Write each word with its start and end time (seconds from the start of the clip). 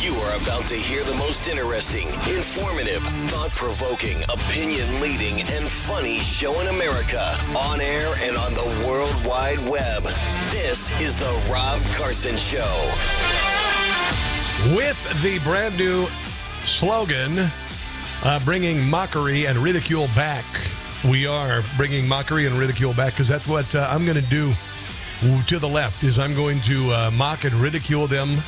You 0.00 0.14
are 0.14 0.36
about 0.36 0.68
to 0.68 0.76
hear 0.76 1.02
the 1.02 1.14
most 1.14 1.48
interesting, 1.48 2.06
informative, 2.32 3.02
thought 3.30 3.50
provoking, 3.56 4.22
opinion 4.28 5.00
leading, 5.00 5.40
and 5.40 5.66
funny 5.66 6.18
show 6.18 6.60
in 6.60 6.68
America 6.68 7.36
on 7.56 7.80
air 7.80 8.14
and 8.22 8.36
on 8.36 8.54
the 8.54 8.86
World 8.86 9.12
Wide 9.26 9.58
Web. 9.68 10.04
This 10.52 10.92
is 11.00 11.18
The 11.18 11.42
Rob 11.50 11.80
Carson 11.96 12.36
Show. 12.36 12.62
With 14.76 15.02
the 15.20 15.40
brand 15.42 15.76
new 15.76 16.06
slogan, 16.62 17.50
uh, 18.22 18.38
bringing 18.44 18.88
mockery 18.88 19.48
and 19.48 19.58
ridicule 19.58 20.06
back. 20.14 20.44
We 21.10 21.26
are 21.26 21.64
bringing 21.76 22.06
mockery 22.06 22.46
and 22.46 22.56
ridicule 22.56 22.94
back 22.94 23.14
because 23.14 23.26
that's 23.26 23.48
what 23.48 23.74
uh, 23.74 23.88
I'm 23.90 24.04
going 24.04 24.22
to 24.22 24.30
do 24.30 24.54
to 25.48 25.58
the 25.58 25.68
left 25.68 26.04
is 26.04 26.20
I'm 26.20 26.34
going 26.34 26.60
to 26.60 26.92
uh, 26.92 27.10
mock 27.10 27.42
and 27.42 27.54
ridicule 27.54 28.06
them 28.06 28.38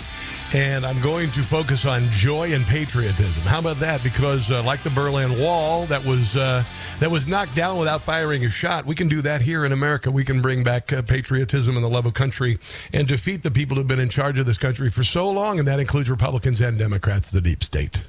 and 0.53 0.85
I'm 0.85 1.01
going 1.01 1.30
to 1.32 1.43
focus 1.43 1.85
on 1.85 2.03
joy 2.11 2.53
and 2.53 2.64
patriotism. 2.66 3.43
How 3.45 3.61
about 3.61 3.77
that? 3.77 4.02
Because 4.02 4.51
uh, 4.51 4.62
like 4.65 4.83
the 4.83 4.91
Berlin 4.91 5.41
Wall, 5.41 5.87
that 5.87 6.05
was 6.05 6.37
uh, 6.37 6.65
that 6.98 7.11
was 7.11 7.27
knocked 7.27 7.55
down 7.55 7.79
without 7.79 8.01
firing 8.01 8.45
a 8.45 8.51
shot. 8.51 8.84
We 8.84 8.97
can 8.97 9.09
do 9.09 9.23
that 9.23 9.41
here 9.41 9.65
in 9.65 9.70
America. 9.70 10.11
We 10.11 10.25
can 10.25 10.42
bring 10.42 10.65
back 10.65 10.92
uh, 10.92 11.02
patriotism 11.02 11.77
and 11.77 11.84
the 11.84 11.89
love 11.89 12.06
of 12.06 12.15
country 12.15 12.59
and 12.92 13.06
defeat 13.06 13.42
the 13.42 13.51
people 13.51 13.77
who've 13.77 13.87
been 13.87 14.01
in 14.01 14.09
charge 14.09 14.39
of 14.39 14.47
this 14.47 14.59
country 14.59 14.91
for 14.91 15.05
so 15.05 15.30
long, 15.30 15.61
and 15.61 15.69
that 15.69 15.78
includes 15.78 16.11
Republicans 16.11 16.61
and 16.61 16.77
Democrats, 16.77 17.30
the 17.30 17.41
deep 17.41 17.62
state, 17.62 18.05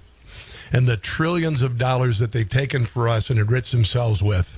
and 0.72 0.88
the 0.88 0.98
trillions 0.98 1.62
of 1.62 1.78
dollars 1.78 2.18
that 2.20 2.32
they've 2.32 2.50
taken 2.50 2.86
for 2.86 3.08
us 3.08 3.30
and 3.30 3.40
enriched 3.40 3.72
themselves 3.72 4.24
with 4.24 4.58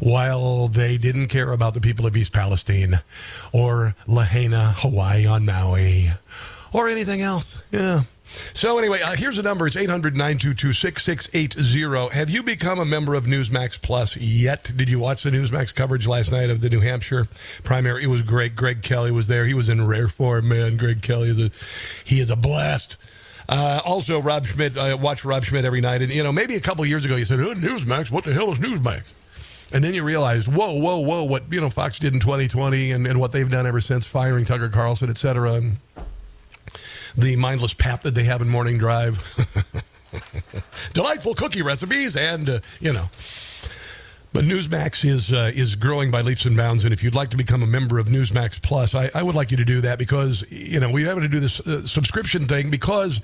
while 0.00 0.68
they 0.68 0.98
didn't 0.98 1.28
care 1.28 1.52
about 1.52 1.74
the 1.74 1.80
people 1.80 2.06
of 2.06 2.16
East 2.16 2.32
Palestine 2.32 3.00
or 3.52 3.94
Lahaina, 4.06 4.72
Hawaii 4.78 5.26
on 5.26 5.44
Maui 5.44 6.10
or 6.74 6.88
anything 6.88 7.22
else. 7.22 7.62
Yeah. 7.70 8.02
So 8.52 8.76
anyway, 8.78 9.00
uh, 9.00 9.12
here's 9.12 9.38
a 9.38 9.42
number. 9.42 9.68
It's 9.68 9.76
800-922-6680. 9.76 12.10
Have 12.10 12.28
you 12.28 12.42
become 12.42 12.80
a 12.80 12.84
member 12.84 13.14
of 13.14 13.26
Newsmax 13.26 13.80
Plus 13.80 14.16
yet? 14.16 14.72
Did 14.76 14.90
you 14.90 14.98
watch 14.98 15.22
the 15.22 15.30
Newsmax 15.30 15.72
coverage 15.74 16.08
last 16.08 16.32
night 16.32 16.50
of 16.50 16.60
the 16.60 16.68
New 16.68 16.80
Hampshire 16.80 17.28
primary? 17.62 18.02
It 18.04 18.08
was 18.08 18.20
great. 18.22 18.56
Greg 18.56 18.82
Kelly 18.82 19.12
was 19.12 19.28
there. 19.28 19.46
He 19.46 19.54
was 19.54 19.68
in 19.68 19.86
rare 19.86 20.08
form, 20.08 20.48
man. 20.48 20.76
Greg 20.76 21.00
Kelly 21.00 21.28
is 21.30 21.38
a 21.38 21.52
he 22.04 22.18
is 22.18 22.28
a 22.28 22.36
blast. 22.36 22.96
Uh, 23.48 23.80
also, 23.84 24.20
Rob 24.20 24.44
Schmitt, 24.46 24.76
I 24.76 24.94
watch 24.94 25.24
Rob 25.24 25.44
Schmitt 25.44 25.64
every 25.64 25.80
night, 25.80 26.02
and 26.02 26.12
you 26.12 26.24
know, 26.24 26.32
maybe 26.32 26.56
a 26.56 26.60
couple 26.60 26.84
years 26.86 27.04
ago, 27.04 27.14
you 27.14 27.26
said, 27.26 27.38
oh, 27.40 27.54
"Newsmax, 27.54 28.10
what 28.10 28.24
the 28.24 28.32
hell 28.32 28.50
is 28.50 28.58
Newsmax?" 28.58 29.04
And 29.72 29.84
then 29.84 29.94
you 29.94 30.02
realized, 30.02 30.48
whoa, 30.48 30.72
whoa, 30.72 30.98
whoa, 30.98 31.22
what 31.24 31.44
you 31.52 31.60
know 31.60 31.70
Fox 31.70 31.98
did 32.00 32.14
in 32.14 32.20
2020, 32.20 32.90
and, 32.92 33.06
and 33.06 33.20
what 33.20 33.30
they've 33.32 33.50
done 33.50 33.66
ever 33.66 33.80
since, 33.80 34.06
firing 34.06 34.44
Tucker 34.44 34.68
Carlson, 34.70 35.08
et 35.10 35.18
cetera. 35.18 35.52
And, 35.54 35.76
the 37.16 37.36
mindless 37.36 37.74
pap 37.74 38.02
that 38.02 38.14
they 38.14 38.24
have 38.24 38.40
in 38.42 38.48
Morning 38.48 38.78
Drive. 38.78 39.18
Delightful 40.92 41.34
cookie 41.34 41.62
recipes, 41.62 42.16
and 42.16 42.48
uh, 42.48 42.60
you 42.80 42.92
know. 42.92 43.08
But 44.32 44.44
Newsmax 44.44 45.08
is 45.08 45.32
uh, 45.32 45.52
is 45.54 45.76
growing 45.76 46.10
by 46.10 46.22
leaps 46.22 46.44
and 46.44 46.56
bounds, 46.56 46.82
and 46.82 46.92
if 46.92 47.04
you'd 47.04 47.14
like 47.14 47.30
to 47.30 47.36
become 47.36 47.62
a 47.62 47.68
member 47.68 48.00
of 48.00 48.06
Newsmax 48.06 48.60
Plus, 48.60 48.92
I, 48.92 49.08
I 49.14 49.22
would 49.22 49.36
like 49.36 49.52
you 49.52 49.56
to 49.58 49.64
do 49.64 49.80
that 49.82 49.96
because 49.96 50.44
you 50.50 50.80
know 50.80 50.90
we 50.90 51.04
have 51.04 51.20
to 51.20 51.28
do 51.28 51.38
this 51.38 51.60
uh, 51.60 51.86
subscription 51.86 52.46
thing 52.46 52.68
because 52.68 53.20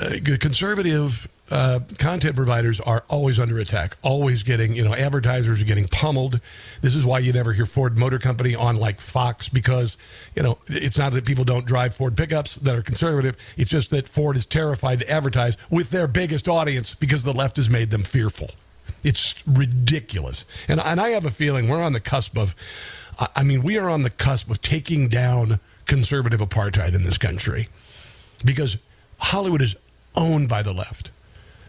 uh, 0.00 0.36
conservative 0.38 1.28
uh, 1.50 1.80
content 1.98 2.36
providers 2.36 2.78
are 2.80 3.04
always 3.08 3.38
under 3.38 3.58
attack, 3.58 3.96
always 4.02 4.42
getting, 4.42 4.72
you 4.72 4.84
know, 4.84 4.94
advertisers 4.94 5.60
are 5.60 5.64
getting 5.64 5.88
pummeled. 5.88 6.40
This 6.80 6.94
is 6.94 7.04
why 7.04 7.18
you 7.18 7.32
never 7.32 7.52
hear 7.52 7.66
Ford 7.66 7.98
Motor 7.98 8.18
Company 8.18 8.54
on 8.54 8.76
like 8.76 9.00
Fox 9.00 9.48
because, 9.48 9.96
you 10.36 10.42
know, 10.42 10.58
it's 10.68 10.96
not 10.96 11.12
that 11.12 11.24
people 11.24 11.44
don't 11.44 11.66
drive 11.66 11.94
Ford 11.94 12.16
pickups 12.16 12.54
that 12.56 12.76
are 12.76 12.82
conservative. 12.82 13.36
It's 13.56 13.70
just 13.70 13.90
that 13.90 14.08
Ford 14.08 14.36
is 14.36 14.46
terrified 14.46 15.00
to 15.00 15.10
advertise 15.10 15.56
with 15.70 15.90
their 15.90 16.06
biggest 16.06 16.48
audience 16.48 16.94
because 16.94 17.24
the 17.24 17.34
left 17.34 17.56
has 17.56 17.68
made 17.68 17.90
them 17.90 18.04
fearful. 18.04 18.50
It's 19.02 19.42
ridiculous. 19.46 20.44
And, 20.68 20.80
and 20.80 21.00
I 21.00 21.10
have 21.10 21.24
a 21.24 21.30
feeling 21.30 21.68
we're 21.68 21.82
on 21.82 21.94
the 21.94 22.00
cusp 22.00 22.38
of, 22.38 22.54
I 23.34 23.42
mean, 23.42 23.62
we 23.62 23.76
are 23.76 23.90
on 23.90 24.02
the 24.02 24.10
cusp 24.10 24.50
of 24.50 24.62
taking 24.62 25.08
down 25.08 25.58
conservative 25.86 26.40
apartheid 26.40 26.94
in 26.94 27.02
this 27.02 27.18
country 27.18 27.68
because 28.44 28.76
Hollywood 29.18 29.62
is 29.62 29.74
owned 30.14 30.48
by 30.48 30.62
the 30.62 30.72
left. 30.72 31.10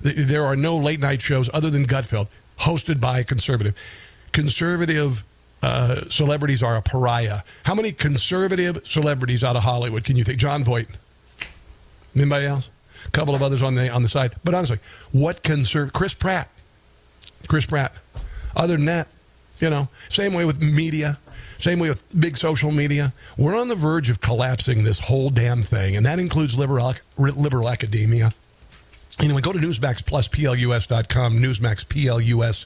There 0.01 0.45
are 0.45 0.55
no 0.55 0.77
late 0.77 0.99
night 0.99 1.21
shows 1.21 1.49
other 1.53 1.69
than 1.69 1.85
Gutfeld 1.85 2.27
hosted 2.59 2.99
by 2.99 3.19
a 3.19 3.23
conservative. 3.23 3.75
Conservative 4.31 5.23
uh, 5.61 6.09
celebrities 6.09 6.63
are 6.63 6.75
a 6.75 6.81
pariah. 6.81 7.41
How 7.63 7.75
many 7.75 7.91
conservative 7.91 8.79
celebrities 8.83 9.43
out 9.43 9.55
of 9.55 9.63
Hollywood 9.63 10.03
can 10.03 10.15
you 10.15 10.23
think? 10.23 10.39
Jon 10.39 10.63
Voight. 10.63 10.87
Anybody 12.15 12.45
else? 12.45 12.69
A 13.05 13.11
couple 13.11 13.35
of 13.35 13.43
others 13.43 13.61
on 13.61 13.75
the 13.75 13.89
on 13.89 14.03
the 14.03 14.09
side. 14.09 14.33
But 14.43 14.53
honestly, 14.53 14.79
what 15.11 15.43
conserv? 15.43 15.93
Chris 15.93 16.13
Pratt. 16.13 16.49
Chris 17.47 17.65
Pratt. 17.65 17.93
Other 18.55 18.75
than 18.75 18.85
that, 18.85 19.07
you 19.59 19.69
know, 19.69 19.87
same 20.09 20.33
way 20.33 20.45
with 20.45 20.61
media. 20.61 21.19
Same 21.61 21.79
way 21.79 21.89
with 21.89 22.03
big 22.19 22.37
social 22.37 22.71
media. 22.71 23.13
We're 23.37 23.55
on 23.55 23.67
the 23.67 23.75
verge 23.75 24.09
of 24.09 24.19
collapsing 24.19 24.83
this 24.83 24.99
whole 24.99 25.29
damn 25.29 25.61
thing, 25.61 25.95
and 25.95 26.05
that 26.07 26.17
includes 26.17 26.57
liberal, 26.57 26.95
liberal 27.17 27.69
academia. 27.69 28.33
Anyway, 29.19 29.41
go 29.41 29.53
to 29.53 29.59
Newsmax 29.59 30.03
Plus, 30.03 30.27
PLUS.com, 30.27 31.37
NewsmaxPlusPLUS.com, 31.37 32.65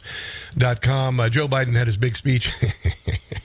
NewsmaxPLUS.com. 0.56 1.20
Uh, 1.20 1.28
Joe 1.30 1.48
Biden 1.50 1.76
had 1.76 1.88
his 1.88 1.98
big 1.98 2.16
speech 2.16 2.54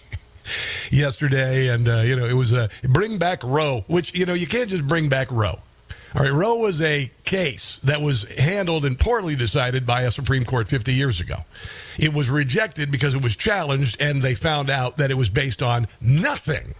yesterday, 0.92 1.66
and, 1.68 1.88
uh, 1.88 2.02
you 2.02 2.14
know, 2.14 2.26
it 2.26 2.34
was 2.34 2.52
uh, 2.52 2.68
bring 2.84 3.18
back 3.18 3.42
Roe, 3.42 3.84
which, 3.88 4.14
you 4.14 4.26
know, 4.26 4.34
you 4.34 4.46
can't 4.46 4.70
just 4.70 4.86
bring 4.86 5.08
back 5.08 5.32
Roe. 5.32 5.58
All 6.14 6.22
right, 6.22 6.32
Roe 6.32 6.56
was 6.56 6.82
a 6.82 7.10
case 7.24 7.78
that 7.84 8.02
was 8.02 8.24
handled 8.30 8.84
and 8.84 8.98
poorly 8.98 9.36
decided 9.36 9.86
by 9.86 10.02
a 10.02 10.10
Supreme 10.10 10.44
Court 10.44 10.66
50 10.66 10.92
years 10.92 11.20
ago. 11.20 11.36
It 11.98 12.12
was 12.12 12.28
rejected 12.28 12.90
because 12.90 13.14
it 13.14 13.22
was 13.22 13.36
challenged, 13.36 14.00
and 14.00 14.20
they 14.20 14.34
found 14.34 14.70
out 14.70 14.96
that 14.96 15.12
it 15.12 15.14
was 15.14 15.28
based 15.28 15.62
on 15.62 15.86
nothing. 16.00 16.74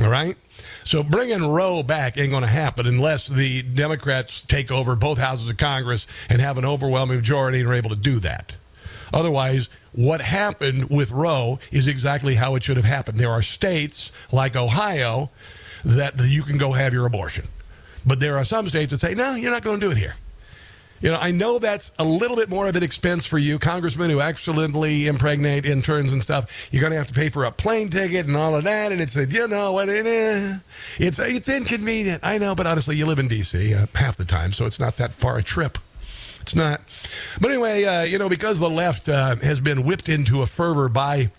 All 0.00 0.08
right? 0.08 0.36
So 0.82 1.04
bringing 1.04 1.46
Roe 1.46 1.84
back 1.84 2.18
ain't 2.18 2.30
going 2.30 2.42
to 2.42 2.48
happen 2.48 2.86
unless 2.88 3.28
the 3.28 3.62
Democrats 3.62 4.42
take 4.42 4.72
over 4.72 4.96
both 4.96 5.18
houses 5.18 5.48
of 5.48 5.56
Congress 5.56 6.08
and 6.28 6.40
have 6.40 6.58
an 6.58 6.64
overwhelming 6.64 7.18
majority 7.18 7.60
and 7.60 7.68
are 7.68 7.74
able 7.74 7.90
to 7.90 7.96
do 7.96 8.18
that. 8.20 8.54
Otherwise, 9.12 9.68
what 9.92 10.20
happened 10.20 10.90
with 10.90 11.12
Roe 11.12 11.60
is 11.70 11.86
exactly 11.86 12.34
how 12.34 12.56
it 12.56 12.64
should 12.64 12.76
have 12.76 12.84
happened. 12.84 13.18
There 13.18 13.30
are 13.30 13.42
states 13.42 14.10
like 14.32 14.56
Ohio 14.56 15.30
that 15.84 16.18
you 16.18 16.42
can 16.42 16.58
go 16.58 16.72
have 16.72 16.92
your 16.92 17.06
abortion. 17.06 17.46
But 18.06 18.20
there 18.20 18.36
are 18.36 18.44
some 18.44 18.68
states 18.68 18.90
that 18.90 19.00
say, 19.00 19.14
no, 19.14 19.34
you're 19.34 19.50
not 19.50 19.62
going 19.62 19.80
to 19.80 19.86
do 19.86 19.90
it 19.90 19.98
here. 19.98 20.16
You 21.00 21.10
know, 21.10 21.18
I 21.18 21.32
know 21.32 21.58
that's 21.58 21.92
a 21.98 22.04
little 22.04 22.36
bit 22.36 22.48
more 22.48 22.66
of 22.66 22.76
an 22.76 22.82
expense 22.82 23.26
for 23.26 23.36
you, 23.36 23.58
congressmen 23.58 24.08
who 24.08 24.20
accidentally 24.20 25.06
impregnate 25.06 25.66
interns 25.66 26.12
and 26.12 26.22
stuff. 26.22 26.50
You're 26.70 26.80
going 26.80 26.92
to 26.92 26.96
have 26.96 27.08
to 27.08 27.12
pay 27.12 27.28
for 27.28 27.44
a 27.44 27.52
plane 27.52 27.90
ticket 27.90 28.26
and 28.26 28.34
all 28.36 28.54
of 28.54 28.64
that, 28.64 28.90
and 28.90 29.02
it's 29.02 29.14
a, 29.14 29.26
you 29.26 29.46
know 29.46 29.78
it's 29.78 31.18
it's 31.18 31.48
inconvenient. 31.48 32.24
I 32.24 32.38
know, 32.38 32.54
but 32.54 32.66
honestly, 32.66 32.96
you 32.96 33.04
live 33.04 33.18
in 33.18 33.28
D.C. 33.28 33.74
Uh, 33.74 33.86
half 33.94 34.16
the 34.16 34.24
time, 34.24 34.52
so 34.52 34.64
it's 34.64 34.80
not 34.80 34.96
that 34.96 35.12
far 35.12 35.36
a 35.36 35.42
trip. 35.42 35.76
It's 36.40 36.54
not. 36.54 36.80
But 37.38 37.50
anyway, 37.50 37.84
uh, 37.84 38.02
you 38.02 38.18
know, 38.18 38.30
because 38.30 38.58
the 38.58 38.70
left 38.70 39.08
uh, 39.08 39.36
has 39.36 39.60
been 39.60 39.84
whipped 39.84 40.08
into 40.08 40.40
a 40.40 40.46
fervor 40.46 40.88
by 40.88 41.30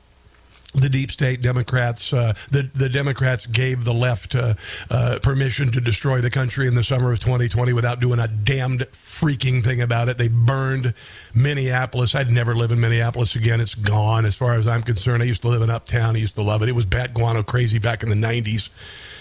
the 0.76 0.90
deep 0.90 1.12
state 1.12 1.42
Democrats, 1.42 2.14
uh, 2.14 2.34
the 2.52 2.70
the 2.74 2.90
Democrats 2.90 3.46
gave 3.46 3.84
the 3.84 3.94
left 3.94 4.36
uh, 4.36 4.54
uh, 4.90 5.20
permission 5.22 5.72
to 5.72 5.82
destroy 5.82 6.22
the 6.22 6.30
country 6.30 6.68
in 6.68 6.76
the 6.76 6.84
summer 6.84 7.12
of 7.12 7.20
2020 7.20 7.74
without 7.74 8.00
doing 8.00 8.20
a 8.20 8.28
damned 8.28 8.82
freaking 8.92 9.64
thing 9.64 9.82
about 9.82 10.10
it. 10.10 10.18
They 10.18 10.28
burned 10.28 10.94
Minneapolis. 11.34 12.16
I'd 12.16 12.30
never 12.30 12.56
live 12.56 12.72
in 12.72 12.80
Minneapolis 12.80 13.36
again. 13.36 13.62
It's 13.62 13.76
gone, 13.76 14.26
as 14.26 14.36
far 14.36 14.56
as 14.56 14.68
I'm 14.68 14.82
concerned. 14.82 15.24
I 15.24 15.26
used 15.26 15.42
to 15.44 15.50
live 15.50 15.62
in 15.62 15.70
Uptown. 15.70 16.16
I 16.16 16.20
used 16.20 16.36
to 16.36 16.44
love 16.44 16.62
it. 16.62 16.70
It 16.70 16.74
was 16.74 16.86
bat 16.86 17.14
guano 17.14 17.44
crazy 17.44 17.80
back 17.80 18.04
in 18.04 18.10
the 18.10 18.16
90s. 18.16 18.70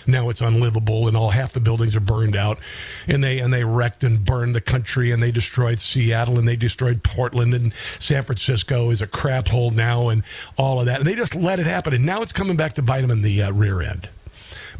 Now 0.06 0.28
it's 0.28 0.40
unlivable, 0.40 1.08
and 1.08 1.16
all 1.16 1.30
half 1.30 1.52
the 1.52 1.60
buildings 1.60 1.96
are 1.96 2.00
burned 2.00 2.36
out, 2.36 2.58
and 3.06 3.22
they 3.22 3.38
and 3.38 3.52
they 3.52 3.64
wrecked 3.64 4.04
and 4.04 4.24
burned 4.24 4.54
the 4.54 4.60
country, 4.60 5.10
and 5.10 5.22
they 5.22 5.30
destroyed 5.30 5.78
Seattle, 5.78 6.38
and 6.38 6.46
they 6.46 6.56
destroyed 6.56 7.02
Portland, 7.02 7.54
and 7.54 7.72
San 7.98 8.22
Francisco 8.22 8.90
is 8.90 9.00
a 9.00 9.06
crap 9.06 9.48
hole 9.48 9.70
now, 9.70 10.08
and 10.08 10.22
all 10.56 10.80
of 10.80 10.86
that, 10.86 11.00
and 11.00 11.06
they 11.06 11.14
just 11.14 11.34
let 11.34 11.58
it 11.58 11.66
happen, 11.66 11.94
and 11.94 12.04
now 12.04 12.22
it's 12.22 12.32
coming 12.32 12.56
back 12.56 12.74
to 12.74 12.82
bite 12.82 13.00
them 13.00 13.10
in 13.10 13.22
the 13.22 13.42
uh, 13.42 13.52
rear 13.52 13.80
end 13.80 14.08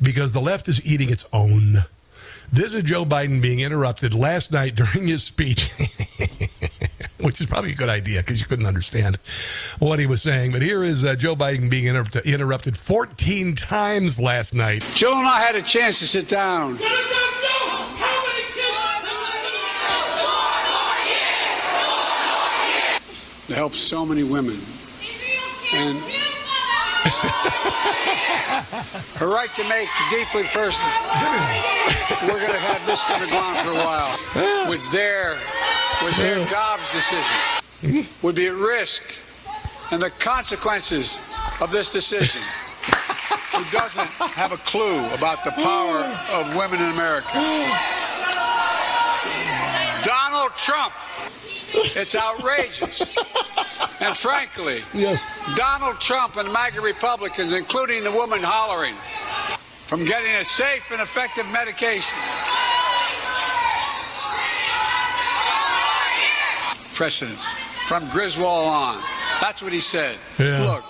because 0.03 0.33
the 0.33 0.41
left 0.41 0.69
is 0.69 0.85
eating 0.85 1.11
its 1.11 1.25
own. 1.33 1.85
This 2.53 2.75
is 2.75 2.83
Joe 2.83 3.05
Biden 3.05 3.41
being 3.41 3.61
interrupted 3.61 4.15
last 4.15 4.53
night 4.53 4.75
during 4.77 5.07
his 5.07 5.23
speech. 5.23 5.71
which 7.21 7.41
is 7.41 7.47
probably 7.47 7.73
a 7.73 7.75
good 7.75 7.89
idea 7.89 8.21
because 8.21 8.41
you 8.41 8.47
couldn't 8.47 8.67
understand 8.67 9.19
what 9.79 9.99
he 9.99 10.07
was 10.07 10.23
saying. 10.23 10.53
But 10.53 10.63
here 10.63 10.85
is 10.85 11.05
uh, 11.05 11.15
Joe 11.15 11.37
Biden 11.37 11.69
being 11.71 11.87
inter- 11.87 12.21
interrupted 12.25 12.77
14 12.77 13.55
times 13.55 14.21
last 14.21 14.55
night. 14.55 14.85
Joe 14.95 15.17
and 15.17 15.27
I 15.27 15.41
had 15.41 15.57
a 15.57 15.63
chance 15.63 15.99
to 16.01 16.07
sit 16.07 16.29
down. 16.29 16.79
To 23.47 23.55
help 23.55 23.75
so 23.75 24.07
many 24.07 24.23
women. 24.23 24.59
And 25.75 25.99
her 29.17 29.29
right 29.29 29.55
to 29.57 29.65
make 29.69 29.89
deeply 30.11 30.45
personal. 30.45 30.91
We're 32.23 32.41
going 32.41 32.53
to 32.53 32.59
have 32.59 32.87
this 32.87 33.03
going 33.05 33.21
to 33.21 33.29
go 33.29 33.37
on 33.37 33.57
for 33.65 33.73
a 33.73 33.75
while 33.75 34.69
with 34.71 34.81
their 34.91 35.37
with 36.03 36.17
their 36.17 36.45
Dobbs 36.51 36.83
decision 36.93 38.07
would 38.23 38.35
be 38.35 38.47
at 38.47 38.55
risk, 38.55 39.03
and 39.91 40.01
the 40.01 40.11
consequences 40.11 41.19
of 41.61 41.71
this 41.71 41.89
decision. 41.91 42.41
Who 43.53 43.65
doesn't 43.71 44.09
have 44.09 44.51
a 44.53 44.57
clue 44.57 45.05
about 45.15 45.45
the 45.45 45.53
power 45.53 46.01
of 46.33 46.57
women 46.57 46.81
in 46.81 46.91
America? 46.91 47.29
Donald 50.05 50.53
Trump. 50.57 50.93
It's 51.73 52.15
outrageous. 52.17 53.01
And 54.01 54.17
frankly, 54.17 54.81
Yes. 54.93 55.25
Donald 55.57 56.01
Trump 56.01 56.37
and 56.37 56.53
MAGA 56.53 56.81
Republicans, 56.81 57.53
including 57.53 58.03
the 58.05 58.11
woman 58.13 58.43
hollering, 58.43 58.97
from 59.87 60.05
getting 60.05 60.33
a 60.33 60.45
safe 60.45 60.91
and 60.91 61.01
effective 61.01 61.47
medication. 61.49 62.19
Precedent 66.95 67.39
from 67.89 68.09
Griswold 68.11 68.67
on. 68.69 69.03
That's 69.41 69.61
what 69.63 69.73
he 69.73 69.81
said. 69.81 70.17
Yeah. 70.39 70.63
Look, 70.63 70.85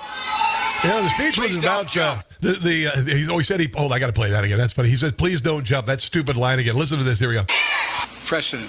Yeah, 0.85 1.01
the 1.01 1.09
speech 1.11 1.39
was 1.39 1.57
about 1.57 1.87
uh, 1.87 1.89
jump. 1.89 2.23
the 2.41 2.53
the. 2.53 2.87
Uh, 2.89 3.03
he's 3.03 3.29
always 3.31 3.47
said 3.47 3.59
he. 3.61 3.71
Oh, 3.77 3.89
I 3.89 3.99
got 3.99 4.09
to 4.09 4.13
play 4.13 4.31
that 4.31 4.45
again. 4.45 4.59
That's 4.59 4.73
funny. 4.73 4.91
He 4.91 4.97
says, 4.97 5.13
"Please 5.13 5.41
don't 5.41 5.65
jump." 5.65 5.87
That 5.87 6.01
stupid 6.01 6.37
line 6.37 6.59
again. 6.59 6.75
Listen 6.75 6.99
to 6.99 7.05
this. 7.05 7.19
Here 7.19 7.29
we 7.31 7.35
go. 7.37 7.45
precedent 8.27 8.69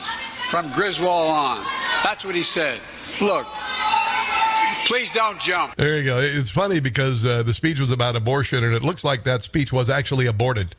from 0.49 0.71
Griswold 0.73 1.29
on. 1.29 1.65
That's 2.03 2.23
what 2.23 2.35
he 2.35 2.43
said. 2.43 2.79
Look, 3.19 3.45
please 4.85 5.11
don't 5.11 5.39
jump. 5.39 5.75
There 5.75 5.97
you 5.97 6.03
go. 6.03 6.19
It's 6.19 6.51
funny 6.51 6.79
because 6.79 7.25
uh, 7.25 7.43
the 7.43 7.53
speech 7.53 7.79
was 7.79 7.91
about 7.91 8.15
abortion, 8.15 8.63
and 8.63 8.73
it 8.73 8.83
looks 8.83 9.03
like 9.03 9.23
that 9.23 9.41
speech 9.41 9.73
was 9.73 9.89
actually 9.89 10.27
aborted 10.27 10.75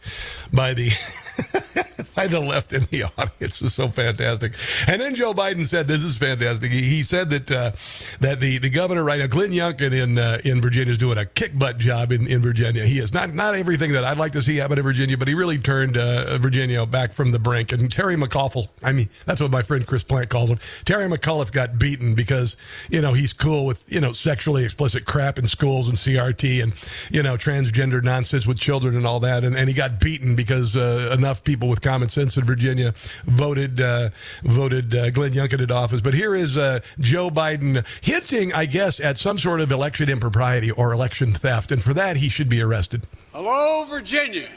by 0.52 0.74
the 0.74 0.90
by 2.14 2.26
the 2.26 2.40
left 2.40 2.72
in 2.72 2.86
the 2.86 3.04
audience. 3.04 3.60
It's 3.62 3.74
so 3.74 3.88
fantastic. 3.88 4.54
And 4.88 5.00
then 5.00 5.14
Joe 5.14 5.34
Biden 5.34 5.66
said, 5.66 5.86
"This 5.86 6.02
is 6.02 6.16
fantastic." 6.16 6.72
He, 6.72 6.82
he 6.82 7.02
said 7.02 7.30
that 7.30 7.50
uh, 7.50 7.72
that 8.20 8.40
the, 8.40 8.58
the 8.58 8.70
governor 8.70 9.04
right 9.04 9.18
now, 9.18 9.26
Glenn 9.26 9.50
Youngkin 9.50 9.92
in 9.92 10.18
uh, 10.18 10.40
in 10.44 10.60
Virginia, 10.60 10.92
is 10.92 10.98
doing 10.98 11.18
a 11.18 11.26
kick 11.26 11.58
butt 11.58 11.78
job 11.78 12.12
in, 12.12 12.26
in 12.26 12.40
Virginia. 12.40 12.86
He 12.86 12.98
is 12.98 13.12
not 13.12 13.34
not 13.34 13.54
everything 13.54 13.92
that 13.92 14.04
I'd 14.04 14.18
like 14.18 14.32
to 14.32 14.42
see 14.42 14.56
happen 14.56 14.78
in 14.78 14.84
Virginia, 14.84 15.18
but 15.18 15.28
he 15.28 15.34
really 15.34 15.58
turned 15.58 15.96
uh, 15.96 16.38
Virginia 16.38 16.86
back 16.86 17.12
from 17.12 17.30
the 17.30 17.38
brink. 17.38 17.72
And 17.72 17.90
Terry 17.90 18.16
McAuliffe, 18.16 18.68
I 18.82 18.92
mean, 18.92 19.08
that's 19.24 19.40
what 19.40 19.50
my 19.50 19.62
friend 19.62 19.86
Chris 19.86 20.02
Plant 20.02 20.30
calls 20.30 20.50
him. 20.50 20.58
Terry 20.84 21.08
McAuliffe 21.08 21.52
got 21.52 21.78
beaten 21.78 22.14
because 22.14 22.56
you 22.88 23.00
know 23.00 23.12
he's 23.12 23.32
cool 23.32 23.66
with 23.66 23.84
you 23.96 24.02
know 24.02 24.12
sexually 24.12 24.62
explicit 24.62 25.06
crap 25.06 25.38
in 25.38 25.46
schools 25.46 25.88
and 25.88 25.96
CRT 25.96 26.62
and 26.62 26.74
you 27.10 27.22
know 27.22 27.38
transgender 27.38 28.04
nonsense 28.04 28.46
with 28.46 28.58
children 28.58 28.94
and 28.94 29.06
all 29.06 29.20
that, 29.20 29.42
and, 29.42 29.56
and 29.56 29.68
he 29.68 29.74
got 29.74 29.98
beaten 29.98 30.36
because 30.36 30.76
uh, 30.76 31.08
enough 31.16 31.42
people 31.42 31.70
with 31.70 31.80
common 31.80 32.10
sense 32.10 32.36
in 32.36 32.44
Virginia 32.44 32.92
voted 33.24 33.80
uh, 33.80 34.10
voted 34.44 34.94
uh, 34.94 35.08
Glenn 35.08 35.32
Youngkin 35.32 35.62
into 35.62 35.72
office. 35.72 36.02
But 36.02 36.12
here 36.12 36.34
is 36.34 36.58
uh, 36.58 36.80
Joe 36.98 37.30
Biden 37.30 37.86
hinting, 38.02 38.52
I 38.52 38.66
guess, 38.66 39.00
at 39.00 39.16
some 39.16 39.38
sort 39.38 39.62
of 39.62 39.72
election 39.72 40.10
impropriety 40.10 40.70
or 40.70 40.92
election 40.92 41.32
theft, 41.32 41.72
and 41.72 41.82
for 41.82 41.94
that 41.94 42.18
he 42.18 42.28
should 42.28 42.50
be 42.50 42.60
arrested. 42.60 43.06
Hello, 43.32 43.86
Virginia. 43.86 44.50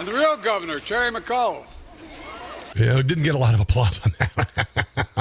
And 0.00 0.08
the 0.08 0.12
real 0.12 0.36
governor, 0.36 0.80
Terry 0.80 1.12
McAuliffe. 1.12 1.64
Yeah, 2.74 3.00
didn't 3.02 3.22
get 3.22 3.36
a 3.36 3.38
lot 3.38 3.54
of 3.54 3.60
applause 3.60 4.00
on 4.04 4.12
that. 4.18 5.06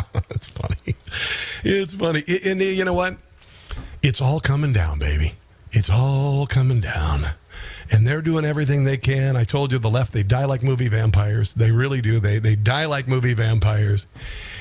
That's 0.45 0.49
funny. 0.49 0.95
It's 1.63 1.93
funny. 1.93 2.23
And 2.43 2.61
you 2.61 2.85
know 2.85 2.93
what? 2.93 3.17
It's 4.03 4.21
all 4.21 4.39
coming 4.39 4.73
down, 4.73 4.99
baby. 4.99 5.33
It's 5.71 5.89
all 5.89 6.45
coming 6.47 6.79
down. 6.79 7.29
And 7.91 8.07
they're 8.07 8.21
doing 8.21 8.45
everything 8.45 8.83
they 8.83 8.97
can. 8.97 9.35
I 9.35 9.43
told 9.43 9.71
you 9.71 9.77
the 9.77 9.89
left, 9.89 10.11
they 10.11 10.23
die 10.23 10.45
like 10.45 10.63
movie 10.63 10.87
vampires. 10.87 11.53
They 11.53 11.71
really 11.71 12.01
do. 12.01 12.19
They 12.19 12.39
they 12.39 12.55
die 12.55 12.85
like 12.85 13.07
movie 13.07 13.33
vampires. 13.35 14.07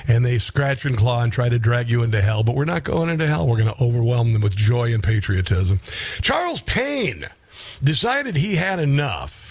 And 0.06 0.24
they 0.24 0.38
scratch 0.38 0.84
and 0.84 0.96
claw 0.96 1.22
and 1.22 1.32
try 1.32 1.48
to 1.48 1.58
drag 1.58 1.88
you 1.88 2.02
into 2.02 2.20
hell. 2.20 2.42
But 2.42 2.54
we're 2.54 2.66
not 2.66 2.84
going 2.84 3.08
into 3.08 3.26
hell. 3.26 3.46
We're 3.46 3.56
going 3.56 3.74
to 3.74 3.82
overwhelm 3.82 4.32
them 4.34 4.42
with 4.42 4.54
joy 4.54 4.92
and 4.92 5.02
patriotism. 5.02 5.80
Charles 6.20 6.60
Payne 6.62 7.26
decided 7.82 8.36
he 8.36 8.56
had 8.56 8.78
enough 8.78 9.43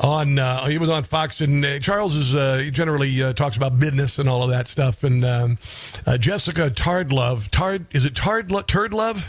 on 0.00 0.38
uh, 0.38 0.66
he 0.66 0.78
was 0.78 0.90
on 0.90 1.02
Fox 1.04 1.40
and 1.40 1.64
uh, 1.64 1.78
Charles 1.78 2.14
is 2.14 2.34
uh, 2.34 2.68
generally 2.72 3.22
uh, 3.22 3.32
talks 3.32 3.56
about 3.56 3.78
business 3.78 4.18
and 4.18 4.28
all 4.28 4.42
of 4.42 4.50
that 4.50 4.66
stuff 4.66 5.04
and 5.04 5.24
um, 5.24 5.58
uh, 6.06 6.18
Jessica 6.18 6.70
Tardlove 6.70 7.48
Tard 7.48 7.86
is 7.92 8.04
it 8.04 8.14
Tardlove 8.14 8.66
Turdlove? 8.66 9.24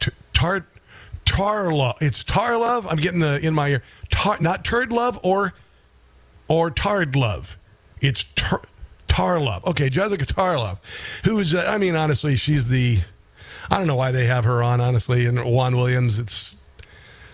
T- 0.00 0.10
Tard 0.32 0.64
Tarlove 1.24 2.00
it's 2.00 2.24
Tarlove? 2.24 2.86
I'm 2.88 2.96
getting 2.96 3.20
the 3.20 3.38
in 3.44 3.54
my 3.54 3.68
ear. 3.68 3.82
Tar, 4.10 4.38
not 4.40 4.64
Turdlove 4.64 5.18
or 5.22 5.52
or 6.48 6.70
Tardlove. 6.70 7.56
It's 8.00 8.24
Tar, 8.34 8.62
Tarlove. 9.08 9.64
Okay 9.66 9.90
Jessica 9.90 10.24
Tarlove 10.24 10.78
who 11.24 11.38
is 11.38 11.54
uh, 11.54 11.64
I 11.68 11.78
mean 11.78 11.94
honestly 11.96 12.36
she's 12.36 12.66
the 12.68 12.98
I 13.70 13.76
don't 13.76 13.86
know 13.86 13.96
why 13.96 14.12
they 14.12 14.24
have 14.26 14.44
her 14.44 14.62
on 14.62 14.80
honestly 14.80 15.26
and 15.26 15.44
Juan 15.44 15.76
Williams 15.76 16.18
it's 16.18 16.54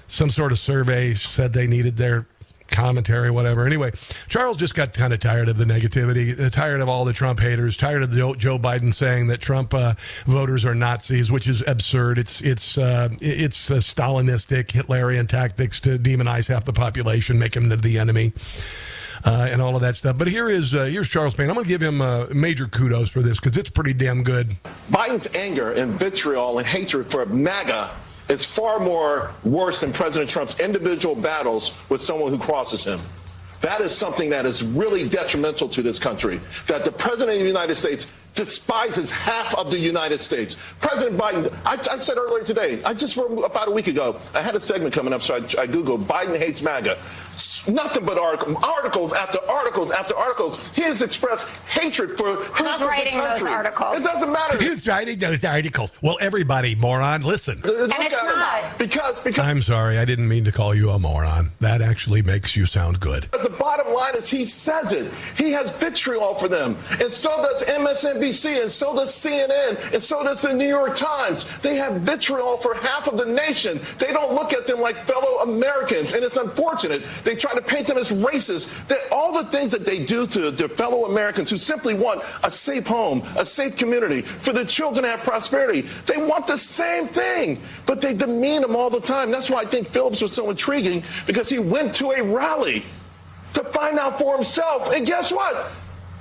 some 0.06 0.30
sort 0.30 0.52
of 0.52 0.58
survey 0.58 1.14
said 1.14 1.52
they 1.52 1.66
needed 1.66 1.96
their 1.96 2.26
commentary, 2.68 3.30
whatever. 3.30 3.66
Anyway, 3.66 3.92
Charles 4.28 4.56
just 4.56 4.74
got 4.74 4.92
kind 4.92 5.12
of 5.12 5.20
tired 5.20 5.48
of 5.48 5.56
the 5.56 5.64
negativity, 5.64 6.38
uh, 6.38 6.50
tired 6.50 6.80
of 6.80 6.88
all 6.88 7.04
the 7.04 7.12
Trump 7.12 7.40
haters, 7.40 7.76
tired 7.76 8.02
of 8.02 8.10
Joe, 8.10 8.34
Joe 8.34 8.58
Biden 8.58 8.92
saying 8.92 9.28
that 9.28 9.40
Trump 9.40 9.74
uh, 9.74 9.94
voters 10.26 10.64
are 10.64 10.74
Nazis, 10.74 11.30
which 11.30 11.48
is 11.48 11.62
absurd. 11.66 12.18
It's 12.18 12.40
it's 12.40 12.78
uh, 12.78 13.08
it's 13.20 13.70
uh, 13.70 13.76
Stalinistic, 13.76 14.66
Hitlerian 14.66 15.28
tactics 15.28 15.80
to 15.80 15.98
demonize 15.98 16.48
half 16.48 16.64
the 16.64 16.72
population, 16.72 17.38
make 17.38 17.56
him 17.56 17.68
the 17.68 17.98
enemy. 17.98 18.32
Uh, 19.26 19.48
and 19.50 19.62
all 19.62 19.74
of 19.74 19.80
that 19.80 19.94
stuff. 19.94 20.18
But 20.18 20.28
here 20.28 20.50
is 20.50 20.74
uh, 20.74 20.84
here's 20.84 21.08
Charles 21.08 21.32
Payne. 21.32 21.48
I'm 21.48 21.54
going 21.54 21.64
to 21.64 21.68
give 21.68 21.80
him 21.80 22.02
uh, 22.02 22.26
major 22.34 22.66
kudos 22.66 23.08
for 23.08 23.22
this 23.22 23.40
because 23.40 23.56
it's 23.56 23.70
pretty 23.70 23.94
damn 23.94 24.22
good. 24.22 24.54
Biden's 24.90 25.34
anger 25.34 25.72
and 25.72 25.92
vitriol 25.92 26.58
and 26.58 26.66
hatred 26.66 27.10
for 27.10 27.24
MAGA 27.24 27.90
is 28.28 28.44
far 28.44 28.80
more 28.80 29.32
worse 29.44 29.80
than 29.80 29.92
President 29.92 30.30
Trump's 30.30 30.58
individual 30.60 31.14
battles 31.14 31.84
with 31.88 32.00
someone 32.00 32.30
who 32.30 32.38
crosses 32.38 32.84
him. 32.84 33.00
That 33.60 33.80
is 33.80 33.96
something 33.96 34.30
that 34.30 34.44
is 34.44 34.62
really 34.62 35.08
detrimental 35.08 35.68
to 35.70 35.82
this 35.82 35.98
country. 35.98 36.40
That 36.66 36.84
the 36.84 36.92
President 36.92 37.36
of 37.36 37.40
the 37.40 37.48
United 37.48 37.76
States 37.76 38.12
despises 38.34 39.10
half 39.10 39.56
of 39.56 39.70
the 39.70 39.78
United 39.78 40.20
States. 40.20 40.74
President 40.80 41.18
Biden, 41.18 41.50
I, 41.64 41.74
I 41.74 41.96
said 41.98 42.18
earlier 42.18 42.44
today, 42.44 42.82
I 42.84 42.92
just 42.92 43.16
about 43.16 43.68
a 43.68 43.70
week 43.70 43.86
ago, 43.86 44.18
I 44.34 44.42
had 44.42 44.54
a 44.54 44.60
segment 44.60 44.92
coming 44.92 45.14
up, 45.14 45.22
so 45.22 45.34
I, 45.34 45.38
I 45.38 45.66
Googled 45.66 46.04
Biden 46.04 46.36
hates 46.36 46.60
MAGA. 46.60 46.98
Nothing 47.66 48.04
but 48.04 48.18
article, 48.18 48.58
articles 48.62 49.12
after 49.14 49.38
articles 49.48 49.90
after 49.90 50.14
articles. 50.16 50.70
He 50.70 50.82
has 50.82 51.00
expressed 51.00 51.48
hatred 51.66 52.10
for 52.18 52.44
half 52.52 52.80
of 52.82 52.86
writing 52.88 53.16
the 53.16 53.22
those 53.24 53.38
country. 53.38 53.52
articles? 53.54 54.04
It 54.04 54.06
doesn't 54.06 54.30
matter. 54.32 54.58
Who's 54.58 54.86
writing 54.86 55.18
those 55.18 55.42
articles? 55.44 55.90
Well, 56.02 56.18
everybody, 56.20 56.74
moron, 56.74 57.22
listen. 57.22 57.60
Look 57.64 57.90
it's 57.90 58.14
at 58.14 58.30
him. 58.30 58.38
not. 58.38 58.78
Because, 58.78 59.20
because 59.22 59.38
I'm 59.38 59.62
sorry, 59.62 59.96
I 59.98 60.04
didn't 60.04 60.28
mean 60.28 60.44
to 60.44 60.52
call 60.52 60.74
you 60.74 60.90
a 60.90 60.98
moron. 60.98 61.52
That 61.60 61.80
actually 61.80 62.20
makes 62.20 62.54
you 62.54 62.66
sound 62.66 63.00
good. 63.00 63.22
Because 63.22 63.44
the 63.44 63.56
bottom 63.56 63.94
line 63.94 64.14
is 64.14 64.28
he 64.28 64.44
says 64.44 64.92
it. 64.92 65.10
He 65.38 65.50
has 65.52 65.70
vitriol 65.72 66.34
for 66.34 66.48
them. 66.48 66.76
And 67.00 67.10
so 67.10 67.30
does 67.38 67.64
MSNBC, 67.64 68.60
and 68.60 68.70
so 68.70 68.94
does 68.94 69.14
CNN, 69.14 69.94
and 69.94 70.02
so 70.02 70.22
does 70.22 70.42
the 70.42 70.52
New 70.52 70.68
York 70.68 70.96
Times. 70.96 71.58
They 71.60 71.76
have 71.76 72.02
vitriol 72.02 72.58
for 72.58 72.74
half 72.74 73.08
of 73.08 73.16
the 73.16 73.26
nation. 73.26 73.80
They 73.98 74.12
don't 74.12 74.34
look 74.34 74.52
at 74.52 74.66
them 74.66 74.80
like 74.80 74.96
fellow 75.06 75.38
Americans. 75.50 76.12
And 76.12 76.22
it's 76.22 76.36
unfortunate. 76.36 77.02
They 77.24 77.34
try 77.34 77.54
to 77.54 77.62
paint 77.62 77.86
them 77.86 77.96
as 77.96 78.12
racist. 78.12 78.86
That 78.88 78.98
all 79.10 79.32
the 79.32 79.48
things 79.50 79.72
that 79.72 79.84
they 79.84 80.04
do 80.04 80.26
to 80.28 80.50
their 80.50 80.68
fellow 80.68 81.06
Americans 81.06 81.50
who 81.50 81.56
simply 81.56 81.94
want 81.94 82.22
a 82.42 82.50
safe 82.50 82.86
home, 82.86 83.22
a 83.36 83.44
safe 83.44 83.76
community, 83.76 84.20
for 84.20 84.52
their 84.52 84.64
children 84.64 85.04
to 85.04 85.10
have 85.10 85.24
prosperity. 85.24 85.82
They 86.06 86.18
want 86.18 86.46
the 86.46 86.58
same 86.58 87.08
thing, 87.08 87.60
but 87.86 88.00
they 88.00 88.14
demean 88.14 88.62
them 88.62 88.76
all 88.76 88.90
the 88.90 89.00
time. 89.00 89.30
That's 89.30 89.50
why 89.50 89.62
I 89.62 89.64
think 89.64 89.88
Phillips 89.88 90.22
was 90.22 90.32
so 90.32 90.50
intriguing 90.50 91.02
because 91.26 91.48
he 91.48 91.58
went 91.58 91.94
to 91.96 92.10
a 92.10 92.22
rally 92.22 92.84
to 93.54 93.64
find 93.64 93.98
out 93.98 94.18
for 94.18 94.34
himself. 94.36 94.92
And 94.92 95.06
guess 95.06 95.32
what? 95.32 95.72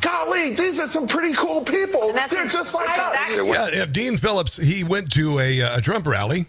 Golly, 0.01 0.51
these 0.53 0.79
are 0.81 0.88
some 0.88 1.07
pretty 1.07 1.33
cool 1.33 1.62
people. 1.62 2.12
They're 2.12 2.45
just 2.48 2.75
like 2.75 2.89
exactly- 2.89 3.50
us. 3.50 3.55
Yeah, 3.55 3.69
yeah, 3.69 3.86
Dean 3.86 4.17
Phillips. 4.17 4.57
He 4.57 4.83
went 4.83 5.12
to 5.13 5.39
a, 5.39 5.62
uh, 5.62 5.77
a 5.77 5.81
Trump 5.81 6.05
rally, 6.05 6.45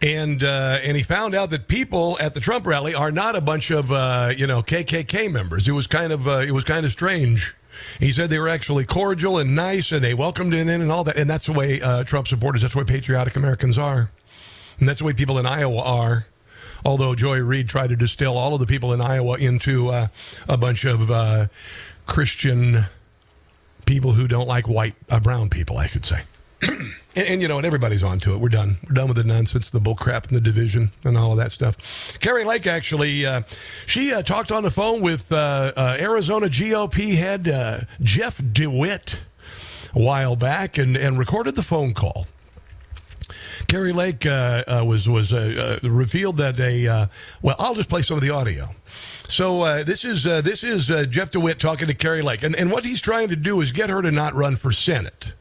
and 0.00 0.42
uh, 0.42 0.78
and 0.82 0.96
he 0.96 1.02
found 1.02 1.34
out 1.34 1.50
that 1.50 1.68
people 1.68 2.16
at 2.20 2.34
the 2.34 2.40
Trump 2.40 2.66
rally 2.66 2.94
are 2.94 3.10
not 3.10 3.34
a 3.34 3.40
bunch 3.40 3.70
of 3.70 3.90
uh, 3.90 4.32
you 4.36 4.46
know 4.46 4.62
KKK 4.62 5.30
members. 5.30 5.68
It 5.68 5.72
was 5.72 5.86
kind 5.86 6.12
of 6.12 6.28
uh, 6.28 6.38
it 6.38 6.52
was 6.52 6.64
kind 6.64 6.86
of 6.86 6.92
strange. 6.92 7.54
He 8.00 8.12
said 8.12 8.30
they 8.30 8.38
were 8.38 8.48
actually 8.48 8.84
cordial 8.84 9.38
and 9.38 9.54
nice, 9.54 9.92
and 9.92 10.02
they 10.02 10.14
welcomed 10.14 10.52
him 10.52 10.68
in 10.68 10.80
and 10.80 10.90
all 10.90 11.04
that. 11.04 11.16
And 11.16 11.28
that's 11.28 11.46
the 11.46 11.52
way 11.52 11.80
uh, 11.80 12.04
Trump 12.04 12.28
supporters. 12.28 12.62
That's 12.62 12.74
the 12.74 12.78
way 12.78 12.84
patriotic 12.84 13.36
Americans 13.36 13.78
are, 13.78 14.10
and 14.78 14.88
that's 14.88 15.00
the 15.00 15.04
way 15.04 15.12
people 15.12 15.38
in 15.38 15.46
Iowa 15.46 15.80
are. 15.82 16.26
Although 16.84 17.16
Joy 17.16 17.38
Reid 17.38 17.68
tried 17.68 17.90
to 17.90 17.96
distill 17.96 18.38
all 18.38 18.54
of 18.54 18.60
the 18.60 18.66
people 18.66 18.92
in 18.92 19.00
Iowa 19.00 19.36
into 19.36 19.88
uh, 19.88 20.08
a 20.48 20.56
bunch 20.56 20.84
of 20.84 21.10
uh, 21.10 21.48
Christian 22.06 22.86
people 23.84 24.12
who 24.12 24.28
don't 24.28 24.46
like 24.46 24.68
white 24.68 24.94
brown 25.22 25.48
people, 25.50 25.76
I 25.78 25.86
should 25.86 26.04
say. 26.04 26.22
and, 27.16 27.26
and, 27.26 27.42
you 27.42 27.48
know, 27.48 27.58
and 27.58 27.66
everybody's 27.66 28.02
onto 28.02 28.32
it. 28.32 28.38
We're 28.38 28.48
done. 28.48 28.78
We're 28.88 28.94
done 28.94 29.08
with 29.08 29.16
the 29.16 29.24
nonsense, 29.24 29.70
the 29.70 29.80
bull 29.80 29.94
crap 29.94 30.28
in 30.28 30.34
the 30.34 30.40
division, 30.40 30.90
and 31.04 31.16
all 31.16 31.32
of 31.32 31.38
that 31.38 31.52
stuff. 31.52 32.18
Kari 32.20 32.44
Lake 32.44 32.66
actually, 32.66 33.24
uh, 33.24 33.42
she 33.86 34.12
uh, 34.12 34.22
talked 34.22 34.50
on 34.50 34.62
the 34.62 34.70
phone 34.70 35.00
with 35.00 35.30
uh, 35.30 35.72
uh 35.76 35.96
Arizona 35.98 36.46
GOP 36.46 37.16
head 37.16 37.48
uh, 37.48 37.80
Jeff 38.00 38.40
DeWitt 38.52 39.20
a 39.94 40.00
while 40.00 40.36
back, 40.36 40.78
and, 40.78 40.96
and 40.96 41.18
recorded 41.18 41.54
the 41.54 41.62
phone 41.62 41.94
call. 41.94 42.26
Kari 43.68 43.92
Lake 43.92 44.26
uh, 44.26 44.84
was 44.86 45.08
was 45.08 45.32
revealed 45.32 46.38
that 46.38 46.58
a 46.60 47.08
well, 47.42 47.56
I'll 47.58 47.74
just 47.74 47.88
play 47.88 48.02
some 48.02 48.16
of 48.16 48.22
the 48.22 48.30
audio. 48.30 48.68
So 49.28 49.82
this 49.84 50.04
is 50.04 50.24
this 50.24 50.64
is 50.64 50.86
Jeff 51.10 51.30
DeWitt 51.30 51.58
talking 51.58 51.88
to 51.88 51.94
Kari 51.94 52.22
Lake, 52.22 52.42
and 52.42 52.54
and 52.56 52.70
what 52.70 52.84
he's 52.84 53.00
trying 53.00 53.28
to 53.28 53.36
do 53.36 53.60
is 53.60 53.72
get 53.72 53.90
her 53.90 54.02
to 54.02 54.10
not 54.10 54.34
run 54.34 54.56
for 54.56 54.72
Senate. 54.72 55.34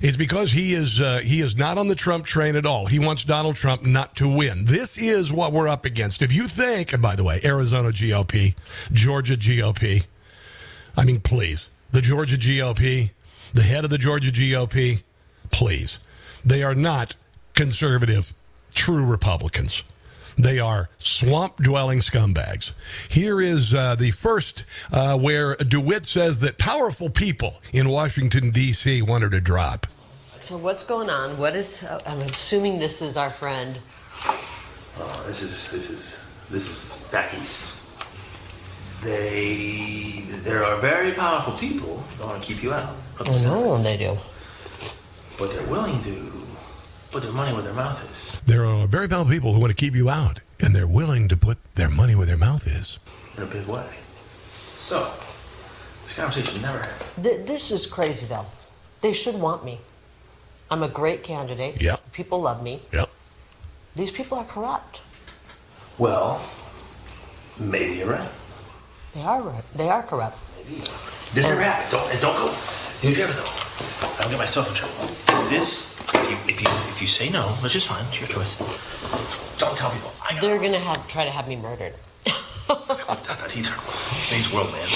It's 0.00 0.16
because 0.16 0.52
he 0.52 0.74
is 0.74 1.00
uh, 1.00 1.18
he 1.18 1.40
is 1.40 1.56
not 1.56 1.76
on 1.76 1.88
the 1.88 1.94
Trump 1.94 2.24
train 2.24 2.54
at 2.56 2.64
all. 2.64 2.86
He 2.86 2.98
wants 2.98 3.24
Donald 3.24 3.56
Trump 3.56 3.82
not 3.82 4.16
to 4.16 4.28
win. 4.28 4.64
This 4.64 4.96
is 4.96 5.32
what 5.32 5.52
we're 5.52 5.68
up 5.68 5.84
against. 5.84 6.22
If 6.22 6.32
you 6.32 6.46
think, 6.46 6.92
and 6.92 7.02
by 7.02 7.16
the 7.16 7.24
way, 7.24 7.40
Arizona 7.44 7.90
GOP, 7.90 8.54
Georgia 8.92 9.36
GOP, 9.36 10.04
I 10.96 11.04
mean, 11.04 11.20
please, 11.20 11.70
the 11.90 12.00
Georgia 12.00 12.36
GOP, 12.36 13.10
the 13.52 13.62
head 13.62 13.84
of 13.84 13.90
the 13.90 13.98
Georgia 13.98 14.30
GOP, 14.30 15.02
please, 15.50 15.98
they 16.44 16.62
are 16.62 16.74
not 16.74 17.16
conservative, 17.54 18.32
true 18.74 19.04
Republicans. 19.04 19.82
They 20.38 20.60
are 20.60 20.88
swamp 20.98 21.56
dwelling 21.56 21.98
scumbags. 21.98 22.72
Here 23.08 23.40
is 23.40 23.74
uh, 23.74 23.96
the 23.96 24.12
first 24.12 24.64
uh, 24.92 25.18
where 25.18 25.56
DeWitt 25.56 26.06
says 26.06 26.38
that 26.38 26.58
powerful 26.58 27.10
people 27.10 27.60
in 27.72 27.88
Washington, 27.88 28.50
D.C. 28.50 29.02
wanted 29.02 29.32
to 29.32 29.40
drop. 29.40 29.88
So, 30.40 30.56
what's 30.56 30.84
going 30.84 31.10
on? 31.10 31.36
What 31.38 31.56
is, 31.56 31.82
uh, 31.82 32.00
I'm 32.06 32.20
assuming 32.20 32.78
this 32.78 33.02
is 33.02 33.16
our 33.16 33.30
friend. 33.30 33.80
Oh, 34.24 35.24
this 35.26 35.42
is, 35.42 35.70
this 35.72 35.90
is, 35.90 36.24
this 36.50 36.68
is 36.68 37.04
back 37.10 37.34
east. 37.34 37.74
They, 39.02 40.24
there 40.44 40.64
are 40.64 40.76
very 40.76 41.12
powerful 41.12 41.52
people 41.54 42.02
that 42.18 42.26
want 42.26 42.42
to 42.42 42.46
keep 42.46 42.62
you 42.62 42.72
out. 42.72 42.94
Oh, 43.20 43.42
no, 43.42 43.82
they 43.82 43.96
do. 43.96 44.16
But 45.36 45.52
they're 45.52 45.66
willing 45.66 46.02
to 46.04 46.32
put 47.10 47.22
their 47.22 47.32
money 47.32 47.52
where 47.52 47.62
their 47.62 47.72
mouth 47.74 47.98
is. 48.12 48.40
There 48.42 48.64
are 48.66 48.86
very 48.86 49.08
powerful 49.08 49.30
people 49.32 49.52
who 49.52 49.60
want 49.60 49.70
to 49.70 49.76
keep 49.76 49.94
you 49.94 50.10
out, 50.10 50.40
and 50.60 50.74
they're 50.74 50.86
willing 50.86 51.28
to 51.28 51.36
put 51.36 51.58
their 51.74 51.88
money 51.88 52.14
where 52.14 52.26
their 52.26 52.36
mouth 52.36 52.66
is. 52.66 52.98
In 53.36 53.42
a 53.42 53.46
big 53.46 53.66
way. 53.66 53.86
So, 54.76 55.12
this 56.04 56.16
conversation 56.16 56.60
never 56.62 56.78
happened. 56.78 57.24
Th- 57.24 57.46
this 57.46 57.70
is 57.70 57.86
crazy, 57.86 58.26
though. 58.26 58.46
They 59.00 59.12
should 59.12 59.36
want 59.36 59.64
me. 59.64 59.78
I'm 60.70 60.82
a 60.82 60.88
great 60.88 61.24
candidate. 61.24 61.80
Yeah. 61.80 61.96
People 62.12 62.42
love 62.42 62.62
me. 62.62 62.82
Yep. 62.92 63.10
These 63.96 64.10
people 64.10 64.38
are 64.38 64.44
corrupt. 64.44 65.00
Well, 65.96 66.40
maybe 67.58 67.96
you're 67.96 68.08
right. 68.10 68.28
They 69.14 69.22
are 69.22 69.40
right. 69.40 69.64
They 69.74 69.88
are 69.88 70.02
corrupt. 70.02 70.38
Maybe. 70.56 70.80
This 71.34 71.46
is 71.46 71.56
a 71.58 71.62
happened. 71.62 71.90
Don't, 71.90 72.20
don't 72.20 72.36
go. 72.36 72.54
Do 73.00 73.10
you 73.10 73.22
ever 73.24 73.32
though? 73.32 74.18
I'll 74.20 74.28
get 74.28 74.38
myself 74.38 74.68
in 74.68 74.74
trouble. 74.74 75.48
This 75.48 75.97
if 76.14 76.30
you 76.30 76.36
if 76.54 76.60
you 76.62 76.68
if 76.88 77.02
you 77.02 77.08
say 77.08 77.30
no, 77.30 77.48
which 77.62 77.76
is 77.76 77.84
fine, 77.84 78.04
it's 78.06 78.20
your 78.20 78.28
choice. 78.28 78.56
Don't 79.58 79.76
tell 79.76 79.90
people. 79.90 80.12
I 80.22 80.38
They're 80.40 80.58
gonna 80.58 80.78
have 80.78 81.06
try 81.08 81.24
to 81.24 81.30
have 81.30 81.48
me 81.48 81.56
murdered. 81.56 81.94
not 82.68 83.50
either. 83.54 83.74
Today's 84.22 84.52
world, 84.52 84.72
man. 84.72 84.88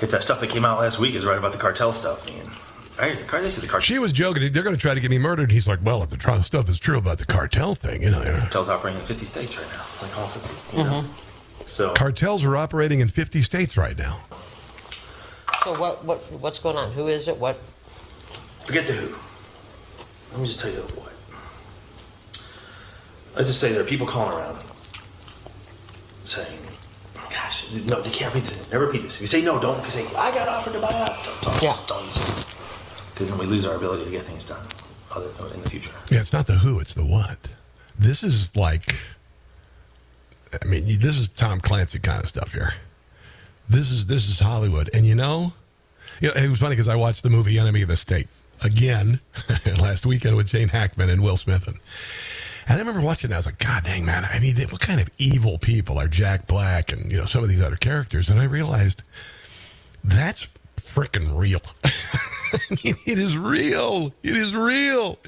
If 0.00 0.10
that 0.10 0.22
stuff 0.22 0.40
that 0.40 0.50
came 0.50 0.64
out 0.64 0.80
last 0.80 0.98
week 0.98 1.14
is 1.14 1.24
right 1.24 1.38
about 1.38 1.52
the 1.52 1.58
cartel 1.58 1.92
stuff, 1.92 2.26
man. 2.28 2.44
Right, 2.98 3.18
the 3.18 3.24
cartel. 3.24 3.48
The 3.48 3.66
cartel. 3.66 3.80
She 3.80 3.98
was 3.98 4.12
joking. 4.12 4.52
They're 4.52 4.62
going 4.62 4.74
to 4.74 4.80
try 4.80 4.94
to 4.94 5.00
get 5.00 5.10
me 5.10 5.18
murdered. 5.18 5.50
He's 5.50 5.66
like, 5.66 5.78
"Well, 5.82 6.02
if 6.02 6.10
the 6.10 6.42
stuff 6.42 6.68
is 6.68 6.78
true 6.78 6.98
about 6.98 7.18
the 7.18 7.26
cartel 7.26 7.74
thing, 7.74 8.02
you 8.02 8.10
know." 8.10 8.22
Cartels 8.22 8.68
operating 8.68 9.00
in 9.00 9.06
50 9.06 9.24
states 9.24 9.56
right 9.56 9.68
now, 9.70 9.84
like 10.02 10.18
all 10.18 10.26
50. 10.26 10.76
You 10.76 10.82
mm-hmm. 10.84 10.90
know? 10.90 11.04
So 11.66 11.94
cartels 11.94 12.44
are 12.44 12.56
operating 12.56 13.00
in 13.00 13.08
50 13.08 13.40
states 13.42 13.76
right 13.76 13.96
now. 13.96 14.20
So 15.64 15.78
what 15.78 16.04
what 16.04 16.18
what's 16.40 16.58
going 16.58 16.76
on? 16.76 16.92
Who 16.92 17.06
is 17.06 17.28
it? 17.28 17.38
What? 17.38 17.56
Forget 18.64 18.86
the 18.86 18.92
who. 18.92 19.14
Let 20.32 20.40
me 20.40 20.48
just 20.48 20.60
tell 20.60 20.70
you 20.70 20.78
what. 20.80 21.12
Let's 23.36 23.48
just 23.48 23.60
say 23.60 23.72
there 23.72 23.82
are 23.82 23.86
people 23.86 24.06
calling 24.06 24.36
around 24.36 24.58
saying, 26.24 26.58
gosh, 27.30 27.70
no, 27.86 28.00
they 28.00 28.10
can't 28.10 28.34
repeat 28.34 28.48
this. 28.48 28.70
Never 28.70 28.86
repeat 28.86 29.02
this. 29.02 29.16
If 29.16 29.20
you 29.22 29.26
say 29.26 29.42
no, 29.42 29.60
don't, 29.60 29.76
because 29.76 29.94
say, 29.94 30.06
I 30.16 30.30
got 30.34 30.48
offered 30.48 30.72
to 30.72 30.80
buy 30.80 30.92
out. 30.92 31.24
Don't, 31.24 31.42
don't, 31.42 31.62
yeah. 31.62 31.78
don't 31.86 32.04
use 32.04 32.16
it. 32.16 32.56
Because 33.12 33.30
then 33.30 33.38
we 33.38 33.46
lose 33.46 33.66
our 33.66 33.76
ability 33.76 34.04
to 34.04 34.10
get 34.10 34.22
things 34.22 34.48
done 34.48 34.66
other, 35.14 35.28
in 35.54 35.62
the 35.62 35.70
future. 35.70 35.90
Yeah, 36.10 36.20
it's 36.20 36.32
not 36.32 36.46
the 36.46 36.54
who, 36.54 36.80
it's 36.80 36.94
the 36.94 37.04
what. 37.04 37.48
This 37.98 38.22
is 38.22 38.56
like, 38.56 38.96
I 40.62 40.66
mean, 40.66 40.84
this 40.98 41.18
is 41.18 41.28
Tom 41.28 41.60
Clancy 41.60 41.98
kind 41.98 42.22
of 42.22 42.28
stuff 42.28 42.52
here. 42.52 42.74
This 43.68 43.90
is 43.90 44.06
this 44.06 44.28
is 44.28 44.40
Hollywood, 44.40 44.90
and 44.92 45.06
you 45.06 45.14
know, 45.14 45.52
you 46.20 46.28
know 46.28 46.34
it 46.34 46.48
was 46.48 46.58
funny 46.58 46.74
because 46.74 46.88
I 46.88 46.96
watched 46.96 47.22
the 47.22 47.30
movie 47.30 47.58
Enemy 47.58 47.82
of 47.82 47.88
the 47.88 47.96
State 47.96 48.28
again 48.64 49.20
last 49.66 50.06
weekend 50.06 50.36
with 50.36 50.46
Gene 50.46 50.68
Hackman 50.68 51.10
and 51.10 51.22
Will 51.22 51.36
Smith. 51.36 51.66
And, 51.66 51.78
and 52.68 52.76
I 52.76 52.78
remember 52.78 53.00
watching 53.00 53.30
it. 53.30 53.34
I 53.34 53.38
was 53.38 53.46
like, 53.46 53.58
God 53.58 53.84
dang, 53.84 54.04
man. 54.04 54.24
I 54.24 54.38
mean, 54.38 54.56
what 54.68 54.80
kind 54.80 55.00
of 55.00 55.08
evil 55.18 55.58
people 55.58 55.98
are 55.98 56.08
Jack 56.08 56.46
Black 56.46 56.92
and, 56.92 57.10
you 57.10 57.18
know, 57.18 57.24
some 57.24 57.42
of 57.42 57.48
these 57.48 57.62
other 57.62 57.76
characters? 57.76 58.30
And 58.30 58.40
I 58.40 58.44
realized 58.44 59.02
that's 60.04 60.48
freaking 60.76 61.38
real. 61.38 61.62
it 62.84 63.18
is 63.18 63.36
real. 63.38 64.12
It 64.22 64.36
is 64.36 64.54
real. 64.54 65.18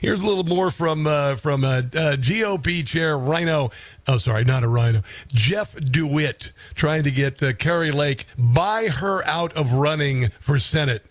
Here's 0.00 0.20
a 0.20 0.26
little 0.26 0.44
more 0.44 0.70
from 0.70 1.06
uh, 1.06 1.36
from 1.36 1.64
uh, 1.64 1.78
uh, 1.78 2.16
GOP 2.16 2.84
chair 2.84 3.16
Rhino. 3.16 3.70
Oh, 4.08 4.18
sorry, 4.18 4.44
not 4.44 4.64
a 4.64 4.68
Rhino. 4.68 5.02
Jeff 5.28 5.74
DeWitt 5.74 6.52
trying 6.74 7.04
to 7.04 7.10
get 7.10 7.42
uh, 7.42 7.52
Kari 7.52 7.92
Lake 7.92 8.26
buy 8.36 8.88
her 8.88 9.24
out 9.26 9.52
of 9.52 9.74
running 9.74 10.30
for 10.40 10.58
Senate. 10.58 11.04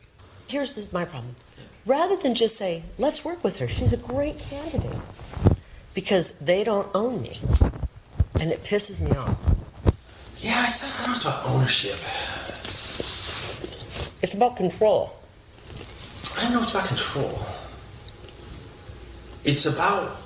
Here's 0.47 0.73
this, 0.75 0.91
my 0.91 1.05
problem 1.05 1.35
rather 1.85 2.15
than 2.15 2.35
just 2.35 2.57
say, 2.57 2.83
let's 2.97 3.25
work 3.25 3.43
with 3.43 3.57
her. 3.57 3.67
She's 3.67 3.93
a 3.93 3.97
great 3.97 4.37
candidate. 4.39 4.99
Because 5.93 6.39
they 6.39 6.63
don't 6.63 6.87
own 6.95 7.21
me. 7.21 7.39
And 8.39 8.51
it 8.51 8.63
pisses 8.63 9.03
me 9.03 9.15
off. 9.15 9.37
Yeah, 10.37 10.63
I 10.65 10.67
said 10.67 11.05
it 11.05 11.09
was 11.09 11.25
about 11.25 11.45
ownership. 11.45 11.97
It's 14.21 14.33
about 14.33 14.55
control. 14.55 15.15
I 16.37 16.43
don't 16.43 16.53
know 16.53 16.61
it's 16.61 16.71
about 16.71 16.87
control. 16.87 17.39
It's 19.43 19.65
about 19.65 20.17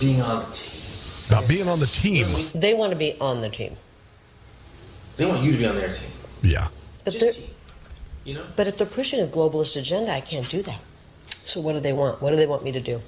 being 0.00 0.20
on 0.20 0.44
the 0.44 0.50
team. 0.52 1.28
About 1.28 1.48
being 1.48 1.68
on 1.68 1.78
the 1.78 1.86
team. 1.86 2.26
They 2.54 2.74
want 2.74 2.90
to 2.90 2.96
be 2.96 3.16
on 3.20 3.40
the 3.40 3.48
team. 3.48 3.76
They 5.16 5.26
want 5.26 5.42
you 5.42 5.52
to 5.52 5.58
be 5.58 5.66
on 5.66 5.76
their 5.76 5.90
team. 5.90 6.10
Yeah. 6.42 6.68
But 7.04 7.14
Just 7.14 7.40
team. 7.40 7.49
You 8.30 8.36
know? 8.36 8.46
But 8.54 8.68
if 8.68 8.78
they're 8.78 8.86
pushing 8.86 9.20
a 9.20 9.26
globalist 9.26 9.76
agenda, 9.76 10.12
I 10.12 10.20
can't 10.20 10.48
do 10.48 10.62
that. 10.62 10.78
So 11.26 11.60
what 11.60 11.72
do 11.72 11.80
they 11.80 11.92
want? 11.92 12.22
What 12.22 12.30
do 12.30 12.36
they 12.36 12.46
want 12.46 12.62
me 12.62 12.70
to 12.70 12.78
do? 12.78 13.02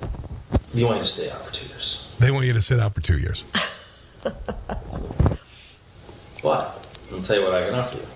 They 0.74 0.82
want 0.82 0.96
you 0.96 1.04
to 1.04 1.08
stay 1.08 1.30
out 1.30 1.46
for 1.46 1.54
two 1.54 1.68
years. 1.68 2.12
They 2.18 2.32
want 2.32 2.44
you 2.44 2.52
to 2.52 2.60
sit 2.60 2.80
out 2.80 2.92
for 2.92 3.02
two 3.02 3.18
years. 3.18 3.42
what? 6.42 6.84
I'll 7.12 7.22
tell 7.22 7.36
you 7.36 7.44
what 7.44 7.54
I 7.54 7.68
can 7.68 7.78
offer 7.78 7.98
you. 7.98 8.06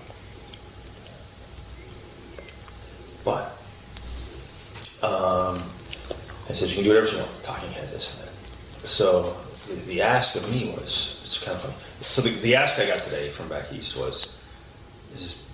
But 3.23 3.55
um, 5.01 5.63
I 6.49 6.51
said 6.51 6.67
you 6.67 6.75
can 6.75 6.83
do 6.83 6.89
whatever 6.89 7.07
you 7.07 7.19
want. 7.19 7.29
It's 7.29 7.41
talking 7.41 7.71
head, 7.71 7.87
this 7.87 8.19
and 8.19 8.27
that. 8.27 8.33
So 8.85 9.33
the, 9.67 9.75
the, 9.93 10.01
ask 10.01 10.35
of 10.35 10.51
me 10.51 10.73
was 10.73 11.21
it's 11.23 11.41
kind 11.41 11.55
of 11.55 11.63
funny. 11.63 11.75
So 12.01 12.21
the, 12.21 12.31
the 12.41 12.55
ask 12.55 12.77
I 12.79 12.85
got 12.85 12.99
today 12.99 13.29
from 13.29 13.47
back 13.47 13.71
east 13.71 13.95
was, 13.97 14.41
"This 15.11 15.21
is 15.21 15.47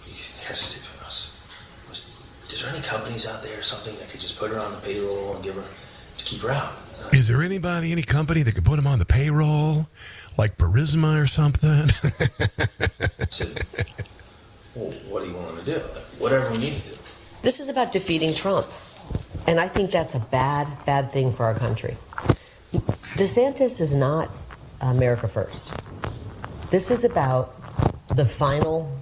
has 0.47 0.59
to 0.59 0.65
stay 0.65 0.92
is 2.53 2.61
there 2.61 2.71
any 2.71 2.83
companies 2.83 3.27
out 3.27 3.41
there 3.41 3.57
or 3.57 3.63
something 3.63 3.95
that 3.95 4.09
could 4.09 4.19
just 4.21 4.37
put 4.37 4.51
her 4.51 4.59
on 4.59 4.71
the 4.71 4.77
payroll 4.77 5.33
and 5.33 5.43
give 5.43 5.55
her 5.55 5.63
to 6.17 6.23
keep 6.23 6.39
her 6.41 6.51
out? 6.51 6.73
Uh, 7.03 7.09
is 7.11 7.27
there 7.27 7.41
anybody, 7.41 7.91
any 7.91 8.03
company 8.03 8.43
that 8.43 8.53
could 8.53 8.63
put 8.63 8.77
him 8.77 8.85
on 8.85 8.99
the 8.99 9.05
payroll, 9.05 9.87
like 10.37 10.55
Burisma 10.57 11.21
or 11.21 11.25
something? 11.25 11.89
said, 13.31 13.65
well, 14.75 14.91
what 15.09 15.23
are 15.23 15.25
you 15.25 15.33
willing 15.33 15.57
to 15.57 15.65
do? 15.65 15.77
Like, 15.77 16.03
whatever 16.19 16.51
we 16.51 16.59
need 16.59 16.75
to 16.75 16.91
do. 16.91 16.97
This 17.41 17.59
is 17.59 17.69
about 17.69 17.91
defeating 17.91 18.35
Trump. 18.35 18.67
And 19.47 19.59
I 19.59 19.67
think 19.67 19.89
that's 19.89 20.13
a 20.13 20.19
bad, 20.19 20.67
bad 20.85 21.11
thing 21.11 21.33
for 21.33 21.45
our 21.45 21.55
country. 21.55 21.97
DeSantis 23.15 23.81
is 23.81 23.95
not 23.95 24.29
America 24.79 25.27
first. 25.27 25.71
This 26.69 26.91
is 26.91 27.03
about 27.03 27.55
the 28.15 28.25
final 28.25 28.95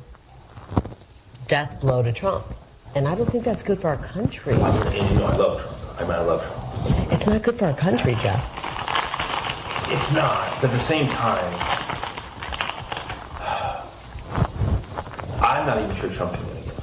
death 1.47 1.81
blow 1.81 2.01
to 2.01 2.13
Trump. 2.13 2.45
And 2.93 3.07
I 3.07 3.15
don't 3.15 3.29
think 3.31 3.43
that's 3.43 3.63
good 3.63 3.79
for 3.79 3.89
our 3.89 3.97
country. 3.97 4.53
And 4.53 5.09
you 5.09 5.15
know 5.17 5.25
I 5.25 5.35
love 5.35 5.61
Trump. 5.61 5.77
I 5.97 6.01
mean, 6.03 6.11
I 6.11 6.21
love 6.21 6.43
Trump. 6.43 7.11
It's 7.13 7.27
not 7.27 7.41
good 7.41 7.57
for 7.57 7.65
our 7.65 7.73
country, 7.73 8.15
Jeff. 8.15 8.43
It's 9.89 10.11
not. 10.13 10.61
But 10.61 10.71
at 10.71 10.73
the 10.73 10.79
same 10.79 11.07
time, 11.07 11.53
I'm 15.41 15.65
not 15.65 15.81
even 15.81 15.95
sure 15.97 16.09
Trump 16.09 16.33
can 16.33 16.47
win 16.47 16.57
again. 16.57 16.73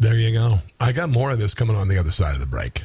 There 0.00 0.14
you 0.16 0.32
go. 0.32 0.58
I 0.80 0.92
got 0.92 1.10
more 1.10 1.30
of 1.30 1.38
this 1.38 1.54
coming 1.54 1.76
on 1.76 1.88
the 1.88 1.98
other 1.98 2.10
side 2.10 2.34
of 2.34 2.40
the 2.40 2.46
break. 2.46 2.84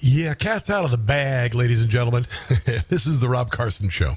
Yeah, 0.00 0.34
cat's 0.34 0.70
out 0.70 0.84
of 0.84 0.90
the 0.90 0.98
bag, 0.98 1.54
ladies 1.54 1.82
and 1.82 1.90
gentlemen. 1.90 2.26
this 2.88 3.06
is 3.06 3.20
the 3.20 3.28
Rob 3.28 3.50
Carson 3.50 3.90
Show. 3.90 4.16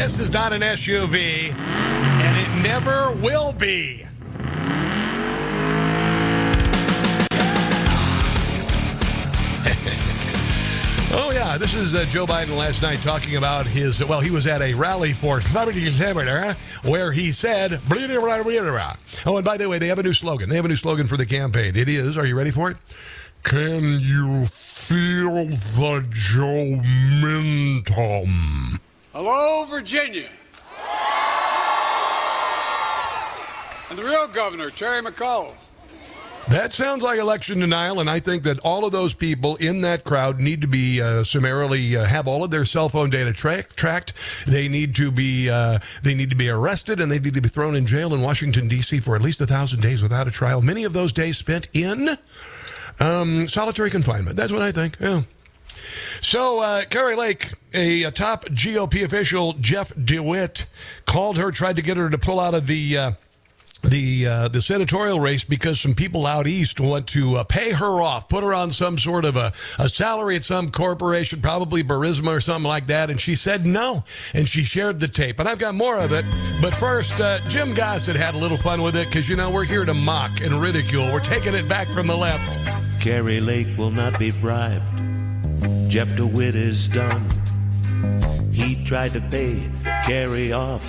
This 0.00 0.18
is 0.18 0.30
not 0.30 0.54
an 0.54 0.62
SUV, 0.62 1.52
and 1.52 2.38
it 2.38 2.62
never 2.62 3.12
will 3.16 3.52
be. 3.52 4.06
Oh, 11.12 11.32
yeah. 11.32 11.58
This 11.58 11.74
is 11.74 11.96
uh, 11.96 12.04
Joe 12.04 12.24
Biden 12.24 12.56
last 12.56 12.82
night 12.82 13.00
talking 13.00 13.34
about 13.34 13.66
his. 13.66 14.02
Well, 14.02 14.20
he 14.20 14.30
was 14.30 14.46
at 14.46 14.62
a 14.62 14.74
rally 14.74 15.12
for 15.12 15.40
where 16.84 17.10
he 17.10 17.32
said. 17.32 17.80
Oh, 19.26 19.36
and 19.36 19.44
by 19.44 19.56
the 19.56 19.68
way, 19.68 19.80
they 19.80 19.88
have 19.88 19.98
a 19.98 20.04
new 20.04 20.12
slogan. 20.12 20.48
They 20.48 20.54
have 20.54 20.64
a 20.64 20.68
new 20.68 20.76
slogan 20.76 21.08
for 21.08 21.16
the 21.16 21.26
campaign. 21.26 21.74
It 21.74 21.88
is, 21.88 22.16
are 22.16 22.24
you 22.24 22.36
ready 22.36 22.52
for 22.52 22.70
it? 22.70 22.76
Can 23.42 23.98
you 23.98 24.46
feel 24.46 25.46
the 25.46 26.06
Joe 26.10 26.80
Mintum? 27.22 28.78
Hello, 29.12 29.64
Virginia. 29.64 30.28
And 33.90 33.98
the 33.98 34.04
real 34.04 34.28
governor, 34.28 34.70
Terry 34.70 35.02
McAuliffe. 35.02 35.56
That 36.48 36.72
sounds 36.72 37.02
like 37.02 37.18
election 37.18 37.58
denial, 37.58 38.00
and 38.00 38.08
I 38.08 38.20
think 38.20 38.44
that 38.44 38.60
all 38.60 38.84
of 38.84 38.92
those 38.92 39.12
people 39.12 39.56
in 39.56 39.82
that 39.82 40.04
crowd 40.04 40.40
need 40.40 40.60
to 40.62 40.68
be 40.68 41.02
uh, 41.02 41.22
summarily 41.24 41.96
uh, 41.96 42.04
have 42.04 42.26
all 42.28 42.44
of 42.44 42.50
their 42.50 42.64
cell 42.64 42.88
phone 42.88 43.10
data 43.10 43.32
tra- 43.32 43.64
tracked. 43.64 44.12
They 44.46 44.68
need 44.68 44.94
to 44.96 45.10
be 45.10 45.50
uh, 45.50 45.80
they 46.02 46.14
need 46.14 46.30
to 46.30 46.36
be 46.36 46.48
arrested, 46.48 47.00
and 47.00 47.10
they 47.10 47.18
need 47.18 47.34
to 47.34 47.40
be 47.40 47.48
thrown 47.48 47.74
in 47.76 47.86
jail 47.86 48.14
in 48.14 48.22
Washington 48.22 48.68
D.C. 48.68 49.00
for 49.00 49.16
at 49.16 49.22
least 49.22 49.40
a 49.40 49.46
thousand 49.46 49.80
days 49.80 50.02
without 50.02 50.28
a 50.28 50.30
trial. 50.30 50.62
Many 50.62 50.84
of 50.84 50.92
those 50.92 51.12
days 51.12 51.36
spent 51.36 51.68
in 51.72 52.16
um, 53.00 53.48
solitary 53.48 53.90
confinement. 53.90 54.36
That's 54.36 54.52
what 54.52 54.62
I 54.62 54.72
think. 54.72 54.96
Yeah. 55.00 55.22
So, 56.20 56.60
uh, 56.60 56.84
Kari 56.84 57.16
Lake, 57.16 57.52
a, 57.72 58.04
a, 58.04 58.10
top 58.10 58.46
GOP 58.46 59.04
official, 59.04 59.54
Jeff 59.54 59.92
DeWitt, 59.96 60.66
called 61.06 61.38
her, 61.38 61.50
tried 61.50 61.76
to 61.76 61.82
get 61.82 61.96
her 61.96 62.10
to 62.10 62.18
pull 62.18 62.40
out 62.40 62.54
of 62.54 62.66
the. 62.66 62.96
Uh, 62.96 63.12
the 63.82 64.26
uh, 64.26 64.48
the 64.48 64.60
senatorial 64.60 65.20
race 65.20 65.44
because 65.44 65.80
some 65.80 65.94
people 65.94 66.26
out 66.26 66.46
east 66.46 66.80
want 66.80 67.06
to 67.08 67.36
uh, 67.36 67.44
pay 67.44 67.70
her 67.70 68.02
off, 68.02 68.28
put 68.28 68.44
her 68.44 68.52
on 68.52 68.72
some 68.72 68.98
sort 68.98 69.24
of 69.24 69.36
a, 69.36 69.52
a 69.78 69.88
salary 69.88 70.36
at 70.36 70.44
some 70.44 70.70
corporation, 70.70 71.40
probably 71.40 71.82
Burisma 71.82 72.28
or 72.28 72.40
something 72.40 72.68
like 72.68 72.86
that. 72.88 73.10
And 73.10 73.20
she 73.20 73.34
said 73.34 73.66
no, 73.66 74.04
and 74.34 74.48
she 74.48 74.64
shared 74.64 75.00
the 75.00 75.08
tape. 75.08 75.38
And 75.38 75.48
I've 75.48 75.58
got 75.58 75.74
more 75.74 75.98
of 75.98 76.12
it. 76.12 76.24
But 76.60 76.74
first, 76.74 77.18
uh, 77.20 77.38
Jim 77.48 77.74
Gossett 77.74 78.16
had 78.16 78.34
a 78.34 78.38
little 78.38 78.58
fun 78.58 78.82
with 78.82 78.96
it 78.96 79.08
because 79.08 79.28
you 79.28 79.36
know 79.36 79.50
we're 79.50 79.64
here 79.64 79.84
to 79.84 79.94
mock 79.94 80.40
and 80.40 80.52
ridicule. 80.60 81.10
We're 81.12 81.20
taking 81.20 81.54
it 81.54 81.68
back 81.68 81.88
from 81.88 82.06
the 82.06 82.16
left. 82.16 83.00
Kari 83.00 83.40
Lake 83.40 83.68
will 83.78 83.90
not 83.90 84.18
be 84.18 84.30
bribed. 84.30 85.19
Jeff 85.88 86.14
DeWitt 86.16 86.54
is 86.54 86.88
done. 86.88 87.28
He 88.52 88.84
tried 88.84 89.12
to 89.14 89.20
pay 89.20 89.60
Kari 90.04 90.52
off 90.52 90.84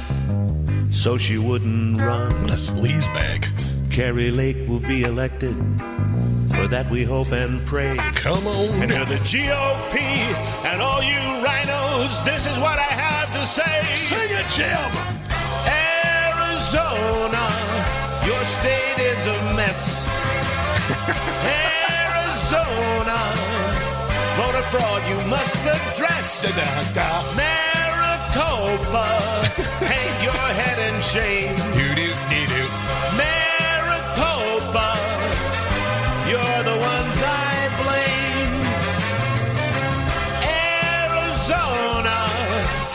so 0.92 1.18
she 1.18 1.38
wouldn't 1.38 2.00
run. 2.00 2.30
What 2.42 2.52
a 2.52 2.56
sleaze 2.56 3.08
bag. 3.14 3.48
Kari 3.92 4.32
Lake 4.32 4.68
will 4.68 4.80
be 4.80 5.04
elected. 5.04 5.56
For 6.56 6.68
that 6.68 6.90
we 6.92 7.04
hope 7.04 7.32
and 7.32 7.66
pray. 7.66 7.96
Come 8.14 8.46
on. 8.46 8.82
And 8.82 8.92
to 8.92 9.06
the 9.06 9.20
GOP 9.24 9.96
and 10.66 10.82
all 10.82 11.02
you 11.02 11.18
rhinos, 11.44 12.22
this 12.24 12.46
is 12.46 12.60
what 12.60 12.78
I 12.78 12.92
have 12.92 13.32
to 13.34 13.46
say. 13.46 13.84
Sing 13.96 14.30
it, 14.30 14.46
Jim. 14.54 14.92
Arizona, 15.68 17.46
your 18.28 18.44
state 18.46 19.00
is 19.00 19.28
a 19.28 19.38
mess. 19.56 20.08
Arizona, 22.12 23.61
voter 24.38 24.66
fraud 24.72 25.02
you 25.10 25.18
must 25.30 25.62
address. 25.66 26.46
Maricopa, 27.36 29.08
hang 29.92 30.24
your 30.24 30.48
head 30.60 30.78
in 30.88 31.02
shame. 31.02 31.56
Do 31.78 31.86
do 32.00 32.08
do 32.32 32.42
do. 32.56 32.64
Maricopa, 33.20 34.90
you're 36.30 36.64
the 36.72 36.78
ones 36.92 37.18
I 37.24 37.56
blame. 37.82 38.54
Arizona, 40.72 42.18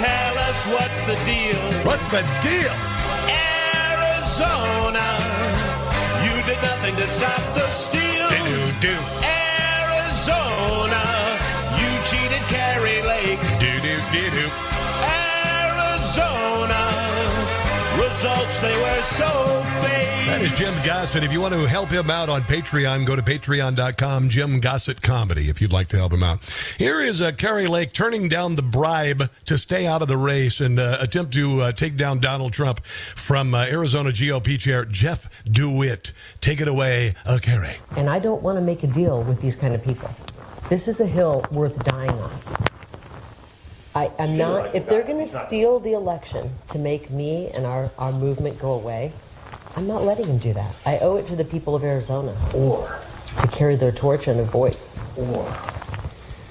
tell 0.04 0.34
us 0.48 0.58
what's 0.74 1.00
the 1.10 1.16
deal. 1.24 1.62
What's 1.88 2.08
the 2.10 2.22
deal? 2.46 2.74
Arizona, 3.28 5.06
you 6.24 6.34
did 6.48 6.60
nothing 6.62 6.94
to 6.96 7.06
stop 7.08 7.42
the 7.54 7.66
steal. 7.68 8.28
Do 8.30 8.36
do 8.80 8.94
Arizona, 9.22 11.02
you 11.20 11.25
cheated 12.48 12.58
Kari 12.58 13.02
Lake. 13.02 13.40
do 13.60 13.80
do 13.80 13.96
do 14.12 14.30
do. 14.30 14.50
Arizona, 15.56 16.90
results 17.98 18.60
they 18.60 18.76
were 18.76 19.02
so 19.02 19.62
fake. 19.82 20.06
That 20.26 20.42
is 20.42 20.52
Jim 20.54 20.74
Gossett. 20.84 21.22
If 21.22 21.32
you 21.32 21.40
want 21.40 21.54
to 21.54 21.66
help 21.66 21.88
him 21.88 22.10
out 22.10 22.28
on 22.28 22.42
Patreon, 22.42 23.06
go 23.06 23.14
to 23.14 23.22
patreon.com, 23.22 24.28
Jim 24.28 24.58
Gossett 24.60 25.00
Comedy, 25.00 25.48
if 25.48 25.62
you'd 25.62 25.72
like 25.72 25.88
to 25.88 25.96
help 25.96 26.12
him 26.12 26.24
out. 26.24 26.40
Here 26.78 27.00
is 27.00 27.20
uh, 27.20 27.30
Kari 27.32 27.68
Lake 27.68 27.92
turning 27.92 28.28
down 28.28 28.56
the 28.56 28.62
bribe 28.62 29.30
to 29.46 29.56
stay 29.56 29.86
out 29.86 30.02
of 30.02 30.08
the 30.08 30.16
race 30.16 30.60
and 30.60 30.80
uh, 30.80 30.98
attempt 31.00 31.32
to 31.34 31.62
uh, 31.62 31.72
take 31.72 31.96
down 31.96 32.18
Donald 32.18 32.52
Trump 32.52 32.84
from 32.84 33.54
uh, 33.54 33.64
Arizona 33.66 34.10
GOP 34.10 34.58
chair 34.58 34.84
Jeff 34.84 35.28
DeWitt. 35.50 36.12
Take 36.40 36.60
it 36.60 36.68
away, 36.68 37.14
uh, 37.24 37.38
Kari. 37.40 37.76
And 37.92 38.10
I 38.10 38.18
don't 38.18 38.42
want 38.42 38.58
to 38.58 38.62
make 38.62 38.82
a 38.82 38.88
deal 38.88 39.22
with 39.22 39.40
these 39.40 39.54
kind 39.54 39.74
of 39.74 39.84
people. 39.84 40.10
This 40.68 40.88
is 40.88 41.00
a 41.00 41.06
hill 41.06 41.44
worth 41.50 41.82
dying 41.84 42.10
on. 42.10 42.40
I, 43.94 44.10
I'm 44.18 44.36
not, 44.36 44.74
if 44.74 44.86
they're 44.86 45.04
going 45.04 45.24
to 45.26 45.46
steal 45.46 45.78
the 45.80 45.92
election 45.92 46.50
to 46.72 46.78
make 46.78 47.08
me 47.10 47.48
and 47.54 47.64
our, 47.64 47.90
our 47.98 48.12
movement 48.12 48.58
go 48.58 48.72
away, 48.72 49.12
I'm 49.76 49.86
not 49.86 50.02
letting 50.02 50.26
them 50.26 50.38
do 50.38 50.52
that. 50.54 50.76
I 50.84 50.98
owe 50.98 51.16
it 51.16 51.26
to 51.28 51.36
the 51.36 51.44
people 51.44 51.74
of 51.74 51.84
Arizona 51.84 52.36
Or, 52.54 52.98
to 53.40 53.46
carry 53.48 53.76
their 53.76 53.92
torch 53.92 54.26
and 54.26 54.40
a 54.40 54.44
voice. 54.44 54.98
or 55.16 55.46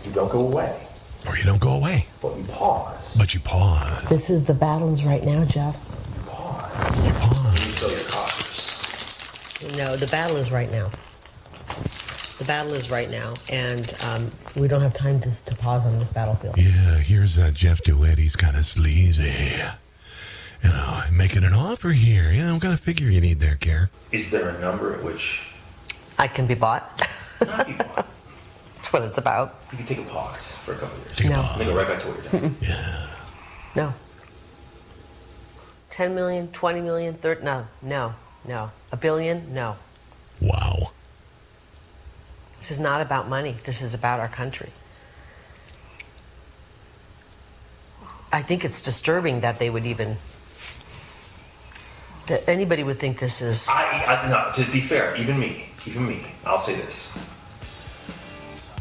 you 0.06 0.12
don't 0.12 0.32
go 0.32 0.40
away, 0.42 0.88
Or 1.28 1.38
you 1.38 1.44
don't 1.44 1.62
go 1.62 1.74
away, 1.74 2.08
but 2.22 2.36
you 2.38 2.44
pause. 2.46 2.98
but 3.18 3.34
you 3.34 3.40
pause. 3.42 4.04
This 4.10 4.30
is 4.30 4.44
the 4.46 4.54
battles 4.54 5.04
right 5.04 5.24
now, 5.24 5.44
Jeff. 5.46 5.76
You 6.16 6.22
pause. 6.32 7.06
You 7.06 7.14
pause. 7.14 7.66
You 7.68 7.72
fill 7.74 7.92
your 7.92 8.10
coffers. 8.10 9.78
No, 9.78 9.98
the 9.98 10.08
battle 10.08 10.38
is 10.38 10.52
right 10.52 10.72
now. 10.72 10.90
The 12.38 12.44
battle 12.46 12.74
is 12.74 12.92
right 12.92 13.10
now, 13.10 13.34
and 13.50 13.94
um, 14.04 14.32
we 14.58 14.68
don't 14.68 14.82
have 14.82 14.94
time 14.94 15.22
to, 15.22 15.46
to 15.46 15.56
pause 15.56 15.86
on 15.86 15.98
this 16.00 16.10
battlefield. 16.10 16.58
Yeah, 16.58 16.98
here's 16.98 17.38
uh, 17.40 17.50
Jeff 17.52 17.82
DeWitt. 17.84 18.18
He's 18.18 18.36
kind 18.36 18.58
of 18.58 18.66
sleazy. 18.66 19.54
You 20.62 20.70
know, 20.70 21.04
making 21.14 21.44
an 21.46 21.54
offer 21.54 21.92
here. 21.92 22.32
You 22.32 22.44
know, 22.44 22.54
what 22.54 22.62
kind 22.64 22.74
of 22.74 22.80
figure 22.82 23.10
you 23.10 23.22
need 23.22 23.40
there, 23.40 23.56
Karen? 23.56 23.88
Is 24.12 24.32
there 24.32 24.50
a 24.50 24.60
number 24.60 24.94
at 24.94 25.02
which 25.04 25.48
I 26.18 26.28
can 26.28 26.46
be 26.46 26.56
bought. 26.56 27.08
not 27.46 27.70
you 27.70 27.76
want? 27.78 27.96
That's 28.76 28.92
what 28.92 29.04
it's 29.04 29.18
about. 29.18 29.56
You 29.72 29.78
can 29.78 29.86
take 29.88 30.00
a 30.00 30.04
pause 30.04 30.58
for 30.58 30.74
a 30.74 30.78
couple 30.78 30.98
of 30.98 31.06
years. 31.06 31.16
Take 31.18 31.28
a 31.28 31.30
No. 31.30 31.36
pause. 31.42 31.52
And 31.52 31.62
then 31.62 31.68
go 31.70 31.78
right 31.78 31.88
back 31.88 32.02
to 32.02 32.08
what 32.10 32.34
you're 32.34 32.42
doing. 32.42 32.56
No. 33.76 33.94
10 35.92 36.14
million, 36.16 36.48
20 36.50 36.82
million, 36.82 37.14
30, 37.14 37.44
no, 37.46 37.68
no, 37.82 38.14
no. 38.46 38.72
A 38.92 38.98
billion, 38.98 39.54
no. 39.54 39.78
Wow. 40.42 40.92
This 42.66 42.72
is 42.72 42.80
not 42.80 43.00
about 43.00 43.30
money. 43.30 43.52
This 43.64 43.84
is 43.84 43.94
about 43.94 44.20
our 44.20 44.28
country. 44.28 44.72
I 48.34 48.42
think 48.42 48.66
it's 48.66 48.82
disturbing 48.82 49.42
that 49.42 49.60
they 49.60 49.70
would 49.70 49.86
even, 49.86 50.18
that 52.26 52.50
anybody 52.50 52.82
would 52.82 52.98
think 52.98 53.20
this 53.20 53.40
is. 53.44 53.70
I, 53.70 54.24
I 54.26 54.30
no, 54.32 54.52
to 54.64 54.72
be 54.72 54.82
fair, 54.82 55.16
even 55.16 55.40
me, 55.40 55.70
even 55.86 56.08
me, 56.08 56.26
I'll 56.44 56.58
say 56.58 56.74
this. 56.74 57.08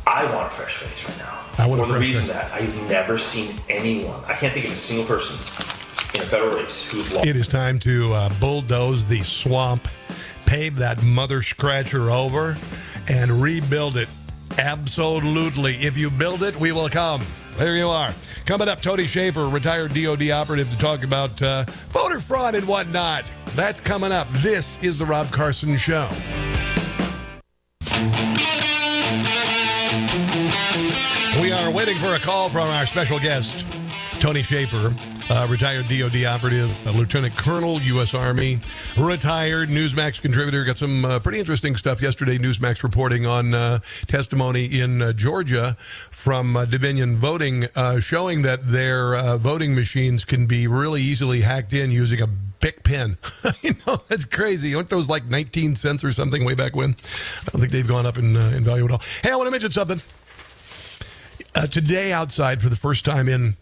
I 0.07 0.25
want 0.35 0.47
a 0.47 0.51
fresh 0.51 0.79
face 0.79 1.07
right 1.07 1.19
now. 1.19 1.45
I 1.59 1.67
want 1.67 1.83
a 1.83 1.85
For 1.85 1.93
the 1.93 1.99
fresh 1.99 2.09
reason 2.09 2.23
face. 2.23 2.33
that 2.33 2.53
I've 2.55 2.89
never 2.89 3.19
seen 3.19 3.61
anyone. 3.69 4.19
I 4.27 4.33
can't 4.33 4.55
think 4.55 4.65
of 4.65 4.73
a 4.73 4.77
single 4.79 5.05
person 5.05 5.37
in 6.15 6.23
a 6.23 6.27
federal 6.31 6.57
race 6.57 6.91
who's 6.91 7.13
lost. 7.13 7.27
It 7.27 7.37
is 7.37 7.49
time 7.49 7.79
to 7.81 8.15
uh, 8.15 8.33
bulldoze 8.41 9.05
the 9.05 9.23
swamp, 9.23 9.89
pave 10.47 10.77
that 10.77 11.03
mother 11.03 11.43
scratcher 11.43 12.11
over, 12.11 12.57
and 13.09 13.31
rebuild 13.31 13.97
it. 13.97 14.09
Absolutely. 14.59 15.75
If 15.77 15.97
you 15.97 16.11
build 16.11 16.43
it, 16.43 16.59
we 16.59 16.73
will 16.73 16.89
come. 16.89 17.23
There 17.57 17.77
you 17.77 17.89
are. 17.89 18.13
Coming 18.47 18.69
up, 18.69 18.83
Tony 18.83 19.07
Shaffer, 19.07 19.47
retired 19.47 19.95
DOD 19.95 20.31
operative, 20.31 20.71
to 20.71 20.79
talk 20.79 21.05
about 21.05 21.41
uh, 21.41 21.65
voter 21.91 22.21
fraud 22.21 22.55
and 22.55 22.67
whatnot. 22.67 23.25
That's 23.55 23.81
coming 23.81 24.13
up. 24.13 24.29
This 24.35 24.83
is 24.83 24.99
The 24.99 25.07
Rob 25.07 25.31
Carson 25.31 25.77
Show. 25.77 26.09
We 31.41 31.53
are 31.53 31.71
waiting 31.71 31.97
for 31.99 32.15
a 32.15 32.19
call 32.19 32.49
from 32.49 32.69
our 32.69 32.87
special 32.87 33.19
guest, 33.19 33.65
Tony 34.21 34.43
Shaffer, 34.43 34.95
uh, 35.31 35.47
retired 35.49 35.89
DOD 35.89 36.25
operative, 36.25 36.71
Lieutenant 36.87 37.37
Colonel, 37.37 37.81
U.S. 37.81 38.15
Army, 38.15 38.61
retired 38.97 39.69
Newsmax 39.69 40.21
contributor. 40.21 40.65
Got 40.65 40.77
some 40.77 41.05
uh, 41.05 41.19
pretty 41.19 41.39
interesting 41.39 41.77
stuff 41.77 42.03
yesterday. 42.03 42.39
Newsmax 42.39 42.83
reporting 42.83 43.27
on 43.27 43.55
uh, 43.55 43.79
testimony 44.07 44.67
in 44.81 45.01
uh, 45.01 45.13
Georgia 45.13 45.77
from 46.11 46.57
uh, 46.57 46.65
Dominion 46.67 47.17
Voting, 47.17 47.67
showing 48.01 48.43
that 48.43 48.71
their 48.71 49.37
voting 49.39 49.75
machines 49.75 50.25
can 50.25 50.47
be 50.47 50.67
really 50.67 51.03
easily 51.03 51.41
hacked 51.41 51.73
in 51.73 51.91
using 51.91 52.21
a 52.21 52.27
Bic 52.27 52.83
pen. 52.83 53.19
you 53.63 53.75
know, 53.87 53.97
that's 54.09 54.25
crazy. 54.25 54.75
Aren't 54.75 54.91
those 54.91 55.09
like 55.09 55.25
19 55.27 55.75
cents 55.77 56.05
or 56.05 56.13
something 56.13 56.45
way 56.45 56.55
back 56.55 56.75
when? 56.77 56.91
I 56.91 57.51
don't 57.51 57.61
think 57.61 57.73
they've 57.73 57.87
gone 57.87 58.07
up 58.07 58.19
in, 58.19 58.37
in 58.37 58.65
value 58.65 58.85
at 58.85 58.91
all. 58.91 59.03
Hey, 59.23 59.31
I 59.31 59.37
want 59.37 59.47
to 59.47 59.51
mention 59.51 59.71
something. 59.71 60.01
today 61.71 62.13
outside 62.13 62.63
for 62.63 62.69
the 62.69 62.77
first 62.77 63.05
time 63.05 63.29
in 63.29 63.57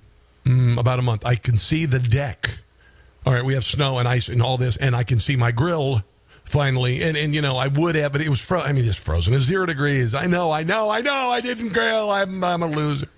mm, 0.44 0.78
about 0.78 0.98
a 0.98 1.02
month. 1.02 1.24
I 1.24 1.36
can 1.36 1.58
see 1.58 1.86
the 1.86 1.98
deck. 1.98 2.58
All 3.24 3.32
right, 3.32 3.44
we 3.44 3.54
have 3.54 3.64
snow 3.64 3.98
and 3.98 4.08
ice 4.08 4.28
and 4.28 4.42
all 4.42 4.56
this, 4.56 4.76
and 4.76 4.96
I 4.96 5.04
can 5.04 5.20
see 5.20 5.36
my 5.36 5.52
grill 5.52 6.02
finally. 6.44 7.02
And, 7.02 7.16
and 7.16 7.34
you 7.34 7.40
know, 7.40 7.56
I 7.56 7.68
would 7.68 7.94
have, 7.94 8.12
but 8.12 8.20
it 8.20 8.28
was 8.28 8.40
frozen. 8.40 8.68
I 8.68 8.72
mean, 8.72 8.84
it's 8.84 8.96
frozen. 8.96 9.32
It's 9.34 9.44
zero 9.44 9.66
degrees. 9.66 10.14
I 10.14 10.26
know, 10.26 10.50
I 10.50 10.64
know, 10.64 10.90
I 10.90 11.00
know. 11.00 11.30
I 11.30 11.40
didn't 11.40 11.72
grill. 11.72 12.10
I'm, 12.10 12.42
I'm 12.42 12.62
a 12.62 12.66
loser. 12.66 13.08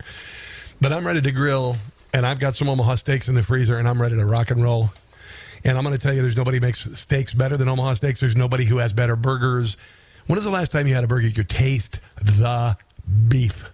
But 0.80 0.92
I'm 0.92 1.06
ready 1.06 1.22
to 1.22 1.32
grill, 1.32 1.76
and 2.12 2.26
I've 2.26 2.38
got 2.38 2.54
some 2.54 2.68
Omaha 2.68 2.96
steaks 2.96 3.28
in 3.28 3.34
the 3.34 3.42
freezer, 3.42 3.78
and 3.78 3.88
I'm 3.88 4.00
ready 4.00 4.16
to 4.16 4.26
rock 4.26 4.50
and 4.50 4.62
roll. 4.62 4.90
And 5.64 5.78
I'm 5.78 5.84
going 5.84 5.96
to 5.96 6.02
tell 6.02 6.12
you, 6.12 6.20
there's 6.20 6.36
nobody 6.36 6.60
makes 6.60 6.80
steaks 6.98 7.32
better 7.32 7.56
than 7.56 7.68
Omaha 7.68 7.94
Steaks. 7.94 8.20
There's 8.20 8.36
nobody 8.36 8.66
who 8.66 8.78
has 8.78 8.92
better 8.92 9.16
burgers. 9.16 9.78
When 10.26 10.36
was 10.36 10.44
the 10.44 10.50
last 10.50 10.72
time 10.72 10.86
you 10.86 10.94
had 10.94 11.04
a 11.04 11.06
burger 11.06 11.26
you 11.26 11.42
taste 11.42 12.00
the 12.20 12.76
beef? 13.28 13.70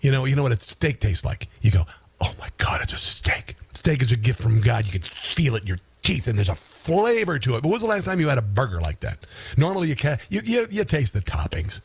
You 0.00 0.12
know, 0.12 0.24
you 0.24 0.36
know 0.36 0.44
what 0.44 0.52
a 0.52 0.60
steak 0.60 1.00
tastes 1.00 1.24
like. 1.24 1.48
You 1.62 1.72
go, 1.72 1.86
oh 2.24 2.34
my 2.38 2.48
God, 2.58 2.80
it's 2.82 2.92
a 2.92 2.98
steak. 2.98 3.56
Steak 3.74 4.02
is 4.02 4.12
a 4.12 4.16
gift 4.16 4.40
from 4.40 4.60
God. 4.60 4.86
You 4.86 4.92
can 4.92 5.02
feel 5.02 5.56
it 5.56 5.62
in 5.62 5.68
your 5.68 5.78
teeth, 6.02 6.26
and 6.26 6.36
there's 6.36 6.48
a 6.48 6.54
flavor 6.54 7.38
to 7.38 7.56
it. 7.56 7.62
But 7.62 7.64
when 7.64 7.72
was 7.72 7.82
the 7.82 7.88
last 7.88 8.04
time 8.04 8.20
you 8.20 8.28
had 8.28 8.38
a 8.38 8.42
burger 8.42 8.80
like 8.80 9.00
that? 9.00 9.18
Normally, 9.56 9.88
you 9.88 9.96
can 9.96 10.18
you, 10.30 10.40
you, 10.44 10.66
you 10.70 10.84
taste 10.84 11.12
the 11.12 11.20
toppings. 11.20 11.80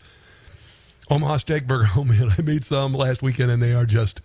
Omaha 1.10 1.38
Steak 1.38 1.67
Burger. 1.67 1.89
Oh 1.95 2.04
man, 2.04 2.30
I 2.38 2.41
made 2.41 2.63
some 2.63 2.93
last 2.93 3.21
weekend, 3.21 3.52
and 3.52 3.62
they 3.62 3.73
are 3.73 3.86
just 3.86 4.21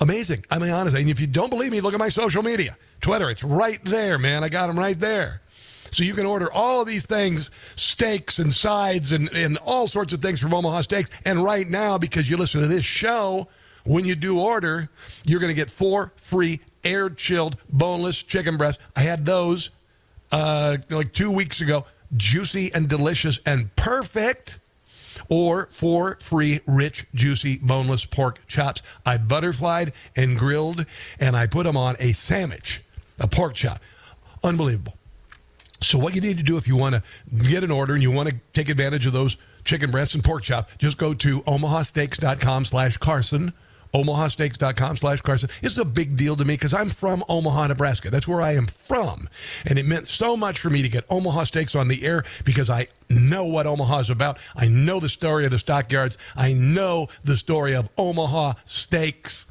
amazing. 0.00 0.44
I 0.50 0.58
mean, 0.58 0.70
honestly, 0.70 1.00
and 1.00 1.10
if 1.10 1.20
you 1.20 1.26
don't 1.26 1.50
believe 1.50 1.72
me, 1.72 1.80
look 1.80 1.94
at 1.94 2.00
my 2.00 2.08
social 2.08 2.42
media, 2.42 2.76
Twitter. 3.00 3.30
It's 3.30 3.44
right 3.44 3.84
there, 3.84 4.18
man. 4.18 4.44
I 4.44 4.48
got 4.48 4.68
them 4.68 4.78
right 4.78 4.98
there. 4.98 5.42
So 5.90 6.04
you 6.04 6.14
can 6.14 6.24
order 6.24 6.50
all 6.50 6.80
of 6.80 6.86
these 6.86 7.04
things, 7.04 7.50
steaks 7.76 8.38
and 8.38 8.52
sides 8.52 9.12
and, 9.12 9.28
and 9.34 9.58
all 9.58 9.86
sorts 9.86 10.14
of 10.14 10.22
things 10.22 10.40
from 10.40 10.54
Omaha 10.54 10.80
Steaks. 10.82 11.10
And 11.26 11.44
right 11.44 11.68
now, 11.68 11.98
because 11.98 12.30
you 12.30 12.38
listen 12.38 12.62
to 12.62 12.66
this 12.66 12.86
show, 12.86 13.48
when 13.84 14.04
you 14.04 14.14
do 14.14 14.38
order, 14.38 14.88
you're 15.24 15.40
going 15.40 15.50
to 15.50 15.54
get 15.54 15.70
four 15.70 16.12
free 16.16 16.60
air 16.84 17.10
chilled 17.10 17.56
boneless 17.68 18.22
chicken 18.22 18.56
breasts. 18.56 18.82
I 18.96 19.02
had 19.02 19.24
those 19.24 19.70
uh, 20.30 20.78
like 20.88 21.12
two 21.12 21.30
weeks 21.30 21.60
ago. 21.60 21.84
Juicy 22.16 22.72
and 22.74 22.88
delicious 22.88 23.40
and 23.46 23.74
perfect. 23.76 24.58
Or 25.28 25.68
four 25.72 26.16
free, 26.20 26.60
rich, 26.66 27.06
juicy, 27.14 27.58
boneless 27.58 28.04
pork 28.04 28.46
chops. 28.46 28.82
I 29.04 29.18
butterflied 29.18 29.92
and 30.16 30.38
grilled, 30.38 30.86
and 31.20 31.36
I 31.36 31.46
put 31.46 31.64
them 31.64 31.76
on 31.76 31.96
a 31.98 32.12
sandwich, 32.12 32.82
a 33.18 33.28
pork 33.28 33.54
chop. 33.54 33.80
Unbelievable. 34.42 34.94
So, 35.82 35.98
what 35.98 36.14
you 36.14 36.20
need 36.20 36.38
to 36.38 36.42
do 36.42 36.56
if 36.56 36.66
you 36.66 36.76
want 36.76 36.94
to 36.94 37.02
get 37.36 37.62
an 37.62 37.70
order 37.70 37.92
and 37.92 38.02
you 38.02 38.10
want 38.10 38.30
to 38.30 38.36
take 38.52 38.68
advantage 38.68 39.04
of 39.04 39.12
those 39.12 39.36
chicken 39.64 39.90
breasts 39.90 40.14
and 40.14 40.24
pork 40.24 40.44
chop, 40.44 40.70
just 40.78 40.96
go 40.96 41.12
to 41.12 41.40
omahasteaks.com 41.42 42.64
slash 42.64 42.96
Carson 42.96 43.52
omahasteaks.com 43.94 44.96
slash 44.96 45.20
Carson. 45.20 45.50
This 45.60 45.72
is 45.72 45.78
a 45.78 45.84
big 45.84 46.16
deal 46.16 46.36
to 46.36 46.44
me 46.44 46.54
because 46.54 46.74
I'm 46.74 46.88
from 46.88 47.22
Omaha, 47.28 47.68
Nebraska. 47.68 48.10
That's 48.10 48.28
where 48.28 48.40
I 48.40 48.52
am 48.52 48.66
from. 48.66 49.28
And 49.66 49.78
it 49.78 49.86
meant 49.86 50.08
so 50.08 50.36
much 50.36 50.58
for 50.58 50.70
me 50.70 50.82
to 50.82 50.88
get 50.88 51.04
Omaha 51.10 51.44
Steaks 51.44 51.74
on 51.74 51.88
the 51.88 52.04
air 52.04 52.24
because 52.44 52.70
I 52.70 52.88
know 53.10 53.44
what 53.44 53.66
Omaha 53.66 53.98
is 54.00 54.10
about. 54.10 54.38
I 54.56 54.68
know 54.68 55.00
the 55.00 55.08
story 55.08 55.44
of 55.44 55.50
the 55.50 55.58
stockyards. 55.58 56.16
I 56.36 56.52
know 56.52 57.08
the 57.24 57.36
story 57.36 57.74
of 57.74 57.88
Omaha 57.98 58.54
Steaks. 58.64 59.46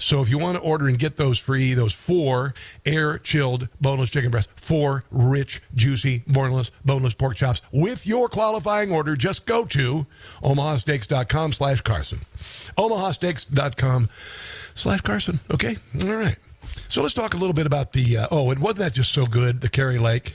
So 0.00 0.22
if 0.22 0.30
you 0.30 0.38
want 0.38 0.56
to 0.56 0.62
order 0.62 0.88
and 0.88 0.98
get 0.98 1.16
those 1.16 1.38
free, 1.38 1.74
those 1.74 1.92
four 1.92 2.54
air 2.86 3.18
chilled 3.18 3.68
boneless 3.80 4.10
chicken 4.10 4.30
breasts, 4.30 4.50
four 4.56 5.04
rich, 5.10 5.60
juicy, 5.74 6.24
boneless, 6.26 6.70
boneless 6.84 7.14
pork 7.14 7.36
chops 7.36 7.60
with 7.70 8.06
your 8.06 8.28
qualifying 8.28 8.90
order, 8.90 9.14
just 9.14 9.44
go 9.44 9.64
to 9.66 10.06
omahasteaks.com 10.42 11.52
slash 11.52 11.82
Carson. 11.82 12.20
omahasteaks.com 12.78 14.08
slash 14.74 15.00
Carson. 15.02 15.40
Okay? 15.50 15.76
All 16.04 16.16
right. 16.16 16.36
So 16.88 17.02
let's 17.02 17.14
talk 17.14 17.34
a 17.34 17.36
little 17.36 17.52
bit 17.52 17.66
about 17.66 17.92
the, 17.92 18.16
uh, 18.16 18.28
oh, 18.30 18.50
and 18.50 18.60
wasn't 18.60 18.78
that 18.78 18.94
just 18.94 19.12
so 19.12 19.26
good, 19.26 19.60
the 19.60 19.68
Kari 19.68 19.98
Lake? 19.98 20.34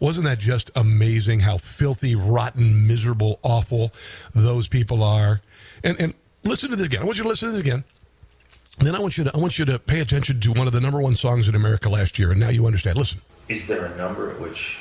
Wasn't 0.00 0.26
that 0.26 0.38
just 0.38 0.70
amazing 0.74 1.40
how 1.40 1.58
filthy, 1.58 2.14
rotten, 2.14 2.86
miserable, 2.86 3.38
awful 3.42 3.92
those 4.34 4.68
people 4.68 5.02
are? 5.02 5.40
And, 5.84 5.98
and 6.00 6.14
listen 6.44 6.70
to 6.70 6.76
this 6.76 6.86
again. 6.88 7.02
I 7.02 7.04
want 7.04 7.18
you 7.18 7.22
to 7.22 7.28
listen 7.28 7.48
to 7.48 7.52
this 7.52 7.60
again. 7.62 7.84
Then 8.78 8.94
I 8.94 9.00
want 9.00 9.16
you 9.16 9.24
to 9.24 9.30
I 9.34 9.38
want 9.38 9.58
you 9.58 9.64
to 9.66 9.78
pay 9.78 10.00
attention 10.00 10.40
to 10.40 10.52
one 10.52 10.66
of 10.66 10.72
the 10.72 10.80
number 10.80 11.00
one 11.00 11.14
songs 11.14 11.48
in 11.48 11.54
America 11.54 11.88
last 11.88 12.18
year, 12.18 12.30
and 12.30 12.40
now 12.40 12.50
you 12.50 12.66
understand. 12.66 12.98
Listen. 12.98 13.20
Is 13.48 13.66
there 13.66 13.86
a 13.86 13.96
number 13.96 14.30
at 14.30 14.40
which 14.40 14.78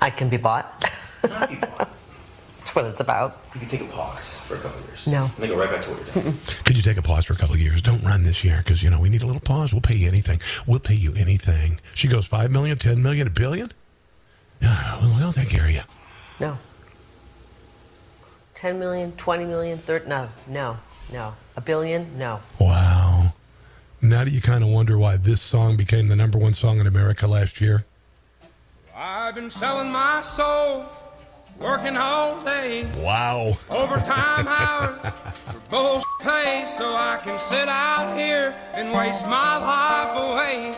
I 0.00 0.10
can 0.10 0.28
be 0.28 0.36
bought? 0.36 0.90
Not 1.28 1.48
be 1.48 1.56
bought. 1.56 1.92
That's 2.58 2.74
what 2.74 2.84
it's 2.86 3.00
about. 3.00 3.38
You 3.54 3.60
can 3.60 3.68
take 3.68 3.80
a 3.80 3.92
pause 3.92 4.38
for 4.40 4.54
a 4.54 4.58
couple 4.58 4.78
of 4.80 4.86
years. 4.86 5.06
No. 5.06 5.24
And 5.24 5.32
then 5.38 5.48
go 5.50 5.58
right 5.58 5.70
back 5.70 5.84
to 5.84 5.90
what 5.90 6.14
you're 6.14 6.22
doing. 6.24 6.38
Could 6.64 6.76
you 6.76 6.82
take 6.82 6.96
a 6.96 7.02
pause 7.02 7.26
for 7.26 7.32
a 7.32 7.36
couple 7.36 7.54
of 7.54 7.60
years? 7.60 7.82
Don't 7.82 8.02
run 8.02 8.22
this 8.22 8.44
year 8.44 8.58
because 8.58 8.82
you 8.82 8.90
know 8.90 9.00
we 9.00 9.08
need 9.08 9.22
a 9.22 9.26
little 9.26 9.40
pause. 9.40 9.72
We'll 9.72 9.82
pay 9.82 9.96
you 9.96 10.08
anything. 10.08 10.40
We'll 10.66 10.80
pay 10.80 10.94
you 10.94 11.12
anything. 11.16 11.80
She 11.94 12.08
goes 12.08 12.26
five 12.26 12.50
million, 12.50 12.78
ten 12.78 13.02
million, 13.02 13.26
a 13.26 13.30
billion. 13.30 13.72
No, 14.60 14.98
we'll 15.18 15.32
take 15.32 15.48
care 15.48 15.64
of 15.64 15.70
you. 15.72 15.82
No. 16.40 16.56
10 18.54 18.78
million, 18.78 19.12
20 19.12 19.44
million, 19.44 19.76
30, 19.76 20.08
no, 20.08 20.28
no, 20.46 20.76
no. 21.12 21.34
A 21.56 21.60
billion? 21.60 22.16
No. 22.16 22.40
Wow. 22.60 23.11
Now 24.04 24.24
do 24.24 24.32
you 24.32 24.40
kind 24.40 24.64
of 24.64 24.70
wonder 24.70 24.98
why 24.98 25.16
this 25.16 25.40
song 25.40 25.76
became 25.76 26.08
the 26.08 26.16
number 26.16 26.36
one 26.36 26.54
song 26.54 26.80
in 26.80 26.88
America 26.88 27.28
last 27.28 27.60
year? 27.60 27.84
I've 28.96 29.36
been 29.36 29.48
selling 29.48 29.92
my 29.92 30.22
soul, 30.22 30.84
working 31.60 31.96
all 31.96 32.42
day. 32.44 32.84
Wow. 32.96 33.56
Overtime 33.70 34.48
hours 34.48 34.98
for 35.22 35.70
bullshit 35.70 36.06
pay, 36.20 36.64
so 36.66 36.84
I 36.96 37.20
can 37.22 37.38
sit 37.38 37.68
out 37.68 38.18
here 38.18 38.52
and 38.74 38.92
waste 38.92 39.24
my 39.28 39.56
life 39.58 40.16
away. 40.16 40.74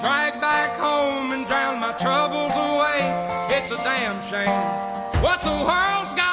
Drag 0.00 0.40
back 0.40 0.78
home 0.78 1.32
and 1.32 1.44
drown 1.48 1.80
my 1.80 1.92
troubles 1.94 2.52
away. 2.52 3.00
It's 3.50 3.72
a 3.72 3.76
damn 3.78 4.22
shame 4.22 5.00
what 5.22 5.40
the 5.42 5.50
world's 5.50 6.14
gotten 6.14 6.29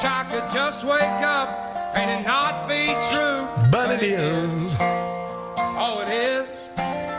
wish 0.00 0.10
I 0.10 0.24
could 0.24 0.54
just 0.54 0.84
wake 0.84 1.02
up 1.02 1.48
and 1.94 2.10
it 2.10 2.26
not 2.26 2.68
be 2.68 2.86
true. 3.10 3.70
But 3.70 3.90
it 3.90 4.02
is. 4.02 4.76
Oh, 4.80 6.02
it 6.06 6.08
is 6.08 6.48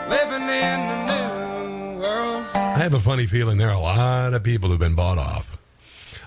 living 0.08 0.48
in 0.48 1.06
the 1.06 1.94
new 1.94 2.00
world. 2.00 2.44
I 2.54 2.78
have 2.78 2.94
a 2.94 3.00
funny 3.00 3.26
feeling 3.26 3.58
there 3.58 3.68
are 3.68 3.74
a 3.74 3.80
lot 3.80 4.34
of 4.34 4.42
people 4.42 4.68
who've 4.68 4.78
been 4.78 4.94
bought 4.94 5.18
off. 5.18 5.56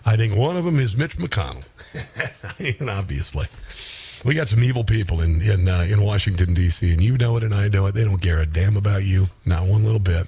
I 0.05 0.15
think 0.15 0.35
one 0.35 0.55
of 0.55 0.63
them 0.63 0.79
is 0.79 0.95
Mitch 0.95 1.17
McConnell. 1.17 1.63
and 2.79 2.89
obviously, 2.89 3.47
we 4.23 4.35
got 4.35 4.47
some 4.47 4.63
evil 4.63 4.83
people 4.83 5.21
in 5.21 5.41
in 5.41 5.67
uh, 5.67 5.81
in 5.81 6.01
Washington 6.01 6.53
D.C. 6.53 6.91
and 6.91 7.01
you 7.01 7.17
know 7.17 7.37
it 7.37 7.43
and 7.43 7.53
I 7.53 7.67
know 7.69 7.87
it. 7.87 7.95
They 7.95 8.03
don't 8.03 8.21
care 8.21 8.39
a 8.39 8.45
damn 8.45 8.77
about 8.77 9.03
you, 9.03 9.27
not 9.45 9.63
one 9.63 9.83
little 9.83 9.99
bit. 9.99 10.27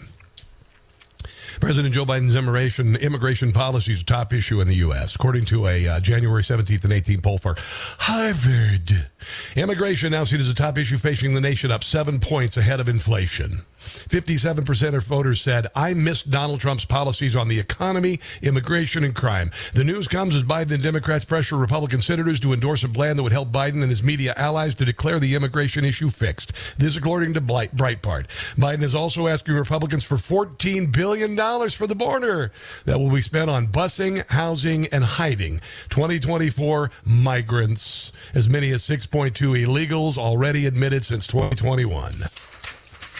President 1.60 1.94
Joe 1.94 2.06
Biden's 2.06 2.36
immigration, 2.36 2.96
immigration 2.96 3.52
policy 3.52 3.94
is 3.94 4.02
a 4.02 4.06
top 4.06 4.34
issue 4.34 4.62
in 4.62 4.68
the 4.68 4.76
U.S., 4.76 5.16
according 5.16 5.46
to 5.46 5.68
a 5.68 5.88
uh, 5.88 6.00
January 6.00 6.44
17th 6.44 6.84
and 6.84 6.94
18th 6.94 7.24
poll 7.24 7.38
for 7.38 7.56
Harvard. 7.60 9.08
Immigration 9.56 10.12
now 10.12 10.24
seen 10.24 10.40
as 10.40 10.50
a 10.50 10.54
top 10.54 10.78
issue 10.78 10.98
facing 10.98 11.34
the 11.34 11.42
nation, 11.42 11.72
up 11.72 11.84
seven 11.84 12.20
points 12.20 12.58
ahead 12.58 12.80
of 12.80 12.88
inflation. 12.88 13.66
57% 13.88 14.96
of 14.96 15.04
voters 15.04 15.42
said, 15.42 15.68
I 15.76 15.94
missed 15.94 16.30
Donald 16.30 16.60
Trump's 16.60 16.86
policies 16.86 17.36
on 17.36 17.48
the 17.48 17.60
economy, 17.60 18.20
immigration, 18.42 19.04
and 19.04 19.16
crime. 19.16 19.52
The 19.74 19.84
news 19.84 20.08
comes 20.08 20.36
as 20.36 20.44
Biden 20.44 20.72
and 20.72 20.84
Democrats 20.84 21.26
pressure 21.26 21.58
Republican 21.58 22.02
senators 22.02 22.40
to 22.42 22.54
endorse 22.54 22.84
a 22.84 22.90
plan 22.90 23.18
that 23.18 23.24
would 23.24 23.32
help 23.32 23.52
Biden 23.52 23.82
and 23.82 23.90
his 23.90 24.04
media 24.04 24.34
allies 24.38 24.76
to 24.76 24.86
declare 24.86 25.20
the 25.20 25.36
immigration 25.36 25.86
issue 25.86 26.10
fixed. 26.10 26.54
This, 26.78 26.96
according 26.96 27.34
to 27.34 27.42
Breitbart. 27.42 28.28
Biden 28.58 28.84
is 28.84 28.96
also 28.96 29.28
asking 29.28 29.56
Republicans 29.56 30.04
for 30.04 30.16
$14 30.16 30.92
billion 30.92 31.36
for 31.70 31.88
the 31.88 31.96
border 31.96 32.52
that 32.86 33.00
will 33.00 33.12
be 33.12 33.22
spent 33.22 33.50
on 33.50 33.68
busing, 33.68 34.28
housing, 34.28 34.88
and 34.88 35.04
hiding 35.04 35.60
2024 35.90 36.92
migrants. 37.06 38.12
As 38.34 38.50
many 38.50 38.72
as 38.72 38.82
6.2 38.84 39.32
illegals 39.66 40.18
already 40.18 40.66
admitted 40.66 41.06
since 41.06 41.28
2021. 41.28 42.14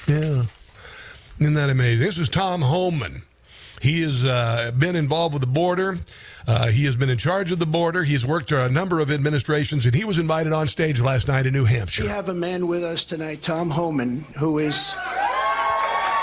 Yeah. 0.08 0.44
Isn't 1.40 1.54
that 1.54 1.70
amazing? 1.70 2.04
This 2.06 2.18
is 2.18 2.30
Tom 2.30 2.62
Homan. 2.62 3.22
He 3.80 4.02
has 4.02 4.26
uh, 4.26 4.72
been 4.78 4.96
involved 4.96 5.34
with 5.34 5.42
the 5.42 5.48
border. 5.48 5.98
Uh, 6.48 6.68
he 6.68 6.86
has 6.86 6.96
been 6.96 7.10
in 7.12 7.18
charge 7.20 7.52
of 7.52 7.60
the 7.60 7.66
border. 7.68 8.04
He's 8.04 8.26
worked 8.26 8.50
for 8.50 8.58
a 8.60 8.70
number 8.70 9.00
of 9.00 9.12
administrations, 9.12 9.86
and 9.86 9.94
he 9.94 10.04
was 10.04 10.18
invited 10.18 10.52
on 10.52 10.68
stage 10.68 11.00
last 11.00 11.28
night 11.28 11.46
in 11.46 11.54
New 11.54 11.66
Hampshire. 11.66 12.04
We 12.04 12.10
have 12.10 12.30
a 12.30 12.34
man 12.34 12.66
with 12.68 12.84
us 12.84 13.06
tonight, 13.06 13.44
Tom 13.44 13.70
Homan, 13.70 14.22
who 14.40 14.58
is 14.58 14.96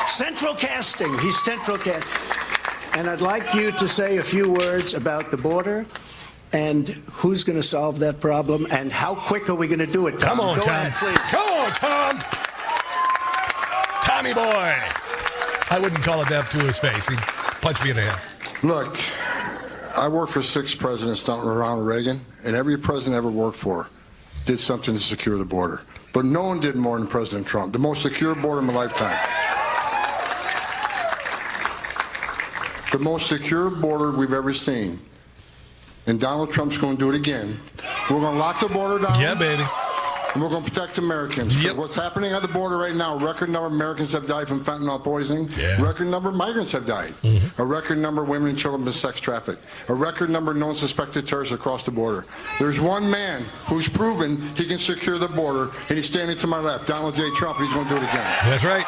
central 0.09 0.55
casting. 0.55 1.17
He's 1.21 1.41
central 1.45 1.79
casting. 1.79 2.99
And 2.99 3.09
I'd 3.09 3.21
like 3.21 3.55
you 3.55 3.71
to 3.73 3.89
say 3.89 4.17
a 4.19 4.23
few 4.23 4.51
words 4.51 4.95
about 4.95 5.31
the 5.31 5.37
border 5.37 5.87
and 6.53 6.89
who's 7.13 7.45
going 7.45 7.59
to 7.61 7.67
solve 7.67 7.99
that 8.01 8.21
problem 8.21 8.67
and 8.73 8.91
how 8.93 9.15
quick 9.15 9.49
are 9.49 9.55
we 9.55 9.67
going 9.69 9.79
to 9.81 9.87
do 9.87 10.07
it, 10.09 10.19
Tom? 10.19 10.39
Come 10.39 10.41
on, 10.41 10.57
Go 10.59 10.65
Tom. 10.65 10.75
ahead, 10.75 10.93
please. 10.95 11.31
Come 11.31 11.49
on, 11.51 11.73
Tom. 11.73 12.19
Tommy 14.03 14.33
boy. 14.35 14.75
I 15.75 15.81
wouldn't 15.81 16.05
call 16.05 16.23
it 16.23 16.29
that 16.29 16.49
to 16.53 16.59
his 16.59 16.79
face. 16.79 17.09
He'd 17.09 17.19
punch 17.19 17.83
me 17.83 17.91
in 17.91 17.97
the 17.97 18.03
head. 18.03 18.63
Look, 18.63 18.97
I 19.99 20.07
worked 20.07 20.31
for 20.31 20.41
six 20.41 20.73
presidents 20.73 21.21
starting 21.21 21.51
around 21.51 21.85
Reagan, 21.85 22.21
and 22.45 22.55
every 22.55 22.79
president 22.79 23.15
I 23.15 23.19
ever 23.19 23.29
worked 23.29 23.57
for 23.57 23.89
did 24.45 24.61
something 24.61 24.95
to 24.95 25.01
secure 25.01 25.37
the 25.37 25.45
border. 25.45 25.83
But 26.13 26.27
no 26.27 26.45
one 26.45 26.61
did 26.61 26.77
more 26.77 26.97
than 26.97 27.09
President 27.09 27.45
Trump. 27.45 27.73
The 27.73 27.81
most 27.81 28.03
secure 28.03 28.37
border 28.37 28.61
in 28.61 28.69
my 28.69 28.73
lifetime. 28.73 29.19
The 32.93 33.01
most 33.01 33.27
secure 33.27 33.69
border 33.69 34.17
we've 34.17 34.33
ever 34.33 34.55
seen. 34.55 35.01
And 36.07 36.21
Donald 36.21 36.53
Trump's 36.53 36.79
going 36.79 36.99
to 36.99 37.01
do 37.01 37.11
it 37.11 37.17
again. 37.17 37.59
We're 38.09 38.21
going 38.21 38.35
to 38.35 38.39
lock 38.39 38.61
the 38.61 38.69
border 38.69 39.05
down. 39.05 39.21
Yeah, 39.21 39.35
baby. 39.35 39.65
And 40.35 40.43
we're 40.43 40.49
going 40.49 40.65
to 40.65 40.71
protect 40.71 40.99
Americans. 40.99 41.63
Yep. 41.63 41.77
What's 41.77 41.95
happening 41.95 42.33
at 42.33 42.43
the 42.43 42.49
border 42.49 42.77
right 42.77 42.95
now, 42.95 43.15
a 43.15 43.25
record 43.25 43.51
number 43.51 43.69
of 43.69 43.73
Americans 43.73 44.13
have 44.13 44.27
died 44.27 44.49
from 44.49 44.65
fentanyl 44.65 45.03
poisoning. 45.03 45.49
Yeah. 45.57 45.81
Record 45.81 46.09
number 46.09 46.29
of 46.29 46.35
migrants 46.35 46.73
have 46.73 46.87
died. 46.87 47.15
A 47.59 47.65
record 47.65 47.99
number 47.99 48.23
of 48.23 48.29
women 48.29 48.49
and 48.49 48.59
children 48.59 48.81
have 48.81 48.87
been 48.87 48.93
sex 48.93 49.21
trafficked. 49.21 49.65
A 49.89 49.95
record 49.95 50.31
number 50.31 50.51
of 50.51 50.57
known 50.57 50.75
suspected 50.75 51.29
terrorists 51.29 51.55
across 51.55 51.85
the 51.85 51.93
border. 51.93 52.25
There's 52.59 52.81
one 52.81 53.09
man 53.09 53.43
who's 53.67 53.89
proven 53.89 54.41
he 54.57 54.67
can 54.67 54.79
secure 54.79 55.19
the 55.19 55.29
border, 55.29 55.71
and 55.89 55.97
he's 55.97 56.07
standing 56.07 56.37
to 56.39 56.47
my 56.49 56.59
left, 56.59 56.89
Donald 56.89 57.15
J. 57.15 57.31
Trump. 57.37 57.59
He's 57.59 57.73
going 57.73 57.85
to 57.85 57.91
do 57.91 57.97
it 57.97 58.03
again. 58.03 58.25
That's 58.45 58.65
right. 58.65 58.87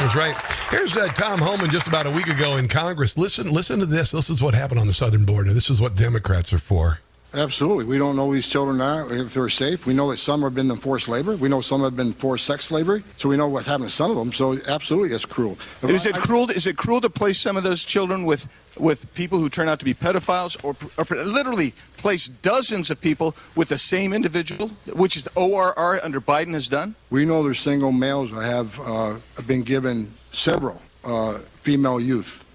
That's 0.00 0.16
right. 0.16 0.36
Here's 0.70 0.96
uh, 0.96 1.08
Tom 1.08 1.38
Homan 1.38 1.70
just 1.70 1.86
about 1.86 2.06
a 2.06 2.10
week 2.10 2.26
ago 2.28 2.56
in 2.56 2.66
Congress. 2.66 3.18
Listen, 3.18 3.50
listen 3.52 3.78
to 3.78 3.86
this. 3.86 4.10
This 4.10 4.30
is 4.30 4.42
what 4.42 4.54
happened 4.54 4.80
on 4.80 4.86
the 4.86 4.92
southern 4.92 5.24
border. 5.26 5.52
This 5.52 5.68
is 5.68 5.80
what 5.80 5.94
Democrats 5.94 6.52
are 6.52 6.58
for. 6.58 6.98
Absolutely. 7.34 7.86
We 7.86 7.96
don't 7.96 8.14
know 8.14 8.26
who 8.26 8.34
these 8.34 8.48
children 8.48 8.80
are, 8.80 9.10
if 9.12 9.32
they're 9.32 9.48
safe. 9.48 9.86
We 9.86 9.94
know 9.94 10.10
that 10.10 10.18
some 10.18 10.42
have 10.42 10.54
been 10.54 10.70
in 10.70 10.76
forced 10.76 11.08
labor. 11.08 11.34
We 11.36 11.48
know 11.48 11.62
some 11.62 11.80
have 11.82 11.96
been 11.96 12.12
forced 12.12 12.44
sex 12.46 12.66
slavery. 12.66 13.02
So 13.16 13.28
we 13.28 13.38
know 13.38 13.48
what's 13.48 13.66
happened 13.66 13.88
to 13.88 13.94
some 13.94 14.10
of 14.10 14.16
them. 14.18 14.32
So 14.32 14.58
absolutely, 14.68 15.14
it's 15.14 15.24
cruel. 15.24 15.56
Is 15.82 16.04
it 16.04 16.14
cruel? 16.14 16.50
Is 16.50 16.66
it 16.66 16.76
cruel 16.76 17.00
to 17.00 17.08
place 17.08 17.38
some 17.38 17.56
of 17.56 17.62
those 17.62 17.84
children 17.84 18.24
with 18.24 18.48
with 18.78 19.12
people 19.14 19.38
who 19.38 19.50
turn 19.50 19.68
out 19.68 19.78
to 19.78 19.84
be 19.84 19.92
pedophiles, 19.92 20.62
or, 20.64 20.74
or 20.96 21.24
literally 21.24 21.72
place 21.98 22.26
dozens 22.26 22.90
of 22.90 22.98
people 23.00 23.36
with 23.54 23.68
the 23.68 23.76
same 23.76 24.14
individual, 24.14 24.68
which 24.94 25.14
is 25.14 25.24
the 25.24 25.32
ORR 25.34 26.00
under 26.02 26.22
Biden 26.22 26.54
has 26.54 26.68
done? 26.68 26.94
We 27.10 27.26
know 27.26 27.42
there's 27.42 27.60
single 27.60 27.92
males 27.92 28.32
that 28.32 28.44
have 28.44 28.80
uh, 28.80 29.16
been 29.46 29.62
given 29.62 30.14
several 30.30 30.80
uh, 31.04 31.38
female 31.60 32.00
youth. 32.00 32.46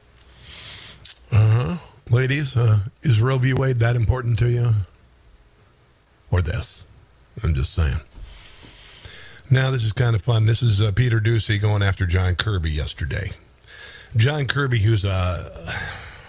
Uh 1.32 1.36
huh. 1.38 1.78
Ladies, 2.10 2.56
uh, 2.56 2.80
is 3.04 3.20
Roe 3.20 3.38
v. 3.38 3.54
Wade 3.54 3.80
that 3.80 3.98
important 3.98 4.40
to 4.40 4.50
you? 4.50 4.72
Or 6.32 6.42
this? 6.42 6.86
I'm 7.44 7.54
just 7.54 7.74
saying. 7.74 7.98
Now, 9.50 9.72
this 9.72 9.84
is 9.84 9.92
kind 9.92 10.16
of 10.16 10.22
fun. 10.22 10.46
This 10.46 10.64
is 10.64 10.82
uh, 10.82 10.92
Peter 10.94 11.20
Doocy 11.20 11.60
going 11.60 11.84
after 11.84 12.06
John 12.06 12.36
Kirby 12.36 12.72
yesterday. 12.72 13.32
John 14.16 14.46
Kirby, 14.46 14.80
who's 14.80 15.04
a. 15.04 15.74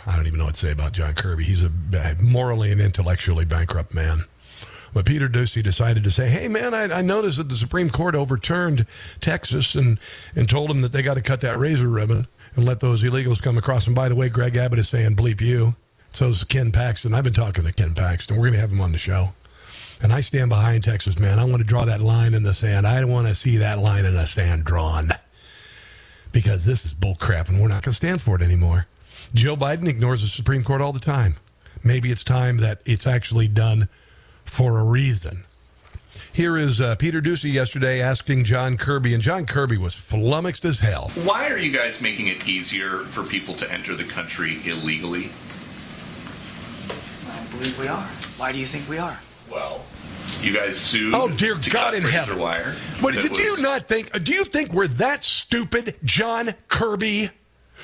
I 0.06 0.16
don't 0.16 0.26
even 0.26 0.38
know 0.38 0.46
what 0.46 0.54
to 0.54 0.60
say 0.60 0.72
about 0.72 0.92
John 0.92 1.14
Kirby. 1.14 1.44
He's 1.44 1.62
a 1.62 1.70
morally 2.20 2.72
and 2.72 2.80
intellectually 2.80 3.44
bankrupt 3.44 3.94
man. 3.94 4.22
But 4.92 5.06
Peter 5.06 5.28
Doocy 5.28 5.62
decided 5.62 6.02
to 6.04 6.10
say, 6.10 6.28
hey, 6.28 6.48
man, 6.48 6.74
I, 6.74 6.84
I 6.84 7.02
noticed 7.02 7.36
that 7.36 7.50
the 7.50 7.56
Supreme 7.56 7.90
Court 7.90 8.14
overturned 8.14 8.86
Texas 9.20 9.74
and, 9.74 9.98
and 10.34 10.48
told 10.48 10.70
them 10.70 10.80
that 10.80 10.92
they 10.92 11.02
got 11.02 11.14
to 11.14 11.20
cut 11.20 11.40
that 11.42 11.58
razor 11.58 11.88
ribbon 11.88 12.26
and 12.58 12.66
let 12.66 12.80
those 12.80 13.04
illegals 13.04 13.40
come 13.40 13.56
across. 13.56 13.86
And 13.86 13.94
by 13.94 14.08
the 14.08 14.16
way, 14.16 14.28
Greg 14.28 14.56
Abbott 14.56 14.80
is 14.80 14.88
saying, 14.88 15.14
bleep 15.14 15.40
you. 15.40 15.76
So 16.10 16.28
is 16.28 16.42
Ken 16.42 16.72
Paxton. 16.72 17.14
I've 17.14 17.22
been 17.22 17.32
talking 17.32 17.64
to 17.64 17.72
Ken 17.72 17.94
Paxton. 17.94 18.34
We're 18.34 18.48
going 18.48 18.54
to 18.54 18.60
have 18.60 18.72
him 18.72 18.80
on 18.80 18.90
the 18.90 18.98
show. 18.98 19.28
And 20.02 20.12
I 20.12 20.20
stand 20.20 20.48
behind 20.48 20.82
Texas, 20.82 21.20
man. 21.20 21.38
I 21.38 21.44
want 21.44 21.58
to 21.58 21.64
draw 21.64 21.84
that 21.84 22.00
line 22.00 22.34
in 22.34 22.42
the 22.42 22.52
sand. 22.52 22.84
I 22.84 23.04
want 23.04 23.28
to 23.28 23.34
see 23.36 23.58
that 23.58 23.78
line 23.78 24.04
in 24.04 24.14
the 24.14 24.26
sand 24.26 24.64
drawn 24.64 25.10
because 26.32 26.64
this 26.64 26.84
is 26.84 26.92
bullcrap 26.92 27.48
and 27.48 27.60
we're 27.60 27.68
not 27.68 27.84
going 27.84 27.92
to 27.92 27.96
stand 27.96 28.20
for 28.20 28.34
it 28.34 28.42
anymore. 28.42 28.88
Joe 29.34 29.56
Biden 29.56 29.86
ignores 29.86 30.22
the 30.22 30.28
Supreme 30.28 30.64
Court 30.64 30.80
all 30.80 30.92
the 30.92 30.98
time. 30.98 31.36
Maybe 31.84 32.10
it's 32.10 32.24
time 32.24 32.56
that 32.56 32.80
it's 32.84 33.06
actually 33.06 33.46
done 33.46 33.88
for 34.44 34.80
a 34.80 34.82
reason. 34.82 35.44
Here 36.38 36.56
is 36.56 36.80
uh, 36.80 36.94
Peter 36.94 37.20
Doocy 37.20 37.52
yesterday 37.52 38.00
asking 38.00 38.44
John 38.44 38.76
Kirby, 38.76 39.12
and 39.12 39.20
John 39.20 39.44
Kirby 39.44 39.76
was 39.76 39.96
flummoxed 39.96 40.64
as 40.64 40.78
hell. 40.78 41.10
Why 41.24 41.48
are 41.48 41.58
you 41.58 41.76
guys 41.76 42.00
making 42.00 42.28
it 42.28 42.46
easier 42.46 43.00
for 43.06 43.24
people 43.24 43.54
to 43.54 43.68
enter 43.72 43.96
the 43.96 44.04
country 44.04 44.60
illegally? 44.64 45.30
I 47.28 47.44
believe 47.50 47.76
we 47.76 47.88
are. 47.88 48.06
Why 48.36 48.52
do 48.52 48.58
you 48.58 48.66
think 48.66 48.88
we 48.88 48.98
are? 48.98 49.18
Well, 49.50 49.84
you 50.40 50.54
guys 50.54 50.76
sued. 50.78 51.12
Oh 51.12 51.26
dear 51.26 51.56
to 51.56 51.70
God 51.70 51.94
in 51.94 52.04
razor 52.04 52.16
heaven! 52.16 52.38
Wire 52.38 52.76
But 53.02 53.14
that 53.14 53.22
did 53.22 53.36
you 53.36 53.60
not 53.60 53.88
think? 53.88 54.22
Do 54.22 54.32
you 54.32 54.44
think 54.44 54.72
we're 54.72 54.86
that 54.86 55.24
stupid, 55.24 55.96
John 56.04 56.54
Kirby? 56.68 57.30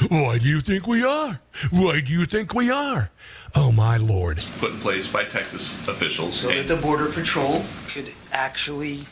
Why 0.09 0.39
do 0.39 0.49
you 0.49 0.61
think 0.61 0.87
we 0.87 1.05
are? 1.05 1.41
Why 1.73 2.01
do 2.01 2.13
you 2.13 2.25
think 2.25 2.55
we 2.55 2.71
are? 2.71 3.11
Oh 3.57 3.71
my 3.71 3.97
lord! 3.97 4.43
Put 4.59 4.73
in 4.73 4.81
place 4.81 5.07
by 5.07 5.25
Texas 5.25 5.77
officials. 5.89 6.35
So 6.35 6.49
that 6.49 6.67
the 6.67 6.77
Border 6.77 7.07
Patrol 7.11 7.65
could 7.89 8.13
actually 8.33 9.07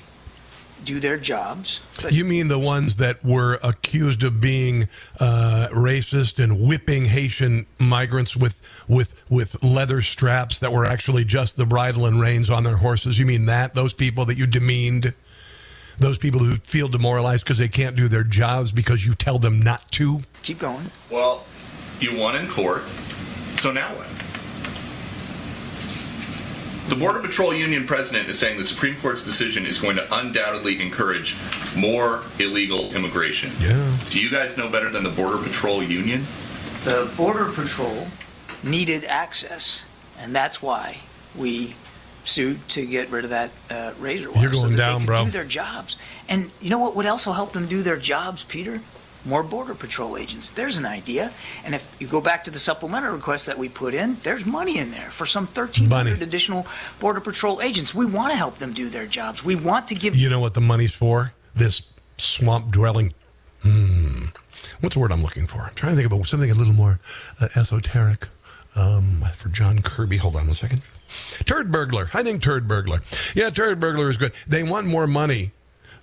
do 0.84 0.98
their 0.98 1.16
jobs. 1.16 1.80
But 2.02 2.12
You 2.12 2.24
mean 2.24 2.48
the 2.48 2.58
ones 2.58 2.96
that 2.96 3.24
were 3.24 3.60
accused 3.62 4.24
of 4.24 4.40
being 4.40 4.88
uh, 5.20 5.68
racist 5.72 6.42
and 6.42 6.60
whipping 6.60 7.04
Haitian 7.04 7.66
migrants 7.78 8.36
with 8.36 8.60
with 8.88 9.14
with 9.30 9.62
leather 9.62 10.02
straps 10.02 10.58
that 10.60 10.72
were 10.72 10.84
actually 10.84 11.24
just 11.24 11.56
the 11.56 11.66
bridle 11.66 12.06
and 12.06 12.20
reins 12.20 12.50
on 12.50 12.64
their 12.64 12.76
horses? 12.76 13.18
You 13.18 13.26
mean 13.26 13.46
that 13.46 13.74
those 13.74 13.94
people 13.94 14.24
that 14.26 14.36
you 14.36 14.46
demeaned, 14.46 15.14
those 15.98 16.18
people 16.18 16.40
who 16.40 16.56
feel 16.56 16.88
demoralized 16.88 17.44
because 17.44 17.58
they 17.58 17.68
can't 17.68 17.94
do 17.94 18.08
their 18.08 18.24
jobs 18.24 18.72
because 18.72 19.06
you 19.06 19.14
tell 19.14 19.38
them 19.38 19.62
not 19.62 19.88
to? 19.92 20.20
keep 20.42 20.58
going. 20.58 20.90
well, 21.10 21.44
you 22.00 22.18
won 22.18 22.34
in 22.34 22.48
court. 22.48 22.82
So 23.54 23.70
now 23.70 23.94
what? 23.94 24.08
The 26.88 26.96
Border 26.96 27.20
Patrol 27.20 27.54
Union 27.54 27.86
president 27.86 28.28
is 28.28 28.38
saying 28.38 28.58
the 28.58 28.64
Supreme 28.64 28.96
Court's 28.96 29.24
decision 29.24 29.66
is 29.66 29.78
going 29.78 29.96
to 29.96 30.14
undoubtedly 30.14 30.82
encourage 30.82 31.36
more 31.76 32.22
illegal 32.38 32.92
immigration. 32.94 33.52
Yeah. 33.60 33.96
Do 34.10 34.20
you 34.20 34.28
guys 34.28 34.58
know 34.58 34.68
better 34.68 34.90
than 34.90 35.04
the 35.04 35.10
Border 35.10 35.38
Patrol 35.38 35.82
Union? 35.82 36.26
The 36.84 37.10
Border 37.16 37.46
Patrol 37.52 38.08
needed 38.62 39.04
access, 39.04 39.84
and 40.18 40.34
that's 40.34 40.60
why 40.60 40.98
we 41.36 41.76
sued 42.24 42.68
to 42.70 42.84
get 42.84 43.10
rid 43.10 43.24
of 43.24 43.30
that 43.30 43.50
uh, 43.70 43.92
razor 43.98 44.30
wire. 44.30 44.42
You're 44.42 44.54
so 44.54 44.62
going 44.62 44.72
that 44.72 44.78
down, 44.78 44.94
they 45.00 45.06
could 45.06 45.06
bro. 45.06 45.24
Do 45.24 45.30
their 45.30 45.44
jobs, 45.44 45.96
and 46.28 46.50
you 46.60 46.70
know 46.70 46.78
what 46.78 46.96
would 46.96 47.06
also 47.06 47.32
help 47.32 47.52
them 47.52 47.66
do 47.66 47.82
their 47.82 47.96
jobs, 47.96 48.42
Peter? 48.44 48.80
More 49.24 49.42
Border 49.42 49.74
Patrol 49.74 50.16
agents. 50.16 50.50
There's 50.50 50.78
an 50.78 50.86
idea, 50.86 51.32
and 51.64 51.74
if 51.74 51.96
you 52.00 52.06
go 52.06 52.20
back 52.20 52.44
to 52.44 52.50
the 52.50 52.58
supplemental 52.58 53.12
request 53.12 53.46
that 53.46 53.56
we 53.56 53.68
put 53.68 53.94
in, 53.94 54.16
there's 54.22 54.44
money 54.44 54.78
in 54.78 54.90
there 54.90 55.10
for 55.10 55.26
some 55.26 55.46
1,300 55.46 55.88
Money. 55.88 56.22
additional 56.22 56.66
Border 57.00 57.20
Patrol 57.20 57.60
agents. 57.62 57.94
We 57.94 58.06
want 58.06 58.32
to 58.32 58.36
help 58.36 58.58
them 58.58 58.72
do 58.72 58.88
their 58.88 59.06
jobs. 59.06 59.44
We 59.44 59.54
want 59.54 59.86
to 59.88 59.94
give 59.94 60.16
You 60.16 60.28
know 60.28 60.40
what 60.40 60.54
the 60.54 60.60
money's 60.60 60.92
for? 60.92 61.32
This 61.54 61.82
swamp 62.16 62.70
dwelling. 62.72 63.12
Hmm. 63.62 64.26
What's 64.80 64.94
the 64.94 65.00
word 65.00 65.12
I'm 65.12 65.22
looking 65.22 65.46
for? 65.46 65.60
I'm 65.60 65.74
trying 65.74 65.92
to 65.92 66.02
think 66.02 66.12
about 66.12 66.26
something 66.26 66.50
a 66.50 66.54
little 66.54 66.72
more 66.72 66.98
uh, 67.40 67.48
esoteric 67.54 68.28
um, 68.74 69.24
for 69.36 69.48
John 69.50 69.80
Kirby. 69.82 70.16
Hold 70.16 70.36
on 70.36 70.46
one 70.46 70.54
second. 70.54 70.82
Turd 71.44 71.70
burglar. 71.70 72.10
I 72.14 72.22
think 72.22 72.42
turd 72.42 72.66
burglar. 72.66 73.00
Yeah, 73.34 73.50
turd 73.50 73.78
burglar 73.78 74.08
is 74.10 74.18
good. 74.18 74.32
They 74.46 74.62
want 74.62 74.86
more 74.86 75.06
money 75.06 75.52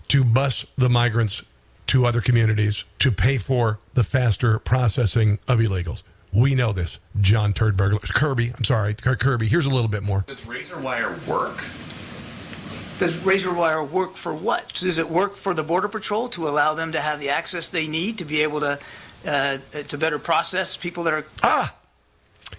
to 0.10 0.23
bus 0.23 0.65
the 0.77 0.89
migrants 0.89 1.41
to 1.89 2.06
other 2.06 2.21
communities 2.21 2.86
to 2.99 3.12
pay 3.12 3.38
for 3.38 3.80
the 3.95 4.04
faster 4.04 4.60
processing 4.60 5.39
of 5.47 5.60
illegals. 5.60 6.04
We 6.32 6.54
know 6.54 6.71
this. 6.71 6.99
John 7.19 7.54
Turd 7.54 7.75
burglar. 7.75 7.99
Kirby. 7.99 8.54
I'm 8.56 8.63
sorry. 8.63 8.93
Kirby. 8.93 9.47
Here's 9.47 9.65
a 9.65 9.69
little 9.71 9.88
bit 9.88 10.04
more. 10.04 10.23
Does 10.28 10.45
razor 10.45 10.80
wire 10.80 11.17
work? 11.28 11.58
Does 12.99 13.17
razor 13.17 13.54
wire 13.54 13.84
work 13.84 14.15
for 14.15 14.34
what? 14.34 14.71
Does 14.73 14.99
it 14.99 15.10
work 15.10 15.36
for 15.36 15.56
the 15.56 15.63
Border 15.63 15.88
Patrol 15.88 16.30
to 16.30 16.47
allow 16.47 16.75
them 16.75 16.91
to 16.91 17.02
have 17.02 17.19
the 17.19 17.30
access 17.30 17.69
they 17.71 17.88
need 17.88 18.19
to 18.19 18.25
be 18.25 18.43
able 18.43 18.60
to 18.60 18.80
uh, 19.25 19.58
to 19.88 19.97
better 19.97 20.19
process 20.19 20.78
people 20.78 21.04
that 21.04 21.13
are 21.13 21.25
Ah, 21.41 21.73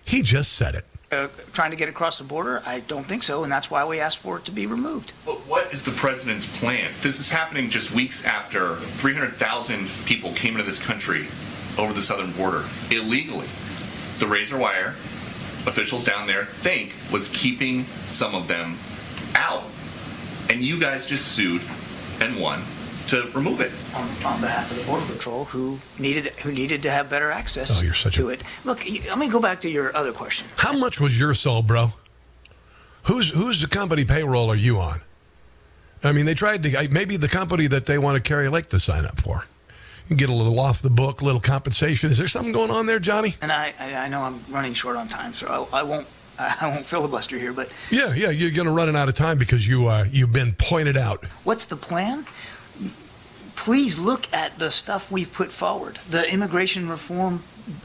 he 0.05 0.23
just 0.23 0.53
said 0.55 0.75
it. 0.75 0.85
Uh, 1.11 1.29
trying 1.53 1.71
to 1.71 1.77
get 1.77 1.89
across 1.89 2.19
the 2.19 2.25
border? 2.25 2.63
I 2.65 2.81
don't 2.81 3.07
think 3.07 3.23
so, 3.23 3.43
and 3.43 3.53
that's 3.53 3.71
why 3.71 3.85
we 3.85 4.01
asked 4.01 4.19
for 4.19 4.39
it 4.39 4.45
to 4.47 4.51
be 4.51 4.67
removed. 4.67 5.13
But 5.27 5.39
what 5.47 5.73
is 5.73 5.83
the 5.83 5.91
president's 5.91 6.47
plan? 6.47 6.91
This 7.03 7.21
is 7.21 7.29
happening 7.29 7.71
just 7.71 7.93
weeks 7.93 8.25
after 8.25 8.77
300,000 8.77 9.89
people 10.07 10.33
came 10.35 10.55
into 10.55 10.65
this 10.65 10.79
country 10.79 11.27
over 11.79 11.93
the 11.93 12.03
southern 12.03 12.33
border 12.33 12.65
illegally. 12.91 13.49
The 14.19 14.27
razor 14.27 14.59
wire 14.59 14.95
officials 15.67 16.05
down 16.05 16.27
there 16.27 16.45
think 16.45 16.95
was 17.13 17.29
keeping 17.29 17.85
some 18.07 18.35
of 18.35 18.49
them 18.49 18.79
out. 19.35 19.65
And 20.49 20.63
you 20.63 20.81
guys 20.81 21.07
just 21.07 21.29
sued 21.29 21.63
and 22.21 22.41
won 22.41 22.63
to 23.11 23.23
remove 23.35 23.61
it. 23.61 23.71
on, 23.95 24.09
on 24.25 24.41
behalf 24.41 24.71
of 24.71 24.79
the 24.79 24.85
Border 24.85 25.07
Patrol 25.07 25.45
who 25.47 25.79
needed 25.99 26.27
who 26.43 26.51
needed 26.53 26.83
to 26.83 26.91
have 26.91 27.11
better 27.11 27.31
access 27.31 27.79
Oh, 27.79 27.83
you're 27.83 27.95
such 27.95 28.15
to 28.17 28.29
a- 28.31 28.33
it. 28.35 28.43
Look, 28.65 28.89
you- 28.89 29.03
let 29.09 29.19
me 29.19 29.29
go 29.29 29.41
back 29.41 29.61
to 29.63 29.71
your 29.71 29.95
other 29.97 30.13
question. 30.13 30.47
How 30.57 30.73
much 30.77 31.01
was 31.01 31.19
your 31.19 31.35
soul, 31.35 31.63
bro? 31.63 31.93
Who's 33.05 33.31
who's 33.31 33.61
the 33.61 33.67
company 33.69 34.05
payroll 34.05 34.51
are 34.51 34.57
you 34.57 34.79
on? 34.79 35.01
I 36.03 36.13
mean, 36.13 36.25
they 36.27 36.35
tried 36.35 36.63
to 36.63 36.89
maybe 36.91 37.17
the 37.17 37.29
company 37.29 37.67
that 37.67 37.87
they 37.87 37.99
want 37.99 38.23
to 38.23 38.27
Kari 38.27 38.49
Lake 38.49 38.69
to 38.71 38.79
sign 38.81 39.05
up 39.05 39.21
for. 39.21 39.45
You 40.09 40.17
get 40.17 40.29
a 40.29 40.35
little 40.35 40.59
off 40.59 40.83
the 40.83 40.91
book, 40.91 41.21
a 41.21 41.25
little 41.25 41.41
compensation. 41.41 42.11
Is 42.11 42.19
there 42.19 42.27
something 42.27 42.53
going 42.53 42.71
on 42.71 42.87
there, 42.87 42.99
Johnny? 42.99 43.37
And 43.41 43.53
I, 43.53 43.73
I, 43.79 43.95
I 43.95 44.09
know 44.09 44.23
I'm 44.23 44.43
running 44.49 44.73
short 44.75 44.97
on 44.97 45.09
time, 45.09 45.35
so 45.35 45.69
I, 45.73 45.81
I 45.81 45.83
won't 45.83 46.07
I 46.39 46.69
won't 46.69 46.85
filibuster 46.87 47.39
here. 47.39 47.53
But 47.53 47.69
Yeah, 47.91 48.13
yeah, 48.15 48.31
you're 48.31 48.51
going 48.51 48.67
to 48.67 48.73
run 48.73 48.95
out 48.97 49.09
of 49.09 49.15
time 49.15 49.39
because 49.39 49.67
you 49.69 49.87
uh, 49.89 50.05
you've 50.11 50.33
been 50.33 50.53
pointed 50.53 50.97
out. 50.97 51.25
what's 51.45 51.67
the 51.67 51.77
plan? 51.77 52.27
Please 53.61 53.99
look 53.99 54.27
at 54.33 54.59
the 54.59 54.71
stuff 54.71 55.11
we've 55.13 55.31
put 55.31 55.53
forward. 55.53 55.99
The 56.09 56.27
immigration 56.33 56.89
reform 56.89 57.43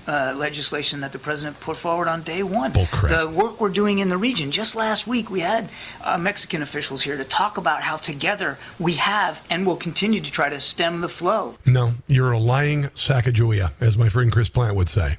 uh, 0.08 0.34
legislation 0.34 1.02
that 1.02 1.12
the 1.12 1.20
president 1.20 1.60
put 1.60 1.76
forward 1.76 2.08
on 2.08 2.22
day 2.24 2.44
one. 2.44 2.72
The 2.72 3.28
work 3.28 3.60
we're 3.60 3.68
doing 3.68 4.00
in 4.00 4.08
the 4.08 4.18
region. 4.18 4.52
Just 4.52 4.78
last 4.78 5.06
week, 5.06 5.30
we 5.30 5.42
had 5.42 5.68
uh, 6.02 6.18
Mexican 6.18 6.62
officials 6.62 7.02
here 7.02 7.18
to 7.18 7.26
talk 7.26 7.58
about 7.58 7.82
how 7.82 7.98
together 7.98 8.58
we 8.80 8.94
have 8.94 9.46
and 9.50 9.66
will 9.66 9.76
continue 9.76 10.22
to 10.22 10.32
try 10.32 10.48
to 10.48 10.62
stem 10.62 11.02
the 11.02 11.10
flow. 11.10 11.56
No, 11.66 11.96
you're 12.08 12.32
a 12.32 12.40
lying 12.40 12.84
Sacagawea, 12.96 13.74
as 13.82 13.98
my 13.98 14.08
friend 14.08 14.32
Chris 14.32 14.48
Plante 14.48 14.78
would 14.78 14.88
say. 14.88 15.18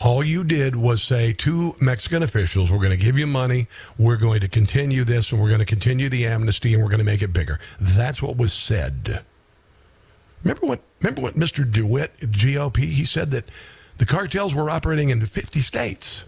All 0.00 0.24
you 0.24 0.42
did 0.42 0.74
was 0.74 1.02
say 1.02 1.34
to 1.34 1.76
Mexican 1.80 2.22
officials, 2.22 2.70
we're 2.70 2.78
going 2.78 2.98
to 2.98 3.04
give 3.04 3.18
you 3.18 3.26
money, 3.26 3.68
we're 3.98 4.16
going 4.16 4.40
to 4.40 4.48
continue 4.48 5.04
this, 5.04 5.32
and 5.32 5.40
we're 5.40 5.48
going 5.48 5.60
to 5.60 5.66
continue 5.66 6.08
the 6.08 6.26
amnesty, 6.26 6.72
and 6.72 6.82
we're 6.82 6.88
going 6.88 6.98
to 6.98 7.04
make 7.04 7.20
it 7.20 7.34
bigger. 7.34 7.60
That's 7.78 8.22
what 8.22 8.38
was 8.38 8.54
said. 8.54 9.22
Remember 10.44 10.66
what? 10.66 10.80
Remember 11.00 11.22
what 11.22 11.34
Mr. 11.34 11.64
DeWit, 11.70 12.22
at 12.22 12.30
GOP, 12.30 12.78
he 12.78 13.04
said 13.04 13.30
that 13.30 13.44
the 13.98 14.06
cartels 14.06 14.54
were 14.54 14.68
operating 14.70 15.10
in 15.10 15.24
50 15.24 15.60
states. 15.60 16.24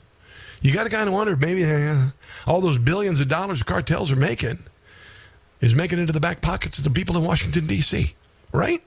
You 0.61 0.73
got 0.73 0.85
to 0.85 0.91
kind 0.91 1.09
of 1.09 1.15
wonder 1.15 1.37
maybe 1.37 1.65
uh, 1.65 2.11
all 2.47 2.61
those 2.61 2.79
billions 2.79 3.21
of 3.21 3.29
dollars 3.29 3.59
the 3.59 3.65
cartels 3.65 4.11
are 4.11 4.17
making 4.17 4.59
is 5.61 5.75
making 5.75 5.99
into 5.99 6.13
the 6.13 6.21
back 6.21 6.41
pockets 6.41 6.79
of 6.79 6.85
the 6.85 6.91
people 6.91 7.17
in 7.17 7.25
Washington 7.25 7.67
D.C. 7.67 8.15
Right? 8.53 8.83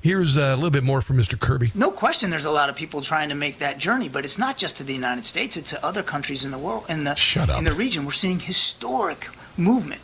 Here's 0.00 0.36
uh, 0.36 0.52
a 0.52 0.54
little 0.56 0.70
bit 0.70 0.84
more 0.84 1.00
from 1.00 1.16
Mr. 1.16 1.38
Kirby. 1.38 1.72
No 1.74 1.90
question, 1.90 2.30
there's 2.30 2.44
a 2.44 2.50
lot 2.50 2.68
of 2.68 2.76
people 2.76 3.00
trying 3.00 3.30
to 3.30 3.34
make 3.34 3.58
that 3.58 3.78
journey, 3.78 4.08
but 4.08 4.24
it's 4.24 4.38
not 4.38 4.56
just 4.56 4.76
to 4.76 4.84
the 4.84 4.92
United 4.94 5.24
States; 5.24 5.56
it's 5.56 5.70
to 5.70 5.84
other 5.84 6.04
countries 6.04 6.44
in 6.44 6.52
the 6.52 6.58
world, 6.58 6.84
in 6.88 7.02
the 7.02 7.14
Shut 7.16 7.50
up. 7.50 7.58
in 7.58 7.64
the 7.64 7.72
region. 7.72 8.04
We're 8.04 8.12
seeing 8.12 8.38
historic 8.38 9.28
movement. 9.56 10.00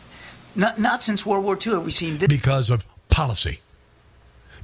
Not 0.55 0.79
not 0.79 1.01
since 1.03 1.25
World 1.25 1.45
War 1.45 1.55
II 1.65 1.73
have 1.73 1.85
we 1.85 1.91
seen 1.91 2.17
this. 2.17 2.27
because 2.27 2.69
of 2.69 2.83
policy. 3.09 3.59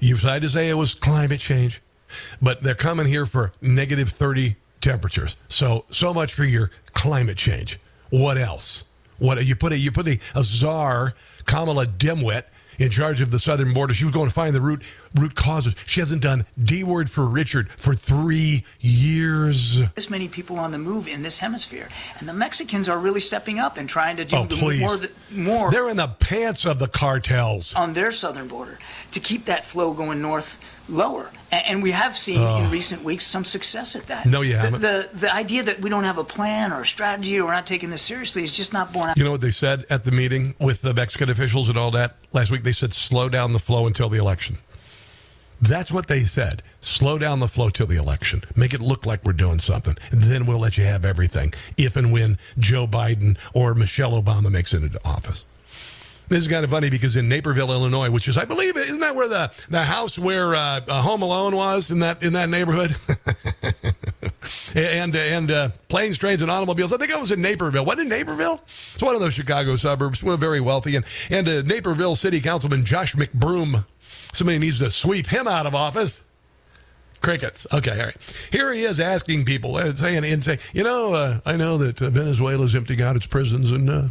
You 0.02 0.18
tried 0.18 0.42
to 0.42 0.50
say 0.50 0.68
it 0.68 0.74
was 0.74 0.96
climate 0.96 1.40
change, 1.40 1.80
but 2.42 2.62
they're 2.64 2.74
coming 2.74 3.06
here 3.06 3.28
for 3.28 3.52
negative 3.62 4.10
30 4.10 4.56
temperatures. 4.82 5.38
So 5.48 5.86
so 5.92 6.12
much 6.12 6.34
for 6.34 6.44
your 6.44 6.72
climate 6.94 7.38
change. 7.38 7.80
What 8.10 8.40
else? 8.40 8.84
What 9.20 9.46
you 9.46 9.56
put 9.56 9.74
a 9.74 9.78
you 9.78 9.92
put 9.92 10.08
a, 10.08 10.20
a 10.34 10.44
czar 10.44 11.14
Kamala 11.46 11.86
Dimwit 11.86 12.46
in 12.80 12.90
charge 12.90 13.22
of 13.22 13.32
the 13.32 13.40
southern 13.40 13.74
border. 13.74 13.94
She 13.94 14.06
was 14.06 14.14
going 14.14 14.28
to 14.28 14.34
find 14.34 14.56
the 14.56 14.62
root 14.62 14.82
root 15.16 15.36
causes. 15.36 15.76
She 15.86 16.00
hasn't 16.00 16.22
done 16.22 16.46
D 16.64 16.84
word 16.84 17.10
for 17.10 17.26
Richard 17.26 17.70
for 17.78 17.94
three 17.94 18.64
years. 18.80 19.82
This 19.96 20.10
many 20.10 20.28
people 20.28 20.58
on 20.58 20.72
the 20.72 20.78
move 20.78 21.08
in 21.08 21.22
this 21.22 21.40
hemisphere, 21.40 21.90
and 22.20 22.28
the 22.30 22.34
Mexicans 22.34 22.88
are 22.88 22.98
really 22.98 23.20
stepping 23.20 23.60
up 23.60 23.78
and 23.78 23.88
trying 23.90 24.18
to 24.18 24.26
do 24.26 24.38
Oh, 24.38 24.46
the 24.46 24.56
more 24.80 24.98
more 25.32 25.72
They're 25.72 25.90
in 25.90 25.98
the 25.98 26.08
pants 26.08 26.66
of 26.66 26.80
the 26.80 26.88
cartels. 26.88 27.74
on 27.76 27.94
their 27.94 28.12
southern 28.12 28.48
border 28.48 28.80
to 29.12 29.20
keep 29.20 29.46
that 29.46 29.66
flow 29.66 29.94
going 29.94 30.22
north 30.22 30.58
lower. 30.92 31.30
And 31.52 31.82
we 31.82 31.92
have 31.92 32.18
seen 32.18 32.40
Oh. 32.40 32.58
in 32.58 32.70
recent 32.72 33.04
weeks 33.04 33.26
some 33.26 33.44
success 33.46 33.96
at 33.96 34.08
that. 34.08 34.26
No, 34.26 34.42
you 34.42 34.54
The- 34.54 34.60
haven't. 34.60 34.82
The, 34.82 35.10
the 35.14 35.34
idea 35.34 35.64
that 35.64 35.80
we 35.82 35.90
don't 35.90 36.04
have 36.04 36.18
a 36.18 36.24
plan 36.24 36.72
or 36.72 36.82
a 36.82 36.86
strategy 36.86 37.40
or 37.40 37.46
we're 37.46 37.52
not 37.54 37.66
taking 37.66 37.90
this 37.90 38.02
seriously 38.02 38.44
is 38.44 38.52
just 38.52 38.74
not 38.74 38.94
borne 38.94 39.10
out. 39.10 39.18
You 39.18 39.24
know 39.24 39.32
what 39.32 39.42
they 39.42 39.50
said 39.52 39.86
at 39.90 40.04
the 40.04 40.12
meeting 40.12 40.54
with 40.60 40.82
the 40.82 40.94
Mexican 40.94 41.30
officials 41.30 41.70
and 41.70 41.78
all 41.78 41.92
that 41.92 42.16
last 42.34 42.52
week? 42.52 42.64
They 42.64 42.72
said 42.72 42.94
slow 42.94 43.30
down 43.30 43.54
the 43.54 43.60
flow 43.60 43.88
until 43.88 44.10
the 44.10 44.18
election. 44.20 44.58
That's 45.62 45.92
what 45.92 46.08
they 46.08 46.24
said. 46.24 46.64
Slow 46.80 47.20
down 47.20 47.40
the 47.40 47.48
flow 47.48 47.70
till 47.70 47.86
the 47.86 47.96
election. 47.98 48.44
Make 48.56 48.74
it 48.74 48.82
look 48.82 49.06
like 49.06 49.24
we're 49.24 49.34
doing 49.34 49.60
something. 49.60 49.96
Then 50.12 50.48
we'll 50.48 50.58
let 50.58 50.76
you 50.78 50.86
have 50.86 51.06
everything 51.06 51.54
if 51.78 51.96
and 51.96 52.12
when 52.12 52.40
Joe 52.58 52.88
Biden 52.88 53.38
or 53.54 53.76
Michelle 53.76 54.20
Obama 54.20 54.50
makes 54.52 54.74
it 54.74 54.82
into 54.84 55.00
office. 55.06 55.46
This 56.32 56.44
is 56.44 56.48
kind 56.48 56.64
of 56.64 56.72
funny 56.72 56.90
because 56.90 57.18
in 57.18 57.28
Naperville, 57.28 57.74
Illinois, 57.74 58.10
which 58.10 58.30
is, 58.30 58.38
I 58.38 58.46
believe, 58.46 58.78
isn't 58.78 59.02
that 59.02 59.18
where 59.18 59.28
the, 59.28 59.52
the 59.70 59.84
house 59.84 60.18
where 60.18 60.56
uh, 60.56 60.80
uh, 60.88 61.02
Home 61.02 61.24
Alone 61.24 61.54
was 61.54 61.92
in 61.92 62.00
that 62.00 62.24
in 62.24 62.32
that 62.34 62.48
neighborhood? 62.48 62.96
and 64.74 65.14
and 65.14 65.52
uh, 65.52 65.70
planes, 65.90 66.18
trains, 66.18 66.42
and 66.42 66.50
automobiles. 66.50 66.94
I 66.94 66.98
think 66.98 67.12
I 67.12 67.18
was 67.18 67.34
in 67.34 67.42
Naperville. 67.42 67.84
What 67.84 68.00
in 68.00 68.08
Naperville? 68.08 68.62
It's 68.94 69.04
one 69.04 69.14
of 69.14 69.20
those 69.20 69.34
Chicago 69.34 69.76
suburbs. 69.76 70.24
We're 70.24 70.38
very 70.38 70.62
wealthy, 70.62 70.96
and 70.96 71.04
and 71.30 71.46
uh, 71.50 71.64
Naperville 71.64 72.16
City 72.16 72.40
Councilman 72.40 72.86
Josh 72.86 73.14
McBroom. 73.14 73.84
Somebody 74.32 74.58
needs 74.58 74.80
to 74.80 74.90
sweep 74.90 75.28
him 75.28 75.50
out 75.50 75.66
of 75.66 75.76
office. 75.76 76.24
Crickets. 77.20 77.68
Okay, 77.74 78.00
all 78.00 78.06
right. 78.06 78.36
Here 78.52 78.74
he 78.74 78.84
is 78.84 79.02
asking 79.02 79.44
people, 79.44 79.76
uh, 79.76 79.94
saying, 79.96 80.24
and 80.24 80.42
saying, 80.42 80.60
you 80.72 80.84
know, 80.84 81.14
uh, 81.14 81.40
I 81.46 81.58
know 81.58 81.78
that 81.80 82.02
uh, 82.02 82.10
Venezuela's 82.10 82.74
emptying 82.74 83.02
out 83.02 83.18
its 83.18 83.28
prisons 83.28 83.70
and 83.70 83.90
uh, 83.90 84.04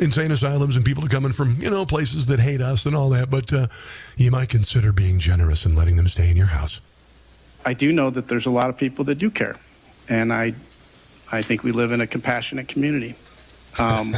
insane 0.00 0.30
asylums, 0.30 0.76
and 0.76 0.84
people 0.84 1.04
are 1.04 1.08
coming 1.08 1.32
from, 1.32 1.60
you 1.60 1.70
know, 1.70 1.84
places 1.84 2.26
that 2.26 2.40
hate 2.40 2.60
us 2.60 2.86
and 2.86 2.96
all 2.96 3.10
that, 3.10 3.30
but 3.30 3.52
uh, 3.52 3.66
you 4.16 4.30
might 4.30 4.48
consider 4.48 4.92
being 4.92 5.18
generous 5.18 5.64
and 5.64 5.76
letting 5.76 5.96
them 5.96 6.08
stay 6.08 6.30
in 6.30 6.36
your 6.36 6.46
house. 6.46 6.80
I 7.64 7.74
do 7.74 7.92
know 7.92 8.10
that 8.10 8.28
there's 8.28 8.46
a 8.46 8.50
lot 8.50 8.68
of 8.68 8.76
people 8.76 9.04
that 9.04 9.16
do 9.16 9.30
care, 9.30 9.56
and 10.08 10.32
I, 10.32 10.54
I 11.30 11.42
think 11.42 11.62
we 11.62 11.72
live 11.72 11.92
in 11.92 12.00
a 12.00 12.06
compassionate 12.06 12.68
community. 12.68 13.14
Um, 13.78 14.16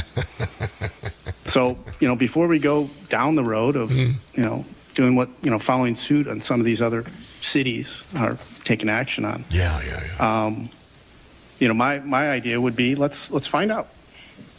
so 1.44 1.78
you 2.00 2.08
know, 2.08 2.16
before 2.16 2.46
we 2.46 2.58
go 2.58 2.88
down 3.08 3.34
the 3.34 3.44
road 3.44 3.76
of 3.76 3.92
you 3.92 4.14
know 4.36 4.64
doing 4.94 5.16
what 5.16 5.28
you 5.42 5.50
know, 5.50 5.58
following 5.58 5.94
suit 5.94 6.28
on 6.28 6.40
some 6.40 6.60
of 6.60 6.66
these 6.66 6.80
other 6.80 7.04
cities 7.40 8.04
are 8.16 8.36
taking 8.64 8.88
action 8.88 9.24
on. 9.24 9.44
Yeah, 9.50 9.80
yeah, 9.82 10.02
yeah. 10.06 10.44
Um, 10.44 10.70
you 11.58 11.68
know, 11.68 11.74
my 11.74 11.98
my 12.00 12.30
idea 12.30 12.60
would 12.60 12.76
be 12.76 12.94
let's 12.94 13.30
let's 13.30 13.46
find 13.46 13.70
out, 13.70 13.88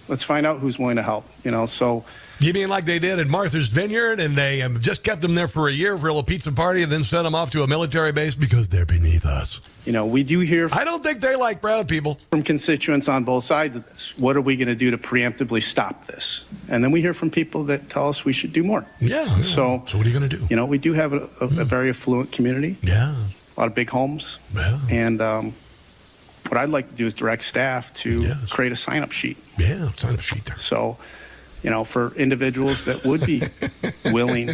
let's 0.08 0.24
find 0.24 0.46
out 0.46 0.60
who's 0.60 0.78
willing 0.80 0.98
to 0.98 1.04
help. 1.04 1.26
You 1.44 1.52
know, 1.52 1.66
so 1.66 2.04
You 2.40 2.54
mean 2.54 2.70
like 2.70 2.86
they 2.86 3.00
did 3.00 3.20
at 3.20 3.28
Martha's 3.28 3.70
Vineyard, 3.70 4.20
and 4.20 4.36
they 4.36 4.62
um, 4.62 4.80
just 4.80 5.04
kept 5.04 5.22
them 5.22 5.36
there 5.36 5.48
for 5.48 5.70
a 5.70 5.74
year 5.74 5.98
for 5.98 6.08
a 6.08 6.10
little 6.10 6.24
pizza 6.24 6.52
party, 6.52 6.84
and 6.84 6.92
then 6.92 7.04
sent 7.04 7.24
them 7.24 7.36
off 7.36 7.52
to 7.52 7.64
a 7.64 7.68
military 7.68 8.12
base 8.12 8.36
because 8.36 8.70
they're 8.70 8.86
beneath 8.86 9.26
us? 9.26 9.62
you 9.86 9.92
know, 9.92 10.06
we 10.06 10.24
do 10.24 10.40
hear. 10.40 10.68
I 10.72 10.84
don't 10.84 11.04
think 11.04 11.22
they 11.22 11.36
like 11.36 11.62
brown 11.62 11.86
people. 11.86 12.20
From 12.32 12.44
constituents 12.44 13.08
on 13.08 13.24
both 13.24 13.44
sides 13.44 13.76
of 13.76 13.88
this, 13.88 14.18
what 14.18 14.36
are 14.36 14.42
we 14.42 14.58
going 14.58 14.68
to 14.68 14.76
do 14.76 14.92
to 14.92 14.98
preemptively 14.98 15.62
stop 15.62 16.08
this? 16.08 16.44
And 16.70 16.84
then 16.84 16.92
we 16.92 17.02
hear 17.02 17.14
from 17.14 17.30
people 17.30 17.66
that 17.66 17.90
tell 17.90 18.10
us 18.10 18.26
we 18.26 18.34
should 18.34 18.52
do 18.52 18.64
more. 18.64 18.86
Yeah. 19.00 19.42
So, 19.42 19.84
so 19.88 19.98
what 19.98 20.06
are 20.06 20.10
you 20.10 20.18
going 20.18 20.30
to 20.30 20.38
do? 20.38 20.46
You 20.50 20.56
know, 20.56 20.66
we 20.66 20.80
do 20.80 20.94
have 20.94 21.14
a, 21.14 21.30
a, 21.40 21.46
a 21.46 21.66
very 21.66 21.90
affluent 21.90 22.32
community. 22.32 22.78
Yeah. 22.82 23.16
A 23.56 23.60
lot 23.60 23.68
of 23.68 23.76
big 23.76 23.90
homes. 23.90 24.40
Yeah. 24.54 24.80
And 24.90 25.22
um, 25.22 25.54
what 26.50 26.58
I'd 26.58 26.70
like 26.70 26.90
to 26.90 26.96
do 26.96 27.06
is 27.06 27.14
direct 27.14 27.44
staff 27.44 27.94
to 27.96 28.34
create 28.50 28.72
a 28.72 28.76
sign-up 28.76 29.12
sheet. 29.12 29.38
Yeah, 29.58 29.90
sign-up 29.98 30.20
sheet 30.22 30.46
there. 30.46 30.58
So, 30.58 30.98
you 31.64 31.70
know, 31.70 31.84
for 31.84 32.14
individuals 32.16 32.86
that 32.86 33.04
would 33.06 33.26
be 33.26 33.44
willing 34.12 34.52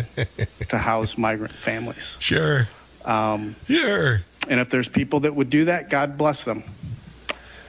to 0.70 0.78
house 0.78 1.18
migrant 1.18 1.54
families. 1.54 2.18
Sure. 2.20 2.68
Um, 3.06 3.56
sure. 3.68 4.22
And 4.48 4.60
if 4.60 4.70
there's 4.70 4.88
people 4.88 5.22
that 5.22 5.36
would 5.36 5.50
do 5.50 5.66
that, 5.66 5.90
God 5.90 6.18
bless 6.18 6.46
them. 6.46 6.64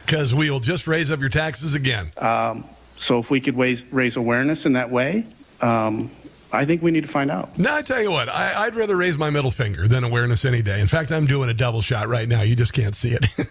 Because 0.04 0.34
we 0.34 0.50
will 0.50 0.60
just 0.60 0.86
raise 0.86 1.10
up 1.10 1.20
your 1.20 1.28
taxes 1.28 1.74
again. 1.74 2.08
Um, 2.18 2.64
so 2.96 3.18
if 3.18 3.30
we 3.30 3.40
could 3.40 3.56
raise, 3.56 3.84
raise 3.92 4.16
awareness 4.16 4.66
in 4.66 4.74
that 4.74 4.90
way, 4.90 5.24
um, 5.60 6.10
I 6.52 6.66
think 6.66 6.82
we 6.82 6.90
need 6.90 7.02
to 7.04 7.08
find 7.08 7.30
out. 7.30 7.58
Now, 7.58 7.76
I 7.76 7.82
tell 7.82 8.00
you 8.02 8.10
what, 8.10 8.28
I, 8.28 8.64
I'd 8.64 8.74
rather 8.74 8.96
raise 8.96 9.16
my 9.16 9.30
middle 9.30 9.50
finger 9.50 9.88
than 9.88 10.04
awareness 10.04 10.44
any 10.44 10.60
day. 10.60 10.80
In 10.80 10.86
fact, 10.86 11.10
I'm 11.10 11.24
doing 11.26 11.48
a 11.48 11.54
double 11.54 11.80
shot 11.80 12.08
right 12.08 12.28
now. 12.28 12.42
You 12.42 12.54
just 12.54 12.74
can't 12.74 12.94
see 12.94 13.16
it. 13.18 13.26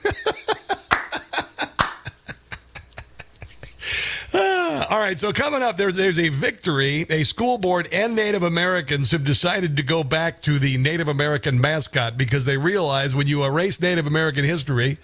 Ah, 4.34 4.88
All 4.89 4.99
right, 5.12 5.20
so 5.20 5.34
coming 5.34 5.62
up, 5.62 5.76
there, 5.76 5.91
there's 5.91 6.18
a 6.18 6.30
victory. 6.30 7.05
A 7.09 7.26
school 7.26 7.57
board 7.57 7.89
and 7.91 8.16
Native 8.16 8.43
Americans 8.43 9.12
have 9.12 9.26
decided 9.26 9.76
to 9.76 9.84
go 9.84 10.05
back 10.05 10.41
to 10.43 10.57
the 10.57 10.78
Native 10.78 11.09
American 11.09 11.59
mascot 11.59 12.18
because 12.18 12.45
they 12.45 12.55
realize 12.55 13.14
when 13.14 13.28
you 13.28 13.43
erase 13.43 13.82
Native 13.82 14.07
American 14.07 14.45
history, 14.45 14.97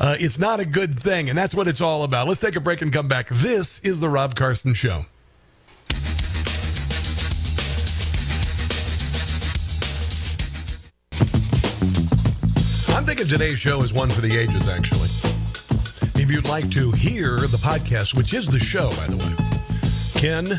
uh, 0.00 0.16
it's 0.18 0.36
not 0.36 0.58
a 0.58 0.64
good 0.64 0.98
thing. 0.98 1.28
And 1.28 1.38
that's 1.38 1.54
what 1.54 1.68
it's 1.68 1.80
all 1.80 2.02
about. 2.02 2.26
Let's 2.26 2.40
take 2.40 2.56
a 2.56 2.60
break 2.60 2.82
and 2.82 2.92
come 2.92 3.06
back. 3.06 3.28
This 3.28 3.78
is 3.80 4.00
The 4.00 4.08
Rob 4.08 4.34
Carson 4.34 4.74
Show. 4.74 5.02
I'm 12.88 13.06
thinking 13.06 13.28
today's 13.28 13.60
show 13.60 13.82
is 13.82 13.92
one 13.92 14.10
for 14.10 14.22
the 14.22 14.36
ages, 14.36 14.66
actually. 14.66 15.08
If 16.20 16.30
you'd 16.30 16.48
like 16.48 16.68
to 16.72 16.90
hear 16.92 17.36
the 17.36 17.58
podcast, 17.58 18.14
which 18.14 18.34
is 18.34 18.46
the 18.46 18.60
show, 18.60 18.90
by 18.90 19.06
the 19.06 19.16
way, 19.16 19.51
Ken, 20.22 20.56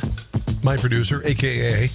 my 0.62 0.76
producer, 0.76 1.22
aka 1.24 1.88